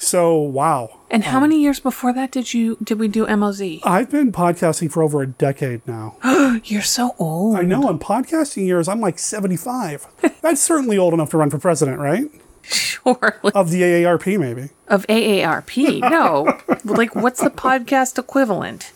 So, 0.00 0.38
wow. 0.38 1.00
And 1.10 1.24
how 1.24 1.36
um, 1.36 1.42
many 1.42 1.60
years 1.60 1.78
before 1.78 2.14
that 2.14 2.30
did 2.30 2.54
you 2.54 2.78
did 2.82 2.98
we 2.98 3.06
do 3.06 3.26
MOZ? 3.26 3.80
I've 3.84 4.10
been 4.10 4.32
podcasting 4.32 4.90
for 4.90 5.02
over 5.02 5.20
a 5.20 5.26
decade 5.26 5.86
now. 5.86 6.16
You're 6.64 6.80
so 6.80 7.14
old. 7.18 7.56
I 7.56 7.62
know. 7.62 7.88
In 7.90 7.98
podcasting 7.98 8.64
years, 8.64 8.88
I'm 8.88 9.00
like 9.00 9.18
75. 9.18 10.06
That's 10.40 10.62
certainly 10.62 10.96
old 10.96 11.12
enough 11.12 11.30
to 11.30 11.36
run 11.36 11.50
for 11.50 11.58
president, 11.58 11.98
right? 11.98 12.30
Sure. 13.00 13.40
Of 13.54 13.70
the 13.70 13.80
AARP, 13.82 14.38
maybe. 14.38 14.68
Of 14.88 15.06
AARP. 15.06 16.00
No. 16.10 16.58
like 16.84 17.14
what's 17.16 17.40
the 17.40 17.50
podcast 17.50 18.18
equivalent? 18.18 18.92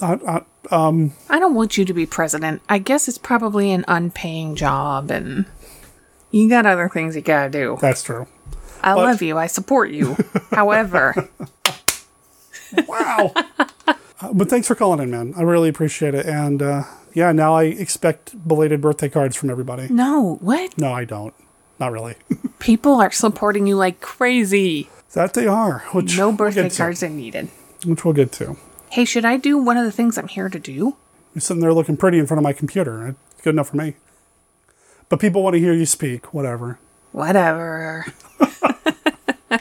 Uh, 0.00 0.16
uh, 0.26 0.74
um, 0.74 1.12
I 1.28 1.38
don't 1.38 1.54
want 1.54 1.76
you 1.78 1.84
to 1.84 1.92
be 1.94 2.06
president. 2.06 2.62
I 2.68 2.78
guess 2.78 3.06
it's 3.06 3.18
probably 3.18 3.70
an 3.70 3.84
unpaying 3.86 4.56
job 4.56 5.10
and 5.10 5.44
you 6.30 6.48
got 6.48 6.64
other 6.66 6.88
things 6.88 7.14
you 7.16 7.22
gotta 7.22 7.50
do. 7.50 7.76
That's 7.80 8.02
true. 8.02 8.26
I 8.82 8.94
But- 8.94 9.04
love 9.04 9.22
you. 9.22 9.36
I 9.38 9.46
support 9.46 9.90
you. 9.90 10.16
However, 10.50 11.28
wow. 12.88 13.32
Uh, 14.20 14.32
but 14.32 14.48
thanks 14.48 14.66
for 14.66 14.74
calling 14.74 15.00
in, 15.00 15.10
man. 15.10 15.34
I 15.36 15.42
really 15.42 15.68
appreciate 15.68 16.14
it. 16.14 16.26
And 16.26 16.62
uh, 16.62 16.84
yeah, 17.14 17.32
now 17.32 17.54
I 17.54 17.64
expect 17.64 18.46
belated 18.48 18.80
birthday 18.80 19.08
cards 19.08 19.36
from 19.36 19.50
everybody. 19.50 19.88
no, 19.88 20.38
what? 20.40 20.76
No, 20.78 20.92
I 20.92 21.04
don't. 21.04 21.34
Not 21.78 21.92
really. 21.92 22.14
People 22.66 23.00
are 23.00 23.12
supporting 23.12 23.68
you 23.68 23.76
like 23.76 24.00
crazy. 24.00 24.90
That 25.12 25.34
they 25.34 25.46
are. 25.46 25.84
Which 25.92 26.18
no 26.18 26.30
we'll 26.30 26.36
birthday 26.36 26.68
to. 26.68 26.76
cards 26.76 27.00
are 27.00 27.08
needed. 27.08 27.48
Which 27.84 28.04
we'll 28.04 28.12
get 28.12 28.32
to. 28.32 28.56
Hey, 28.90 29.04
should 29.04 29.24
I 29.24 29.36
do 29.36 29.56
one 29.56 29.76
of 29.76 29.84
the 29.84 29.92
things 29.92 30.18
I'm 30.18 30.26
here 30.26 30.48
to 30.48 30.58
do? 30.58 30.96
You're 31.32 31.42
sitting 31.42 31.60
there 31.60 31.72
looking 31.72 31.96
pretty 31.96 32.18
in 32.18 32.26
front 32.26 32.40
of 32.40 32.42
my 32.42 32.52
computer. 32.52 33.14
It's 33.30 33.42
good 33.42 33.54
enough 33.54 33.68
for 33.68 33.76
me. 33.76 33.94
But 35.08 35.20
people 35.20 35.44
want 35.44 35.54
to 35.54 35.60
hear 35.60 35.74
you 35.74 35.86
speak. 35.86 36.34
Whatever. 36.34 36.80
Whatever. 37.12 38.04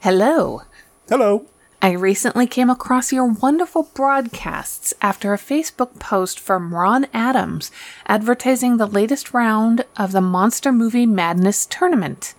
Hello. 0.00 0.62
Hello. 1.08 1.46
I 1.82 1.92
recently 1.92 2.46
came 2.46 2.70
across 2.70 3.12
your 3.12 3.26
wonderful 3.26 3.90
broadcasts 3.94 4.94
after 5.02 5.34
a 5.34 5.38
Facebook 5.38 5.98
post 5.98 6.40
from 6.40 6.74
Ron 6.74 7.06
Adams 7.12 7.70
advertising 8.06 8.78
the 8.78 8.86
latest 8.86 9.34
round 9.34 9.84
of 9.96 10.12
the 10.12 10.22
Monster 10.22 10.72
Movie 10.72 11.04
Madness 11.04 11.66
tournament. 11.66 12.34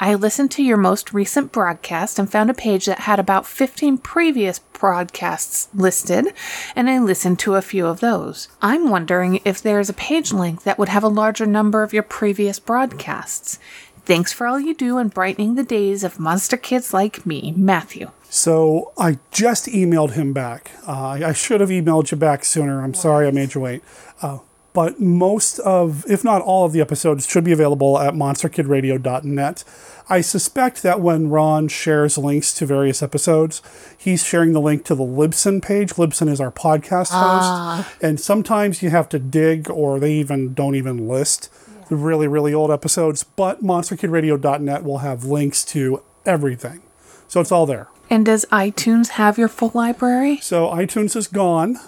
I 0.00 0.16
listened 0.16 0.50
to 0.52 0.64
your 0.64 0.78
most 0.78 1.12
recent 1.12 1.52
broadcast 1.52 2.18
and 2.18 2.30
found 2.30 2.50
a 2.50 2.54
page 2.54 2.86
that 2.86 3.00
had 3.00 3.20
about 3.20 3.46
15 3.46 3.98
previous 3.98 4.58
broadcasts 4.58 5.68
listed, 5.72 6.34
and 6.74 6.90
I 6.90 6.98
listened 6.98 7.38
to 7.40 7.54
a 7.54 7.62
few 7.62 7.86
of 7.86 8.00
those. 8.00 8.48
I'm 8.60 8.90
wondering 8.90 9.40
if 9.44 9.62
there's 9.62 9.88
a 9.88 9.94
page 9.94 10.32
link 10.32 10.64
that 10.64 10.76
would 10.76 10.88
have 10.88 11.04
a 11.04 11.08
larger 11.08 11.46
number 11.46 11.84
of 11.84 11.92
your 11.92 12.02
previous 12.02 12.58
broadcasts. 12.58 13.60
Thanks 14.04 14.32
for 14.32 14.46
all 14.46 14.58
you 14.58 14.74
do 14.74 14.98
in 14.98 15.08
brightening 15.08 15.54
the 15.54 15.62
days 15.62 16.02
of 16.02 16.18
monster 16.18 16.56
kids 16.56 16.92
like 16.92 17.24
me, 17.24 17.54
Matthew. 17.56 18.10
So 18.28 18.92
I 18.98 19.18
just 19.30 19.66
emailed 19.66 20.12
him 20.12 20.32
back. 20.32 20.72
Uh, 20.88 21.20
I 21.24 21.32
should 21.32 21.60
have 21.60 21.70
emailed 21.70 22.10
you 22.10 22.16
back 22.16 22.44
sooner. 22.44 22.82
I'm 22.82 22.94
sorry 22.94 23.28
I 23.28 23.30
made 23.30 23.54
you 23.54 23.60
wait. 23.60 23.82
Uh, 24.20 24.38
but 24.72 24.98
most 25.00 25.58
of, 25.60 26.04
if 26.08 26.24
not 26.24 26.40
all 26.42 26.64
of 26.64 26.72
the 26.72 26.80
episodes, 26.80 27.26
should 27.28 27.44
be 27.44 27.52
available 27.52 27.98
at 27.98 28.14
monsterkidradio.net. 28.14 29.64
I 30.08 30.20
suspect 30.20 30.82
that 30.82 31.00
when 31.00 31.28
Ron 31.28 31.68
shares 31.68 32.18
links 32.18 32.52
to 32.54 32.66
various 32.66 33.02
episodes, 33.02 33.62
he's 33.96 34.24
sharing 34.24 34.52
the 34.52 34.60
link 34.60 34.84
to 34.86 34.94
the 34.94 35.04
Libsyn 35.04 35.62
page. 35.62 35.90
Libsyn 35.92 36.28
is 36.28 36.40
our 36.40 36.50
podcast 36.50 37.10
Ah. 37.12 37.84
host. 37.86 38.02
And 38.02 38.18
sometimes 38.18 38.82
you 38.82 38.90
have 38.90 39.08
to 39.10 39.18
dig, 39.18 39.70
or 39.70 40.00
they 40.00 40.14
even 40.14 40.54
don't 40.54 40.74
even 40.74 41.06
list 41.06 41.50
the 41.92 41.96
really, 41.96 42.26
really 42.26 42.54
old 42.54 42.70
episodes. 42.70 43.22
But 43.22 43.62
monsterkidradio.net 43.62 44.82
will 44.82 44.98
have 44.98 45.26
links 45.26 45.62
to 45.66 46.02
everything. 46.24 46.80
So 47.28 47.40
it's 47.40 47.52
all 47.52 47.66
there. 47.66 47.88
And 48.08 48.24
does 48.24 48.46
iTunes 48.46 49.08
have 49.10 49.36
your 49.36 49.48
full 49.48 49.72
library? 49.74 50.38
So 50.38 50.68
iTunes 50.68 51.14
is 51.14 51.26
gone. 51.26 51.78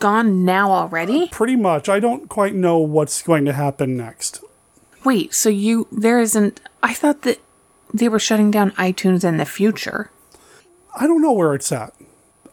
Gone 0.00 0.44
now 0.44 0.70
already? 0.70 1.28
Pretty 1.28 1.56
much. 1.56 1.88
I 1.88 1.98
don't 1.98 2.28
quite 2.28 2.54
know 2.54 2.78
what's 2.78 3.22
going 3.22 3.46
to 3.46 3.54
happen 3.54 3.96
next. 3.96 4.44
Wait, 5.02 5.32
so 5.32 5.48
you 5.48 5.88
there 5.90 6.20
isn't 6.20 6.60
I 6.82 6.92
thought 6.92 7.22
that 7.22 7.40
they 7.94 8.08
were 8.08 8.18
shutting 8.18 8.50
down 8.50 8.72
iTunes 8.72 9.24
in 9.24 9.38
the 9.38 9.46
future. 9.46 10.10
I 10.98 11.06
don't 11.06 11.22
know 11.22 11.32
where 11.32 11.54
it's 11.54 11.72
at. 11.72 11.94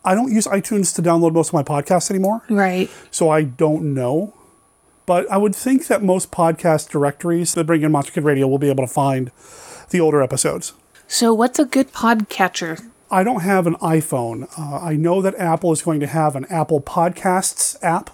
I 0.06 0.16
don't 0.16 0.32
use 0.32 0.48
iTunes 0.48 0.96
to 0.96 1.02
download 1.02 1.34
most 1.34 1.50
of 1.50 1.54
my 1.56 1.64
podcasts 1.64 2.10
anymore. 2.10 2.44
Right. 2.50 2.90
So 3.12 3.30
I 3.30 3.44
don't 3.44 3.94
know. 3.94 4.34
But 5.06 5.30
I 5.32 5.38
would 5.38 5.56
think 5.56 5.88
that 5.88 6.02
most 6.02 6.32
podcast 6.32 6.90
directories 6.90 7.54
that 7.54 7.66
bring 7.66 7.84
in 7.84 7.92
Monster 7.92 8.14
Kid 8.14 8.24
Radio 8.24 8.48
will 8.48 8.58
be 8.58 8.70
able 8.70 8.86
to 8.86 8.92
find 8.92 9.32
the 9.90 10.00
older 10.00 10.22
episodes. 10.22 10.74
So 11.08 11.34
what's 11.34 11.60
a 11.60 11.66
good 11.66 11.92
podcatcher? 11.92 12.90
I 13.12 13.24
don't 13.24 13.42
have 13.42 13.68
an 13.68 13.76
iPhone. 13.76 14.50
Uh, 14.58 14.84
I 14.84 14.96
know 14.96 15.22
that 15.22 15.36
Apple 15.36 15.72
is 15.72 15.84
going 15.84 16.00
to 16.00 16.08
have 16.08 16.36
an 16.36 16.46
Apple 16.50 16.82
Podcasts 16.82 17.78
app. 17.84 18.10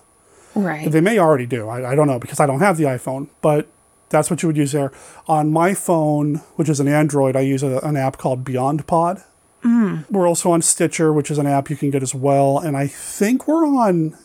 Right. 0.54 0.92
They 0.92 1.00
may 1.00 1.18
already 1.18 1.46
do. 1.46 1.70
I, 1.70 1.92
I 1.92 1.96
don't 1.96 2.08
know 2.08 2.20
because 2.20 2.42
I 2.42 2.46
don't 2.46 2.60
have 2.60 2.76
the 2.76 2.84
iPhone, 2.84 3.30
but 3.42 3.70
that's 4.10 4.30
what 4.30 4.44
you 4.44 4.48
would 4.48 4.58
use 4.58 4.74
there. 4.74 4.92
On 5.28 5.50
my 5.50 5.74
phone, 5.74 6.36
which 6.58 6.68
is 6.68 6.82
an 6.82 6.90
Android, 6.90 7.38
I 7.38 7.42
use 7.42 7.64
a, 7.64 7.80
an 7.80 7.96
app 7.96 8.18
called 8.18 8.44
Beyond 8.44 8.86
Pod. 8.86 9.24
Mm. 9.64 10.10
We're 10.12 10.28
also 10.28 10.52
on 10.52 10.62
Stitcher, 10.62 11.14
which 11.14 11.32
is 11.32 11.38
an 11.38 11.48
app 11.48 11.70
you 11.70 11.78
can 11.78 11.90
get 11.90 12.04
as 12.04 12.14
well. 12.14 12.60
And 12.60 12.76
I 12.76 12.88
think 12.88 13.48
we're 13.48 13.66
on 13.66 14.18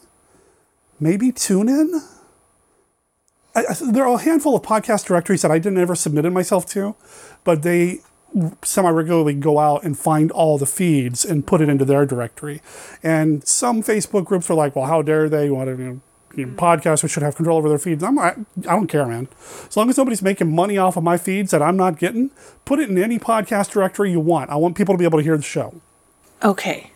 maybe 0.99 1.31
TuneIn. 1.31 2.16
I, 3.57 3.74
there 3.91 4.05
are 4.07 4.15
a 4.15 4.23
handful 4.23 4.55
of 4.55 4.62
podcast 4.62 5.07
directories 5.07 5.43
that 5.43 5.51
I 5.51 5.59
didn't 5.59 5.78
ever 5.78 5.95
submitted 5.95 6.33
myself 6.33 6.66
to, 6.66 6.95
but 7.45 7.62
they 7.62 8.01
semi 8.62 8.91
regularly 8.91 9.35
go 9.35 9.59
out 9.59 9.83
and 9.85 9.99
find 9.99 10.31
all 10.31 10.59
the 10.59 10.66
feeds 10.66 11.24
and 11.24 11.47
put 11.47 11.61
it 11.61 11.69
into 11.69 11.85
their 11.85 12.05
directory. 12.05 12.61
And 13.03 13.47
some 13.47 13.83
Facebook 13.83 14.27
groups 14.27 14.51
are 14.51 14.55
like, 14.55 14.77
well, 14.77 14.87
how 14.87 15.03
dare 15.03 15.28
they 15.28 15.49
want 15.51 15.69
to, 15.69 15.83
you 15.83 15.91
know, 15.91 16.01
you 16.37 16.47
mm. 16.47 16.51
know, 16.51 16.57
podcasters 16.57 17.11
should 17.11 17.23
have 17.23 17.37
control 17.37 17.57
over 17.59 17.69
their 17.69 17.78
feeds. 17.78 18.03
I'm, 18.03 18.19
I, 18.19 18.35
I 18.69 18.74
don't 18.74 18.89
care, 18.89 19.07
man. 19.07 19.28
As 19.66 19.77
long 19.77 19.89
as 19.89 19.97
nobody's 19.97 20.23
making 20.23 20.55
money 20.55 20.77
off 20.77 20.97
of 20.97 21.03
my 21.03 21.16
feeds 21.16 21.51
that 21.51 21.62
I'm 21.62 21.77
not 21.77 21.99
getting, 21.99 22.31
put 22.65 22.78
it 22.78 22.91
in 22.91 22.99
any 22.99 23.19
podcast 23.19 23.73
directory 23.73 24.11
you 24.11 24.20
want. 24.20 24.51
I 24.51 24.57
want 24.57 24.77
people 24.77 24.95
to 24.95 24.99
be 24.99 25.05
able 25.05 25.19
to 25.19 25.24
hear 25.24 25.37
the 25.37 25.43
show. 25.43 25.81
Okay. 26.43 26.91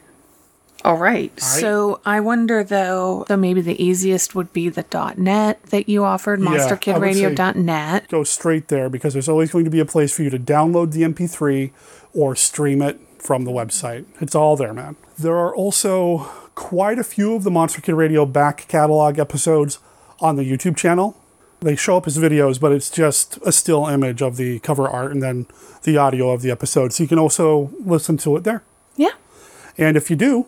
All 0.83 0.97
right. 0.97 1.39
So 1.41 2.01
I 2.07 2.21
wonder 2.21 2.65
though, 2.65 3.25
so 3.29 3.37
maybe 3.37 3.61
the 3.61 3.83
easiest 3.83 4.35
would 4.35 4.53
be 4.53 4.69
the 4.71 4.85
.net 5.17 5.63
that 5.65 5.89
you 5.89 6.05
offered, 6.05 6.41
Yeah, 6.41 6.49
I 6.49 6.53
would 6.53 6.61
say- 6.63 6.69
monsterkidradio.net. 6.77 8.09
Go 8.09 8.25
straight 8.25 8.69
there 8.69 8.89
because 8.89 9.13
there's 9.13 9.29
always 9.29 9.51
going 9.51 9.65
to 9.65 9.71
be 9.71 9.81
a 9.81 9.85
place 9.85 10.13
for 10.15 10.23
you 10.23 10.31
to 10.31 10.39
download 10.39 10.93
the 10.93 11.03
MP3 11.03 11.71
or 12.15 12.35
stream 12.35 12.81
it 12.83 12.99
from 13.19 13.45
the 13.45 13.51
website. 13.51 14.07
It's 14.21 14.35
all 14.35 14.57
there, 14.57 14.73
man. 14.73 14.97
There 15.19 15.37
are 15.37 15.55
also 15.55 16.19
quite 16.55 16.99
a 16.99 17.05
few 17.05 17.35
of 17.35 17.45
the 17.45 17.51
Monster 17.51 17.83
Kid 17.83 17.93
Radio 17.95 18.25
back 18.25 18.67
catalog 18.69 19.19
episodes 19.19 19.79
on 20.21 20.37
the 20.37 20.43
YouTube 20.51 20.77
channel. 20.77 21.17
They 21.61 21.77
show 21.77 21.99
up 21.99 22.07
as 22.07 22.17
videos, 22.17 22.59
but 22.59 22.73
it's 22.73 22.89
just 22.89 23.39
a 23.45 23.53
still 23.53 23.87
image 23.87 24.23
of 24.23 24.39
the 24.39 24.61
cover 24.61 24.89
art 24.89 25.13
and 25.13 25.23
then 25.23 25.47
the 25.83 25.99
audio 25.99 26.31
of 26.31 26.41
the 26.41 26.51
episode. 26.51 26.95
So 26.95 27.03
you 27.03 27.09
can 27.09 27.19
also 27.19 27.71
listen 27.85 28.17
to 28.19 28.35
it 28.37 28.45
there. 28.45 28.63
Yeah. 28.97 29.11
And 29.77 29.95
if 29.99 30.09
you 30.09 30.17
do, 30.17 30.47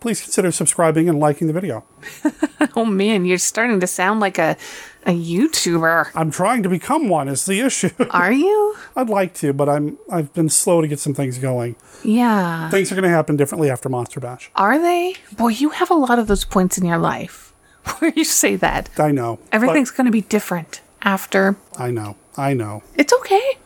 please 0.00 0.20
consider 0.22 0.50
subscribing 0.52 1.08
and 1.08 1.18
liking 1.20 1.46
the 1.46 1.52
video. 1.52 1.84
Oh 2.76 2.84
man, 2.84 3.24
you're 3.24 3.38
starting 3.38 3.80
to 3.80 3.86
sound 3.88 4.20
like 4.20 4.38
a 4.38 4.56
a 5.04 5.10
YouTuber. 5.10 6.10
I'm 6.14 6.30
trying 6.30 6.62
to 6.62 6.68
become 6.68 7.08
one 7.08 7.26
is 7.28 7.44
the 7.44 7.60
issue. 7.60 7.90
Are 8.10 8.30
you? 8.30 8.76
I'd 8.94 9.08
like 9.08 9.34
to, 9.34 9.52
but 9.52 9.68
I'm 9.68 9.98
I've 10.10 10.32
been 10.32 10.48
slow 10.48 10.80
to 10.80 10.86
get 10.86 11.00
some 11.00 11.14
things 11.14 11.38
going. 11.38 11.74
Yeah. 12.04 12.70
Things 12.70 12.92
are 12.92 12.94
going 12.94 13.02
to 13.04 13.08
happen 13.10 13.36
differently 13.36 13.68
after 13.70 13.88
Monster 13.88 14.20
Bash. 14.20 14.50
Are 14.54 14.78
they? 14.78 15.16
Boy, 15.36 15.48
you 15.48 15.70
have 15.70 15.90
a 15.90 15.94
lot 15.94 16.18
of 16.20 16.26
those 16.28 16.44
points 16.44 16.78
in 16.78 16.86
your 16.86 16.98
life 16.98 17.52
where 17.98 18.12
you 18.14 18.24
say 18.24 18.54
that. 18.56 18.90
I 18.98 19.10
know. 19.10 19.40
Everything's 19.50 19.90
going 19.90 20.06
to 20.06 20.12
be 20.12 20.20
different 20.22 20.80
after. 21.02 21.56
I 21.76 21.90
know. 21.90 22.16
I 22.36 22.54
know. 22.54 22.82
It's 22.96 23.12
okay. 23.12 23.58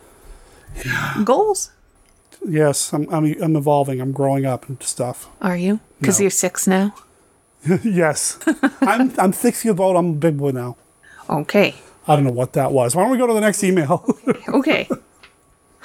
Yeah. 0.87 1.23
Goals. 1.25 1.71
Yes, 2.47 2.93
I'm, 2.95 3.09
I'm 3.11 3.25
I'm 3.43 3.57
evolving. 3.57 4.01
I'm 4.01 4.13
growing 4.13 4.47
up 4.47 4.69
and 4.69 4.83
stuff. 4.83 5.29
Are 5.41 5.57
you? 5.57 5.81
Because 6.03 6.19
No. 6.19 6.25
you're 6.25 6.31
six 6.31 6.67
now. 6.67 6.95
yes. 7.85 8.39
I'm 8.83 9.13
I'm 9.19 9.33
six 9.33 9.65
years 9.65 9.79
old. 9.79 9.97
I'm 9.97 10.11
a 10.11 10.15
big 10.15 10.37
boy 10.37 10.51
now. 10.51 10.77
Okay. 11.31 11.75
I 12.07 12.17
don't 12.17 12.25
know 12.25 12.31
what 12.33 12.53
that 12.55 12.73
was. 12.73 12.95
Why 12.95 13.03
don't 13.03 13.13
we 13.13 13.19
go 13.19 13.27
to 13.29 13.33
the 13.35 13.41
next 13.41 13.63
email? 13.65 14.05
Okay. 14.49 14.89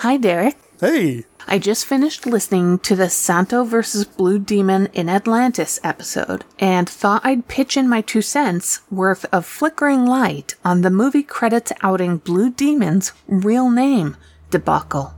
Hi, 0.01 0.17
Derek. 0.17 0.57
Hey. 0.79 1.25
I 1.47 1.57
just 1.59 1.85
finished 1.85 2.25
listening 2.25 2.79
to 2.79 2.95
the 2.95 3.09
Santo 3.09 3.63
versus 3.63 4.03
Blue 4.05 4.37
Demon 4.39 4.87
in 4.93 5.09
Atlantis 5.09 5.79
episode 5.83 6.43
and 6.59 6.87
thought 6.89 7.21
I'd 7.25 7.47
pitch 7.47 7.77
in 7.77 7.87
my 7.87 8.01
two 8.01 8.21
cents 8.21 8.81
worth 8.91 9.25
of 9.31 9.45
flickering 9.45 10.05
light 10.05 10.55
on 10.65 10.81
the 10.81 10.89
movie 10.91 11.23
credits 11.23 11.71
outing 11.81 12.17
Blue 12.17 12.49
Demon's 12.51 13.13
real 13.27 13.69
name 13.71 14.17
debacle. 14.51 15.13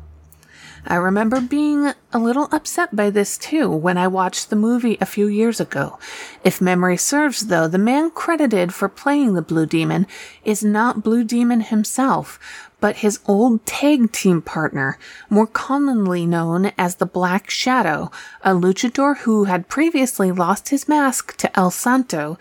I 0.85 0.95
remember 0.95 1.41
being 1.41 1.93
a 2.11 2.19
little 2.19 2.47
upset 2.51 2.95
by 2.95 3.09
this 3.09 3.37
too 3.37 3.69
when 3.69 3.97
I 3.97 4.07
watched 4.07 4.49
the 4.49 4.55
movie 4.55 4.97
a 4.99 5.05
few 5.05 5.27
years 5.27 5.59
ago. 5.59 5.99
If 6.43 6.61
memory 6.61 6.97
serves, 6.97 7.47
though, 7.47 7.67
the 7.67 7.77
man 7.77 8.11
credited 8.11 8.73
for 8.73 8.89
playing 8.89 9.33
the 9.33 9.41
Blue 9.41 9.65
Demon 9.65 10.07
is 10.43 10.63
not 10.63 11.03
Blue 11.03 11.23
Demon 11.23 11.61
himself, 11.61 12.39
but 12.79 12.97
his 12.97 13.19
old 13.27 13.65
tag 13.65 14.11
team 14.11 14.41
partner, 14.41 14.97
more 15.29 15.47
commonly 15.47 16.25
known 16.25 16.71
as 16.77 16.95
the 16.95 17.05
Black 17.05 17.49
Shadow, 17.49 18.09
a 18.41 18.53
luchador 18.53 19.19
who 19.19 19.43
had 19.45 19.67
previously 19.67 20.31
lost 20.31 20.69
his 20.69 20.87
mask 20.87 21.35
to 21.37 21.59
El 21.59 21.71
Santo 21.71 22.37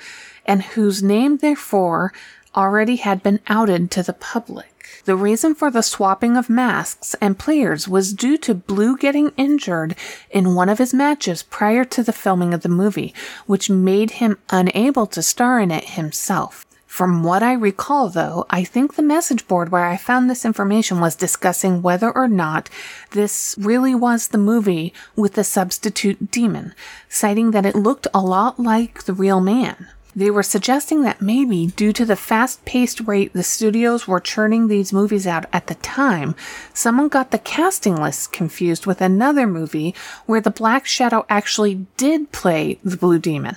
and 0.46 0.62
whose 0.62 1.02
name, 1.02 1.38
therefore, 1.38 2.12
already 2.54 2.96
had 2.96 3.22
been 3.22 3.40
outed 3.48 3.90
to 3.90 4.02
the 4.02 4.12
public. 4.12 4.77
The 5.08 5.16
reason 5.16 5.54
for 5.54 5.70
the 5.70 5.80
swapping 5.80 6.36
of 6.36 6.50
masks 6.50 7.16
and 7.18 7.38
players 7.38 7.88
was 7.88 8.12
due 8.12 8.36
to 8.44 8.54
Blue 8.54 8.94
getting 8.94 9.32
injured 9.38 9.96
in 10.30 10.54
one 10.54 10.68
of 10.68 10.76
his 10.76 10.92
matches 10.92 11.42
prior 11.42 11.82
to 11.86 12.02
the 12.02 12.12
filming 12.12 12.52
of 12.52 12.60
the 12.60 12.68
movie, 12.68 13.14
which 13.46 13.70
made 13.70 14.20
him 14.20 14.36
unable 14.50 15.06
to 15.06 15.22
star 15.22 15.60
in 15.60 15.70
it 15.70 15.96
himself. 15.96 16.66
From 16.86 17.22
what 17.22 17.42
I 17.42 17.54
recall, 17.54 18.10
though, 18.10 18.44
I 18.50 18.64
think 18.64 18.96
the 18.96 19.02
message 19.02 19.48
board 19.48 19.70
where 19.70 19.86
I 19.86 19.96
found 19.96 20.28
this 20.28 20.44
information 20.44 21.00
was 21.00 21.16
discussing 21.16 21.80
whether 21.80 22.10
or 22.10 22.28
not 22.28 22.68
this 23.12 23.54
really 23.58 23.94
was 23.94 24.28
the 24.28 24.36
movie 24.36 24.92
with 25.16 25.32
the 25.34 25.44
substitute 25.44 26.30
demon, 26.30 26.74
citing 27.08 27.52
that 27.52 27.64
it 27.64 27.74
looked 27.74 28.08
a 28.12 28.20
lot 28.20 28.60
like 28.60 29.04
the 29.04 29.14
real 29.14 29.40
man. 29.40 29.86
They 30.16 30.30
were 30.30 30.42
suggesting 30.42 31.02
that 31.02 31.22
maybe, 31.22 31.68
due 31.68 31.92
to 31.92 32.04
the 32.04 32.16
fast 32.16 32.64
paced 32.64 33.00
rate 33.00 33.32
the 33.32 33.42
studios 33.42 34.08
were 34.08 34.20
churning 34.20 34.66
these 34.66 34.92
movies 34.92 35.26
out 35.26 35.46
at 35.52 35.66
the 35.66 35.76
time, 35.76 36.34
someone 36.74 37.08
got 37.08 37.30
the 37.30 37.38
casting 37.38 37.94
list 37.96 38.32
confused 38.32 38.86
with 38.86 39.00
another 39.00 39.46
movie 39.46 39.94
where 40.26 40.40
the 40.40 40.50
Black 40.50 40.86
Shadow 40.86 41.24
actually 41.28 41.86
did 41.96 42.32
play 42.32 42.80
the 42.82 42.96
Blue 42.96 43.18
Demon. 43.18 43.56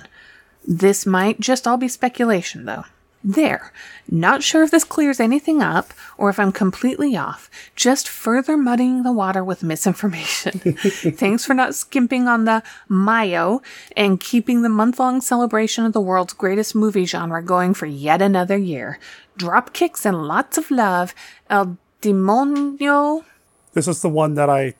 This 0.66 1.04
might 1.04 1.40
just 1.40 1.66
all 1.66 1.76
be 1.76 1.88
speculation, 1.88 2.66
though. 2.66 2.84
There. 3.24 3.72
Not 4.10 4.42
sure 4.42 4.64
if 4.64 4.72
this 4.72 4.82
clears 4.82 5.20
anything 5.20 5.62
up 5.62 5.94
or 6.18 6.28
if 6.28 6.40
I'm 6.40 6.50
completely 6.50 7.16
off. 7.16 7.48
Just 7.76 8.08
further 8.08 8.56
muddying 8.56 9.04
the 9.04 9.12
water 9.12 9.44
with 9.44 9.62
misinformation. 9.62 10.58
Thanks 11.14 11.44
for 11.44 11.54
not 11.54 11.76
skimping 11.76 12.26
on 12.26 12.44
the 12.46 12.64
Mayo 12.88 13.62
and 13.96 14.18
keeping 14.18 14.62
the 14.62 14.68
month 14.68 14.98
long 14.98 15.20
celebration 15.20 15.84
of 15.84 15.92
the 15.92 16.00
world's 16.00 16.32
greatest 16.32 16.74
movie 16.74 17.04
genre 17.04 17.42
going 17.42 17.74
for 17.74 17.86
yet 17.86 18.20
another 18.20 18.56
year. 18.56 18.98
Drop 19.36 19.72
kicks 19.72 20.04
and 20.04 20.26
lots 20.26 20.58
of 20.58 20.70
love. 20.70 21.14
El 21.48 21.78
Demonio. 22.00 23.24
This 23.72 23.86
is 23.86 24.02
the 24.02 24.08
one 24.08 24.34
that 24.34 24.50
I 24.50 24.74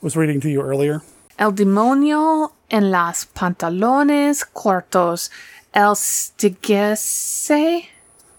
was 0.00 0.16
reading 0.16 0.40
to 0.42 0.48
you 0.48 0.62
earlier. 0.62 1.02
El 1.38 1.52
Demonio 1.52 2.52
en 2.70 2.90
las 2.90 3.26
pantalones 3.26 4.44
cortos. 4.44 5.30
El 5.74 5.94
Stigese? 5.94 7.86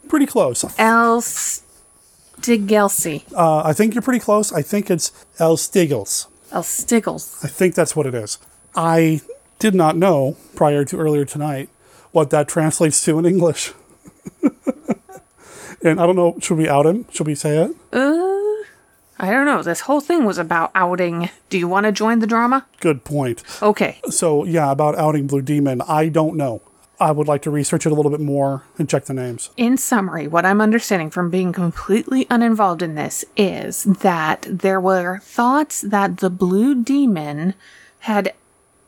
Pretty 0.07 0.25
close. 0.25 0.63
El 0.77 1.21
Stigelse. 1.21 3.23
Uh, 3.33 3.63
I 3.63 3.73
think 3.73 3.93
you're 3.93 4.01
pretty 4.01 4.19
close. 4.19 4.51
I 4.51 4.61
think 4.61 4.89
it's 4.89 5.11
El 5.37 5.57
Stiggles. 5.57 6.27
El 6.51 6.63
Stiggles. 6.63 7.43
I 7.43 7.47
think 7.47 7.75
that's 7.75 7.95
what 7.95 8.07
it 8.07 8.15
is. 8.15 8.39
I 8.75 9.21
did 9.59 9.75
not 9.75 9.97
know 9.97 10.37
prior 10.55 10.83
to 10.85 10.97
earlier 10.97 11.25
tonight 11.25 11.69
what 12.11 12.29
that 12.31 12.47
translates 12.47 13.03
to 13.05 13.19
in 13.19 13.25
English. 13.25 13.73
and 15.83 15.99
I 15.99 16.05
don't 16.05 16.15
know, 16.15 16.37
should 16.41 16.57
we 16.57 16.67
out 16.67 16.85
him? 16.85 17.05
Should 17.11 17.27
we 17.27 17.35
say 17.35 17.57
it? 17.57 17.71
Uh, 17.93 18.65
I 19.19 19.31
don't 19.31 19.45
know. 19.45 19.61
This 19.61 19.81
whole 19.81 20.01
thing 20.01 20.25
was 20.25 20.37
about 20.37 20.71
outing. 20.73 21.29
Do 21.49 21.59
you 21.59 21.67
want 21.67 21.85
to 21.85 21.91
join 21.91 22.19
the 22.19 22.27
drama? 22.27 22.65
Good 22.79 23.03
point. 23.03 23.43
Okay. 23.61 23.99
So, 24.09 24.45
yeah, 24.45 24.71
about 24.71 24.97
outing 24.97 25.27
Blue 25.27 25.41
Demon, 25.41 25.81
I 25.81 26.09
don't 26.09 26.35
know. 26.35 26.61
I 26.99 27.11
would 27.11 27.27
like 27.27 27.41
to 27.43 27.51
research 27.51 27.85
it 27.85 27.91
a 27.91 27.95
little 27.95 28.11
bit 28.11 28.19
more 28.19 28.63
and 28.77 28.89
check 28.89 29.05
the 29.05 29.13
names. 29.13 29.49
In 29.55 29.77
summary, 29.77 30.27
what 30.27 30.45
I'm 30.45 30.59
understanding 30.59 31.09
from 31.09 31.29
being 31.29 31.53
completely 31.53 32.27
uninvolved 32.29 32.81
in 32.81 32.95
this 32.95 33.23
is 33.37 33.85
that 33.85 34.45
there 34.49 34.81
were 34.81 35.19
thoughts 35.19 35.81
that 35.81 36.17
the 36.17 36.29
Blue 36.29 36.83
Demon 36.83 37.53
had 37.99 38.33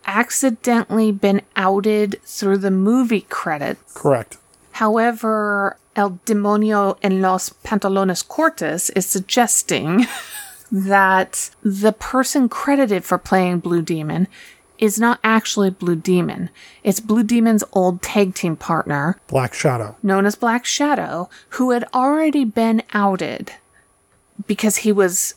accidentally 0.06 1.12
been 1.12 1.42
outed 1.56 2.20
through 2.24 2.58
the 2.58 2.72
movie 2.72 3.22
credits. 3.22 3.94
Correct. 3.94 4.38
However, 4.74 5.78
El 5.96 6.20
Demonio 6.26 6.98
en 7.02 7.22
los 7.22 7.50
Pantalones 7.64 8.28
Cortos 8.28 8.90
is 8.96 9.06
suggesting 9.06 10.06
that 10.72 11.50
the 11.62 11.92
person 11.94 12.50
credited 12.50 13.04
for 13.04 13.18
playing 13.18 13.60
Blue 13.60 13.82
Demon 13.82 14.28
is 14.82 15.00
not 15.00 15.20
actually 15.24 15.70
Blue 15.70 15.96
Demon. 15.96 16.50
It's 16.84 17.00
Blue 17.00 17.24
Demon's 17.24 17.64
old 17.72 18.02
tag 18.02 18.34
team 18.34 18.58
partner, 18.58 19.18
Black 19.28 19.54
Shadow. 19.54 19.96
known 20.04 20.26
as 20.26 20.36
Black 20.36 20.66
Shadow, 20.66 21.30
who 21.50 21.70
had 21.72 21.86
already 21.94 22.44
been 22.44 22.82
outed 22.94 23.54
because 24.48 24.78
he 24.78 24.92
was 24.92 25.36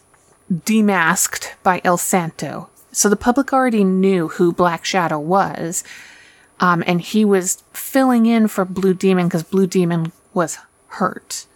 demasked 0.50 1.52
by 1.62 1.80
El 1.84 1.98
Santo. 1.98 2.70
So 2.90 3.08
the 3.08 3.16
public 3.16 3.52
already 3.52 3.84
knew 3.84 4.28
who 4.28 4.52
Black 4.52 4.84
Shadow 4.84 5.18
was. 5.18 5.84
Um, 6.60 6.82
and 6.86 7.00
he 7.00 7.24
was 7.24 7.62
filling 7.72 8.26
in 8.26 8.48
for 8.48 8.64
Blue 8.64 8.94
Demon 8.94 9.26
because 9.26 9.42
Blue 9.42 9.66
Demon 9.66 10.12
was 10.32 10.58
hurt. 10.86 11.46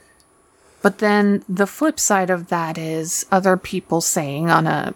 But 0.83 0.99
then 0.99 1.45
the 1.49 1.67
flip 1.67 1.99
side 1.99 2.31
of 2.31 2.49
that 2.49 2.77
is 2.77 3.25
other 3.31 3.57
people 3.57 4.01
saying 4.01 4.51
on 4.51 4.67
a 4.67 4.95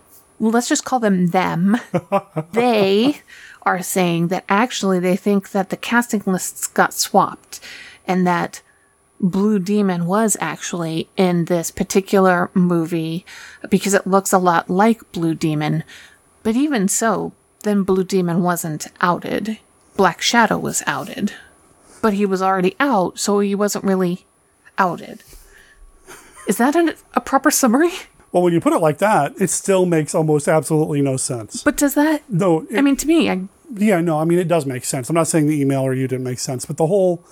let's 0.50 0.68
just 0.68 0.84
call 0.84 1.00
them 1.00 1.28
them. 1.28 1.76
they 2.52 3.20
are 3.62 3.82
saying 3.82 4.28
that 4.28 4.44
actually 4.48 4.98
they 4.98 5.16
think 5.16 5.50
that 5.50 5.70
the 5.70 5.76
casting 5.76 6.22
lists 6.26 6.66
got 6.66 6.92
swapped 6.92 7.60
and 8.06 8.26
that 8.26 8.62
Blue 9.20 9.60
Demon 9.60 10.06
was 10.06 10.36
actually 10.40 11.08
in 11.16 11.44
this 11.44 11.70
particular 11.70 12.50
movie 12.54 13.24
because 13.70 13.94
it 13.94 14.06
looks 14.06 14.32
a 14.32 14.38
lot 14.38 14.68
like 14.68 15.12
Blue 15.12 15.34
Demon. 15.34 15.84
But 16.42 16.56
even 16.56 16.88
so, 16.88 17.32
then 17.62 17.84
Blue 17.84 18.02
Demon 18.02 18.42
wasn't 18.42 18.88
outed. 19.00 19.58
Black 19.96 20.20
Shadow 20.20 20.58
was 20.58 20.82
outed. 20.88 21.32
But 22.00 22.14
he 22.14 22.26
was 22.26 22.42
already 22.42 22.74
out, 22.80 23.20
so 23.20 23.38
he 23.38 23.54
wasn't 23.54 23.84
really 23.84 24.26
outed. 24.76 25.22
Is 26.48 26.56
that 26.56 26.74
an, 26.74 26.94
a 27.14 27.20
proper 27.20 27.52
summary? 27.52 27.92
Well, 28.32 28.42
when 28.42 28.52
you 28.52 28.60
put 28.60 28.72
it 28.72 28.78
like 28.78 28.98
that, 28.98 29.34
it 29.40 29.50
still 29.50 29.84
makes 29.86 30.14
almost 30.14 30.48
absolutely 30.48 31.02
no 31.02 31.16
sense. 31.16 31.62
But 31.62 31.76
does 31.76 31.94
that? 31.94 32.22
No. 32.30 32.66
I 32.74 32.80
mean, 32.80 32.96
to 32.96 33.06
me, 33.06 33.30
I, 33.30 33.46
Yeah, 33.74 34.00
no, 34.00 34.18
I 34.18 34.24
mean, 34.24 34.38
it 34.38 34.48
does 34.48 34.64
make 34.66 34.84
sense. 34.84 35.10
I'm 35.10 35.14
not 35.14 35.28
saying 35.28 35.46
the 35.46 35.60
email 35.60 35.82
or 35.82 35.92
you 35.92 36.08
didn't 36.08 36.24
make 36.24 36.38
sense, 36.38 36.64
but 36.64 36.78
the 36.78 36.86
whole 36.86 37.24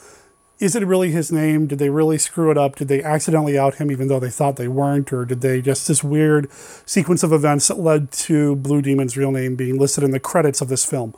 is 0.61 0.77
it 0.77 0.87
really 0.87 1.11
his 1.11 1.33
name? 1.33 1.67
Did 1.67 1.79
they 1.79 1.89
really 1.89 2.19
screw 2.19 2.51
it 2.51 2.59
up? 2.59 2.77
Did 2.77 2.89
they 2.89 3.03
accidentally 3.03 3.59
out 3.59 3.77
him 3.77 3.91
even 3.91 4.09
though 4.09 4.21
they 4.21 4.29
thought 4.29 4.57
they 4.57 4.69
weren't? 4.69 5.11
Or 5.11 5.25
did 5.25 5.41
they 5.41 5.63
just 5.63 5.89
this 5.89 6.05
weird 6.05 6.53
sequence 6.53 7.23
of 7.23 7.33
events 7.33 7.69
that 7.69 7.79
led 7.79 8.13
to 8.13 8.57
Blue 8.57 8.83
Demon's 8.83 9.17
real 9.17 9.31
name 9.31 9.57
being 9.57 9.79
listed 9.79 10.05
in 10.05 10.11
the 10.11 10.21
credits 10.21 10.61
of 10.61 10.69
this 10.69 10.85
film? 10.85 11.15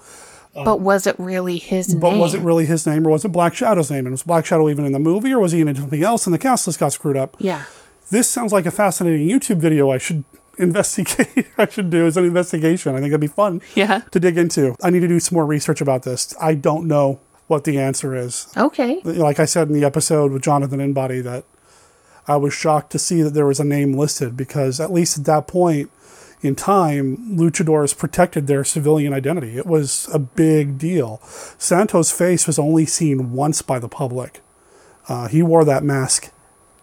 but 0.55 0.81
was 0.81 1.07
it 1.07 1.17
really 1.19 1.57
his 1.59 1.95
But 1.95 2.11
name? 2.11 2.19
But 2.19 2.21
was 2.21 2.35
it 2.35 2.43
really 2.43 2.67
his 2.67 2.87
name 2.87 3.07
or 3.07 3.11
was 3.11 3.25
it 3.25 3.31
Black 3.31 3.55
Shadow's 3.55 3.91
name? 3.91 4.07
And 4.07 4.13
was 4.13 4.23
Black 4.23 4.45
Shadow 4.47 4.69
even 4.69 4.85
in 4.85 4.93
the 4.93 4.99
movie 4.99 5.33
or 5.33 5.41
was 5.41 5.53
he 5.53 5.61
in 5.63 5.75
something 5.75 6.03
else 6.05 6.27
and 6.27 6.35
the 6.35 6.39
cast 6.39 6.67
list 6.67 6.79
got 6.79 6.93
screwed 6.93 7.17
up? 7.17 7.37
Yeah. 7.41 7.65
This 8.11 8.29
sounds 8.31 8.53
like 8.53 8.66
a 8.66 8.70
fascinating 8.70 9.27
YouTube 9.29 9.57
video 9.59 9.91
I 9.91 9.99
should 9.99 10.24
investigate. 10.59 11.47
I 11.59 11.66
should 11.69 11.91
do 11.91 12.07
as 12.07 12.16
an 12.16 12.24
investigation. 12.24 12.95
I 12.95 12.99
think 12.99 13.09
it'd 13.09 13.20
be 13.20 13.27
fun 13.27 13.62
Yeah. 13.74 14.01
to 14.11 14.20
dig 14.20 14.37
into. 14.37 14.77
I 14.83 14.91
need 14.91 15.01
to 15.01 15.09
do 15.09 15.19
some 15.20 15.37
more 15.37 15.47
research 15.47 15.81
about 15.81 16.03
this. 16.03 16.35
I 16.41 16.55
don't 16.55 16.87
know 16.87 17.20
what 17.47 17.65
the 17.65 17.79
answer 17.79 18.15
is. 18.15 18.53
Okay. 18.57 19.01
Like 19.05 19.41
I 19.41 19.45
said 19.47 19.69
in 19.69 19.74
the 19.74 19.85
episode 19.85 20.31
with 20.33 20.43
Jonathan 20.43 20.81
Inbody, 20.81 21.23
that 21.23 21.45
I 22.29 22.37
was 22.37 22.53
shocked 22.55 22.93
to 22.93 22.99
see 22.99 23.23
that 23.23 23.31
there 23.35 23.47
was 23.47 23.61
a 23.61 23.65
name 23.65 23.95
listed 23.95 24.37
because 24.37 24.79
at 24.79 24.93
least 24.93 25.19
at 25.19 25.24
that 25.24 25.47
point 25.47 25.91
in 26.43 26.55
time, 26.55 27.16
luchadors 27.39 27.97
protected 27.97 28.47
their 28.47 28.65
civilian 28.65 29.12
identity. 29.12 29.57
It 29.57 29.66
was 29.66 30.09
a 30.12 30.19
big 30.19 30.77
deal. 30.77 31.20
Santos' 31.57 32.11
face 32.11 32.47
was 32.47 32.59
only 32.59 32.85
seen 32.85 33.33
once 33.33 33.62
by 33.62 33.79
the 33.79 33.89
public. 33.89 34.41
Uh, 35.09 35.29
he 35.29 35.43
wore 35.43 35.65
that 35.65 35.83
mask 35.85 36.31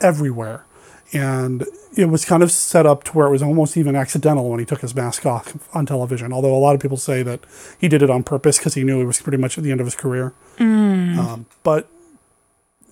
everywhere. 0.02 0.66
And 1.12 1.66
it 1.96 2.06
was 2.06 2.24
kind 2.24 2.44
of 2.44 2.52
set 2.52 2.86
up 2.86 3.04
to 3.06 3.12
where 3.14 3.28
it 3.28 3.32
was 3.32 3.42
almost 3.42 3.76
even 3.78 3.96
accidental 3.96 4.50
when 4.50 4.60
he 4.60 4.66
took 4.66 4.82
his 4.82 4.96
mask 4.96 5.26
off 5.26 5.58
on 5.76 5.86
television. 5.86 6.32
Although 6.32 6.56
a 6.56 6.60
lot 6.60 6.76
of 6.76 6.82
people 6.82 6.98
say 6.98 7.24
that 7.24 7.40
he 7.80 7.88
did 7.88 8.04
it 8.04 8.10
on 8.10 8.24
purpose 8.24 8.58
because 8.58 8.76
he 8.76 8.84
knew 8.84 9.02
it 9.02 9.06
was 9.06 9.22
pretty 9.22 9.38
much 9.38 9.58
at 9.58 9.64
the 9.64 9.72
end 9.72 9.82
of 9.82 9.88
his 9.88 9.96
career. 9.96 10.34
Mm. 10.58 11.18
Um, 11.18 11.46
but 11.64 11.90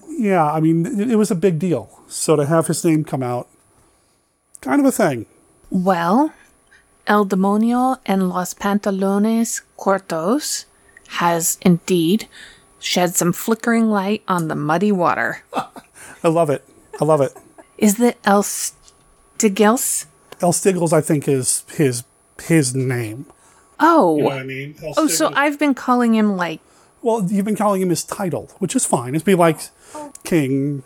yeah, 0.09 0.51
I 0.51 0.59
mean, 0.59 0.85
it, 0.99 1.11
it 1.11 1.15
was 1.15 1.29
a 1.29 1.35
big 1.35 1.59
deal. 1.59 2.01
So 2.07 2.35
to 2.35 2.45
have 2.45 2.67
his 2.67 2.83
name 2.83 3.03
come 3.03 3.21
out, 3.21 3.47
kind 4.61 4.79
of 4.79 4.85
a 4.85 4.91
thing. 4.91 5.27
Well, 5.69 6.33
El 7.05 7.25
Demonio 7.25 7.99
en 8.05 8.29
los 8.29 8.53
Pantalones 8.53 9.61
Cortos 9.77 10.65
has 11.07 11.57
indeed 11.61 12.27
shed 12.79 13.15
some 13.15 13.31
flickering 13.31 13.89
light 13.89 14.23
on 14.27 14.47
the 14.47 14.55
muddy 14.55 14.91
water. 14.91 15.43
I 16.23 16.27
love 16.27 16.49
it. 16.49 16.65
I 16.99 17.05
love 17.05 17.21
it. 17.21 17.35
Is 17.77 17.99
it 17.99 18.17
El 18.23 18.43
Stigels? 18.43 20.05
El 20.41 20.51
Stiggles, 20.53 20.93
I 20.93 21.01
think, 21.01 21.27
is 21.27 21.63
his 21.75 22.03
his 22.43 22.75
name. 22.75 23.25
Oh. 23.79 24.17
You 24.17 24.23
know 24.23 24.29
what 24.29 24.37
I 24.39 24.43
mean? 24.43 24.75
Oh, 24.97 25.07
so 25.07 25.31
I've 25.35 25.59
been 25.59 25.73
calling 25.73 26.15
him 26.15 26.35
like. 26.35 26.59
Well, 27.01 27.23
you've 27.29 27.45
been 27.45 27.55
calling 27.55 27.81
him 27.81 27.89
his 27.89 28.03
title, 28.03 28.49
which 28.59 28.75
is 28.75 28.85
fine. 28.85 29.15
It'd 29.15 29.25
be 29.25 29.35
like 29.35 29.59
King 30.23 30.83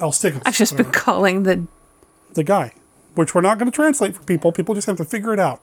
El 0.00 0.10
Stiggles. 0.12 0.42
I've 0.46 0.56
just 0.56 0.76
been 0.76 0.90
calling 0.90 1.42
the. 1.42 1.66
the 2.32 2.44
guy, 2.44 2.72
which 3.14 3.34
we're 3.34 3.42
not 3.42 3.58
going 3.58 3.70
to 3.70 3.74
translate 3.74 4.14
for 4.16 4.22
people. 4.24 4.52
People 4.52 4.74
just 4.74 4.86
have 4.86 4.96
to 4.96 5.04
figure 5.04 5.32
it 5.32 5.38
out. 5.40 5.60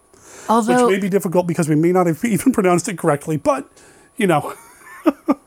Although- 0.47 0.87
which 0.87 0.95
may 0.95 0.99
be 1.01 1.09
difficult 1.09 1.47
because 1.47 1.67
we 1.67 1.75
may 1.75 1.91
not 1.91 2.07
have 2.07 2.23
even 2.23 2.51
pronounced 2.51 2.87
it 2.87 2.97
correctly, 2.97 3.37
but 3.37 3.67
you 4.17 4.27
know. 4.27 4.53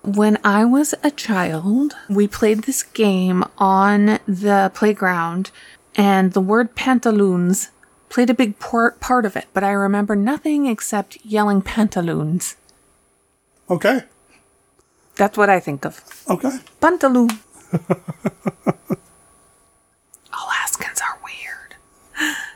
When 0.04 0.38
I 0.44 0.64
was 0.64 0.94
a 1.04 1.10
child, 1.10 1.94
we 2.08 2.26
played 2.26 2.64
this 2.64 2.82
game 2.82 3.44
on 3.56 4.18
the 4.26 4.70
playground, 4.74 5.50
and 5.94 6.32
the 6.32 6.40
word 6.40 6.74
pantaloons 6.74 7.70
played 8.08 8.28
a 8.28 8.34
big 8.34 8.58
part, 8.58 9.00
part 9.00 9.24
of 9.24 9.36
it, 9.36 9.46
but 9.54 9.64
I 9.64 9.70
remember 9.70 10.16
nothing 10.16 10.66
except 10.66 11.24
yelling 11.24 11.62
pantaloons. 11.62 12.56
Okay. 13.70 14.02
That's 15.16 15.38
what 15.38 15.48
I 15.48 15.60
think 15.60 15.84
of. 15.86 16.02
Okay. 16.28 16.58
Pantaloon. 16.80 17.30
Alaskans 20.32 21.00
are 21.00 21.18
weird. 21.24 21.76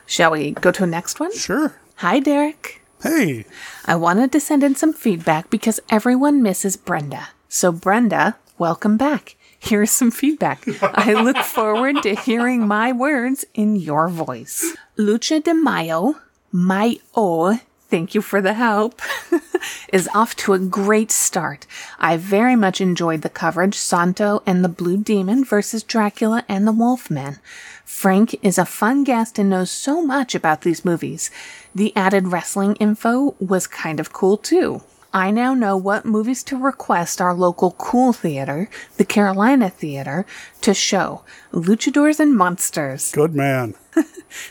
Shall 0.05 0.33
we 0.33 0.51
go 0.51 0.71
to 0.73 0.81
the 0.81 0.87
next 0.87 1.21
one? 1.21 1.35
Sure. 1.35 1.79
Hi, 1.97 2.19
Derek. 2.21 2.83
Hey. 3.03 3.45
I 3.85 3.95
wanted 3.97 4.33
to 4.33 4.41
send 4.41 4.65
in 4.65 4.75
some 4.75 4.93
feedback 4.93 5.51
because 5.51 5.81
everyone 5.91 6.43
misses 6.43 6.77
Brenda. 6.77 7.29
So, 7.49 7.71
Brenda, 7.71 8.37
welcome 8.59 8.97
back. 8.97 9.37
Here's 9.59 9.91
some 9.91 10.11
feedback. 10.11 10.65
I 10.83 11.13
look 11.13 11.37
forward 11.45 12.03
to 12.03 12.15
hearing 12.15 12.67
my 12.67 12.93
words 12.93 13.45
in 13.55 13.77
your 13.77 14.09
voice. 14.09 14.77
Lucha 14.97 15.43
de 15.43 15.55
Mayo, 15.55 16.15
Mayo, 16.53 17.59
thank 17.89 18.15
you 18.15 18.23
for 18.23 18.41
the 18.41 18.55
help, 18.55 19.01
is 19.93 20.09
off 20.15 20.35
to 20.37 20.55
a 20.55 20.59
great 20.59 21.11
start. 21.11 21.67
I 21.99 22.17
very 22.17 22.57
much 22.57 22.81
enjoyed 22.81 23.23
the 23.23 23.29
coverage 23.29 23.75
Santo 23.75 24.43
and 24.47 24.65
the 24.65 24.69
Blue 24.69 24.97
Demon 24.97 25.45
versus 25.45 25.83
Dracula 25.83 26.45
and 26.49 26.67
the 26.67 26.73
Wolfman. 26.73 27.39
Frank 27.87 28.35
is 28.43 28.59
a 28.59 28.67
fun 28.67 29.05
guest 29.05 29.39
and 29.39 29.49
knows 29.49 29.71
so 29.71 30.05
much 30.05 30.35
about 30.35 30.63
these 30.63 30.85
movies. 30.85 31.31
The 31.73 31.97
added 31.97 32.27
wrestling 32.29 32.75
info 32.77 33.37
was 33.39 33.69
kind 33.69 34.01
of 34.01 34.13
cool 34.13 34.37
too. 34.37 34.83
I 35.15 35.31
now 35.31 35.55
know 35.55 35.77
what 35.77 36.05
movies 36.05 36.43
to 36.43 36.59
request 36.59 37.21
our 37.21 37.33
local 37.33 37.71
cool 37.79 38.13
theater, 38.13 38.69
the 38.97 39.05
Carolina 39.05 39.71
Theater, 39.71 40.27
to 40.63 40.75
show 40.75 41.23
Luchadors 41.53 42.19
and 42.19 42.37
Monsters. 42.37 43.13
Good 43.13 43.35
man. 43.35 43.75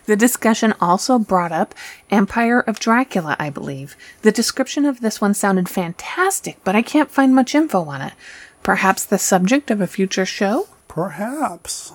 The 0.05 0.15
discussion 0.15 0.73
also 0.79 1.19
brought 1.19 1.51
up 1.51 1.75
Empire 2.09 2.61
of 2.61 2.79
Dracula, 2.79 3.35
I 3.37 3.49
believe. 3.49 3.95
The 4.21 4.31
description 4.31 4.85
of 4.85 5.01
this 5.01 5.19
one 5.19 5.33
sounded 5.33 5.69
fantastic, 5.69 6.57
but 6.63 6.75
I 6.75 6.81
can't 6.81 7.11
find 7.11 7.35
much 7.35 7.53
info 7.53 7.83
on 7.83 8.01
it. 8.01 8.13
Perhaps 8.63 9.05
the 9.05 9.19
subject 9.19 9.69
of 9.69 9.81
a 9.81 9.87
future 9.87 10.25
show? 10.25 10.69
Perhaps. 10.87 11.91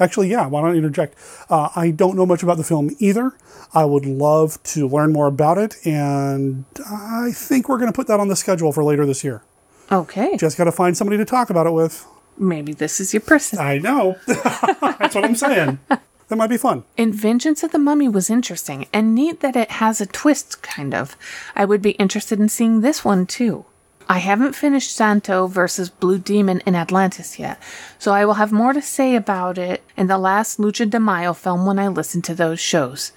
Actually, 0.00 0.28
yeah, 0.28 0.46
why 0.46 0.60
don't 0.60 0.72
I 0.72 0.76
interject? 0.76 1.14
Uh, 1.48 1.68
I 1.76 1.90
don't 1.90 2.16
know 2.16 2.26
much 2.26 2.42
about 2.42 2.56
the 2.56 2.64
film 2.64 2.90
either. 2.98 3.32
I 3.72 3.84
would 3.84 4.06
love 4.06 4.62
to 4.64 4.88
learn 4.88 5.12
more 5.12 5.26
about 5.26 5.58
it, 5.58 5.76
and 5.84 6.64
I 6.88 7.32
think 7.32 7.68
we're 7.68 7.78
going 7.78 7.90
to 7.92 7.96
put 7.96 8.06
that 8.08 8.20
on 8.20 8.28
the 8.28 8.36
schedule 8.36 8.72
for 8.72 8.84
later 8.84 9.06
this 9.06 9.24
year. 9.24 9.42
Okay. 9.90 10.36
Just 10.36 10.56
got 10.56 10.64
to 10.64 10.72
find 10.72 10.96
somebody 10.96 11.16
to 11.18 11.24
talk 11.24 11.50
about 11.50 11.66
it 11.66 11.72
with. 11.72 12.06
Maybe 12.36 12.72
this 12.72 13.00
is 13.00 13.12
your 13.12 13.20
person. 13.20 13.58
I 13.58 13.78
know. 13.78 14.16
That's 14.26 15.14
what 15.14 15.24
I'm 15.24 15.36
saying. 15.36 15.78
That 15.88 16.36
might 16.36 16.48
be 16.48 16.56
fun. 16.56 16.84
In 16.96 17.12
Vengeance 17.12 17.62
of 17.62 17.70
the 17.70 17.78
Mummy 17.78 18.08
was 18.08 18.30
interesting 18.30 18.86
and 18.92 19.14
neat 19.14 19.40
that 19.40 19.56
it 19.56 19.72
has 19.72 20.00
a 20.00 20.06
twist, 20.06 20.62
kind 20.62 20.94
of. 20.94 21.16
I 21.54 21.64
would 21.64 21.82
be 21.82 21.92
interested 21.92 22.40
in 22.40 22.48
seeing 22.48 22.80
this 22.80 23.04
one 23.04 23.26
too. 23.26 23.66
I 24.08 24.18
haven't 24.18 24.54
finished 24.54 24.94
Santo 24.94 25.46
versus 25.46 25.88
Blue 25.88 26.18
Demon 26.18 26.60
in 26.66 26.74
Atlantis 26.74 27.38
yet, 27.38 27.58
so 27.98 28.12
I 28.12 28.24
will 28.24 28.34
have 28.34 28.52
more 28.52 28.72
to 28.72 28.82
say 28.82 29.16
about 29.16 29.56
it 29.56 29.82
in 29.96 30.08
the 30.08 30.18
last 30.18 30.58
Lucha 30.58 30.88
de 30.88 31.00
Mayo 31.00 31.32
film 31.32 31.64
when 31.64 31.78
I 31.78 31.88
listen 31.88 32.20
to 32.22 32.34
those 32.34 32.60
shows. 32.60 33.12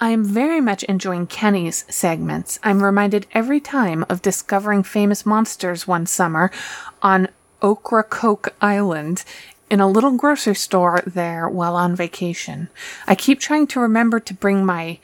I 0.00 0.10
am 0.10 0.24
very 0.24 0.60
much 0.60 0.82
enjoying 0.84 1.26
Kenny's 1.26 1.84
segments. 1.88 2.58
I'm 2.62 2.82
reminded 2.82 3.26
every 3.32 3.60
time 3.60 4.04
of 4.08 4.22
discovering 4.22 4.82
famous 4.82 5.24
monsters 5.24 5.88
one 5.88 6.06
summer 6.06 6.50
on 7.02 7.28
Ocracoke 7.62 8.54
Island 8.60 9.24
in 9.70 9.80
a 9.80 9.88
little 9.88 10.12
grocery 10.12 10.54
store 10.54 11.02
there 11.06 11.48
while 11.48 11.76
on 11.76 11.96
vacation. 11.96 12.68
I 13.06 13.14
keep 13.14 13.40
trying 13.40 13.66
to 13.68 13.80
remember 13.80 14.20
to 14.20 14.34
bring 14.34 14.64
my 14.64 14.98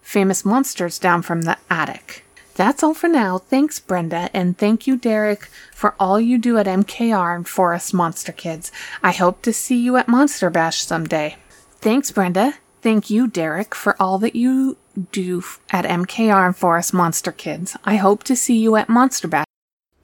famous 0.00 0.44
monsters 0.44 0.98
down 0.98 1.22
from 1.22 1.42
the 1.42 1.56
attic. 1.68 2.24
That's 2.60 2.82
all 2.82 2.92
for 2.92 3.08
now. 3.08 3.38
Thanks, 3.38 3.80
Brenda, 3.80 4.28
and 4.34 4.58
thank 4.58 4.86
you, 4.86 4.98
Derek, 4.98 5.48
for 5.72 5.94
all 5.98 6.20
you 6.20 6.36
do 6.36 6.58
at 6.58 6.66
MKR 6.66 7.34
and 7.34 7.48
for 7.48 7.72
us 7.72 7.94
Monster 7.94 8.32
Kids. 8.32 8.70
I 9.02 9.12
hope 9.12 9.40
to 9.44 9.52
see 9.54 9.78
you 9.78 9.96
at 9.96 10.08
Monster 10.08 10.50
Bash 10.50 10.82
someday. 10.82 11.36
Thanks, 11.80 12.10
Brenda. 12.10 12.56
Thank 12.82 13.08
you, 13.08 13.26
Derek, 13.28 13.74
for 13.74 13.96
all 13.98 14.18
that 14.18 14.36
you 14.36 14.76
do 15.10 15.42
at 15.70 15.86
MKR 15.86 16.48
and 16.48 16.54
for 16.54 16.76
us 16.76 16.92
Monster 16.92 17.32
Kids. 17.32 17.78
I 17.86 17.96
hope 17.96 18.24
to 18.24 18.36
see 18.36 18.58
you 18.58 18.76
at 18.76 18.90
Monster 18.90 19.26
Bash. 19.26 19.46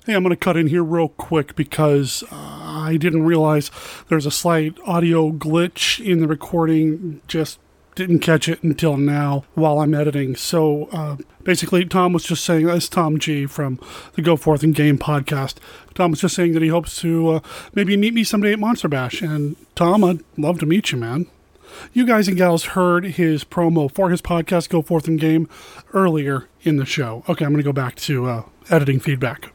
Hey, 0.07 0.15
I'm 0.15 0.23
going 0.23 0.31
to 0.31 0.37
cut 0.37 0.57
in 0.57 0.69
here 0.69 0.83
real 0.83 1.11
quick 1.11 1.57
because 1.57 2.25
uh, 2.33 2.37
I 2.37 2.97
didn't 2.97 3.25
realize 3.25 3.71
there's 4.09 4.25
a 4.25 4.31
slight 4.31 4.79
audio 4.87 5.31
glitch 5.31 6.03
in 6.03 6.21
the 6.21 6.27
recording. 6.27 7.21
Just 7.29 7.59
didn't 7.97 8.21
catch 8.21 8.49
it 8.49 8.63
until 8.63 8.97
now 8.97 9.45
while 9.55 9.81
I'm 9.81 9.95
editing. 9.95 10.37
So 10.37 10.85
uh, 10.93 11.17
basically, 11.43 11.85
Tom 11.85 12.13
was 12.13 12.25
just 12.25 12.45
saying, 12.45 12.67
that's 12.67 12.89
Tom 12.89 13.19
G 13.19 13.47
from 13.47 13.81
the 14.15 14.23
Go 14.23 14.37
Forth 14.37 14.63
and 14.63 14.75
Game 14.75 14.99
podcast. 14.99 15.57
Tom 15.95 16.13
was 16.13 16.21
just 16.21 16.37
saying 16.37 16.53
that 16.53 16.63
he 16.63 16.69
hopes 16.69 17.01
to 17.01 17.29
uh, 17.29 17.41
maybe 17.75 17.97
meet 17.97 18.15
me 18.15 18.23
someday 18.23 18.53
at 18.53 18.61
Monster 18.61 18.87
Bash. 18.87 19.23
And 19.23 19.57
Tom, 19.75 20.05
I'd 20.05 20.21
love 20.37 20.61
to 20.61 20.67
meet 20.67 20.93
you, 20.93 20.99
man. 20.99 21.27
You 21.93 22.07
guys 22.07 22.29
and 22.29 22.37
gals 22.37 22.67
heard 22.67 23.05
his 23.05 23.45
promo 23.45 23.93
for 23.93 24.11
his 24.11 24.23
podcast, 24.23 24.69
Go 24.69 24.83
Forth 24.83 25.09
and 25.09 25.19
Game, 25.19 25.49
earlier 25.93 26.47
in 26.63 26.77
the 26.77 26.87
show. 26.87 27.25
Okay, 27.29 27.45
I'm 27.45 27.53
going 27.53 27.63
to 27.63 27.69
go 27.69 27.73
back 27.73 27.97
to 27.97 28.27
uh, 28.27 28.43
editing 28.71 29.01
feedback. 29.01 29.53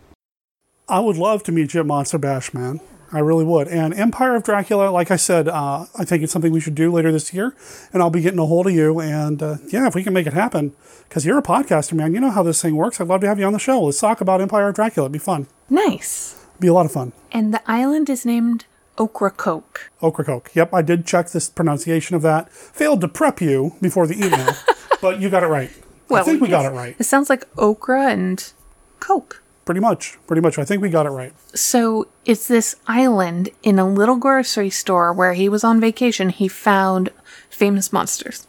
I 0.89 0.99
would 0.99 1.15
love 1.15 1.43
to 1.43 1.51
meet 1.51 1.73
you 1.73 1.80
at 1.80 1.85
Monster 1.85 2.18
Bash, 2.18 2.53
man. 2.53 2.81
I 3.13 3.19
really 3.19 3.43
would. 3.43 3.67
And 3.67 3.93
Empire 3.93 4.35
of 4.35 4.43
Dracula, 4.43 4.89
like 4.89 5.11
I 5.11 5.17
said, 5.17 5.47
uh, 5.49 5.85
I 5.97 6.05
think 6.05 6.23
it's 6.23 6.31
something 6.31 6.51
we 6.51 6.61
should 6.61 6.75
do 6.75 6.91
later 6.91 7.11
this 7.11 7.33
year. 7.33 7.55
And 7.91 8.01
I'll 8.01 8.09
be 8.09 8.21
getting 8.21 8.39
a 8.39 8.45
hold 8.45 8.67
of 8.67 8.73
you. 8.73 8.99
And 9.01 9.43
uh, 9.43 9.57
yeah, 9.67 9.88
if 9.88 9.95
we 9.95 10.03
can 10.03 10.13
make 10.13 10.27
it 10.27 10.33
happen, 10.33 10.73
because 11.09 11.25
you're 11.25 11.38
a 11.38 11.43
podcaster, 11.43 11.93
man, 11.93 12.13
you 12.13 12.21
know 12.21 12.31
how 12.31 12.43
this 12.43 12.61
thing 12.61 12.75
works. 12.75 13.01
I'd 13.01 13.07
love 13.07 13.21
to 13.21 13.27
have 13.27 13.38
you 13.38 13.45
on 13.45 13.53
the 13.53 13.59
show. 13.59 13.81
Let's 13.81 13.99
talk 13.99 14.21
about 14.21 14.39
Empire 14.39 14.69
of 14.69 14.75
Dracula. 14.75 15.07
It'd 15.07 15.13
be 15.13 15.19
fun. 15.19 15.47
Nice. 15.69 16.45
It'd 16.51 16.61
be 16.61 16.67
a 16.67 16.73
lot 16.73 16.85
of 16.85 16.91
fun. 16.93 17.11
And 17.31 17.53
the 17.53 17.61
island 17.69 18.09
is 18.09 18.25
named 18.25 18.65
Ocracoke. 18.97 19.91
Ocracoke. 20.01 20.51
Yep, 20.53 20.73
I 20.73 20.81
did 20.81 21.05
check 21.05 21.31
this 21.31 21.49
pronunciation 21.49 22.15
of 22.15 22.21
that. 22.21 22.51
Failed 22.51 23.01
to 23.01 23.07
prep 23.07 23.41
you 23.41 23.75
before 23.81 24.07
the 24.07 24.15
email, 24.15 24.53
but 25.01 25.19
you 25.19 25.29
got 25.29 25.43
it 25.43 25.47
right. 25.47 25.71
Well, 26.07 26.21
I 26.21 26.23
think 26.23 26.41
we 26.41 26.47
got 26.47 26.65
it 26.65 26.75
right. 26.75 26.95
It 26.99 27.05
sounds 27.05 27.29
like 27.29 27.47
okra 27.57 28.07
and 28.07 28.51
coke. 28.99 29.40
Pretty 29.65 29.79
much. 29.81 30.17
Pretty 30.27 30.41
much. 30.41 30.57
I 30.57 30.65
think 30.65 30.81
we 30.81 30.89
got 30.89 31.05
it 31.05 31.09
right. 31.09 31.33
So 31.55 32.07
it's 32.25 32.47
this 32.47 32.75
island 32.88 33.49
in 33.63 33.77
a 33.79 33.88
little 33.88 34.15
grocery 34.17 34.69
store 34.69 35.13
where 35.13 35.33
he 35.33 35.47
was 35.49 35.63
on 35.63 35.79
vacation. 35.79 36.29
He 36.29 36.47
found 36.47 37.09
famous 37.49 37.93
monsters. 37.93 38.47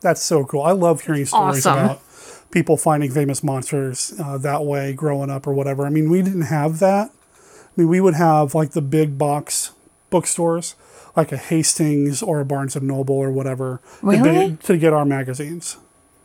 That's 0.00 0.22
so 0.22 0.44
cool. 0.44 0.62
I 0.62 0.72
love 0.72 1.02
hearing 1.02 1.26
stories 1.26 1.66
Awesome. 1.66 1.84
about 1.84 2.02
people 2.50 2.76
finding 2.76 3.10
famous 3.10 3.42
monsters 3.42 4.14
uh, 4.22 4.38
that 4.38 4.64
way 4.64 4.92
growing 4.94 5.30
up 5.30 5.46
or 5.46 5.52
whatever. 5.52 5.86
I 5.86 5.90
mean, 5.90 6.10
we 6.10 6.22
didn't 6.22 6.42
have 6.42 6.78
that. 6.80 7.10
I 7.10 7.68
mean, 7.76 7.88
we 7.88 8.00
would 8.00 8.14
have 8.14 8.54
like 8.54 8.72
the 8.72 8.82
big 8.82 9.16
box 9.18 9.72
bookstores, 10.10 10.74
like 11.16 11.30
a 11.32 11.36
Hastings 11.36 12.22
or 12.22 12.40
a 12.40 12.44
Barnes 12.44 12.74
and 12.76 12.86
Noble 12.88 13.14
or 13.16 13.30
whatever, 13.30 13.80
to 14.00 14.22
be- 14.22 14.56
to 14.64 14.76
get 14.76 14.92
our 14.92 15.04
magazines. 15.04 15.76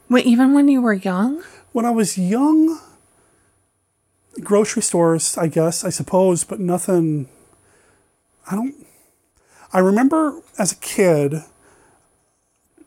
Wait, 0.10 0.26
even 0.26 0.54
when 0.54 0.68
you 0.70 0.82
were 0.82 0.94
young? 0.94 1.44
When 1.72 1.86
I 1.86 1.92
was 1.92 2.18
young, 2.18 2.80
grocery 4.42 4.82
stores, 4.82 5.38
I 5.38 5.48
guess, 5.48 5.84
I 5.84 5.90
suppose, 5.90 6.44
but 6.44 6.60
nothing. 6.60 7.28
I 8.50 8.56
don't. 8.56 8.76
I 9.74 9.80
remember 9.80 10.42
as 10.58 10.72
a 10.72 10.78
kid, 10.78 11.44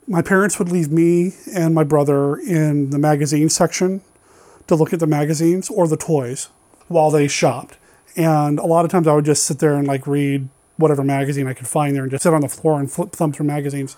my 0.07 0.23
parents 0.23 0.59
would 0.59 0.71
leave 0.71 0.91
me 0.91 1.35
and 1.55 1.75
my 1.75 1.85
brother 1.85 2.37
in 2.37 2.91
the 2.91 2.99
magazine 2.99 3.49
section 3.49 4.01
to 4.67 4.75
look 4.75 4.93
at 4.93 5.01
the 5.01 5.07
magazines 5.07 5.69
or 5.69 5.87
the 5.87 5.97
toys 5.97 6.49
while 6.89 7.11
they 7.11 7.29
shopped. 7.29 7.77
And 8.17 8.59
a 8.59 8.67
lot 8.67 8.85
of 8.85 8.91
times 8.91 9.07
I 9.07 9.15
would 9.15 9.25
just 9.25 9.45
sit 9.45 9.59
there 9.61 9.75
and 9.75 9.87
like 9.87 10.07
read 10.07 10.49
whatever 10.79 11.05
magazine 11.05 11.47
I 11.47 11.53
could 11.55 11.69
find 11.69 11.95
there 11.95 12.03
and 12.03 12.11
just 12.11 12.23
sit 12.23 12.33
on 12.35 12.41
the 12.41 12.49
floor 12.49 12.81
and 12.81 12.91
flip 12.91 13.13
thumb 13.13 13.33
through 13.33 13.47
magazines. 13.47 13.97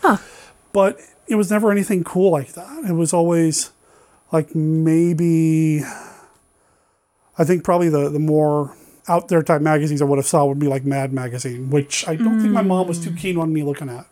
But 0.72 0.98
it 1.28 1.36
was 1.36 1.50
never 1.50 1.70
anything 1.70 2.02
cool 2.04 2.30
like 2.32 2.54
that. 2.54 2.84
It 2.84 2.92
was 2.92 3.12
always 3.14 3.70
like 4.32 4.54
maybe 4.54 5.82
I 7.38 7.44
think 7.44 7.64
probably 7.64 7.88
the 7.88 8.08
the 8.08 8.18
more 8.18 8.76
out 9.08 9.28
there 9.28 9.42
type 9.42 9.62
magazines 9.62 10.00
I 10.00 10.04
would 10.04 10.18
have 10.18 10.26
saw 10.26 10.44
would 10.46 10.58
be 10.58 10.68
like 10.68 10.84
Mad 10.84 11.12
Magazine, 11.12 11.70
which 11.70 12.06
I 12.06 12.14
don't 12.16 12.40
think 12.40 12.52
my 12.52 12.62
mom 12.62 12.86
was 12.86 13.02
too 13.02 13.12
keen 13.12 13.36
on 13.36 13.52
me 13.52 13.62
looking 13.62 13.88
at. 13.88 14.06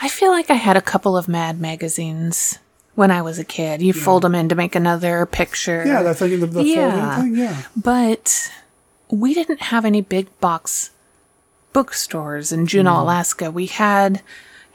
I 0.00 0.08
feel 0.08 0.30
like 0.30 0.50
I 0.50 0.54
had 0.54 0.76
a 0.76 0.80
couple 0.82 1.16
of 1.16 1.28
Mad 1.28 1.60
magazines 1.60 2.58
when 2.94 3.10
I 3.10 3.22
was 3.22 3.38
a 3.38 3.44
kid. 3.44 3.82
You 3.82 3.92
fold 3.92 4.22
them 4.22 4.34
in 4.34 4.48
to 4.48 4.54
make 4.54 4.74
another 4.74 5.26
picture. 5.26 5.84
Yeah, 5.86 6.02
that 6.02 6.16
thing, 6.16 6.40
the, 6.40 6.46
the 6.46 6.64
Yeah. 6.64 7.14
folding 7.16 7.34
thing, 7.34 7.42
yeah. 7.44 7.62
But 7.76 8.50
we 9.10 9.32
didn't 9.34 9.60
have 9.62 9.84
any 9.84 10.00
big 10.00 10.26
box 10.40 10.90
bookstores 11.72 12.50
in 12.52 12.66
Juneau. 12.66 13.02
Alaska. 13.02 13.50
We 13.50 13.66
had 13.66 14.22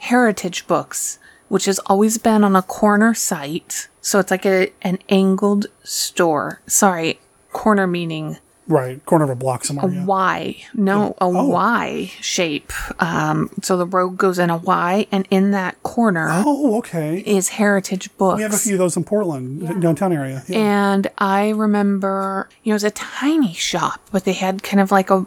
Hearthside 0.04 0.66
Books, 0.66 1.18
which 1.48 1.66
has 1.66 1.78
always 1.80 2.18
been 2.18 2.42
on 2.44 2.56
a 2.56 2.62
corner 2.62 3.12
site. 3.14 3.88
So 4.00 4.18
it's 4.20 4.30
like 4.30 4.46
a 4.46 4.72
an 4.82 4.98
angled 5.08 5.66
store. 5.82 6.60
Sorry, 6.66 7.18
corner 7.56 7.86
meaning 7.86 8.36
Right, 8.68 9.04
corner 9.06 9.24
of 9.24 9.30
a 9.30 9.36
block 9.36 9.62
a 9.62 9.66
somewhere. 9.68 9.92
yeah. 9.92 10.04
Y. 10.04 10.56
No, 10.74 11.14
a 11.20 11.28
Y 11.30 12.12
shape. 12.20 12.72
Um, 13.00 13.48
so 13.62 13.76
the 13.76 13.86
road 13.86 14.16
goes 14.16 14.40
in 14.40 14.50
a 14.50 14.56
Y, 14.56 15.06
and 15.12 15.26
in 15.30 15.52
that 15.52 15.80
corner 15.84 16.26
oh, 16.30 16.76
okay. 16.78 17.22
is 17.24 17.50
Hearthside 17.50 18.08
Books. 18.18 18.38
We 18.38 18.42
have 18.42 18.52
a 18.52 18.58
few 18.58 18.74
of 18.74 18.80
those 18.80 18.96
in 18.96 19.04
Portland, 19.04 19.80
downtown 19.80 20.12
area. 20.12 20.42
Yeah. 20.48 20.58
And 20.58 21.06
I 21.16 21.50
remember, 21.50 22.48
you 22.64 22.70
know, 22.70 22.74
it 22.74 22.82
was 22.82 22.84
a 22.84 22.90
tiny 22.90 23.54
shop, 23.54 24.00
but 24.10 24.24
they 24.24 24.32
had 24.32 24.64
kind 24.64 24.80
of 24.80 24.90
like 24.90 25.10
a 25.10 25.26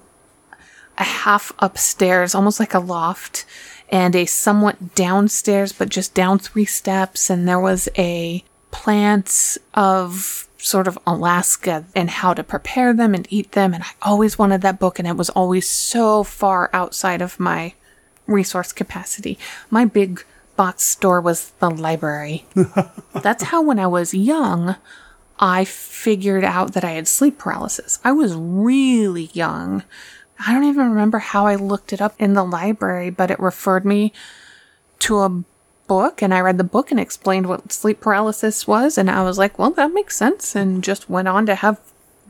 a 0.97 1.03
half 1.03 1.53
upstairs, 1.60 2.35
almost 2.35 2.60
like 2.60 2.73
a 2.73 2.80
loft, 2.80 3.45
and 3.88 4.18
a 4.18 4.26
somewhat 4.26 4.95
downstairs, 4.95 5.72
but 5.72 5.88
just 5.88 6.14
down 6.14 6.39
three 6.39 6.65
steps. 6.65 7.30
And 7.30 7.47
there 7.47 7.60
was 7.60 7.88
a 7.97 8.43
plants 8.72 9.57
of 9.73 10.48
sort 10.60 10.88
of 10.88 10.99
Alaska 11.07 11.86
and 11.95 12.10
how 12.10 12.34
to 12.34 12.44
prepare 12.44 12.94
them 12.94 13.15
and 13.15 13.26
eat 13.30 13.53
them. 13.53 13.73
And 13.73 13.84
I 13.84 13.91
always 14.02 14.38
wanted 14.38 14.61
that 14.61 14.80
book, 14.80 14.99
and 14.99 15.07
it 15.07 15.18
was 15.18 15.30
always 15.31 15.68
so 15.68 16.23
far 16.23 16.69
outside 16.73 17.22
of 17.22 17.40
my 17.40 17.73
resource 18.27 18.72
capacity. 18.72 19.40
My 19.69 19.86
big 19.86 20.23
box 20.56 20.84
store 20.84 21.22
was 21.22 21.52
the 21.60 21.69
library. 21.69 22.45
That's 23.23 23.44
how, 23.44 23.61
when 23.61 23.80
I 23.80 23.88
was 23.88 24.14
young, 24.14 24.76
I 25.40 25.64
figured 25.64 26.44
out 26.44 26.73
that 26.73 26.84
I 26.84 26.91
had 26.91 27.07
sleep 27.07 27.38
paralysis. 27.38 27.99
I 28.03 28.11
was 28.11 28.36
really 28.36 29.30
young. 29.34 29.84
I 30.45 30.53
don't 30.53 30.65
even 30.65 30.90
remember 30.90 31.19
how 31.19 31.48
I 31.48 31.56
looked 31.56 31.94
it 31.94 32.02
up 32.02 32.14
in 32.19 32.34
the 32.34 32.44
library, 32.44 33.10
but 33.10 33.31
it 33.31 33.40
referred 33.40 33.86
me 33.86 34.14
to 34.99 35.19
a 35.19 35.44
book 35.90 36.22
and 36.22 36.34
I 36.34 36.40
read 36.40 36.57
the 36.57 36.64
book 36.64 36.91
and 36.91 36.99
explained 36.99 37.48
what 37.48 37.74
sleep 37.74 37.99
paralysis 37.99 38.66
was. 38.68 38.98
And 38.98 39.10
I 39.11 39.24
was 39.24 39.38
like, 39.38 39.60
well, 39.60 39.72
that 39.72 39.91
makes 39.94 40.16
sense. 40.16 40.56
And 40.56 40.84
just 40.84 41.10
went 41.10 41.28
on 41.28 41.45
to 41.48 41.56
have 41.56 41.80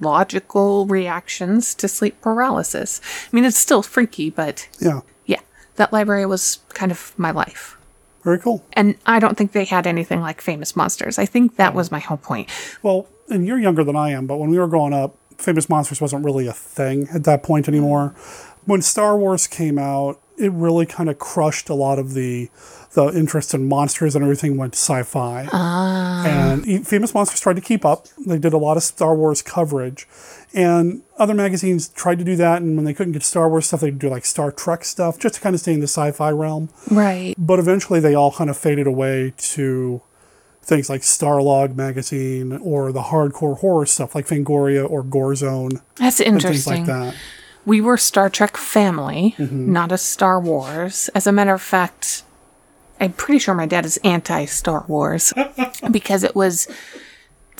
logical 0.02 0.86
reactions 0.88 1.76
to 1.76 1.88
sleep 1.88 2.20
paralysis. 2.22 3.02
I 3.32 3.36
mean, 3.36 3.46
it's 3.46 3.58
still 3.58 3.84
freaky, 3.84 4.30
but 4.30 4.68
Yeah. 4.80 5.02
yeah, 5.26 5.42
that 5.76 5.94
library 5.94 6.26
was 6.26 6.60
kind 6.70 6.92
of 6.92 7.14
my 7.18 7.32
life. 7.32 7.78
Very 8.24 8.40
cool. 8.40 8.64
And 8.74 8.96
I 9.06 9.20
don't 9.20 9.38
think 9.38 9.52
they 9.52 9.66
had 9.66 9.86
anything 9.88 10.22
like 10.22 10.42
famous 10.42 10.76
monsters. 10.76 11.20
I 11.20 11.26
think 11.26 11.56
that 11.58 11.74
was 11.74 11.92
my 11.92 12.00
whole 12.00 12.18
point. 12.18 12.50
Well, 12.82 13.08
and 13.30 13.46
you're 13.46 13.60
younger 13.60 13.84
than 13.84 13.96
I 13.96 14.12
am, 14.12 14.26
but 14.26 14.38
when 14.38 14.50
we 14.50 14.58
were 14.58 14.68
growing 14.68 14.94
up, 14.94 15.16
Famous 15.38 15.70
Monsters 15.70 16.02
wasn't 16.02 16.26
really 16.26 16.48
a 16.48 16.54
thing 16.54 17.08
at 17.14 17.24
that 17.24 17.44
point 17.44 17.70
anymore. 17.70 18.14
When 18.66 18.82
Star 18.82 19.18
Wars 19.18 19.48
came 19.48 19.80
out, 19.80 20.20
it 20.38 20.52
really 20.52 20.86
kind 20.86 21.10
of 21.10 21.18
crushed 21.18 21.70
a 21.70 21.74
lot 21.74 21.98
of 21.98 22.14
the 22.14 22.50
the 22.94 23.06
interest 23.08 23.54
in 23.54 23.68
monsters 23.68 24.16
and 24.16 24.24
everything 24.24 24.58
went 24.58 24.74
sci-fi. 24.74 25.48
Ah. 25.54 26.26
And 26.26 26.88
Famous 26.88 27.14
Monsters 27.14 27.40
tried 27.40 27.56
to 27.58 27.62
keep 27.62 27.86
up. 27.86 28.08
They 28.26 28.40
did 28.40 28.52
a 28.54 28.58
lot 28.58 28.78
of 28.78 28.84
Star 28.84 29.16
Wars 29.16 29.42
coverage. 29.42 30.08
And 30.56 31.04
other 31.20 31.36
magazines 31.36 31.90
tried 31.90 32.18
to 32.18 32.24
do 32.26 32.36
that. 32.38 32.62
And 32.62 32.76
when 32.76 32.86
they 32.86 32.94
couldn't 32.96 33.14
get 33.14 33.22
Star 33.24 33.48
Wars 33.48 33.68
stuff, 33.68 33.82
they'd 33.82 34.00
do 34.00 34.10
like 34.10 34.26
Star 34.26 34.52
Trek 34.52 34.84
stuff 34.84 35.20
just 35.20 35.36
to 35.36 35.42
kind 35.42 35.54
of 35.54 35.60
stay 35.62 35.74
in 35.74 35.80
the 35.82 35.88
sci 35.88 36.12
fi 36.12 36.32
realm. 36.32 36.70
Right. 36.90 37.36
But 37.38 37.60
eventually 37.60 38.00
they 38.00 38.16
all 38.16 38.32
kind 38.32 38.50
of 38.50 38.58
faded 38.58 38.88
away 38.88 39.34
to 39.38 40.02
things 40.64 40.90
like 40.90 41.02
Starlog 41.02 41.76
magazine 41.76 42.54
or 42.58 42.92
the 42.92 43.02
hardcore 43.04 43.58
horror 43.60 43.86
stuff 43.86 44.16
like 44.16 44.28
Fangoria 44.28 44.90
or 44.90 45.04
Gorezone. 45.04 45.82
That's 45.96 46.20
interesting. 46.20 46.86
things 46.86 46.88
like 46.90 47.12
that. 47.12 47.16
We 47.66 47.82
were 47.82 47.98
Star 47.98 48.30
Trek 48.30 48.58
family, 48.58 49.36
Mhm. 49.38 49.52
not 49.68 49.92
a 49.92 49.98
Star 49.98 50.40
Wars. 50.40 51.10
As 51.14 51.28
a 51.28 51.32
matter 51.32 51.54
of 51.54 51.62
fact, 51.62 52.24
I'm 53.00 53.14
pretty 53.14 53.40
sure 53.40 53.54
my 53.56 53.66
dad 53.66 53.86
is 53.86 53.98
anti 54.04 54.46
Star 54.46 54.86
Wars 54.88 55.34
because 55.92 56.24
it 56.24 56.36
was 56.36 56.68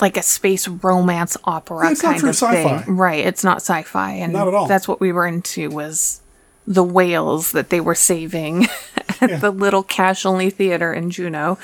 like 0.00 0.16
a 0.16 0.22
space 0.22 0.66
romance 0.68 1.36
opera 1.44 1.90
It's 1.90 2.02
kind 2.02 2.22
of 2.22 2.28
sci-fi. 2.30 2.78
thing. 2.82 2.96
Right, 2.96 3.26
it's 3.26 3.44
not 3.44 3.58
sci-fi 3.58 4.12
and 4.12 4.32
Not 4.32 4.48
at 4.48 4.54
all. 4.54 4.66
that's 4.66 4.88
what 4.88 5.00
we 5.00 5.12
were 5.12 5.26
into 5.26 5.68
was 5.70 6.20
the 6.66 6.84
whales 6.84 7.52
that 7.52 7.70
they 7.70 7.80
were 7.80 7.94
saving 7.94 8.66
at 9.20 9.40
the 9.40 9.50
little 9.50 9.82
cash 9.82 10.24
only 10.24 10.50
theater 10.50 10.92
in 10.92 11.10
Juneau. 11.10 11.58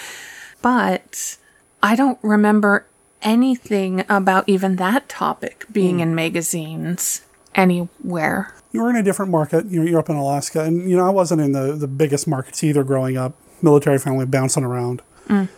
But 0.63 1.37
I 1.83 1.97
don't 1.97 2.19
remember 2.23 2.87
anything 3.23 4.05
about 4.09 4.45
even 4.49 4.77
that 4.77 5.09
topic 5.09 5.65
being 5.73 5.97
Hmm. 5.97 6.03
in 6.03 6.15
magazines 6.15 7.23
anywhere. 7.55 8.55
You 8.73 8.83
were 8.83 8.91
in 8.91 8.97
a 8.97 9.03
different 9.03 9.31
market. 9.31 9.67
You're, 9.67 9.87
you're 9.89 9.99
up 9.99 10.11
in 10.11 10.17
Alaska. 10.17 10.63
And, 10.63 10.89
you 10.91 10.97
know, 10.97 11.07
I 11.07 11.11
wasn't 11.11 11.41
in 11.41 11.53
the, 11.53 11.73
the 11.73 11.89
biggest 11.89 12.27
markets 12.29 12.63
either 12.63 12.85
growing 12.85 13.17
up, 13.17 13.35
military 13.63 13.99
family 13.99 14.27
bouncing 14.27 14.65
around. 14.65 15.03
Mm. 15.29 15.49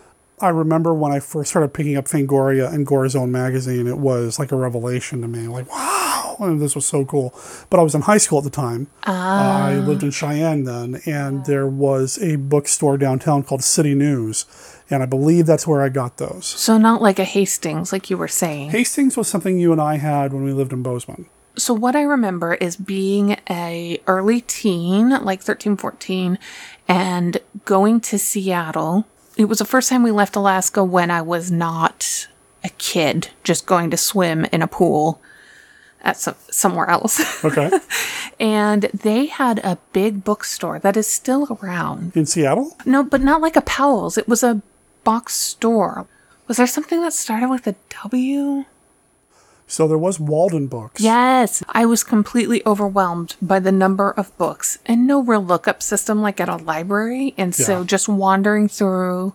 I 0.41 0.51
remember 0.51 0.95
when 0.95 1.11
I 1.11 1.19
first 1.19 1.51
started 1.51 1.75
picking 1.75 1.97
up 1.97 2.07
Fangoria 2.07 2.73
and 2.73 2.87
Gorezone 2.87 3.31
magazine, 3.31 3.87
it 3.87 3.99
was 3.99 4.39
like 4.39 4.53
a 4.53 4.57
revelation 4.57 5.21
to 5.23 5.29
me. 5.29 5.49
Like, 5.49 5.69
wow, 5.71 6.37
and 6.39 6.61
this 6.61 6.75
was 6.77 6.87
so 6.87 7.05
cool. 7.05 7.35
But 7.71 7.81
I 7.81 7.83
was 7.83 7.95
in 7.95 8.03
high 8.03 8.19
school 8.19 8.39
at 8.39 8.45
the 8.45 8.51
time. 8.51 8.87
Ah. 9.05 9.67
I 9.67 9.75
lived 9.77 10.03
in 10.03 10.11
Cheyenne 10.11 10.65
then, 10.65 11.01
and 11.07 11.45
there 11.47 11.67
was 11.67 12.19
a 12.23 12.37
bookstore 12.37 12.97
downtown 12.97 13.43
called 13.43 13.65
City 13.65 13.95
News. 13.95 14.47
And 14.91 15.03
I 15.03 15.07
believe 15.07 15.47
that's 15.47 15.67
where 15.67 15.83
I 15.83 15.89
got 15.89 16.17
those. 16.17 16.47
So 16.47 16.79
not 16.79 17.03
like 17.03 17.19
a 17.19 17.25
Hastings, 17.25 17.93
like 17.93 18.09
you 18.09 18.17
were 18.17 18.29
saying. 18.29 18.71
Hastings 18.71 19.17
was 19.17 19.29
something 19.29 19.59
you 19.59 19.73
and 19.73 19.81
I 19.81 19.97
had 19.97 20.33
when 20.33 20.45
we 20.45 20.53
lived 20.53 20.73
in 20.73 20.83
Bozeman. 20.83 21.27
So 21.59 21.75
what 21.75 21.97
I 21.97 22.03
remember 22.03 22.55
is 22.55 22.77
being 22.77 23.37
a 23.51 23.99
early 24.07 24.41
teen, 24.43 25.11
like 25.25 25.43
13, 25.43 25.77
14, 25.77 26.39
and 26.87 27.39
going 27.65 28.01
to 28.03 28.19
Seattle. 28.19 29.07
It 29.37 29.47
was 29.47 29.59
the 29.59 29.65
first 29.65 29.89
time 29.89 30.03
we 30.03 30.11
left 30.11 30.37
Alaska 30.37 30.85
when 30.85 31.11
I 31.11 31.21
was 31.21 31.51
not 31.51 32.29
a 32.65 32.69
kid, 32.71 33.31
just 33.45 33.67
going 33.67 33.91
to 33.91 33.97
swim 33.97 34.45
in 34.47 34.63
a 34.63 34.67
pool 34.69 35.21
at 36.03 36.17
some, 36.17 36.37
somewhere 36.51 36.89
else. 36.89 37.21
Okay. 37.45 37.71
and 38.41 38.83
they 38.95 39.27
had 39.27 39.59
a 39.61 39.79
big 39.93 40.25
bookstore 40.25 40.79
that 40.79 40.97
is 40.97 41.07
still 41.07 41.59
around. 41.61 42.17
in 42.17 42.27
Seattle? 42.27 42.77
No, 42.85 43.03
but 43.03 43.21
not 43.21 43.41
like 43.41 43.57
a 43.57 43.61
Powell's. 43.63 44.17
It 44.19 44.29
was 44.29 44.43
a 44.43 44.63
box 45.05 45.35
store. 45.35 46.07
Was 46.47 46.57
there 46.57 46.67
something 46.67 47.01
that 47.03 47.13
started 47.13 47.49
with 47.49 47.67
a 47.67 47.75
W? 48.05 48.65
So 49.71 49.87
there 49.87 49.99
was 49.99 50.19
Walden 50.19 50.67
Books. 50.67 51.01
Yes, 51.01 51.63
I 51.69 51.85
was 51.85 52.03
completely 52.03 52.63
overwhelmed 52.67 53.37
by 53.43 53.61
the 53.61 53.71
number 53.71 54.11
of 54.13 54.37
books 54.39 54.79
and 54.87 55.07
no 55.07 55.21
real 55.23 55.45
lookup 55.45 55.83
system 55.83 56.23
like 56.23 56.41
at 56.41 56.49
a 56.49 56.57
library. 56.57 57.35
And 57.37 57.55
so 57.55 57.81
Yeah. 57.81 57.85
just 57.85 58.09
wandering 58.09 58.69
through 58.69 59.35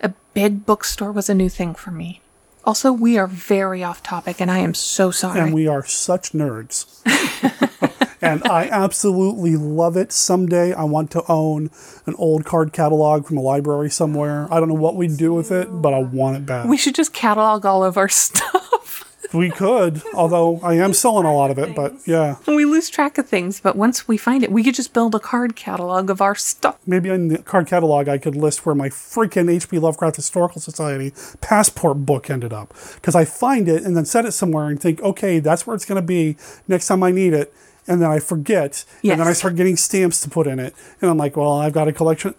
a 0.00 0.12
big 0.32 0.64
bookstore 0.64 1.10
was 1.10 1.28
a 1.28 1.34
new 1.34 1.48
thing 1.48 1.74
for 1.74 1.90
me. 1.90 2.20
Also, 2.64 2.92
we 2.92 3.18
are 3.18 3.26
very 3.26 3.82
off 3.82 4.00
topic 4.02 4.40
and 4.40 4.50
I 4.50 4.58
am 4.58 4.74
so 4.74 5.10
sorry. 5.10 5.40
And 5.40 5.52
we 5.52 5.66
are 5.66 5.84
such 5.84 6.32
nerds. 6.32 6.84
and 8.22 8.44
I 8.46 8.68
absolutely 8.70 9.56
love 9.56 9.96
it. 9.96 10.12
Someday 10.12 10.72
I 10.72 10.84
want 10.84 11.10
to 11.12 11.22
own 11.28 11.70
an 12.06 12.14
old 12.16 12.44
card 12.44 12.72
catalog 12.72 13.26
from 13.26 13.38
a 13.38 13.40
library 13.42 13.90
somewhere. 13.90 14.46
I 14.52 14.60
don't 14.60 14.68
know 14.68 14.74
what 14.74 14.94
we'd 14.96 15.16
do 15.16 15.32
with 15.34 15.50
it, 15.50 15.68
but 15.82 15.92
I 15.94 15.98
want 16.00 16.36
it 16.36 16.46
back. 16.46 16.66
we 16.66 16.76
should 16.76 16.94
just 16.94 17.12
catalog 17.12 17.66
all 17.66 17.82
of 17.82 17.96
our 17.96 18.08
stuff. 18.24 19.07
We 19.32 19.50
could, 19.50 20.02
although 20.14 20.60
I 20.60 20.74
am 20.74 20.92
selling 20.92 21.26
a 21.26 21.34
lot 21.34 21.50
of 21.50 21.58
it, 21.58 21.74
but 21.74 21.94
yeah. 22.06 22.36
we 22.46 22.64
lose 22.64 22.88
track 22.88 23.18
of 23.18 23.28
things, 23.28 23.60
but 23.60 23.76
once 23.76 24.08
we 24.08 24.16
find 24.16 24.42
it, 24.42 24.50
we 24.50 24.62
could 24.64 24.74
just 24.74 24.92
build 24.92 25.14
a 25.14 25.20
card 25.20 25.56
catalog 25.56 26.10
of 26.10 26.20
our 26.20 26.34
stuff. 26.34 26.78
Maybe 26.86 27.10
in 27.10 27.28
the 27.28 27.38
card 27.38 27.66
catalog 27.66 28.08
I 28.08 28.18
could 28.18 28.36
list 28.36 28.64
where 28.64 28.74
my 28.74 28.88
freaking 28.88 29.50
H.P. 29.50 29.78
Lovecraft 29.78 30.16
Historical 30.16 30.60
Society 30.60 31.12
passport 31.40 32.06
book 32.06 32.30
ended 32.30 32.52
up. 32.52 32.74
Because 32.94 33.14
I 33.14 33.24
find 33.24 33.68
it 33.68 33.82
and 33.84 33.96
then 33.96 34.04
set 34.04 34.24
it 34.24 34.32
somewhere 34.32 34.68
and 34.68 34.80
think, 34.80 35.02
okay, 35.02 35.40
that's 35.40 35.66
where 35.66 35.74
it's 35.76 35.84
going 35.84 36.00
to 36.00 36.06
be 36.06 36.36
next 36.66 36.86
time 36.86 37.02
I 37.02 37.10
need 37.10 37.32
it. 37.32 37.52
And 37.86 38.02
then 38.02 38.10
I 38.10 38.18
forget. 38.18 38.84
And 39.02 39.18
then 39.18 39.26
I 39.26 39.32
start 39.32 39.56
getting 39.56 39.76
stamps 39.76 40.20
to 40.20 40.28
put 40.28 40.46
in 40.46 40.58
it. 40.58 40.74
And 41.00 41.10
I'm 41.10 41.16
like, 41.16 41.36
well, 41.36 41.52
I've 41.52 41.72
got 41.72 41.88
a 41.88 41.92
collection. 41.92 42.34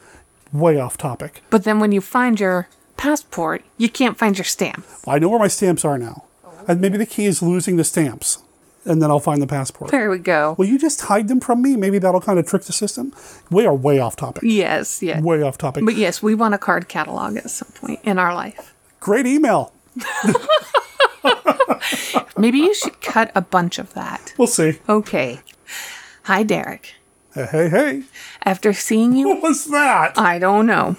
Way 0.51 0.79
off 0.79 0.97
topic. 0.97 1.43
But 1.51 1.63
then 1.63 1.79
when 1.79 1.91
you 1.91 2.01
find 2.01 2.39
your 2.39 2.67
passport, 2.97 3.63
you 3.77 3.87
can't 3.89 4.17
find 4.17 4.37
your 4.37 4.45
stamp. 4.45 4.85
I 5.07 5.19
know 5.19 5.29
where 5.29 5.39
my 5.39 5.47
stamps 5.47 5.85
are 5.85 5.97
now. 5.97 6.25
And 6.69 6.79
maybe 6.79 6.99
the 6.99 7.05
key 7.07 7.25
is 7.25 7.41
losing 7.41 7.77
the 7.77 7.83
stamps. 7.83 8.43
And 8.85 9.01
then 9.01 9.09
I'll 9.09 9.19
find 9.19 9.41
the 9.41 9.47
passport. 9.47 9.89
There 9.89 10.11
we 10.11 10.19
go. 10.19 10.53
Will 10.59 10.67
you 10.67 10.77
just 10.77 11.01
hide 11.01 11.27
them 11.27 11.39
from 11.39 11.63
me? 11.63 11.75
Maybe 11.75 11.97
that'll 11.97 12.21
kind 12.21 12.37
of 12.37 12.47
trick 12.47 12.61
the 12.61 12.73
system. 12.73 13.11
We 13.49 13.65
are 13.65 13.73
way 13.73 13.99
off 13.99 14.15
topic. 14.15 14.43
Yes, 14.45 15.01
yes. 15.01 15.23
Way 15.23 15.41
off 15.41 15.57
topic. 15.57 15.83
But 15.83 15.95
yes, 15.95 16.21
we 16.21 16.35
want 16.35 16.53
a 16.53 16.59
card 16.59 16.87
catalog 16.87 17.37
at 17.37 17.49
some 17.49 17.69
point 17.73 18.01
in 18.03 18.19
our 18.19 18.35
life. 18.35 18.75
Great 18.99 19.25
email. 19.25 19.73
Maybe 22.37 22.59
you 22.59 22.75
should 22.75 23.01
cut 23.01 23.31
a 23.33 23.41
bunch 23.41 23.79
of 23.79 23.91
that. 23.95 24.35
We'll 24.37 24.47
see. 24.47 24.77
Okay. 24.87 25.39
Hi, 26.23 26.43
Derek. 26.43 26.93
Hey, 27.33 27.47
hey, 27.51 27.69
hey. 27.69 28.03
After 28.43 28.73
seeing 28.73 29.15
you. 29.15 29.27
What 29.27 29.41
was 29.41 29.65
that? 29.65 30.19
I 30.19 30.37
don't 30.37 30.67
know. 30.67 30.97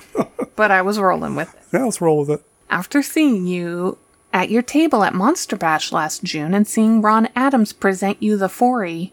but 0.57 0.73
I 0.73 0.83
was 0.83 0.99
rolling 0.99 1.37
with 1.37 1.55
it. 1.55 1.61
Yeah, 1.73 1.85
let's 1.85 2.01
roll 2.01 2.19
with 2.19 2.31
it. 2.31 2.43
After 2.69 3.03
seeing 3.03 3.47
you 3.47 3.99
at 4.33 4.51
your 4.51 4.63
table 4.63 5.05
at 5.05 5.15
Monster 5.15 5.57
Bash 5.57 5.93
last 5.93 6.23
June 6.23 6.55
and 6.55 6.67
seeing 6.67 7.03
Ron 7.03 7.29
Adams 7.35 7.73
present 7.73 8.23
you 8.23 8.37
the 8.37 8.49
Forry 8.49 9.13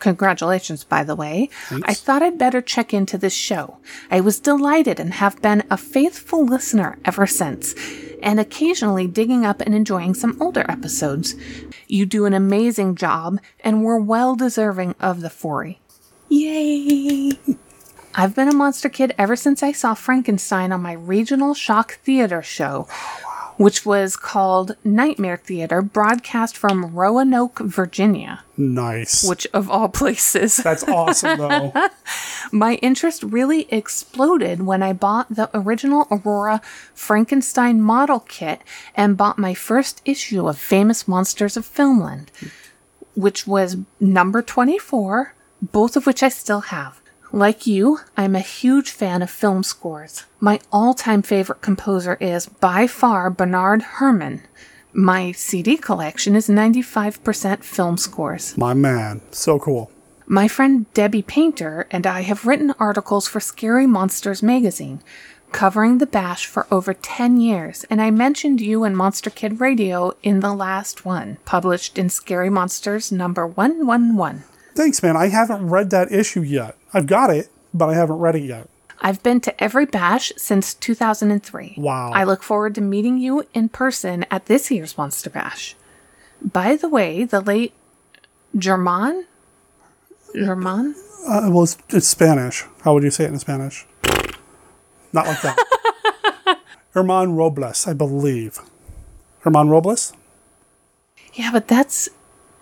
Congratulations, 0.00 0.82
by 0.82 1.04
the 1.04 1.14
way. 1.14 1.50
I 1.84 1.92
thought 1.92 2.22
I'd 2.22 2.38
better 2.38 2.62
check 2.62 2.92
into 2.94 3.18
this 3.18 3.34
show. 3.34 3.76
I 4.10 4.20
was 4.20 4.40
delighted 4.40 4.98
and 4.98 5.12
have 5.14 5.40
been 5.42 5.62
a 5.70 5.76
faithful 5.76 6.44
listener 6.44 6.98
ever 7.04 7.26
since, 7.26 7.74
and 8.22 8.40
occasionally 8.40 9.06
digging 9.06 9.44
up 9.44 9.60
and 9.60 9.74
enjoying 9.74 10.14
some 10.14 10.40
older 10.40 10.64
episodes. 10.70 11.36
You 11.86 12.06
do 12.06 12.24
an 12.24 12.32
amazing 12.32 12.94
job, 12.94 13.40
and 13.60 13.84
we're 13.84 14.00
well 14.00 14.34
deserving 14.34 14.94
of 14.98 15.20
the 15.20 15.30
Forry 15.30 15.78
Yay! 16.30 17.32
I've 18.14 18.34
been 18.34 18.48
a 18.48 18.54
monster 18.54 18.88
kid 18.88 19.14
ever 19.18 19.36
since 19.36 19.62
I 19.62 19.72
saw 19.72 19.94
Frankenstein 19.94 20.72
on 20.72 20.80
my 20.80 20.92
regional 20.92 21.54
shock 21.54 21.98
theater 22.02 22.42
show, 22.42 22.88
which 23.60 23.84
was 23.84 24.16
called 24.16 24.74
Nightmare 24.84 25.36
Theater, 25.36 25.82
broadcast 25.82 26.56
from 26.56 26.94
Roanoke, 26.94 27.58
Virginia. 27.58 28.42
Nice. 28.56 29.22
Which, 29.22 29.46
of 29.52 29.68
all 29.68 29.90
places. 29.90 30.56
That's 30.56 30.82
awesome, 30.84 31.38
though. 31.38 31.70
My 32.52 32.76
interest 32.76 33.22
really 33.22 33.70
exploded 33.70 34.62
when 34.62 34.82
I 34.82 34.94
bought 34.94 35.28
the 35.28 35.50
original 35.52 36.06
Aurora 36.10 36.62
Frankenstein 36.94 37.82
model 37.82 38.20
kit 38.20 38.62
and 38.94 39.18
bought 39.18 39.36
my 39.36 39.52
first 39.52 40.00
issue 40.06 40.48
of 40.48 40.56
Famous 40.56 41.06
Monsters 41.06 41.58
of 41.58 41.66
Filmland, 41.66 42.28
which 43.14 43.46
was 43.46 43.76
number 44.00 44.40
24, 44.40 45.34
both 45.60 45.96
of 45.96 46.06
which 46.06 46.22
I 46.22 46.30
still 46.30 46.62
have. 46.62 46.99
Like 47.32 47.64
you, 47.64 48.00
I'm 48.16 48.34
a 48.34 48.40
huge 48.40 48.90
fan 48.90 49.22
of 49.22 49.30
film 49.30 49.62
scores. 49.62 50.24
My 50.40 50.58
all 50.72 50.94
time 50.94 51.22
favorite 51.22 51.60
composer 51.60 52.16
is 52.20 52.46
by 52.46 52.88
far 52.88 53.30
Bernard 53.30 53.82
Herrmann. 53.82 54.42
My 54.92 55.30
CD 55.30 55.76
collection 55.76 56.34
is 56.34 56.48
95% 56.48 57.62
film 57.62 57.96
scores. 57.96 58.56
My 58.58 58.74
man. 58.74 59.20
So 59.30 59.60
cool. 59.60 59.92
My 60.26 60.48
friend 60.48 60.92
Debbie 60.92 61.22
Painter 61.22 61.86
and 61.92 62.04
I 62.04 62.22
have 62.22 62.46
written 62.46 62.74
articles 62.80 63.28
for 63.28 63.38
Scary 63.38 63.86
Monsters 63.86 64.42
magazine, 64.42 65.00
covering 65.52 65.98
the 65.98 66.06
bash 66.06 66.46
for 66.46 66.66
over 66.72 66.94
10 66.94 67.40
years, 67.40 67.84
and 67.84 68.02
I 68.02 68.10
mentioned 68.10 68.60
you 68.60 68.82
and 68.82 68.96
Monster 68.96 69.30
Kid 69.30 69.60
Radio 69.60 70.16
in 70.24 70.40
the 70.40 70.54
last 70.54 71.04
one, 71.04 71.38
published 71.44 71.96
in 71.96 72.08
Scary 72.08 72.50
Monsters 72.50 73.12
number 73.12 73.46
111. 73.46 74.42
Thanks, 74.74 75.02
man. 75.02 75.16
I 75.16 75.28
haven't 75.28 75.68
read 75.68 75.90
that 75.90 76.10
issue 76.10 76.42
yet. 76.42 76.76
I've 76.92 77.06
got 77.06 77.30
it, 77.30 77.48
but 77.72 77.88
I 77.88 77.94
haven't 77.94 78.18
read 78.18 78.36
it 78.36 78.42
yet. 78.44 78.68
I've 79.00 79.22
been 79.22 79.40
to 79.42 79.62
every 79.62 79.86
bash 79.86 80.32
since 80.36 80.74
2003. 80.74 81.76
Wow. 81.78 82.10
I 82.12 82.24
look 82.24 82.42
forward 82.42 82.74
to 82.74 82.80
meeting 82.80 83.18
you 83.18 83.46
in 83.54 83.68
person 83.70 84.26
at 84.30 84.46
this 84.46 84.70
year's 84.70 84.98
Monster 84.98 85.30
Bash. 85.30 85.74
By 86.42 86.76
the 86.76 86.88
way, 86.88 87.24
the 87.24 87.40
late 87.40 87.72
German? 88.56 89.26
German? 90.34 90.94
Uh, 91.26 91.48
well, 91.50 91.62
it's, 91.62 91.78
it's 91.88 92.06
Spanish. 92.06 92.64
How 92.82 92.94
would 92.94 93.02
you 93.02 93.10
say 93.10 93.24
it 93.24 93.30
in 93.30 93.38
Spanish? 93.38 93.86
Not 95.12 95.26
like 95.26 95.40
that. 95.42 96.58
Herman 96.92 97.34
Robles, 97.36 97.86
I 97.86 97.92
believe. 97.92 98.58
Herman 99.40 99.68
Robles? 99.68 100.12
Yeah, 101.34 101.50
but 101.52 101.68
that's. 101.68 102.08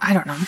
I 0.01 0.13
don't 0.13 0.27
know. 0.27 0.39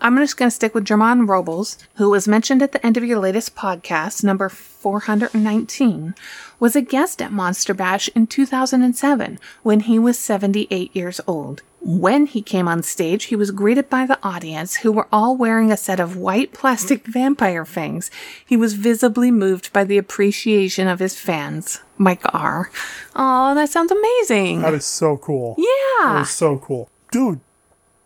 I'm 0.00 0.16
just 0.18 0.36
going 0.36 0.50
to 0.50 0.54
stick 0.54 0.74
with 0.74 0.84
German 0.84 1.26
Robles, 1.26 1.78
who 1.94 2.10
was 2.10 2.28
mentioned 2.28 2.62
at 2.62 2.72
the 2.72 2.84
end 2.84 2.96
of 2.96 3.04
your 3.04 3.18
latest 3.18 3.56
podcast, 3.56 4.22
number 4.22 4.48
419, 4.48 6.14
was 6.60 6.76
a 6.76 6.82
guest 6.82 7.22
at 7.22 7.32
Monster 7.32 7.74
Bash 7.74 8.08
in 8.14 8.26
2007 8.26 9.38
when 9.62 9.80
he 9.80 9.98
was 9.98 10.18
78 10.18 10.94
years 10.94 11.20
old. 11.26 11.62
When 11.80 12.26
he 12.26 12.42
came 12.42 12.66
on 12.66 12.82
stage, 12.82 13.26
he 13.26 13.36
was 13.36 13.52
greeted 13.52 13.88
by 13.88 14.06
the 14.06 14.18
audience, 14.22 14.76
who 14.76 14.90
were 14.90 15.06
all 15.12 15.36
wearing 15.36 15.70
a 15.70 15.76
set 15.76 16.00
of 16.00 16.16
white 16.16 16.52
plastic 16.52 17.06
vampire 17.06 17.64
fangs. 17.64 18.10
He 18.44 18.56
was 18.56 18.74
visibly 18.74 19.30
moved 19.30 19.72
by 19.72 19.84
the 19.84 19.96
appreciation 19.96 20.88
of 20.88 20.98
his 20.98 21.16
fans. 21.16 21.80
Mike 21.96 22.22
R. 22.34 22.70
Oh, 23.14 23.54
that 23.54 23.68
sounds 23.68 23.92
amazing. 23.92 24.62
That 24.62 24.74
is 24.74 24.84
so 24.84 25.16
cool. 25.16 25.54
Yeah. 25.58 26.14
That 26.14 26.22
is 26.22 26.30
so 26.30 26.58
cool. 26.58 26.90
Dude, 27.12 27.40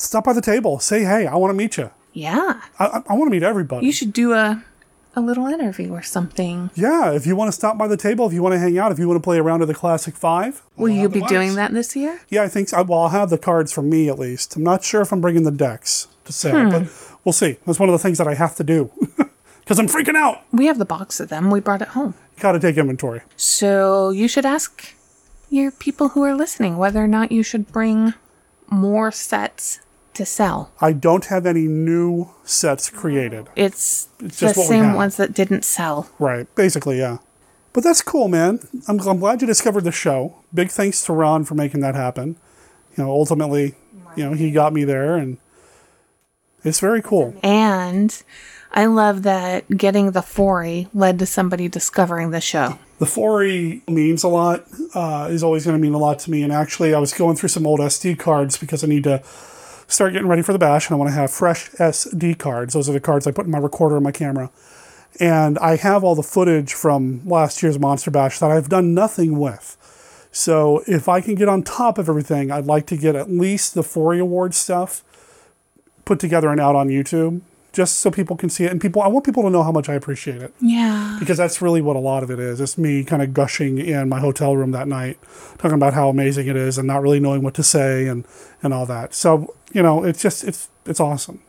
stop 0.00 0.24
by 0.24 0.32
the 0.32 0.40
table. 0.42 0.78
Say 0.80 1.04
hey. 1.04 1.26
I 1.26 1.36
want 1.36 1.50
to 1.50 1.54
meet 1.56 1.76
you. 1.76 1.90
Yeah. 2.12 2.60
I, 2.78 2.84
I, 2.86 3.02
I 3.10 3.14
want 3.14 3.28
to 3.28 3.30
meet 3.30 3.42
everybody. 3.42 3.86
You 3.86 3.92
should 3.92 4.12
do 4.12 4.32
a 4.32 4.64
a 5.16 5.20
little 5.20 5.46
interview 5.48 5.90
or 5.92 6.02
something. 6.02 6.70
Yeah, 6.76 7.10
if 7.10 7.26
you 7.26 7.34
want 7.34 7.48
to 7.48 7.52
stop 7.52 7.76
by 7.76 7.88
the 7.88 7.96
table, 7.96 8.28
if 8.28 8.32
you 8.32 8.44
want 8.44 8.52
to 8.52 8.60
hang 8.60 8.78
out, 8.78 8.92
if 8.92 8.98
you 9.00 9.08
want 9.08 9.20
to 9.20 9.24
play 9.24 9.38
a 9.38 9.42
round 9.42 9.60
of 9.60 9.66
the 9.66 9.74
Classic 9.74 10.14
Five. 10.14 10.62
Will 10.76 10.88
you 10.90 11.08
be 11.08 11.20
doing 11.22 11.56
that 11.56 11.72
this 11.72 11.96
year? 11.96 12.20
Yeah, 12.28 12.44
I 12.44 12.48
think 12.48 12.68
so. 12.68 12.80
Well, 12.84 13.00
I'll 13.00 13.08
have 13.08 13.28
the 13.28 13.36
cards 13.38 13.72
for 13.72 13.82
me 13.82 14.08
at 14.08 14.20
least. 14.20 14.54
I'm 14.54 14.62
not 14.62 14.84
sure 14.84 15.00
if 15.00 15.12
I'm 15.12 15.20
bringing 15.20 15.42
the 15.42 15.50
decks 15.50 16.06
to 16.26 16.32
sale, 16.32 16.64
Hmm. 16.64 16.70
but 16.70 17.16
we'll 17.24 17.32
see. 17.32 17.56
That's 17.66 17.80
one 17.80 17.88
of 17.88 17.92
the 17.92 17.98
things 17.98 18.18
that 18.18 18.28
I 18.28 18.34
have 18.34 18.54
to 18.56 18.62
do 18.64 18.92
because 19.60 19.80
I'm 19.80 19.88
freaking 19.88 20.14
out. 20.16 20.42
We 20.52 20.66
have 20.66 20.78
the 20.78 20.84
box 20.84 21.18
of 21.18 21.28
them. 21.28 21.50
We 21.50 21.58
brought 21.58 21.82
it 21.82 21.88
home. 21.88 22.14
Got 22.38 22.52
to 22.52 22.60
take 22.60 22.76
inventory. 22.76 23.22
So 23.36 24.10
you 24.10 24.28
should 24.28 24.46
ask 24.46 24.94
your 25.50 25.72
people 25.72 26.10
who 26.10 26.22
are 26.22 26.34
listening 26.36 26.76
whether 26.76 27.02
or 27.02 27.08
not 27.08 27.32
you 27.32 27.42
should 27.42 27.72
bring 27.72 28.14
more 28.70 29.10
sets 29.10 29.80
to 30.14 30.26
sell. 30.26 30.72
I 30.80 30.92
don't 30.92 31.26
have 31.26 31.46
any 31.46 31.66
new 31.66 32.30
sets 32.44 32.90
created. 32.90 33.48
It's, 33.56 34.08
It's 34.20 34.40
the 34.40 34.54
same 34.54 34.94
ones 34.94 35.16
that 35.16 35.32
didn't 35.32 35.64
sell. 35.64 36.10
Right, 36.18 36.52
basically, 36.54 36.98
yeah. 36.98 37.18
But 37.72 37.84
that's 37.84 38.02
cool, 38.02 38.28
man. 38.28 38.60
I'm, 38.88 39.00
I'm 39.00 39.20
glad 39.20 39.40
you 39.40 39.46
discovered 39.46 39.84
the 39.84 39.92
show. 39.92 40.34
Big 40.52 40.70
thanks 40.70 41.04
to 41.04 41.12
Ron 41.12 41.44
for 41.44 41.54
making 41.54 41.80
that 41.80 41.94
happen. 41.94 42.36
You 42.96 43.04
know, 43.04 43.10
ultimately, 43.10 43.74
you 44.16 44.24
know, 44.24 44.34
he 44.34 44.50
got 44.50 44.72
me 44.72 44.82
there, 44.84 45.16
and 45.16 45.38
it's 46.64 46.80
very 46.80 47.00
cool. 47.00 47.34
And 47.42 48.22
I 48.72 48.86
love 48.86 49.22
that 49.22 49.68
getting 49.76 50.10
the 50.10 50.22
4 50.22 50.86
led 50.92 51.18
to 51.20 51.26
somebody 51.26 51.68
discovering 51.68 52.30
the 52.30 52.40
show. 52.40 52.78
The 52.98 53.06
4E 53.06 53.88
means 53.88 54.24
a 54.24 54.28
lot, 54.28 54.64
uh, 54.94 55.28
is 55.30 55.42
always 55.42 55.64
going 55.64 55.76
to 55.76 55.80
mean 55.80 55.94
a 55.94 55.98
lot 55.98 56.18
to 56.20 56.30
me. 56.30 56.42
And 56.42 56.52
actually, 56.52 56.92
I 56.92 56.98
was 56.98 57.12
going 57.14 57.36
through 57.36 57.48
some 57.48 57.66
old 57.66 57.80
SD 57.80 58.18
cards 58.18 58.58
because 58.58 58.84
I 58.84 58.88
need 58.88 59.04
to 59.04 59.22
start 59.90 60.12
getting 60.12 60.28
ready 60.28 60.42
for 60.42 60.52
the 60.52 60.58
bash 60.58 60.88
and 60.88 60.94
I 60.94 60.98
want 60.98 61.10
to 61.10 61.14
have 61.14 61.30
fresh 61.30 61.70
SD 61.72 62.38
cards. 62.38 62.74
Those 62.74 62.88
are 62.88 62.92
the 62.92 63.00
cards 63.00 63.26
I 63.26 63.32
put 63.32 63.44
in 63.44 63.50
my 63.50 63.58
recorder 63.58 63.96
and 63.96 64.04
my 64.04 64.12
camera. 64.12 64.50
And 65.18 65.58
I 65.58 65.76
have 65.76 66.04
all 66.04 66.14
the 66.14 66.22
footage 66.22 66.72
from 66.72 67.22
last 67.26 67.62
year's 67.62 67.78
Monster 67.78 68.10
Bash 68.10 68.38
that 68.38 68.50
I've 68.50 68.68
done 68.68 68.94
nothing 68.94 69.38
with. 69.38 69.76
So 70.30 70.84
if 70.86 71.08
I 71.08 71.20
can 71.20 71.34
get 71.34 71.48
on 71.48 71.64
top 71.64 71.98
of 71.98 72.08
everything, 72.08 72.52
I'd 72.52 72.66
like 72.66 72.86
to 72.86 72.96
get 72.96 73.16
at 73.16 73.28
least 73.28 73.74
the 73.74 73.82
4E 73.82 74.20
award 74.20 74.54
stuff 74.54 75.02
put 76.04 76.20
together 76.20 76.48
and 76.50 76.60
out 76.60 76.76
on 76.76 76.88
YouTube 76.88 77.40
just 77.72 78.00
so 78.00 78.10
people 78.10 78.36
can 78.36 78.50
see 78.50 78.64
it. 78.64 78.70
And 78.72 78.80
people, 78.80 79.00
I 79.02 79.06
want 79.08 79.24
people 79.24 79.42
to 79.44 79.50
know 79.50 79.62
how 79.62 79.72
much 79.72 79.88
I 79.88 79.94
appreciate 79.94 80.42
it 80.42 80.52
Yeah. 80.60 81.16
because 81.20 81.36
that's 81.38 81.62
really 81.62 81.80
what 81.80 81.96
a 81.96 82.00
lot 82.00 82.22
of 82.22 82.30
it 82.30 82.38
is. 82.40 82.60
It's 82.60 82.76
me 82.76 83.04
kind 83.04 83.22
of 83.22 83.32
gushing 83.32 83.78
in 83.78 84.08
my 84.08 84.18
hotel 84.20 84.56
room 84.56 84.72
that 84.72 84.88
night, 84.88 85.18
talking 85.58 85.74
about 85.76 85.94
how 85.94 86.08
amazing 86.08 86.48
it 86.48 86.56
is, 86.56 86.78
and 86.78 86.86
not 86.86 87.00
really 87.02 87.20
knowing 87.20 87.42
what 87.42 87.54
to 87.54 87.62
say 87.62 88.06
and 88.06 88.24
and 88.62 88.74
all 88.74 88.86
that. 88.86 89.14
So 89.14 89.54
you 89.72 89.82
know, 89.82 90.02
it's 90.04 90.20
just 90.22 90.42
it's 90.44 90.68
it's 90.86 91.00
awesome. 91.00 91.40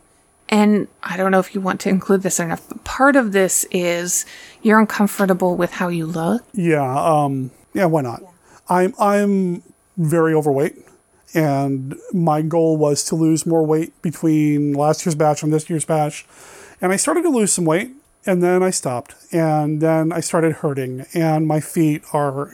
And 0.49 0.89
I 1.01 1.15
don't 1.15 1.31
know 1.31 1.39
if 1.39 1.55
you 1.55 1.61
want 1.61 1.79
to 1.81 1.89
include 1.89 2.23
this 2.23 2.37
or 2.39 2.45
not. 2.47 2.59
but 2.67 2.83
Part 2.83 3.15
of 3.15 3.31
this 3.31 3.65
is 3.71 4.25
you're 4.61 4.79
uncomfortable 4.79 5.55
with 5.55 5.71
how 5.71 5.87
you 5.87 6.05
look. 6.05 6.43
Yeah, 6.53 6.83
um, 6.83 7.51
yeah. 7.73 7.85
Why 7.85 8.01
not? 8.01 8.21
I'm 8.69 8.93
I'm 8.99 9.63
very 9.97 10.33
overweight, 10.33 10.75
and 11.33 11.95
my 12.13 12.41
goal 12.41 12.77
was 12.77 13.03
to 13.05 13.15
lose 13.15 13.45
more 13.45 13.65
weight 13.65 13.99
between 14.01 14.73
last 14.73 15.05
year's 15.05 15.15
bash 15.15 15.43
and 15.43 15.53
this 15.53 15.69
year's 15.69 15.85
bash, 15.85 16.25
and 16.81 16.91
I 16.91 16.95
started 16.95 17.23
to 17.23 17.29
lose 17.29 17.51
some 17.51 17.65
weight, 17.65 17.91
and 18.25 18.43
then 18.43 18.63
I 18.63 18.69
stopped, 18.69 19.15
and 19.31 19.81
then 19.81 20.11
I 20.11 20.19
started 20.19 20.53
hurting, 20.53 21.05
and 21.13 21.47
my 21.47 21.59
feet 21.59 22.03
are 22.13 22.53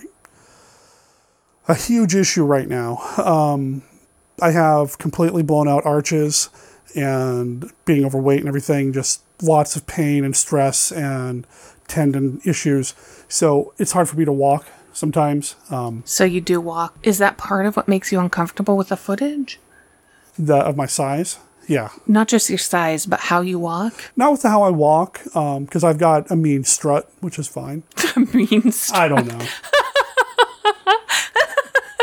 a 1.67 1.75
huge 1.75 2.15
issue 2.15 2.45
right 2.45 2.67
now. 2.67 2.97
Um, 3.17 3.83
I 4.41 4.51
have 4.51 4.97
completely 4.97 5.43
blown 5.43 5.67
out 5.67 5.85
arches 5.85 6.49
and 6.95 7.71
being 7.85 8.05
overweight 8.05 8.39
and 8.39 8.47
everything, 8.47 8.93
just 8.93 9.21
lots 9.41 9.75
of 9.75 9.85
pain 9.87 10.23
and 10.23 10.35
stress 10.35 10.91
and 10.91 11.45
tendon 11.87 12.41
issues. 12.45 12.93
So 13.27 13.73
it's 13.77 13.91
hard 13.91 14.09
for 14.09 14.15
me 14.15 14.25
to 14.25 14.31
walk 14.31 14.65
sometimes. 14.97 15.55
Um, 15.69 16.01
So 16.05 16.23
you 16.23 16.41
do 16.41 16.59
walk. 16.59 16.97
Is 17.03 17.19
that 17.19 17.37
part 17.37 17.65
of 17.67 17.75
what 17.77 17.87
makes 17.87 18.11
you 18.11 18.19
uncomfortable 18.19 18.75
with 18.75 18.89
the 18.89 18.97
footage? 18.97 19.59
the, 20.39 20.55
of 20.57 20.75
my 20.77 20.85
size, 20.85 21.39
yeah. 21.67 21.89
Not 22.05 22.27
just 22.27 22.49
your 22.49 22.59
size, 22.59 23.05
but 23.07 23.19
how 23.21 23.41
you 23.41 23.57
walk? 23.59 24.11
Not 24.15 24.31
with 24.31 24.43
how 24.43 24.61
I 24.61 24.69
walk, 24.69 25.21
because 25.23 25.83
I've 25.83 25.97
got 25.97 26.29
a 26.29 26.35
mean 26.35 26.63
strut, 26.63 27.09
which 27.21 27.39
is 27.39 27.47
fine. 27.47 27.83
A 28.15 28.19
mean 28.19 28.71
strut. 28.71 28.99
I 29.01 29.07
don't 29.07 29.27
know. 29.27 29.45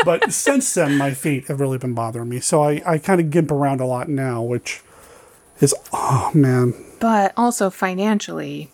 but 0.03 0.31
since 0.33 0.73
then, 0.73 0.97
my 0.97 1.13
feet 1.13 1.47
have 1.47 1.59
really 1.59 1.77
been 1.77 1.93
bothering 1.93 2.29
me. 2.29 2.39
So 2.41 2.61
I, 2.63 2.81
I 2.85 2.97
kind 2.97 3.19
of 3.19 3.29
gimp 3.31 3.51
around 3.51 3.79
a 3.81 3.85
lot 3.85 4.07
now, 4.09 4.41
which 4.41 4.81
is, 5.61 5.73
oh 5.93 6.31
man. 6.33 6.73
But 6.99 7.33
also 7.37 7.69
financially, 7.69 8.69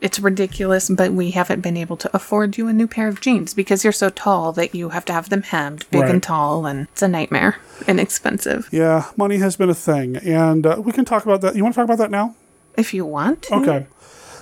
it's 0.00 0.20
ridiculous, 0.20 0.88
but 0.88 1.12
we 1.12 1.32
haven't 1.32 1.60
been 1.60 1.76
able 1.76 1.96
to 1.96 2.10
afford 2.14 2.56
you 2.56 2.68
a 2.68 2.72
new 2.72 2.86
pair 2.86 3.08
of 3.08 3.20
jeans 3.20 3.52
because 3.54 3.82
you're 3.82 3.92
so 3.92 4.10
tall 4.10 4.52
that 4.52 4.74
you 4.74 4.90
have 4.90 5.04
to 5.06 5.12
have 5.12 5.28
them 5.28 5.42
hemmed, 5.42 5.84
big 5.90 6.02
Right. 6.02 6.10
and 6.10 6.22
tall, 6.22 6.66
and 6.66 6.86
it's 6.92 7.02
a 7.02 7.08
nightmare 7.08 7.56
and 7.86 7.98
expensive. 7.98 8.68
Yeah, 8.70 9.06
money 9.16 9.38
has 9.38 9.56
been 9.56 9.70
a 9.70 9.74
thing. 9.74 10.16
And 10.18 10.66
uh, 10.66 10.80
we 10.84 10.92
can 10.92 11.04
talk 11.04 11.24
about 11.24 11.40
that. 11.40 11.56
You 11.56 11.62
want 11.64 11.74
to 11.74 11.80
talk 11.80 11.84
about 11.86 11.98
that 11.98 12.10
now? 12.10 12.36
If 12.76 12.94
you 12.94 13.04
want 13.04 13.42
to. 13.42 13.54
Okay. 13.56 13.86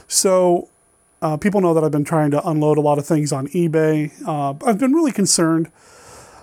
So, 0.09 0.69
uh, 1.23 1.37
people 1.39 1.61
know 1.63 1.73
that 1.73 1.83
I've 1.83 1.91
been 1.91 2.05
trying 2.05 2.31
to 2.33 2.47
unload 2.47 2.77
a 2.77 2.83
lot 2.83 2.99
of 2.99 3.07
things 3.07 3.33
on 3.33 3.49
eBay. 3.49 4.13
Uh, 4.27 4.55
I've 4.69 4.79
been 4.79 4.93
really 4.93 5.13
concerned 5.13 5.71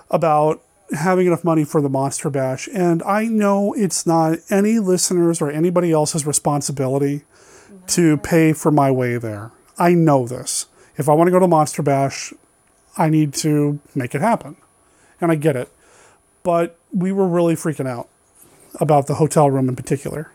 about 0.10 0.62
having 0.92 1.28
enough 1.28 1.44
money 1.44 1.64
for 1.64 1.82
the 1.82 1.90
Monster 1.90 2.30
Bash. 2.30 2.68
And 2.74 3.02
I 3.04 3.26
know 3.26 3.74
it's 3.74 4.06
not 4.06 4.40
any 4.50 4.80
listeners 4.80 5.42
or 5.42 5.50
anybody 5.50 5.92
else's 5.92 6.26
responsibility 6.26 7.24
to 7.88 8.18
pay 8.18 8.54
for 8.54 8.72
my 8.72 8.92
way 8.92 9.18
there. 9.18 9.52
I 9.78 9.94
know 9.94 10.28
this. 10.28 10.68
If 10.96 11.10
I 11.10 11.14
want 11.14 11.28
to 11.28 11.32
go 11.32 11.40
to 11.40 11.48
Monster 11.48 11.82
Bash, 11.82 12.34
I 12.98 13.10
need 13.10 13.34
to 13.36 13.80
make 13.96 14.14
it 14.14 14.22
happen. 14.22 14.56
And 15.20 15.32
I 15.32 15.36
get 15.36 15.56
it. 15.56 15.72
But 16.44 16.78
we 16.92 17.12
were 17.12 17.28
really 17.28 17.56
freaking 17.56 17.88
out 17.88 18.10
about 18.80 19.08
the 19.08 19.16
hotel 19.16 19.50
room 19.50 19.70
in 19.70 19.76
particular. 19.76 20.32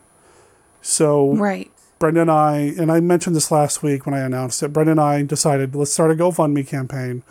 So 0.81 1.33
Right. 1.33 1.71
Brenda 1.99 2.21
and 2.21 2.31
I, 2.31 2.57
and 2.77 2.91
I 2.91 3.01
mentioned 3.01 3.35
this 3.35 3.51
last 3.51 3.83
week 3.83 4.05
when 4.05 4.15
I 4.15 4.19
announced 4.19 4.63
it. 4.63 4.71
Brenda 4.71 4.91
and 4.91 5.01
I 5.01 5.21
decided 5.23 5.75
let's 5.75 5.91
start 5.91 6.11
a 6.11 6.15
GoFundMe 6.15 6.65
campaign, 6.65 7.23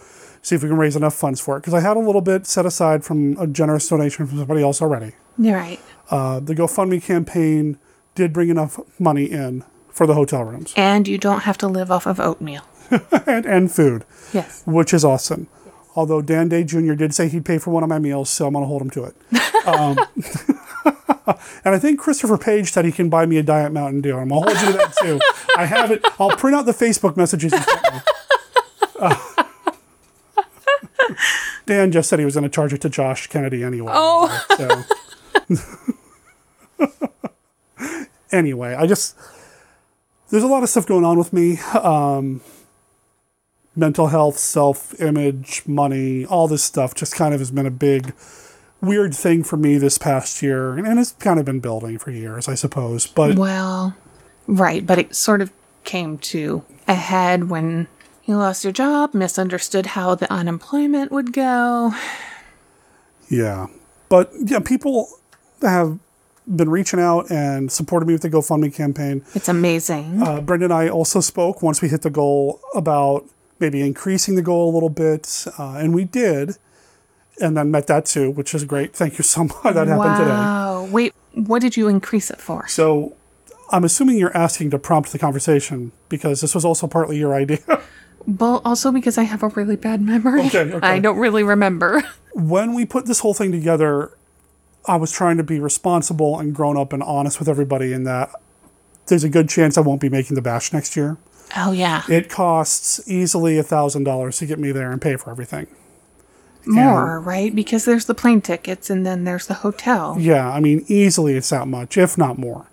see 0.42 0.54
if 0.54 0.62
we 0.62 0.68
can 0.68 0.76
raise 0.76 0.94
enough 0.94 1.14
funds 1.14 1.40
for 1.40 1.56
it. 1.56 1.60
Because 1.60 1.72
I 1.74 1.80
had 1.80 1.96
a 1.96 2.00
little 2.00 2.20
bit 2.20 2.46
set 2.46 2.66
aside 2.66 3.02
from 3.04 3.36
a 3.38 3.46
generous 3.46 3.88
donation 3.88 4.26
from 4.26 4.38
somebody 4.38 4.62
else 4.62 4.82
already. 4.82 5.12
You're 5.38 5.56
right. 5.56 5.80
Uh, 6.10 6.40
the 6.40 6.54
GoFundMe 6.54 7.02
campaign 7.02 7.78
did 8.14 8.32
bring 8.32 8.50
enough 8.50 8.78
money 8.98 9.24
in 9.24 9.64
for 9.98 10.06
the 10.06 10.14
hotel 10.14 10.44
rooms 10.44 10.72
And 10.76 11.06
you 11.06 11.18
don't 11.18 11.40
have 11.40 11.58
to 11.58 11.68
live 11.68 11.90
off 11.90 12.06
of 12.06 12.18
oatmeal. 12.20 12.62
and, 13.26 13.44
and 13.44 13.70
food, 13.70 14.04
Yes. 14.32 14.62
which 14.64 14.94
is 14.94 15.04
awesome. 15.04 15.48
Although 15.94 16.22
Dan 16.22 16.48
Day 16.48 16.62
Jr. 16.64 16.94
did 16.94 17.12
say 17.14 17.28
he'd 17.28 17.44
pay 17.44 17.58
for 17.58 17.70
one 17.72 17.82
of 17.82 17.88
my 17.88 17.98
meals, 17.98 18.30
so 18.30 18.46
I'm 18.46 18.52
going 18.54 18.62
to 18.62 18.68
hold 18.68 18.80
him 18.82 18.90
to 18.90 19.04
it. 19.04 19.16
Um, 19.66 19.98
and 21.64 21.74
I 21.74 21.78
think 21.78 21.98
Christopher 21.98 22.38
Page 22.38 22.70
said 22.70 22.84
he 22.84 22.92
can 22.92 23.08
buy 23.10 23.26
me 23.26 23.36
a 23.36 23.42
Diet 23.42 23.72
Mountain 23.72 24.00
Dew. 24.02 24.16
I'm 24.16 24.28
going 24.28 24.42
to 24.44 24.56
hold 24.56 24.66
you 24.66 24.72
to 24.72 24.78
that 24.78 24.94
too. 25.02 25.18
I 25.56 25.66
have 25.66 25.90
it. 25.90 26.00
I'll 26.20 26.30
print 26.30 26.56
out 26.56 26.66
the 26.66 26.72
Facebook 26.72 27.16
messages. 27.16 27.52
he 27.52 27.58
sent 27.60 27.82
me. 27.94 28.00
Uh, 29.00 29.16
Dan 31.66 31.90
just 31.92 32.08
said 32.08 32.18
he 32.20 32.24
was 32.24 32.34
going 32.34 32.44
to 32.44 32.48
charge 32.48 32.72
it 32.72 32.80
to 32.82 32.88
Josh 32.88 33.26
Kennedy 33.26 33.62
anyway. 33.64 33.92
Oh. 33.94 34.28
So. 34.56 34.84
anyway, 38.32 38.74
I 38.74 38.86
just 38.86 39.16
there's 40.30 40.42
a 40.42 40.46
lot 40.48 40.62
of 40.62 40.68
stuff 40.68 40.86
going 40.86 41.04
on 41.04 41.18
with 41.18 41.32
me. 41.32 41.58
Um, 41.74 42.40
mental 43.74 44.08
health, 44.08 44.38
self 44.38 44.98
image, 45.00 45.62
money, 45.66 46.26
all 46.26 46.48
this 46.48 46.62
stuff 46.62 46.94
just 46.94 47.14
kind 47.14 47.32
of 47.32 47.40
has 47.40 47.50
been 47.50 47.66
a 47.66 47.70
big 47.70 48.14
weird 48.80 49.14
thing 49.14 49.42
for 49.42 49.56
me 49.56 49.78
this 49.78 49.98
past 49.98 50.42
year, 50.42 50.76
and, 50.76 50.86
and 50.86 50.98
it's 50.98 51.12
kind 51.12 51.38
of 51.38 51.46
been 51.46 51.60
building 51.60 51.98
for 51.98 52.10
years, 52.10 52.48
I 52.48 52.54
suppose. 52.54 53.06
But 53.06 53.36
well, 53.36 53.96
right, 54.46 54.86
but 54.86 54.98
it 54.98 55.14
sort 55.14 55.40
of 55.40 55.52
came 55.84 56.18
to 56.18 56.64
a 56.86 56.94
head 56.94 57.48
when 57.48 57.88
you 58.24 58.36
lost 58.36 58.64
your 58.64 58.72
job, 58.72 59.14
misunderstood 59.14 59.86
how 59.86 60.14
the 60.14 60.30
unemployment 60.32 61.10
would 61.10 61.32
go. 61.32 61.94
Yeah. 63.30 63.66
But 64.08 64.30
yeah, 64.38 64.60
people 64.60 65.08
have 65.62 65.98
been 66.56 66.70
reaching 66.70 66.98
out 67.00 67.30
and 67.30 67.70
supported 67.70 68.06
me 68.06 68.14
with 68.14 68.22
the 68.22 68.30
GoFundMe 68.30 68.74
campaign. 68.74 69.24
It's 69.34 69.48
amazing. 69.48 70.22
Uh, 70.22 70.40
Brenda 70.40 70.66
and 70.66 70.72
I 70.74 70.88
also 70.88 71.20
spoke 71.20 71.62
once 71.62 71.82
we 71.82 71.88
hit 71.88 72.02
the 72.02 72.10
goal 72.10 72.60
about 72.74 73.24
maybe 73.60 73.80
increasing 73.82 74.34
the 74.34 74.42
goal 74.42 74.70
a 74.70 74.72
little 74.72 74.88
bit, 74.88 75.44
uh, 75.58 75.72
and 75.74 75.94
we 75.94 76.04
did, 76.04 76.56
and 77.40 77.56
then 77.56 77.70
met 77.70 77.86
that 77.88 78.06
too, 78.06 78.30
which 78.30 78.54
is 78.54 78.64
great. 78.64 78.94
Thank 78.94 79.18
you 79.18 79.24
so 79.24 79.44
much. 79.44 79.62
that 79.62 79.88
happened 79.88 80.16
today. 80.16 80.30
wow. 80.30 80.88
Wait, 80.90 81.12
what 81.34 81.60
did 81.60 81.76
you 81.76 81.88
increase 81.88 82.30
it 82.30 82.40
for? 82.40 82.66
So 82.68 83.14
I'm 83.70 83.84
assuming 83.84 84.16
you're 84.16 84.36
asking 84.36 84.70
to 84.70 84.78
prompt 84.78 85.12
the 85.12 85.18
conversation 85.18 85.92
because 86.08 86.40
this 86.40 86.54
was 86.54 86.64
also 86.64 86.86
partly 86.86 87.18
your 87.18 87.34
idea. 87.34 87.58
Well, 88.26 88.60
also 88.62 88.92
because 88.92 89.16
I 89.16 89.22
have 89.22 89.42
a 89.42 89.48
really 89.48 89.76
bad 89.76 90.02
memory. 90.02 90.42
Okay, 90.48 90.58
okay. 90.74 90.86
I 90.86 90.98
don't 90.98 91.16
really 91.16 91.42
remember. 91.42 92.02
when 92.34 92.74
we 92.74 92.84
put 92.84 93.06
this 93.06 93.20
whole 93.20 93.32
thing 93.32 93.52
together, 93.52 94.10
I 94.88 94.96
was 94.96 95.12
trying 95.12 95.36
to 95.36 95.42
be 95.42 95.60
responsible 95.60 96.38
and 96.38 96.54
grown 96.54 96.76
up 96.76 96.92
and 96.92 97.02
honest 97.02 97.38
with 97.38 97.48
everybody 97.48 97.92
in 97.92 98.04
that 98.04 98.30
there's 99.06 99.24
a 99.24 99.28
good 99.28 99.48
chance 99.48 99.76
I 99.76 99.82
won't 99.82 100.00
be 100.00 100.08
making 100.08 100.34
the 100.34 100.42
bash 100.42 100.72
next 100.72 100.96
year. 100.96 101.18
Oh, 101.56 101.72
yeah. 101.72 102.02
It 102.08 102.28
costs 102.28 103.00
easily 103.08 103.58
a 103.58 103.62
thousand 103.62 104.04
dollars 104.04 104.38
to 104.38 104.46
get 104.46 104.58
me 104.58 104.72
there 104.72 104.92
and 104.92 105.00
pay 105.00 105.16
for 105.16 105.30
everything. 105.30 105.66
More, 106.66 107.18
right? 107.20 107.54
Because 107.54 107.86
there's 107.86 108.04
the 108.04 108.14
plane 108.14 108.42
tickets 108.42 108.90
and 108.90 109.06
then 109.06 109.24
there's 109.24 109.46
the 109.46 109.54
hotel. 109.54 110.16
Yeah, 110.18 110.50
I 110.50 110.60
mean, 110.60 110.84
easily 110.86 111.34
it's 111.34 111.48
that 111.48 111.66
much, 111.66 111.96
if 111.96 112.18
not 112.18 112.36
more. 112.36 112.66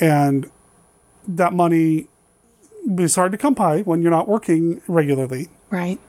And 0.00 0.50
that 1.26 1.52
money 1.52 2.08
is 2.98 3.16
hard 3.16 3.32
to 3.32 3.38
come 3.38 3.52
by 3.52 3.82
when 3.82 4.00
you're 4.00 4.10
not 4.10 4.28
working 4.28 4.80
regularly. 4.88 5.48
Right. 5.68 6.00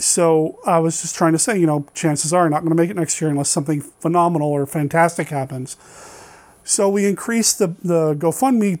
So 0.00 0.58
I 0.66 0.78
was 0.78 1.02
just 1.02 1.14
trying 1.14 1.32
to 1.32 1.38
say, 1.38 1.58
you 1.58 1.66
know, 1.66 1.86
chances 1.94 2.32
are 2.32 2.48
not 2.48 2.60
going 2.60 2.70
to 2.70 2.76
make 2.76 2.90
it 2.90 2.96
next 2.96 3.20
year 3.20 3.30
unless 3.30 3.50
something 3.50 3.80
phenomenal 3.80 4.48
or 4.48 4.66
fantastic 4.66 5.28
happens. 5.28 5.76
So 6.64 6.88
we 6.88 7.06
increased 7.06 7.58
the, 7.58 7.68
the 7.82 8.14
GoFundMe 8.14 8.80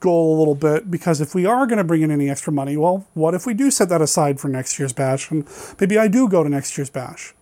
goal 0.00 0.36
a 0.36 0.38
little 0.38 0.54
bit 0.54 0.90
because 0.90 1.20
if 1.20 1.34
we 1.34 1.44
are 1.44 1.66
going 1.66 1.78
to 1.78 1.84
bring 1.84 2.02
in 2.02 2.10
any 2.10 2.30
extra 2.30 2.52
money, 2.52 2.76
well, 2.76 3.06
what 3.14 3.34
if 3.34 3.46
we 3.46 3.54
do 3.54 3.70
set 3.70 3.88
that 3.88 4.00
aside 4.00 4.40
for 4.40 4.48
next 4.48 4.78
year's 4.78 4.92
bash 4.92 5.30
and 5.30 5.46
maybe 5.80 5.98
I 5.98 6.08
do 6.08 6.28
go 6.28 6.42
to 6.42 6.48
next 6.48 6.78
year's 6.78 6.90
bash? 6.90 7.34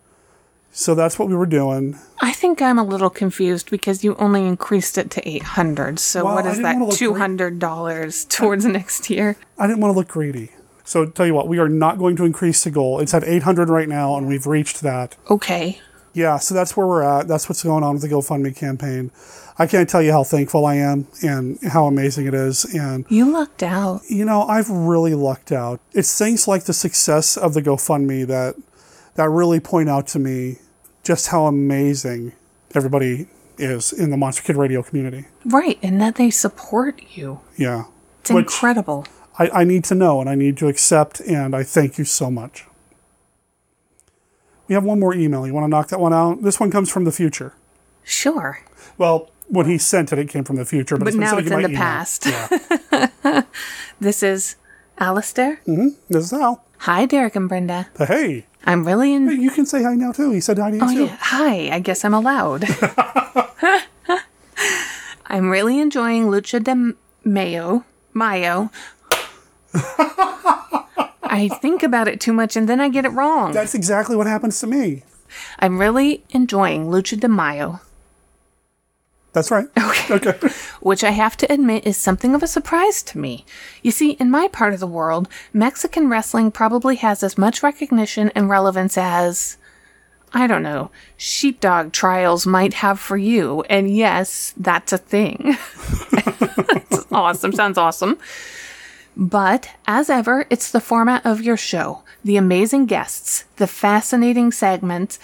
So 0.73 0.95
that's 0.95 1.19
what 1.19 1.29
we 1.29 1.35
were 1.35 1.47
doing. 1.47 1.99
I 2.21 2.33
think 2.33 2.61
I'm 2.61 2.79
a 2.79 2.85
little 2.85 3.09
confused 3.09 3.71
because 3.71 4.05
you 4.05 4.15
only 4.17 4.47
increased 4.47 4.99
it 4.99 5.11
to 5.13 5.27
800. 5.27 5.99
So 5.99 6.25
Well, 6.25 6.35
what 6.35 6.47
I 6.47 6.51
is 6.51 6.59
that 6.61 6.77
$200 6.77 8.29
towards 8.29 8.67
next 8.67 9.09
year? 9.09 9.37
I 9.59 9.67
didn't 9.67 9.81
want 9.81 9.95
to 9.95 9.99
look 9.99 10.09
greedy. 10.09 10.51
So 10.87 11.05
tell 11.05 11.27
you 11.27 11.35
what, 11.35 11.49
we 11.49 11.59
are 11.59 11.69
not 11.69 11.99
going 11.99 12.17
to 12.17 12.25
increase 12.25 12.65
the 12.65 12.71
goal. 12.71 13.01
It's 13.01 13.13
at 13.13 13.25
800 13.25 13.69
right 13.69 13.89
now, 13.89 14.17
and 14.17 14.27
we've 14.27 14.47
reached 14.47 14.81
that. 14.83 15.17
Okay. 15.29 15.81
Yeah, 16.15 16.39
so 16.39 16.55
that's 16.55 16.75
where 16.77 16.87
we're 16.87 17.03
at. 17.03 17.29
That's 17.29 17.47
what's 17.49 17.63
going 17.63 17.85
on 17.85 17.93
with 17.95 18.03
the 18.03 18.09
GoFundMe 18.09 18.57
campaign. 18.57 19.11
I 19.59 19.67
can't 19.67 19.87
tell 19.89 20.01
you 20.01 20.13
how 20.13 20.25
thankful 20.25 20.65
I 20.65 20.77
am 20.77 21.09
and 21.23 21.59
how 21.63 21.87
amazing 21.87 22.27
it 22.27 22.33
is. 22.33 22.65
And 22.75 23.05
You 23.11 23.31
lucked 23.31 23.63
out. 23.63 24.01
you 24.09 24.25
know, 24.25 24.45
I've 24.45 24.71
really 24.71 25.15
lucked 25.15 25.53
out. 25.53 25.81
It's 25.93 26.17
things 26.17 26.49
like 26.49 26.65
the 26.65 26.73
success 26.73 27.37
of 27.37 27.53
the 27.53 27.61
GoFundMe 27.61 28.27
that 28.29 28.55
that 29.17 29.29
really 29.29 29.61
point 29.61 29.89
out 29.91 30.07
to 30.09 30.19
me 30.19 30.59
just 31.03 31.29
how 31.29 31.47
amazing 31.47 32.33
everybody 32.75 33.27
is 33.59 33.93
in 33.93 34.11
the 34.11 34.17
Monster 34.17 34.43
Kid 34.43 34.57
Radio 34.57 34.83
community. 34.83 35.27
Right. 35.45 35.79
And 35.83 36.01
that 36.01 36.15
they 36.17 36.31
support 36.31 37.01
you. 37.15 37.41
Yeah. 37.57 37.85
It's 38.21 38.31
Which 38.31 38.45
incredible. 38.45 39.07
I, 39.39 39.49
I 39.61 39.65
need 39.65 39.85
to 39.85 39.95
know 39.95 40.21
and 40.21 40.31
I 40.31 40.35
need 40.35 40.57
to 40.59 40.69
accept, 40.69 41.21
and 41.21 41.55
I 41.55 41.63
thank 41.63 41.99
you 41.99 42.05
so 42.05 42.31
much. 42.31 42.65
We 44.69 44.75
have 44.75 44.85
one 44.85 44.99
more 44.99 45.15
email. 45.15 45.47
You 45.47 45.55
want 45.55 45.65
to 45.65 45.69
knock 45.69 45.89
that 45.89 46.01
one 46.01 46.13
out? 46.13 46.43
This 46.43 46.59
one 46.59 46.71
comes 46.71 46.91
from 46.91 47.05
the 47.05 47.13
future. 47.13 47.53
Sure. 48.03 48.61
Well, 48.99 49.31
when 49.49 49.67
he 49.67 49.79
sent 49.79 50.13
it, 50.13 50.19
it 50.19 50.29
came 50.29 50.43
from 50.45 50.57
the 50.57 50.65
future, 50.65 50.97
but, 50.97 51.05
But 51.05 51.09
it's 51.09 51.17
now 51.19 51.39
it's 51.39 51.51
in 51.51 51.63
the 51.63 51.69
email. 51.69 51.79
past. 51.79 52.27
Yeah. 52.27 53.43
This 54.01 54.23
is 54.23 54.57
Alistair. 54.99 55.57
hmm 55.65 55.89
This 56.09 56.25
is 56.27 56.33
Al. 56.33 56.63
Hi, 56.79 57.07
Derek 57.07 57.37
and 57.37 57.49
Brenda. 57.49 57.89
Uh, 57.99 58.07
Hey. 58.07 58.47
I'm 58.65 58.85
really 58.87 59.15
in. 59.15 59.29
You 59.41 59.51
can 59.51 59.65
say 59.65 59.83
hi 59.85 59.95
now 59.95 60.11
too. 60.13 60.33
He 60.33 60.41
said 60.41 60.59
hi 60.59 60.71
to 60.73 60.77
you 60.77 60.83
Oh, 60.83 60.93
too. 60.93 61.05
yeah. 61.05 61.17
Hi. 61.21 61.71
I 61.71 61.79
guess 61.79 62.05
I'm 62.05 62.13
allowed. 62.15 62.65
I'm 65.27 65.51
really 65.51 65.79
enjoying 65.81 66.25
Lucha 66.27 66.63
de 66.63 66.95
Mayo. 67.25 67.85
Mayo. 68.13 68.71
I 71.29 71.49
think 71.61 71.83
about 71.83 72.09
it 72.09 72.21
too 72.21 72.33
much 72.33 72.57
and 72.57 72.69
then 72.69 72.81
I 72.81 72.89
get 72.89 73.05
it 73.05 73.11
wrong. 73.11 73.53
That's 73.53 73.75
exactly 73.75 74.17
what 74.17 74.27
happens 74.27 74.59
to 74.61 74.67
me. 74.67 75.03
I'm 75.59 75.79
really 75.79 76.25
enjoying 76.31 76.87
Lucha 76.87 77.19
de 77.19 77.29
Mayo, 77.29 77.81
That's 79.33 79.51
right. 79.51 79.67
Okay. 79.77 80.15
okay. 80.15 80.49
which 80.81 81.03
I 81.05 81.11
have 81.11 81.37
to 81.39 81.53
admit 81.53 81.87
is 81.87 81.97
something 81.97 82.35
of 82.35 82.43
a 82.43 82.47
surprise 82.47 83.03
to 83.05 83.19
me. 83.19 83.45
You 83.83 83.91
see, 83.91 84.13
in 84.13 84.31
my 84.31 84.49
part 84.49 84.73
of 84.73 84.81
the 84.81 84.87
world, 84.87 85.29
Mexican 85.53 86.09
wrestling 86.09 86.51
probably 86.53 86.97
has 86.97 87.23
as 87.23 87.37
much 87.37 87.63
recognition 87.63 88.31
and 88.35 88.49
relevance 88.49 88.97
as, 88.97 89.59
I 90.33 90.47
don't 90.47 90.63
know, 90.63 90.91
sheepdog 91.17 91.93
trials 91.93 92.47
might 92.47 92.75
have 92.75 93.01
for 93.01 93.17
you. 93.17 93.63
And 93.69 93.95
yes, 93.95 94.55
that's 94.57 94.93
a 94.93 94.99
thing. 94.99 95.57
Awesome. 97.13 97.53
Sounds 97.53 97.79
awesome. 97.79 98.19
But 99.17 99.71
as 99.87 100.11
ever, 100.11 100.47
it's 100.51 100.71
the 100.71 100.81
format 100.81 101.25
of 101.25 101.41
your 101.41 101.57
show, 101.57 102.03
the 102.23 102.37
amazing 102.37 102.85
guests, 102.85 103.45
the 103.57 103.67
fascinating 103.67 104.53
segments, 104.53 105.19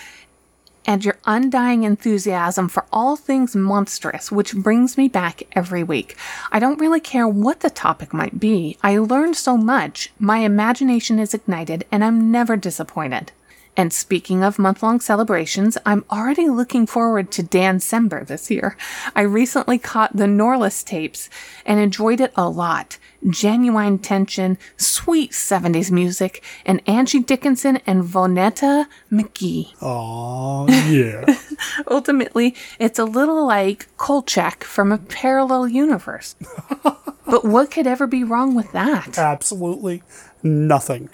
and 0.86 1.04
your 1.04 1.18
undying 1.26 1.84
enthusiasm 1.84 2.68
for 2.68 2.86
all 2.90 3.16
things 3.16 3.54
monstrous, 3.54 4.32
which 4.32 4.56
brings 4.56 4.96
me 4.96 5.08
back 5.08 5.42
every 5.52 5.82
week. 5.82 6.16
I 6.50 6.58
don't 6.58 6.80
really 6.80 7.00
care 7.00 7.28
what 7.28 7.60
the 7.60 7.70
topic 7.70 8.14
might 8.14 8.40
be. 8.40 8.78
I 8.82 8.96
learn 8.96 9.34
so 9.34 9.56
much, 9.56 10.10
my 10.18 10.38
imagination 10.38 11.18
is 11.18 11.34
ignited, 11.34 11.84
and 11.92 12.02
I'm 12.02 12.32
never 12.32 12.56
disappointed. 12.56 13.30
And 13.76 13.92
speaking 13.92 14.44
of 14.44 14.58
month 14.58 14.82
long 14.82 15.00
celebrations, 15.00 15.78
I'm 15.86 16.04
already 16.10 16.48
looking 16.48 16.86
forward 16.86 17.30
to 17.32 17.42
Dan 17.42 17.78
Sember 17.78 18.26
this 18.26 18.50
year. 18.50 18.76
I 19.16 19.22
recently 19.22 19.78
caught 19.78 20.14
the 20.14 20.26
Norliss 20.26 20.84
tapes 20.84 21.30
and 21.64 21.80
enjoyed 21.80 22.20
it 22.20 22.32
a 22.36 22.48
lot. 22.50 22.98
Genuine 23.28 23.98
tension, 23.98 24.58
sweet 24.76 25.30
70s 25.30 25.90
music, 25.90 26.44
and 26.66 26.82
Angie 26.86 27.20
Dickinson 27.20 27.78
and 27.86 28.04
Vonetta 28.04 28.86
McGee. 29.10 29.72
Oh 29.80 30.68
yeah. 30.68 31.24
Ultimately, 31.90 32.54
it's 32.78 32.98
a 32.98 33.04
little 33.04 33.46
like 33.46 33.88
Kolchak 33.96 34.64
from 34.64 34.92
a 34.92 34.98
parallel 34.98 35.68
universe. 35.68 36.34
but 36.82 37.44
what 37.44 37.70
could 37.70 37.86
ever 37.86 38.06
be 38.06 38.22
wrong 38.22 38.54
with 38.54 38.72
that? 38.72 39.16
Absolutely 39.16 40.02
nothing. 40.42 41.08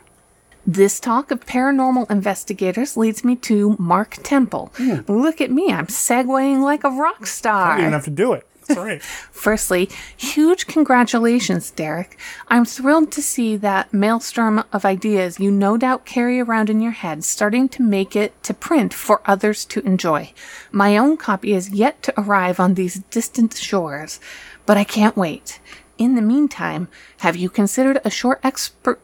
This 0.68 1.00
talk 1.00 1.30
of 1.30 1.46
paranormal 1.46 2.10
investigators 2.10 2.94
leads 2.94 3.24
me 3.24 3.36
to 3.36 3.74
Mark 3.78 4.18
Temple. 4.22 4.70
Hmm. 4.76 4.96
Look 5.08 5.40
at 5.40 5.50
me, 5.50 5.72
I'm 5.72 5.86
segueing 5.86 6.60
like 6.60 6.84
a 6.84 6.90
rock 6.90 7.22
I 7.22 7.24
star. 7.24 7.76
didn't 7.78 7.94
have 7.94 8.04
to 8.04 8.10
do 8.10 8.34
it. 8.34 8.46
right. 8.76 9.00
Firstly, 9.02 9.88
huge 10.14 10.66
congratulations, 10.66 11.70
Derek. 11.70 12.18
I'm 12.48 12.66
thrilled 12.66 13.10
to 13.12 13.22
see 13.22 13.56
that 13.56 13.94
maelstrom 13.94 14.62
of 14.70 14.84
ideas 14.84 15.40
you 15.40 15.50
no 15.50 15.78
doubt 15.78 16.04
carry 16.04 16.38
around 16.38 16.68
in 16.68 16.82
your 16.82 16.92
head 16.92 17.24
starting 17.24 17.70
to 17.70 17.82
make 17.82 18.14
it 18.14 18.34
to 18.42 18.52
print 18.52 18.92
for 18.92 19.22
others 19.24 19.64
to 19.64 19.80
enjoy. 19.86 20.34
My 20.70 20.98
own 20.98 21.16
copy 21.16 21.54
is 21.54 21.70
yet 21.70 22.02
to 22.02 22.20
arrive 22.20 22.60
on 22.60 22.74
these 22.74 22.98
distant 23.08 23.56
shores, 23.56 24.20
but 24.66 24.76
I 24.76 24.84
can't 24.84 25.16
wait. 25.16 25.60
In 25.96 26.14
the 26.14 26.20
meantime, 26.20 26.88
have 27.20 27.36
you 27.36 27.48
considered 27.48 28.02
a 28.04 28.10
short 28.10 28.38
expert 28.44 29.00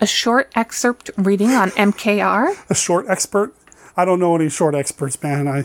a 0.00 0.06
short 0.06 0.50
excerpt 0.54 1.10
reading 1.16 1.50
on 1.50 1.70
MKR? 1.70 2.56
A 2.70 2.74
short 2.74 3.06
expert? 3.08 3.54
I 3.96 4.04
don't 4.04 4.20
know 4.20 4.34
any 4.36 4.48
short 4.48 4.74
experts, 4.74 5.20
man. 5.22 5.48
I, 5.48 5.64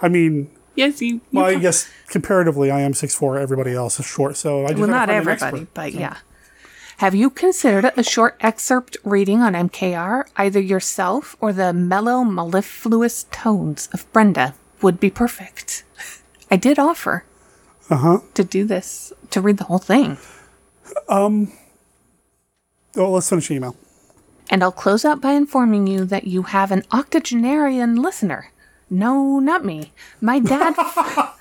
I 0.00 0.08
mean, 0.08 0.50
Yes, 0.74 1.00
you. 1.00 1.20
well, 1.32 1.44
I 1.46 1.54
guess 1.56 1.88
comparatively, 2.08 2.70
I 2.70 2.80
am 2.80 2.94
six 2.94 3.14
four. 3.14 3.38
Everybody 3.38 3.74
else 3.74 4.00
is 4.00 4.06
short, 4.06 4.36
so 4.36 4.64
I 4.64 4.68
just 4.70 4.80
well, 4.80 4.88
not 4.88 5.08
everybody, 5.10 5.60
expert. 5.60 5.74
but 5.74 5.92
yeah. 5.92 6.16
Have 6.98 7.14
you 7.14 7.28
considered 7.30 7.92
a 7.96 8.02
short 8.02 8.36
excerpt 8.40 8.96
reading 9.04 9.40
on 9.40 9.52
MKR? 9.54 10.24
Either 10.36 10.60
yourself 10.60 11.36
or 11.40 11.52
the 11.52 11.72
mellow, 11.72 12.24
mellifluous 12.24 13.26
tones 13.30 13.88
of 13.92 14.10
Brenda 14.12 14.54
would 14.80 14.98
be 15.00 15.10
perfect. 15.10 15.84
I 16.50 16.56
did 16.56 16.78
offer 16.78 17.24
Uh 17.90 17.96
huh. 17.96 18.18
to 18.34 18.44
do 18.44 18.64
this, 18.64 19.12
to 19.30 19.40
read 19.40 19.58
the 19.58 19.64
whole 19.64 19.78
thing. 19.78 20.18
Um. 21.08 21.52
Oh, 22.96 23.10
let's 23.10 23.28
finish 23.28 23.48
the 23.48 23.54
email. 23.54 23.76
And 24.50 24.62
I'll 24.62 24.72
close 24.72 25.04
out 25.04 25.20
by 25.20 25.32
informing 25.32 25.86
you 25.86 26.04
that 26.04 26.26
you 26.26 26.42
have 26.42 26.70
an 26.70 26.84
octogenarian 26.92 27.96
listener. 27.96 28.50
No, 28.90 29.38
not 29.40 29.64
me. 29.64 29.92
My 30.20 30.38
dad. 30.38 30.74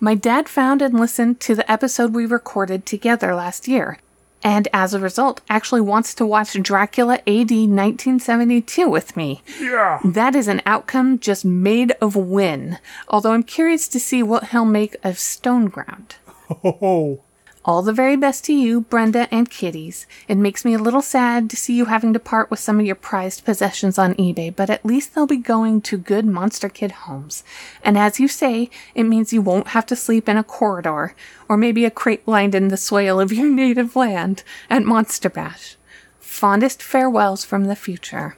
my 0.00 0.14
dad 0.14 0.48
found 0.48 0.82
and 0.82 0.98
listened 0.98 1.40
to 1.40 1.54
the 1.54 1.70
episode 1.70 2.14
we 2.14 2.26
recorded 2.26 2.86
together 2.86 3.34
last 3.34 3.68
year, 3.68 3.98
and 4.42 4.66
as 4.72 4.94
a 4.94 4.98
result, 4.98 5.40
actually 5.48 5.82
wants 5.82 6.14
to 6.14 6.26
watch 6.26 6.60
Dracula 6.60 7.16
AD 7.26 7.50
1972 7.50 8.88
with 8.88 9.16
me. 9.16 9.42
Yeah. 9.60 10.00
That 10.04 10.34
is 10.34 10.48
an 10.48 10.62
outcome 10.66 11.18
just 11.18 11.44
made 11.44 11.92
of 12.00 12.16
win. 12.16 12.78
Although 13.08 13.32
I'm 13.32 13.44
curious 13.44 13.86
to 13.88 14.00
see 14.00 14.22
what 14.22 14.48
he'll 14.48 14.64
make 14.64 14.94
of 15.04 15.16
Stoneground. 15.16 16.14
Oh. 16.64 17.20
All 17.64 17.82
the 17.82 17.92
very 17.92 18.16
best 18.16 18.44
to 18.46 18.52
you, 18.52 18.80
Brenda 18.80 19.32
and 19.32 19.48
Kitties. 19.48 20.08
It 20.26 20.34
makes 20.34 20.64
me 20.64 20.74
a 20.74 20.80
little 20.80 21.00
sad 21.00 21.48
to 21.50 21.56
see 21.56 21.76
you 21.76 21.84
having 21.84 22.12
to 22.12 22.18
part 22.18 22.50
with 22.50 22.58
some 22.58 22.80
of 22.80 22.86
your 22.86 22.96
prized 22.96 23.44
possessions 23.44 23.98
on 23.98 24.14
eBay, 24.14 24.54
but 24.54 24.68
at 24.68 24.84
least 24.84 25.14
they'll 25.14 25.28
be 25.28 25.36
going 25.36 25.80
to 25.82 25.96
good 25.96 26.26
Monster 26.26 26.68
Kid 26.68 26.90
homes. 26.90 27.44
And 27.84 27.96
as 27.96 28.18
you 28.18 28.26
say, 28.26 28.68
it 28.96 29.04
means 29.04 29.32
you 29.32 29.42
won't 29.42 29.68
have 29.68 29.86
to 29.86 29.96
sleep 29.96 30.28
in 30.28 30.36
a 30.36 30.42
corridor, 30.42 31.14
or 31.48 31.56
maybe 31.56 31.84
a 31.84 31.90
crate 31.90 32.26
lined 32.26 32.56
in 32.56 32.66
the 32.66 32.76
soil 32.76 33.20
of 33.20 33.32
your 33.32 33.48
native 33.62 33.94
land 33.94 34.42
at 34.68 34.82
Monster 34.82 35.30
Bash. 35.30 35.76
Fondest 36.18 36.82
farewells 36.82 37.44
from 37.44 37.66
the 37.66 37.76
future. 37.76 38.36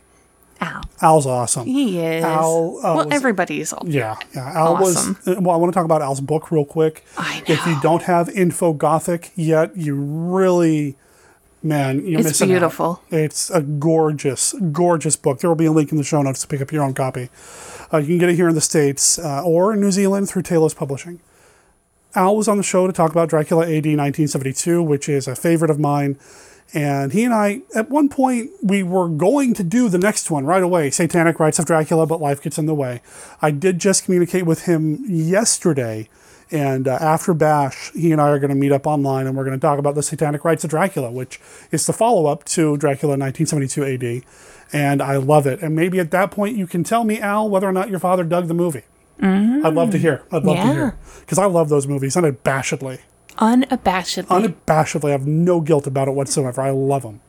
Al. 0.64 0.82
Al's 1.02 1.26
awesome. 1.26 1.66
He 1.66 1.98
is. 2.00 2.24
Al, 2.24 2.78
uh, 2.78 2.82
well, 2.82 2.96
was- 2.96 3.06
everybody's 3.14 3.72
all. 3.72 3.82
Yeah, 3.86 4.16
yeah. 4.34 4.52
Al 4.54 4.76
Awesome. 4.76 5.16
was. 5.24 5.36
uh, 5.36 5.40
Well, 5.40 5.54
I 5.54 5.58
want 5.58 5.72
to 5.72 5.76
talk 5.76 5.84
about 5.84 6.02
Al's 6.02 6.20
book 6.20 6.50
real 6.50 6.64
quick. 6.64 7.04
I 7.16 7.38
know. 7.40 7.44
If 7.48 7.66
you 7.66 7.80
don't 7.80 8.02
have 8.02 8.28
Info 8.30 8.72
Gothic 8.72 9.30
yet, 9.36 9.76
you 9.76 9.94
really, 9.94 10.96
man, 11.62 12.06
you're 12.06 12.20
It's 12.20 12.30
missing 12.30 12.48
beautiful. 12.48 13.00
Out. 13.12 13.18
It's 13.18 13.50
a 13.50 13.60
gorgeous, 13.62 14.54
gorgeous 14.72 15.16
book. 15.16 15.40
There 15.40 15.50
will 15.50 15.54
be 15.56 15.66
a 15.66 15.72
link 15.72 15.92
in 15.92 15.98
the 15.98 16.04
show 16.04 16.22
notes 16.22 16.40
to 16.42 16.46
pick 16.48 16.60
up 16.60 16.72
your 16.72 16.82
own 16.82 16.94
copy. 16.94 17.28
Uh, 17.92 17.98
you 17.98 18.06
can 18.06 18.18
get 18.18 18.28
it 18.30 18.34
here 18.36 18.48
in 18.48 18.54
the 18.54 18.60
states 18.60 19.18
uh, 19.18 19.42
or 19.44 19.72
in 19.74 19.80
New 19.80 19.90
Zealand 19.92 20.28
through 20.28 20.42
Talos 20.42 20.74
Publishing. 20.74 21.20
Al 22.16 22.36
was 22.36 22.46
on 22.48 22.56
the 22.56 22.62
show 22.62 22.86
to 22.86 22.92
talk 22.92 23.10
about 23.10 23.28
Dracula 23.28 23.64
AD 23.64 23.86
1972, 23.86 24.82
which 24.82 25.08
is 25.08 25.26
a 25.26 25.34
favorite 25.34 25.70
of 25.70 25.78
mine. 25.80 26.16
And 26.72 27.12
he 27.12 27.24
and 27.24 27.32
I, 27.32 27.62
at 27.74 27.88
one 27.88 28.08
point, 28.08 28.50
we 28.62 28.82
were 28.82 29.08
going 29.08 29.54
to 29.54 29.62
do 29.62 29.88
the 29.88 29.98
next 29.98 30.30
one 30.30 30.44
right 30.44 30.62
away 30.62 30.90
Satanic 30.90 31.38
Rites 31.38 31.58
of 31.58 31.66
Dracula, 31.66 32.06
but 32.06 32.20
life 32.20 32.42
gets 32.42 32.58
in 32.58 32.66
the 32.66 32.74
way. 32.74 33.00
I 33.40 33.52
did 33.52 33.78
just 33.78 34.04
communicate 34.04 34.44
with 34.46 34.64
him 34.64 35.04
yesterday. 35.06 36.08
And 36.50 36.86
uh, 36.88 36.98
after 37.00 37.32
Bash, 37.32 37.92
he 37.92 38.12
and 38.12 38.20
I 38.20 38.28
are 38.28 38.38
going 38.38 38.50
to 38.50 38.56
meet 38.56 38.72
up 38.72 38.86
online 38.86 39.26
and 39.26 39.36
we're 39.36 39.44
going 39.44 39.58
to 39.58 39.60
talk 39.60 39.78
about 39.78 39.94
the 39.94 40.02
Satanic 40.02 40.44
Rites 40.44 40.64
of 40.64 40.70
Dracula, 40.70 41.10
which 41.10 41.40
is 41.70 41.86
the 41.86 41.92
follow 41.92 42.26
up 42.26 42.44
to 42.44 42.76
Dracula 42.76 43.16
1972 43.16 43.84
AD. 43.84 44.24
And 44.72 45.00
I 45.00 45.16
love 45.16 45.46
it. 45.46 45.62
And 45.62 45.76
maybe 45.76 46.00
at 46.00 46.10
that 46.10 46.30
point, 46.30 46.56
you 46.56 46.66
can 46.66 46.84
tell 46.84 47.04
me, 47.04 47.20
Al, 47.20 47.48
whether 47.48 47.68
or 47.68 47.72
not 47.72 47.88
your 47.88 47.98
father 47.98 48.24
dug 48.24 48.48
the 48.48 48.54
movie. 48.54 48.82
Mm. 49.20 49.64
I'd 49.64 49.74
love 49.74 49.90
to 49.90 49.98
hear. 49.98 50.22
I'd 50.32 50.42
love 50.42 50.56
to 50.56 50.72
hear. 50.72 50.98
Because 51.20 51.38
I 51.38 51.46
love 51.46 51.68
those 51.68 51.86
movies 51.86 52.16
unabashedly. 52.16 53.00
Unabashedly. 53.38 54.26
Unabashedly. 54.26 55.08
I 55.08 55.12
have 55.12 55.26
no 55.26 55.60
guilt 55.60 55.86
about 55.86 56.08
it 56.08 56.12
whatsoever. 56.12 56.60
I 56.62 56.70
love 56.70 57.02
them. 57.02 57.20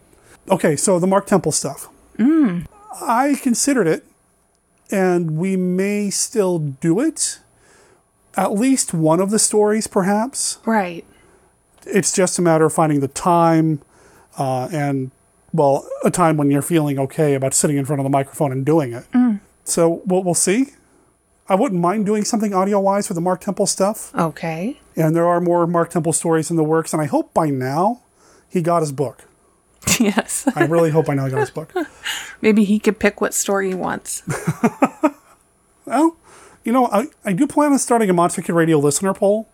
Okay, 0.50 0.76
so 0.76 1.00
the 1.00 1.08
Mark 1.08 1.26
Temple 1.26 1.52
stuff. 1.52 1.90
Mm. 2.18 2.66
I 3.02 3.36
considered 3.42 3.88
it, 3.88 4.06
and 4.92 5.38
we 5.38 5.56
may 5.58 6.10
still 6.10 6.60
do 6.60 7.00
it. 7.00 7.40
At 8.38 8.54
least 8.54 8.94
one 8.94 9.20
of 9.20 9.32
the 9.32 9.40
stories, 9.40 9.88
perhaps. 9.88 10.60
Right. 10.66 11.06
It's 11.86 12.12
just 12.14 12.38
a 12.38 12.42
matter 12.42 12.66
of 12.66 12.74
finding 12.74 13.00
the 13.00 13.08
time 13.08 13.82
uh, 14.38 14.68
and, 14.72 15.12
well, 15.54 15.88
a 16.04 16.12
time 16.12 16.38
when 16.38 16.52
you're 16.52 16.62
feeling 16.62 17.00
okay 17.00 17.34
about 17.34 17.54
sitting 17.54 17.78
in 17.78 17.86
front 17.86 18.00
of 18.00 18.04
the 18.04 18.10
microphone 18.10 18.52
and 18.52 18.66
doing 18.66 18.94
it. 18.94 19.06
Mm. 19.14 19.40
So 19.64 20.02
we'll, 20.06 20.24
we'll 20.24 20.34
see. 20.34 20.74
I 21.48 21.56
wouldn't 21.56 21.80
mind 21.80 22.06
doing 22.06 22.24
something 22.24 22.54
audio 22.54 22.80
wise 22.80 23.08
with 23.08 23.16
the 23.16 23.22
Mark 23.22 23.42
Temple 23.42 23.68
stuff. 23.68 24.14
Okay. 24.16 24.80
And 24.96 25.16
there 25.16 25.28
are 25.28 25.40
more 25.40 25.68
Mark 25.68 25.92
Temple 25.92 26.14
stories 26.14 26.50
in 26.50 26.56
the 26.58 26.64
works, 26.64 26.92
and 26.94 27.02
I 27.02 27.06
hope 27.06 27.34
by 27.34 27.50
now 27.50 28.02
he 28.50 28.62
got 28.62 28.82
his 28.82 28.92
book. 28.92 29.26
Yes. 30.00 30.48
I 30.56 30.66
really 30.66 30.90
hope 30.90 31.06
by 31.06 31.14
now 31.14 31.26
he 31.26 31.32
got 31.32 31.40
his 31.40 31.52
book. 31.52 31.72
Maybe 32.42 32.64
he 32.64 32.80
could 32.80 33.00
pick 33.00 33.22
what 33.22 33.34
story 33.34 33.70
he 33.70 33.76
wants. 33.76 34.24
Well, 35.86 36.18
you 36.64 36.72
know, 36.72 36.88
I, 36.88 37.08
I 37.24 37.34
do 37.34 37.46
plan 37.48 37.72
on 37.72 37.80
starting 37.80 38.10
a 38.10 38.14
Monster 38.14 38.42
Kid 38.42 38.54
Radio 38.54 38.80
listener 38.80 39.14
poll. 39.14 39.48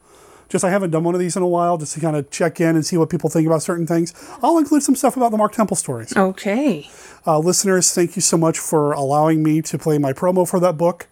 Just 0.50 0.64
I 0.66 0.70
haven't 0.70 0.92
done 0.92 1.04
one 1.04 1.14
of 1.14 1.20
these 1.20 1.36
in 1.36 1.44
a 1.44 1.48
while, 1.48 1.78
just 1.78 1.94
to 1.94 2.00
kind 2.00 2.16
of 2.16 2.30
check 2.30 2.60
in 2.60 2.76
and 2.76 2.86
see 2.86 2.98
what 2.98 3.10
people 3.10 3.30
think 3.30 3.46
about 3.46 3.62
certain 3.62 3.88
things. 3.88 4.14
I'll 4.42 4.58
include 4.58 4.84
some 4.84 4.96
stuff 4.96 5.16
about 5.16 5.32
the 5.32 5.38
Mark 5.38 5.54
Temple 5.54 5.78
stories. 5.78 6.16
Okay. 6.16 6.90
Uh, 7.26 7.40
listeners, 7.40 7.94
thank 7.94 8.16
you 8.16 8.22
so 8.22 8.38
much 8.38 8.60
for 8.60 8.92
allowing 8.94 9.44
me 9.44 9.62
to 9.62 9.78
play 9.78 9.98
my 9.98 10.14
promo 10.14 10.48
for 10.48 10.60
that 10.60 10.78
book 10.78 11.08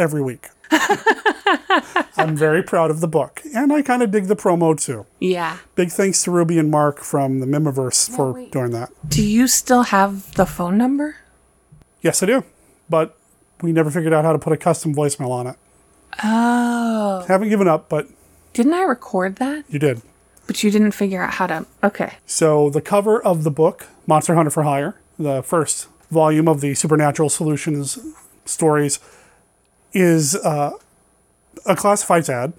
every 0.00 0.22
week. 0.22 0.48
I'm 2.16 2.36
very 2.36 2.62
proud 2.62 2.90
of 2.90 3.00
the 3.00 3.08
book, 3.08 3.42
and 3.54 3.72
I 3.72 3.82
kind 3.82 4.02
of 4.02 4.10
dig 4.10 4.26
the 4.26 4.36
promo 4.36 4.78
too. 4.80 5.06
Yeah. 5.18 5.58
Big 5.74 5.90
thanks 5.90 6.22
to 6.24 6.30
Ruby 6.30 6.58
and 6.58 6.70
Mark 6.70 7.00
from 7.00 7.40
the 7.40 7.46
Mimiverse 7.46 8.14
for 8.14 8.32
doing 8.50 8.70
that. 8.72 8.90
Do 9.06 9.22
you 9.22 9.46
still 9.46 9.84
have 9.84 10.32
the 10.34 10.46
phone 10.46 10.76
number? 10.78 11.16
Yes, 12.02 12.22
I 12.22 12.26
do, 12.26 12.44
but 12.88 13.16
we 13.62 13.72
never 13.72 13.90
figured 13.90 14.12
out 14.12 14.24
how 14.24 14.32
to 14.32 14.38
put 14.38 14.52
a 14.52 14.56
custom 14.56 14.94
voicemail 14.94 15.30
on 15.30 15.46
it. 15.46 15.56
Oh. 16.22 17.24
Haven't 17.28 17.48
given 17.48 17.68
up, 17.68 17.88
but 17.88 18.08
Didn't 18.52 18.74
I 18.74 18.82
record 18.82 19.36
that? 19.36 19.64
you 19.68 19.78
did. 19.78 20.02
But 20.46 20.62
you 20.64 20.70
didn't 20.70 20.92
figure 20.92 21.22
out 21.22 21.34
how 21.34 21.46
to. 21.46 21.66
Okay. 21.82 22.14
So 22.26 22.70
the 22.70 22.80
cover 22.80 23.22
of 23.22 23.44
the 23.44 23.50
book, 23.50 23.86
Monster 24.06 24.34
Hunter 24.34 24.50
for 24.50 24.64
Hire, 24.64 24.96
the 25.18 25.42
first 25.42 25.88
volume 26.10 26.48
of 26.48 26.60
the 26.60 26.74
Supernatural 26.74 27.28
Solutions 27.28 27.98
stories, 28.44 28.98
is 29.92 30.36
uh, 30.36 30.72
a 31.66 31.74
classifieds 31.74 32.28
ad 32.28 32.52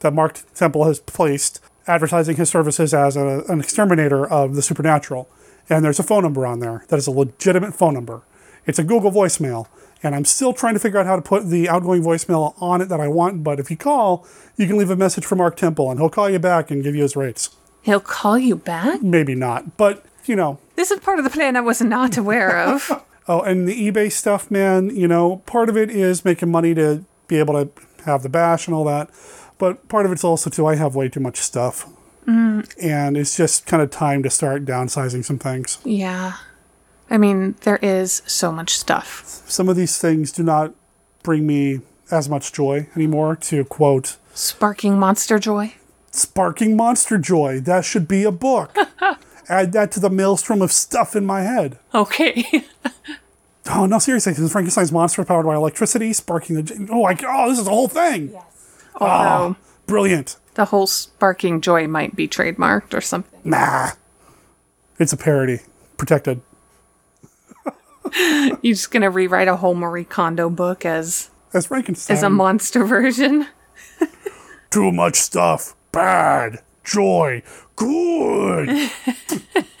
that 0.00 0.12
Mark 0.12 0.40
Temple 0.54 0.84
has 0.84 1.00
placed 1.00 1.60
advertising 1.86 2.36
his 2.36 2.48
services 2.48 2.94
as 2.94 3.16
a, 3.16 3.44
an 3.48 3.60
exterminator 3.60 4.26
of 4.26 4.54
the 4.54 4.62
supernatural. 4.62 5.28
And 5.68 5.84
there's 5.84 5.98
a 5.98 6.02
phone 6.02 6.22
number 6.22 6.46
on 6.46 6.60
there 6.60 6.84
that 6.88 6.96
is 6.98 7.06
a 7.06 7.10
legitimate 7.10 7.74
phone 7.74 7.94
number. 7.94 8.22
It's 8.66 8.78
a 8.78 8.84
Google 8.84 9.10
voicemail. 9.10 9.66
And 10.02 10.14
I'm 10.14 10.24
still 10.24 10.54
trying 10.54 10.74
to 10.74 10.80
figure 10.80 10.98
out 10.98 11.06
how 11.06 11.16
to 11.16 11.22
put 11.22 11.48
the 11.48 11.68
outgoing 11.68 12.02
voicemail 12.02 12.54
on 12.60 12.80
it 12.80 12.86
that 12.86 13.00
I 13.00 13.08
want. 13.08 13.44
But 13.44 13.60
if 13.60 13.70
you 13.70 13.76
call, 13.76 14.26
you 14.56 14.66
can 14.66 14.78
leave 14.78 14.90
a 14.90 14.96
message 14.96 15.26
for 15.26 15.36
Mark 15.36 15.56
Temple 15.56 15.90
and 15.90 16.00
he'll 16.00 16.08
call 16.08 16.30
you 16.30 16.38
back 16.38 16.70
and 16.70 16.82
give 16.82 16.94
you 16.94 17.02
his 17.02 17.16
rates. 17.16 17.50
He'll 17.82 18.00
call 18.00 18.38
you 18.38 18.56
back? 18.56 19.02
Maybe 19.02 19.34
not, 19.34 19.76
but 19.76 20.04
you 20.26 20.36
know. 20.36 20.58
This 20.76 20.90
is 20.90 21.00
part 21.00 21.18
of 21.18 21.24
the 21.24 21.30
plan 21.30 21.56
I 21.56 21.60
was 21.60 21.80
not 21.80 22.16
aware 22.16 22.58
of. 22.58 23.04
Oh, 23.28 23.40
and 23.42 23.68
the 23.68 23.90
eBay 23.90 24.10
stuff, 24.10 24.50
man, 24.50 24.94
you 24.94 25.06
know, 25.06 25.36
part 25.46 25.68
of 25.68 25.76
it 25.76 25.90
is 25.90 26.24
making 26.24 26.50
money 26.50 26.74
to 26.74 27.04
be 27.28 27.36
able 27.38 27.54
to 27.54 27.70
have 28.04 28.22
the 28.22 28.28
bash 28.28 28.66
and 28.66 28.74
all 28.74 28.84
that. 28.84 29.10
But 29.58 29.88
part 29.88 30.06
of 30.06 30.12
it's 30.12 30.24
also 30.24 30.50
too, 30.50 30.66
I 30.66 30.74
have 30.76 30.94
way 30.96 31.08
too 31.08 31.20
much 31.20 31.36
stuff. 31.38 31.86
Mm, 32.26 32.68
And 32.82 33.16
it's 33.16 33.36
just 33.36 33.66
kind 33.66 33.82
of 33.82 33.90
time 33.90 34.22
to 34.22 34.30
start 34.30 34.64
downsizing 34.64 35.24
some 35.24 35.38
things. 35.38 35.78
yeah. 35.84 36.34
I 37.12 37.18
mean, 37.18 37.56
there 37.62 37.78
is 37.82 38.22
so 38.26 38.52
much 38.52 38.70
stuff. 38.78 39.42
Some 39.48 39.68
of 39.68 39.74
these 39.74 39.98
things 39.98 40.30
do 40.30 40.44
not 40.44 40.72
bring 41.24 41.44
me 41.44 41.80
as 42.08 42.28
much 42.28 42.52
joy 42.52 42.86
anymore, 42.94 43.34
to 43.36 43.64
quote, 43.64 44.16
Sparking 44.32 44.96
monster 44.96 45.40
joy. 45.40 45.74
Sparking 46.12 46.76
Monster 46.76 47.18
Joy. 47.18 47.58
That 47.60 47.84
should 47.84 48.06
be 48.08 48.22
a 48.24 48.30
book. 48.32 48.76
Add 49.48 49.72
that 49.72 49.90
to 49.92 50.00
the 50.00 50.10
maelstrom 50.10 50.62
of 50.62 50.72
stuff 50.72 51.16
in 51.16 51.24
my 51.26 51.42
head. 51.42 51.78
Okay. 51.94 52.64
Oh 53.72 53.86
no, 53.86 53.98
seriously! 53.98 54.32
This 54.32 54.40
is 54.40 54.52
Frankenstein's 54.52 54.90
monster 54.90 55.22
powered 55.24 55.46
by 55.46 55.54
electricity, 55.54 56.12
sparking 56.12 56.56
the. 56.56 56.88
Oh, 56.90 57.00
like, 57.00 57.22
oh, 57.24 57.50
this 57.50 57.58
is 57.58 57.66
the 57.66 57.70
whole 57.70 57.88
thing. 57.88 58.30
Yes. 58.32 58.42
Ah, 58.98 59.38
Although 59.42 59.56
Brilliant. 59.86 60.36
The 60.54 60.64
whole 60.66 60.86
sparking 60.86 61.60
joy 61.60 61.86
might 61.86 62.16
be 62.16 62.26
trademarked 62.26 62.94
or 62.94 63.00
something. 63.00 63.40
Nah. 63.44 63.90
It's 64.98 65.12
a 65.12 65.16
parody. 65.16 65.60
Protected. 65.96 66.40
You're 68.16 68.74
just 68.74 68.90
gonna 68.90 69.10
rewrite 69.10 69.48
a 69.48 69.56
whole 69.56 69.74
Marie 69.74 70.04
Kondo 70.04 70.48
book 70.48 70.84
as 70.84 71.30
as 71.52 71.66
Frankenstein 71.66 72.16
as 72.16 72.22
a 72.22 72.30
monster 72.30 72.84
version. 72.86 73.46
Too 74.70 74.90
much 74.90 75.16
stuff. 75.16 75.74
Bad. 75.92 76.60
Joy. 76.84 77.42
Good. 77.76 78.68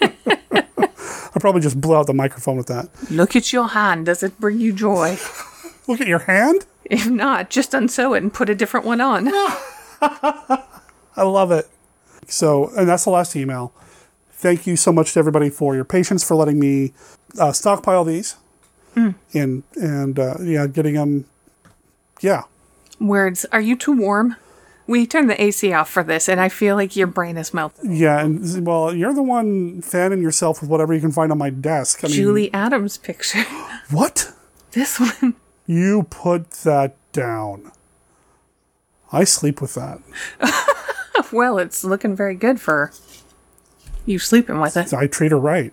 I 0.00 1.38
probably 1.38 1.60
just 1.60 1.80
blew 1.80 1.96
out 1.96 2.06
the 2.06 2.14
microphone 2.14 2.56
with 2.56 2.66
that. 2.66 2.88
Look 3.10 3.36
at 3.36 3.52
your 3.52 3.68
hand. 3.68 4.06
Does 4.06 4.22
it 4.22 4.38
bring 4.40 4.60
you 4.60 4.72
joy? 4.72 5.16
Look 5.88 6.00
at 6.00 6.06
your 6.06 6.18
hand? 6.20 6.66
If 6.84 7.08
not, 7.08 7.50
just 7.50 7.72
unsew 7.72 8.14
it 8.14 8.22
and 8.22 8.32
put 8.32 8.48
a 8.50 8.54
different 8.54 8.84
one 8.86 9.00
on. 9.00 9.28
I 10.02 10.62
love 11.22 11.52
it. 11.52 11.68
So, 12.26 12.70
and 12.76 12.88
that's 12.88 13.04
the 13.04 13.10
last 13.10 13.36
email. 13.36 13.72
Thank 14.32 14.66
you 14.66 14.76
so 14.76 14.92
much 14.92 15.12
to 15.12 15.18
everybody 15.18 15.50
for 15.50 15.74
your 15.74 15.84
patience 15.84 16.24
for 16.24 16.34
letting 16.34 16.58
me 16.58 16.92
uh, 17.38 17.52
stockpile 17.52 18.04
these 18.04 18.36
Mm. 18.96 19.14
and 19.34 19.62
and 19.76 20.18
uh, 20.18 20.34
yeah, 20.42 20.66
getting 20.66 20.94
them. 20.94 21.24
Yeah, 22.20 22.42
Words. 22.98 23.46
Are 23.52 23.60
you 23.60 23.76
too 23.76 23.92
warm? 23.92 24.34
We 24.86 25.06
turned 25.06 25.30
the 25.30 25.40
AC 25.40 25.72
off 25.72 25.88
for 25.88 26.02
this, 26.02 26.28
and 26.28 26.40
I 26.40 26.48
feel 26.48 26.74
like 26.74 26.96
your 26.96 27.06
brain 27.06 27.36
is 27.36 27.54
melting. 27.54 27.94
yeah, 27.94 28.20
and 28.24 28.66
well, 28.66 28.92
you're 28.94 29.14
the 29.14 29.22
one 29.22 29.82
fanning 29.82 30.20
yourself 30.20 30.60
with 30.60 30.68
whatever 30.70 30.92
you 30.92 31.00
can 31.00 31.12
find 31.12 31.30
on 31.30 31.38
my 31.38 31.50
desk. 31.50 32.02
I 32.02 32.08
mean, 32.08 32.16
Julie 32.16 32.52
Adams 32.52 32.96
picture. 32.98 33.42
what? 33.90 34.32
This 34.72 34.98
one. 34.98 35.36
You 35.66 36.04
put 36.10 36.50
that 36.62 36.96
down. 37.12 37.70
I 39.12 39.24
sleep 39.24 39.60
with 39.60 39.74
that. 39.74 40.00
well, 41.32 41.58
it's 41.58 41.84
looking 41.84 42.16
very 42.16 42.34
good 42.34 42.60
for 42.60 42.92
you 44.06 44.18
sleeping 44.18 44.60
with 44.60 44.76
it. 44.76 44.92
I 44.92 45.06
treat 45.06 45.30
her 45.30 45.38
right. 45.38 45.72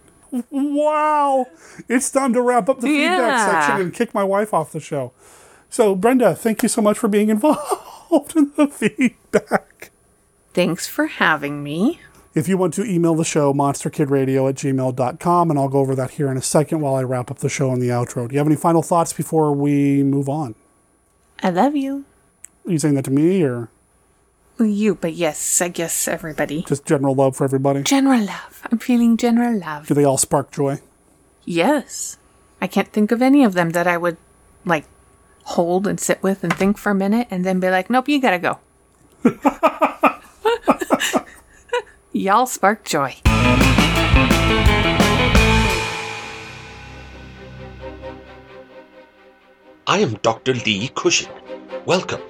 Wow. 0.52 1.48
It's 1.88 2.12
time 2.12 2.34
to 2.34 2.42
wrap 2.42 2.70
up 2.70 2.82
the 2.82 2.88
feedback 2.88 3.18
Yeah. 3.20 3.46
section 3.66 3.82
and 3.82 3.94
kick 3.94 4.14
my 4.14 4.24
wife 4.24 4.54
off 4.54 4.72
the 4.72 4.80
show. 4.80 5.14
So, 5.70 5.96
Brenda, 5.96 6.34
thank 6.36 6.64
you 6.64 6.70
so 6.70 6.82
much 6.82 6.98
for 6.98 7.08
being 7.08 7.30
involved 7.30 8.36
in 8.36 8.52
the 8.56 8.68
feedback. 8.68 9.92
Thanks 10.54 10.88
for 10.88 11.08
having 11.08 11.64
me. 11.64 12.00
If 12.34 12.48
you 12.48 12.58
want 12.58 12.74
to 12.76 12.84
email 12.84 13.16
the 13.16 13.26
show, 13.26 13.54
monsterkidradio 13.54 14.50
at 14.50 14.56
gmail.com, 14.56 15.50
and 15.50 15.60
I'll 15.60 15.70
go 15.70 15.80
over 15.80 15.96
that 15.96 16.12
here 16.12 16.30
in 16.32 16.38
a 16.38 16.42
second 16.42 16.82
while 16.82 16.96
I 16.96 17.02
wrap 17.04 17.32
up 17.32 17.40
the 17.40 17.50
show 17.50 17.72
and 17.72 17.82
the 17.82 17.90
outro. 17.90 18.28
Do 18.28 18.34
you 18.34 18.40
have 18.40 18.48
any 18.48 18.56
final 18.56 18.84
thoughts 18.84 19.12
before 19.12 19.52
we 19.54 20.04
move 20.04 20.30
on? 20.30 20.56
I 21.42 21.50
love 21.50 21.76
you. 21.76 22.06
Are 22.66 22.72
you 22.72 22.80
saying 22.80 22.96
that 22.96 23.06
to 23.06 23.12
me 23.12 23.44
or 23.44 23.70
You, 24.60 24.96
but 24.96 25.14
yes, 25.14 25.62
I 25.62 25.68
guess 25.70 26.08
everybody. 26.08 26.64
just 26.68 26.86
general 26.86 27.16
love 27.16 27.36
for 27.36 27.44
everybody? 27.44 27.84
General 27.84 28.22
love. 28.26 28.68
I'm 28.72 28.80
feeling 28.80 29.18
general 29.18 29.58
love. 29.60 29.88
Do 29.88 29.94
they 29.94 30.04
all 30.04 30.18
spark 30.18 30.52
joy? 30.52 30.80
Yes. 31.46 32.18
I 32.62 32.68
can't 32.68 32.92
think 32.92 33.12
of 33.12 33.22
any 33.22 33.44
of 33.44 33.54
them 33.54 33.72
that 33.72 33.88
I 33.88 33.98
would 33.98 34.18
like 34.66 34.86
hold 35.48 35.88
and 35.88 35.98
sit 35.98 36.22
with 36.22 36.44
and 36.44 36.54
think 36.54 36.78
for 36.78 36.92
a 36.92 36.96
minute 36.96 37.26
and 37.32 37.46
then 37.46 37.60
be 37.60 37.70
like, 37.70 37.90
nope, 37.90 38.10
you 38.10 38.20
gotta 38.20 38.38
go. 38.38 38.60
Y'all 42.12 42.46
spark 42.46 42.84
joy. 42.84 43.16
I 49.88 50.00
am 50.00 50.16
Dr. 50.22 50.54
Lee 50.54 50.92
Cushing. 50.94 51.32
Welcome 51.86 52.22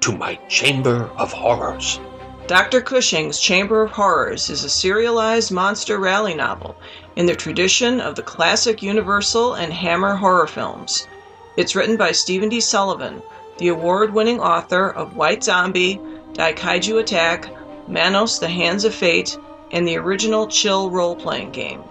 to 0.00 0.16
my 0.16 0.36
Chamber 0.48 1.10
of 1.18 1.30
Horrors. 1.30 2.00
Dr. 2.46 2.80
Cushing's 2.80 3.38
Chamber 3.38 3.82
of 3.82 3.90
Horrors 3.90 4.48
is 4.48 4.64
a 4.64 4.70
serialized 4.70 5.52
monster 5.52 5.98
rally 5.98 6.34
novel 6.34 6.74
in 7.16 7.26
the 7.26 7.36
tradition 7.36 8.00
of 8.00 8.14
the 8.14 8.22
classic 8.22 8.82
Universal 8.82 9.54
and 9.54 9.74
Hammer 9.74 10.16
horror 10.16 10.46
films. 10.46 11.06
It's 11.54 11.76
written 11.76 11.98
by 11.98 12.12
Stephen 12.12 12.48
D. 12.48 12.60
Sullivan, 12.60 13.20
the 13.58 13.68
award 13.68 14.14
winning 14.14 14.40
author 14.40 14.88
of 14.88 15.16
White 15.16 15.44
Zombie, 15.44 16.00
Daikaiju 16.32 16.98
Attack, 16.98 17.50
Manos 17.86 18.38
the 18.38 18.48
Hands 18.48 18.82
of 18.86 18.94
Fate, 18.94 19.36
and 19.70 19.86
the 19.86 19.98
original 19.98 20.46
Chill 20.46 20.88
role 20.88 21.14
playing 21.14 21.50
game. 21.50 21.82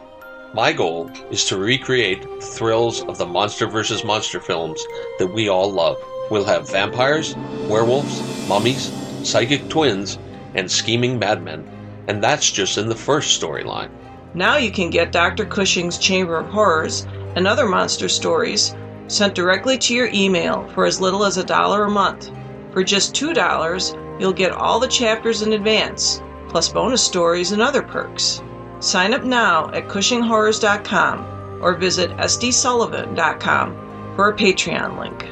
My 0.56 0.74
goal 0.74 1.12
is 1.30 1.46
to 1.46 1.60
recreate 1.60 2.24
the 2.24 2.42
thrills 2.44 3.04
of 3.04 3.20
the 3.20 3.26
Monster 3.28 3.68
vs. 3.68 4.04
Monster 4.04 4.40
films 4.40 4.84
that 5.20 5.32
we 5.32 5.48
all 5.48 5.72
love. 5.72 5.98
We'll 6.32 6.46
have 6.46 6.68
vampires, 6.68 7.36
werewolves, 7.68 8.48
mummies, 8.48 8.92
psychic 9.24 9.70
twins, 9.70 10.18
and 10.56 10.72
scheming 10.72 11.20
madmen. 11.20 11.70
And 12.08 12.24
that's 12.24 12.52
just 12.52 12.80
in 12.80 12.90
the 12.90 12.96
first 12.96 13.40
storyline. 13.40 13.92
Now 14.34 14.58
you 14.58 14.72
can 14.72 14.90
get 14.90 15.12
Dr. 15.12 15.46
Cushing's 15.46 16.00
Chamber 16.00 16.38
of 16.38 16.48
Horrors 16.48 17.06
and 17.36 17.46
other 17.46 17.68
monster 17.68 18.10
stories 18.10 18.74
sent 19.12 19.36
directly 19.36 19.78
to 19.78 19.94
your 19.94 20.10
email 20.14 20.68
for 20.70 20.86
as 20.86 21.02
little 21.02 21.26
as 21.26 21.38
a 21.38 21.44
dollar 21.44 21.84
a 21.84 21.90
month. 21.90 22.32
For 22.72 22.84
just 22.84 23.14
$2, 23.14 24.20
you'll 24.20 24.32
get 24.32 24.54
all 24.54 24.80
the 24.80 24.88
chapters 24.88 25.42
in 25.42 25.54
advance, 25.54 26.22
plus 26.48 26.70
bonus 26.70 27.04
stories 27.04 27.52
and 27.52 27.62
other 27.62 27.82
perks. 27.82 28.42
Sign 28.80 29.14
up 29.14 29.24
now 29.24 29.70
at 29.72 29.88
CushingHorrors.com 29.88 31.62
or 31.62 31.76
visit 31.76 32.12
SDSullivan.com 32.12 34.16
for 34.16 34.30
a 34.30 34.36
Patreon 34.36 35.00
link. 35.00 35.28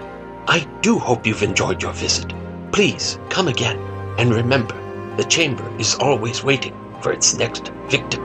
I 0.47 0.67
do 0.81 0.99
hope 0.99 1.25
you've 1.25 1.43
enjoyed 1.43 1.81
your 1.81 1.93
visit. 1.93 2.33
Please 2.71 3.17
come 3.29 3.47
again. 3.47 3.79
And 4.17 4.33
remember, 4.33 4.75
the 5.15 5.23
chamber 5.23 5.65
is 5.79 5.95
always 5.95 6.43
waiting 6.43 6.75
for 7.01 7.13
its 7.13 7.35
next 7.35 7.69
victim. 7.87 8.23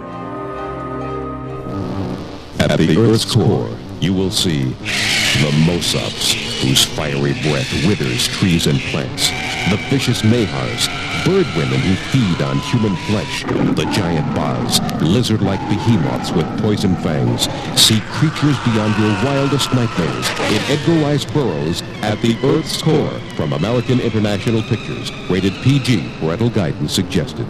At 2.59 2.79
the 2.79 2.97
Earth's 2.99 3.25
core, 3.25 3.71
you 4.05 4.13
will 4.13 4.31
see 4.31 4.65
the 4.65 5.51
Mosops, 5.65 6.35
whose 6.61 6.85
fiery 6.85 7.33
breath 7.43 7.87
withers 7.87 8.29
trees 8.29 8.67
and 8.67 8.79
plants, 8.93 9.31
the 9.71 9.79
vicious 9.89 10.21
Mahars, 10.21 10.87
bird 11.25 11.47
women 11.57 11.81
who 11.81 11.95
feed 12.13 12.43
on 12.43 12.59
human 12.59 12.95
flesh, 13.07 13.45
the 13.75 13.91
giant 13.95 14.27
Baz, 14.35 14.79
lizard-like 15.01 15.61
behemoths 15.71 16.33
with 16.33 16.47
poison 16.61 16.95
fangs. 16.97 17.49
See 17.81 18.01
creatures 18.13 18.59
beyond 18.67 18.95
your 18.99 19.13
wildest 19.25 19.73
nightmares 19.73 20.29
in 20.53 20.61
Edgar 20.71 21.03
Rice 21.03 21.25
Burroughs 21.25 21.81
At 22.03 22.21
the 22.21 22.37
Earth's 22.45 22.83
Core 22.83 23.19
from 23.37 23.55
American 23.55 24.01
International 24.01 24.63
Pictures, 24.65 25.11
rated 25.31 25.55
PG, 25.63 26.13
parental 26.21 26.51
guidance 26.51 26.93
suggested. 26.93 27.47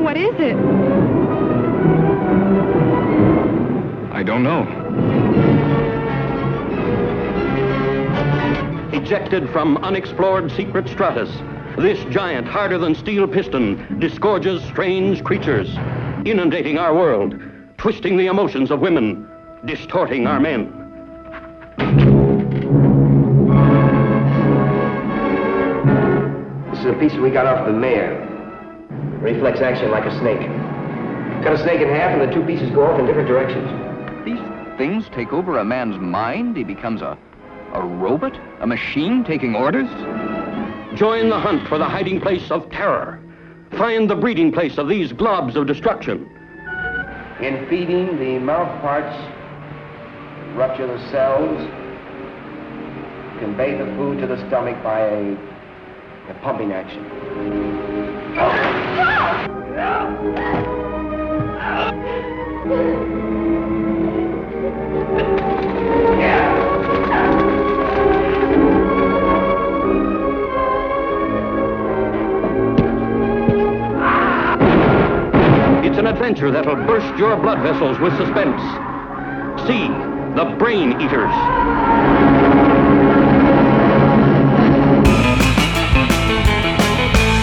What 0.00 0.16
is 0.16 0.34
it? 0.40 1.37
Don't 4.38 4.44
know. 4.44 4.66
Ejected 8.92 9.50
from 9.50 9.76
unexplored 9.78 10.52
secret 10.52 10.88
stratus, 10.88 11.30
this 11.78 11.98
giant, 12.12 12.46
harder 12.46 12.78
than 12.78 12.94
steel 12.94 13.26
piston, 13.26 13.98
disgorges 13.98 14.62
strange 14.64 15.24
creatures, 15.24 15.68
inundating 16.24 16.78
our 16.78 16.94
world, 16.94 17.34
twisting 17.78 18.16
the 18.16 18.26
emotions 18.26 18.70
of 18.70 18.80
women, 18.80 19.28
distorting 19.64 20.26
our 20.26 20.40
men. 20.40 20.74
This 26.70 26.80
is 26.80 26.86
a 26.86 26.94
piece 26.94 27.14
we 27.14 27.30
got 27.30 27.46
off 27.46 27.66
the 27.66 27.72
mayor. 27.72 28.24
Reflex 29.20 29.60
action 29.60 29.90
like 29.90 30.04
a 30.04 30.18
snake. 30.20 30.46
Cut 31.42 31.54
a 31.54 31.58
snake 31.62 31.80
in 31.80 31.88
half 31.88 32.12
and 32.12 32.20
the 32.20 32.32
two 32.32 32.44
pieces 32.44 32.70
go 32.70 32.84
off 32.84 32.98
in 33.00 33.06
different 33.06 33.28
directions. 33.28 33.87
These 34.78 34.86
things 34.86 35.08
take 35.12 35.32
over 35.32 35.58
a 35.58 35.64
man's 35.64 35.98
mind. 35.98 36.56
He 36.56 36.62
becomes 36.62 37.02
a, 37.02 37.18
a 37.72 37.82
robot, 37.84 38.38
a 38.60 38.66
machine 38.66 39.24
taking 39.24 39.56
orders. 39.56 39.88
Join 40.96 41.30
the 41.30 41.40
hunt 41.40 41.66
for 41.66 41.78
the 41.78 41.84
hiding 41.84 42.20
place 42.20 42.48
of 42.52 42.70
terror. 42.70 43.20
Find 43.72 44.08
the 44.08 44.14
breeding 44.14 44.52
place 44.52 44.78
of 44.78 44.88
these 44.88 45.12
globs 45.12 45.56
of 45.56 45.66
destruction. 45.66 46.30
In 47.40 47.66
feeding, 47.68 48.18
the 48.20 48.38
mouth 48.38 48.80
parts 48.80 49.16
rupture 50.56 50.86
the 50.86 51.10
cells, 51.10 51.58
convey 53.40 53.76
the 53.76 53.86
food 53.96 54.18
to 54.20 54.28
the 54.28 54.36
stomach 54.46 54.80
by 54.84 55.00
a, 55.00 55.32
a 56.30 56.34
pumping 56.40 56.70
action. 56.70 57.04
It's 62.70 63.47
an 75.98 76.06
adventure 76.06 76.52
that'll 76.52 76.76
burst 76.76 77.18
your 77.18 77.36
blood 77.36 77.60
vessels 77.60 77.98
with 77.98 78.16
suspense. 78.16 78.62
See 79.66 79.88
the 80.36 80.54
Brain 80.56 80.92
Eaters. 81.00 81.32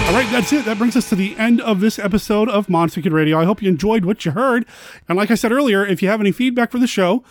All 0.08 0.14
right, 0.14 0.32
that's 0.32 0.54
it. 0.54 0.64
That 0.64 0.78
brings 0.78 0.96
us 0.96 1.10
to 1.10 1.16
the 1.16 1.36
end 1.38 1.60
of 1.60 1.82
this 1.82 2.00
episode 2.00 2.48
of 2.48 2.70
Monster 2.70 3.02
Kid 3.02 3.12
Radio. 3.12 3.38
I 3.38 3.44
hope 3.44 3.62
you 3.62 3.68
enjoyed 3.68 4.06
what 4.06 4.24
you 4.24 4.32
heard. 4.32 4.66
And 5.10 5.18
like 5.18 5.30
I 5.30 5.36
said 5.36 5.52
earlier, 5.52 5.86
if 5.86 6.02
you 6.02 6.08
have 6.08 6.22
any 6.22 6.32
feedback 6.32 6.72
for 6.72 6.80
the 6.80 6.88
show, 6.88 7.26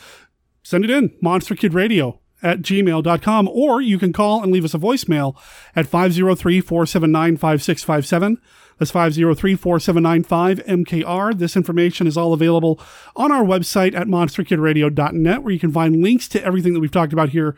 send 0.63 0.85
it 0.85 0.91
in 0.91 1.09
monsterkidradio 1.23 2.19
at 2.45 2.61
gmail.com 2.61 3.49
or 3.49 3.81
you 3.81 3.99
can 3.99 4.13
call 4.13 4.43
and 4.43 4.53
leave 4.53 4.65
us 4.65 4.75
a 4.75 4.79
voicemail 4.79 5.35
at 5.75 5.87
503-479-5657 5.87 8.37
that's 8.79 8.93
503-479-5mkr 8.93 11.39
this 11.39 11.57
information 11.57 12.07
is 12.07 12.17
all 12.17 12.33
available 12.33 12.81
on 13.17 13.33
our 13.33 13.45
website 13.45 13.95
at 13.95 14.07
monsterkidradio.net 14.07 15.43
where 15.43 15.53
you 15.53 15.59
can 15.59 15.73
find 15.73 16.03
links 16.03 16.29
to 16.29 16.41
everything 16.45 16.75
that 16.75 16.81
we've 16.81 16.91
talked 16.91 17.13
about 17.13 17.29
here 17.31 17.57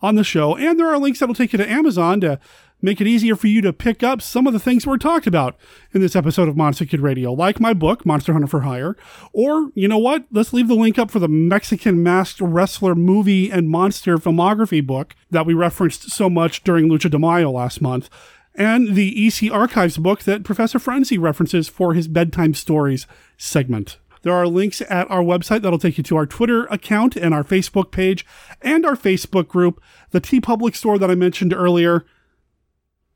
on 0.00 0.14
the 0.14 0.24
show. 0.24 0.56
And 0.56 0.78
there 0.78 0.88
are 0.88 0.98
links 0.98 1.18
that'll 1.18 1.34
take 1.34 1.52
you 1.52 1.58
to 1.58 1.70
amazon 1.70 2.20
to 2.20 2.40
make 2.80 3.00
it 3.00 3.06
easier 3.06 3.36
for 3.36 3.46
you 3.46 3.60
to 3.62 3.72
pick 3.72 4.02
up 4.02 4.22
some 4.22 4.46
of 4.46 4.52
the 4.52 4.58
things 4.58 4.86
we're 4.86 4.98
talked 4.98 5.26
about 5.26 5.56
in 5.92 6.00
this 6.00 6.16
episode 6.16 6.48
of 6.48 6.56
Monster 6.56 6.84
Kid 6.84 7.00
Radio, 7.00 7.32
like 7.32 7.60
my 7.60 7.74
book, 7.74 8.06
Monster 8.06 8.32
Hunter 8.32 8.46
for 8.46 8.60
Hire. 8.60 8.96
Or, 9.32 9.70
you 9.74 9.88
know 9.88 9.98
what? 9.98 10.26
Let's 10.30 10.52
leave 10.52 10.68
the 10.68 10.74
link 10.74 10.98
up 10.98 11.10
for 11.10 11.18
the 11.18 11.28
Mexican 11.28 12.02
masked 12.02 12.40
wrestler 12.40 12.94
movie 12.94 13.50
and 13.50 13.68
monster 13.68 14.18
filmography 14.18 14.84
book 14.86 15.14
that 15.30 15.46
we 15.46 15.54
referenced 15.54 16.10
so 16.10 16.30
much 16.30 16.62
during 16.64 16.88
Lucha 16.88 17.10
de 17.10 17.18
Mayo 17.18 17.50
last 17.50 17.80
month. 17.80 18.08
And 18.54 18.94
the 18.94 19.26
EC 19.26 19.52
Archives 19.52 19.98
book 19.98 20.24
that 20.24 20.42
Professor 20.42 20.78
Frenzy 20.78 21.16
references 21.16 21.68
for 21.68 21.94
his 21.94 22.08
bedtime 22.08 22.54
stories 22.54 23.06
segment. 23.36 23.98
There 24.22 24.32
are 24.32 24.48
links 24.48 24.80
at 24.82 25.08
our 25.10 25.22
website 25.22 25.62
that'll 25.62 25.78
take 25.78 25.96
you 25.96 26.04
to 26.04 26.16
our 26.16 26.26
Twitter 26.26 26.64
account 26.66 27.14
and 27.14 27.32
our 27.32 27.44
Facebook 27.44 27.92
page 27.92 28.26
and 28.60 28.84
our 28.84 28.96
Facebook 28.96 29.46
group, 29.46 29.80
the 30.10 30.20
TeePublic 30.20 30.74
store 30.74 30.98
that 30.98 31.10
I 31.10 31.14
mentioned 31.14 31.52
earlier 31.52 32.04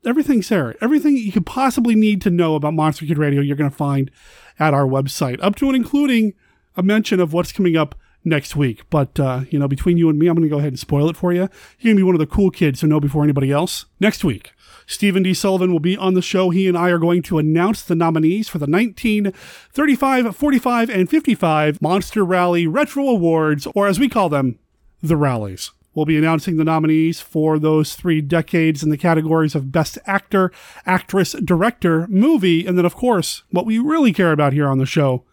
everything's 0.05 0.49
there. 0.49 0.75
Everything 0.81 1.17
you 1.17 1.31
could 1.31 1.45
possibly 1.45 1.95
need 1.95 2.21
to 2.21 2.29
know 2.29 2.55
about 2.55 2.73
Monster 2.73 3.05
Kid 3.05 3.17
Radio, 3.17 3.41
you're 3.41 3.55
going 3.55 3.69
to 3.69 3.75
find 3.75 4.11
at 4.59 4.73
our 4.73 4.85
website, 4.85 5.39
up 5.41 5.55
to 5.55 5.67
and 5.67 5.75
including 5.75 6.33
a 6.75 6.83
mention 6.83 7.19
of 7.19 7.33
what's 7.33 7.51
coming 7.51 7.75
up 7.75 7.95
next 8.23 8.55
week. 8.55 8.89
But, 8.89 9.19
uh, 9.19 9.41
you 9.49 9.59
know, 9.59 9.67
between 9.67 9.97
you 9.97 10.09
and 10.09 10.17
me, 10.17 10.27
I'm 10.27 10.35
going 10.35 10.47
to 10.47 10.53
go 10.53 10.59
ahead 10.59 10.73
and 10.73 10.79
spoil 10.79 11.09
it 11.09 11.17
for 11.17 11.33
you. 11.33 11.49
You're 11.79 11.93
going 11.93 11.95
to 11.95 11.99
be 11.99 12.03
one 12.03 12.15
of 12.15 12.19
the 12.19 12.27
cool 12.27 12.51
kids 12.51 12.79
to 12.79 12.87
know 12.87 12.99
before 12.99 13.23
anybody 13.23 13.51
else. 13.51 13.85
Next 13.99 14.23
week, 14.23 14.53
Stephen 14.85 15.23
D. 15.23 15.33
Sullivan 15.33 15.71
will 15.71 15.79
be 15.79 15.97
on 15.97 16.13
the 16.13 16.21
show. 16.21 16.49
He 16.49 16.67
and 16.67 16.77
I 16.77 16.89
are 16.89 16.99
going 16.99 17.21
to 17.23 17.37
announce 17.37 17.83
the 17.83 17.95
nominees 17.95 18.49
for 18.49 18.59
the 18.59 18.67
1935, 18.67 20.35
45, 20.35 20.89
and 20.89 21.09
55 21.09 21.81
Monster 21.81 22.23
Rally 22.23 22.67
Retro 22.67 23.07
Awards, 23.07 23.67
or 23.75 23.87
as 23.87 23.99
we 23.99 24.09
call 24.09 24.29
them, 24.29 24.59
the 25.01 25.17
Rallies. 25.17 25.71
We'll 25.93 26.05
be 26.05 26.17
announcing 26.17 26.57
the 26.57 26.63
nominees 26.63 27.19
for 27.19 27.59
those 27.59 27.95
three 27.95 28.21
decades 28.21 28.81
in 28.81 28.89
the 28.89 28.97
categories 28.97 29.53
of 29.53 29.71
Best 29.71 29.99
Actor, 30.05 30.51
Actress, 30.85 31.33
Director, 31.33 32.07
Movie, 32.07 32.65
and 32.65 32.77
then, 32.77 32.85
of 32.85 32.95
course, 32.95 33.43
what 33.51 33.65
we 33.65 33.77
really 33.77 34.11
care 34.11 34.31
about 34.31 34.53
here 34.53 34.67
on 34.67 34.79
the 34.79 34.85
show 34.85 35.23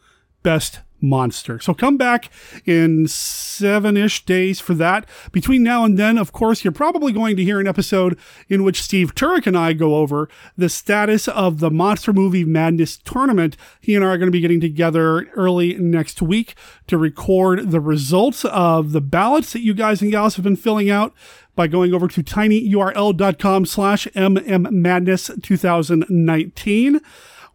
Best 0.42 0.80
monster. 1.00 1.58
So 1.60 1.74
come 1.74 1.96
back 1.96 2.30
in 2.64 3.06
seven 3.08 3.96
ish 3.96 4.24
days 4.24 4.60
for 4.60 4.74
that. 4.74 5.08
Between 5.32 5.62
now 5.62 5.84
and 5.84 5.98
then, 5.98 6.18
of 6.18 6.32
course, 6.32 6.64
you're 6.64 6.72
probably 6.72 7.12
going 7.12 7.36
to 7.36 7.44
hear 7.44 7.60
an 7.60 7.66
episode 7.66 8.18
in 8.48 8.62
which 8.62 8.82
Steve 8.82 9.14
Turek 9.14 9.46
and 9.46 9.56
I 9.56 9.72
go 9.72 9.96
over 9.96 10.28
the 10.56 10.68
status 10.68 11.28
of 11.28 11.60
the 11.60 11.70
Monster 11.70 12.12
Movie 12.12 12.44
Madness 12.44 12.96
tournament. 12.96 13.56
He 13.80 13.94
and 13.94 14.04
I 14.04 14.08
are 14.08 14.18
going 14.18 14.28
to 14.28 14.32
be 14.32 14.40
getting 14.40 14.60
together 14.60 15.28
early 15.34 15.74
next 15.74 16.22
week 16.22 16.54
to 16.86 16.98
record 16.98 17.70
the 17.70 17.80
results 17.80 18.44
of 18.44 18.92
the 18.92 19.00
ballots 19.00 19.52
that 19.52 19.60
you 19.60 19.74
guys 19.74 20.02
and 20.02 20.10
gals 20.10 20.36
have 20.36 20.44
been 20.44 20.56
filling 20.56 20.90
out 20.90 21.14
by 21.54 21.66
going 21.66 21.92
over 21.92 22.08
to 22.08 22.22
tinyurl.com 22.22 23.66
slash 23.66 24.06
mmmadness 24.14 25.42
2019. 25.42 27.00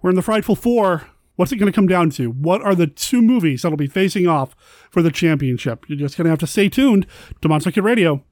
We're 0.02 0.10
in 0.10 0.16
the 0.16 0.22
Frightful 0.22 0.56
Four 0.56 1.08
What's 1.36 1.52
it 1.52 1.57
going 1.57 1.72
to 1.72 1.76
come 1.76 1.88
down 1.88 2.10
to? 2.12 2.32
What 2.32 2.62
are 2.62 2.76
the 2.76 2.88
two 2.88 3.22
movies 3.22 3.62
that'll 3.62 3.78
be 3.78 3.88
facing 3.88 4.28
off 4.28 4.56
for 4.90 5.02
the 5.02 5.12
championship? 5.12 5.86
You're 5.88 5.99
just 5.99 6.18
going 6.18 6.26
to 6.26 6.30
have 6.30 6.40
to 6.40 6.48
stay 6.48 6.70
tuned 6.70 7.06
to 7.41 7.49
Monster 7.49 7.72
Kid 7.72 7.84
Radio 7.84 8.24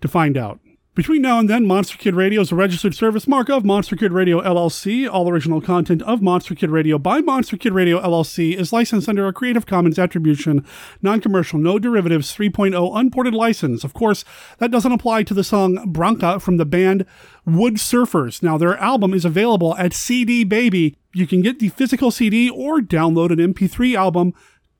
to 0.00 0.08
find 0.08 0.36
out. 0.36 0.60
Between 0.94 1.22
now 1.22 1.40
and 1.40 1.50
then, 1.50 1.66
Monster 1.66 1.98
Kid 1.98 2.14
Radio 2.14 2.40
is 2.40 2.52
a 2.52 2.54
registered 2.54 2.94
service 2.94 3.26
mark 3.26 3.50
of 3.50 3.64
Monster 3.64 3.96
Kid 3.96 4.12
Radio 4.12 4.40
LLC. 4.40 5.10
All 5.10 5.28
original 5.28 5.60
content 5.60 6.02
of 6.02 6.22
Monster 6.22 6.54
Kid 6.54 6.70
Radio 6.70 6.98
by 7.00 7.20
Monster 7.20 7.56
Kid 7.56 7.72
Radio 7.72 8.00
LLC 8.00 8.56
is 8.56 8.72
licensed 8.72 9.08
under 9.08 9.26
a 9.26 9.32
Creative 9.32 9.66
Commons 9.66 9.98
Attribution, 9.98 10.64
Non 11.02 11.20
Commercial, 11.20 11.58
No 11.58 11.80
Derivatives 11.80 12.32
3.0 12.32 12.96
Unported 12.96 13.34
license. 13.34 13.82
Of 13.82 13.92
course, 13.92 14.24
that 14.58 14.70
doesn't 14.70 14.92
apply 14.92 15.24
to 15.24 15.34
the 15.34 15.42
song 15.42 15.92
Bronca 15.92 16.40
from 16.40 16.58
the 16.58 16.64
band 16.64 17.06
Wood 17.44 17.74
Surfers. 17.74 18.40
Now, 18.40 18.56
their 18.56 18.78
album 18.78 19.14
is 19.14 19.24
available 19.24 19.74
at 19.74 19.94
CD 19.94 20.44
Baby. 20.44 20.96
You 21.12 21.26
can 21.26 21.42
get 21.42 21.58
the 21.58 21.70
physical 21.70 22.12
CD 22.12 22.48
or 22.48 22.78
download 22.78 23.32
an 23.32 23.52
MP3 23.52 23.96
album. 23.96 24.32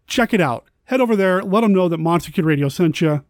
Check 0.06 0.32
it 0.32 0.40
out. 0.40 0.66
Head 0.84 1.00
over 1.00 1.16
there, 1.16 1.42
let 1.42 1.62
them 1.62 1.74
know 1.74 1.88
that 1.88 1.98
Monster 1.98 2.30
Kid 2.30 2.44
Radio 2.44 2.68
sent 2.68 3.00
you. 3.00 3.24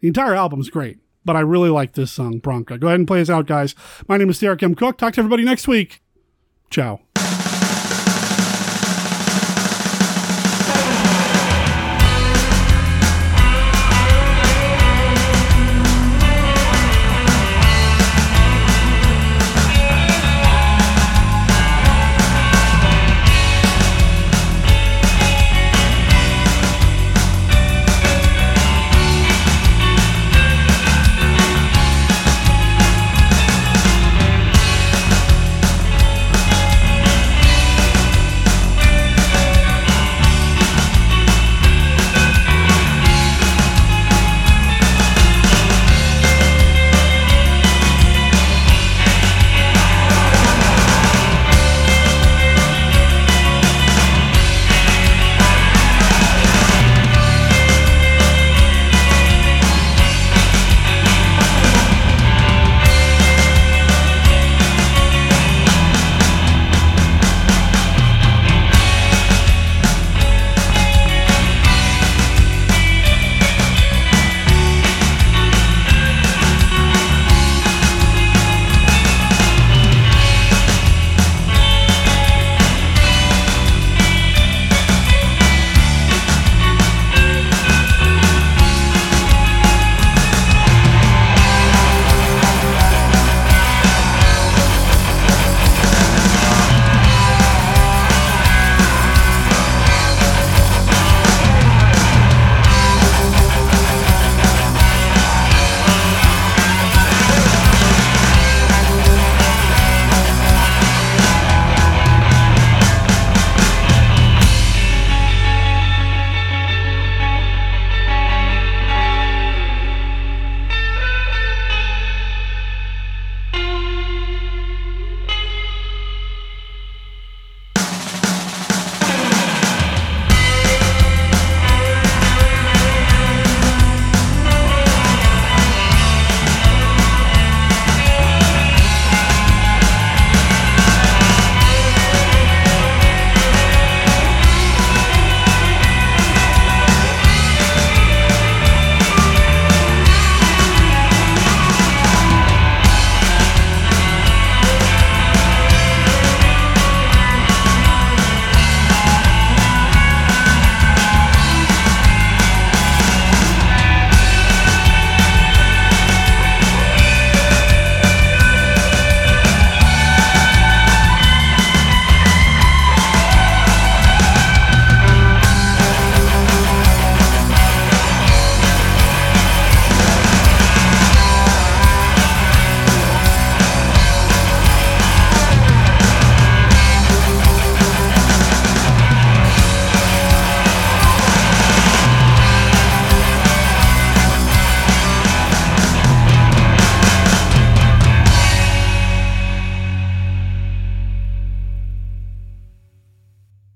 The 0.00 0.08
entire 0.08 0.34
album's 0.34 0.70
great 0.70 0.98
but 1.26 1.36
I 1.36 1.40
really 1.40 1.68
like 1.68 1.92
this 1.92 2.12
song, 2.12 2.40
Bronca. 2.40 2.80
Go 2.80 2.86
ahead 2.86 3.00
and 3.00 3.06
play 3.06 3.20
us 3.20 3.28
out, 3.28 3.46
guys. 3.46 3.74
My 4.08 4.16
name 4.16 4.30
is 4.30 4.38
Derek 4.38 4.62
M. 4.62 4.74
Koch. 4.74 4.96
Talk 4.96 5.14
to 5.14 5.20
everybody 5.20 5.44
next 5.44 5.68
week. 5.68 6.00
Ciao. 6.70 7.05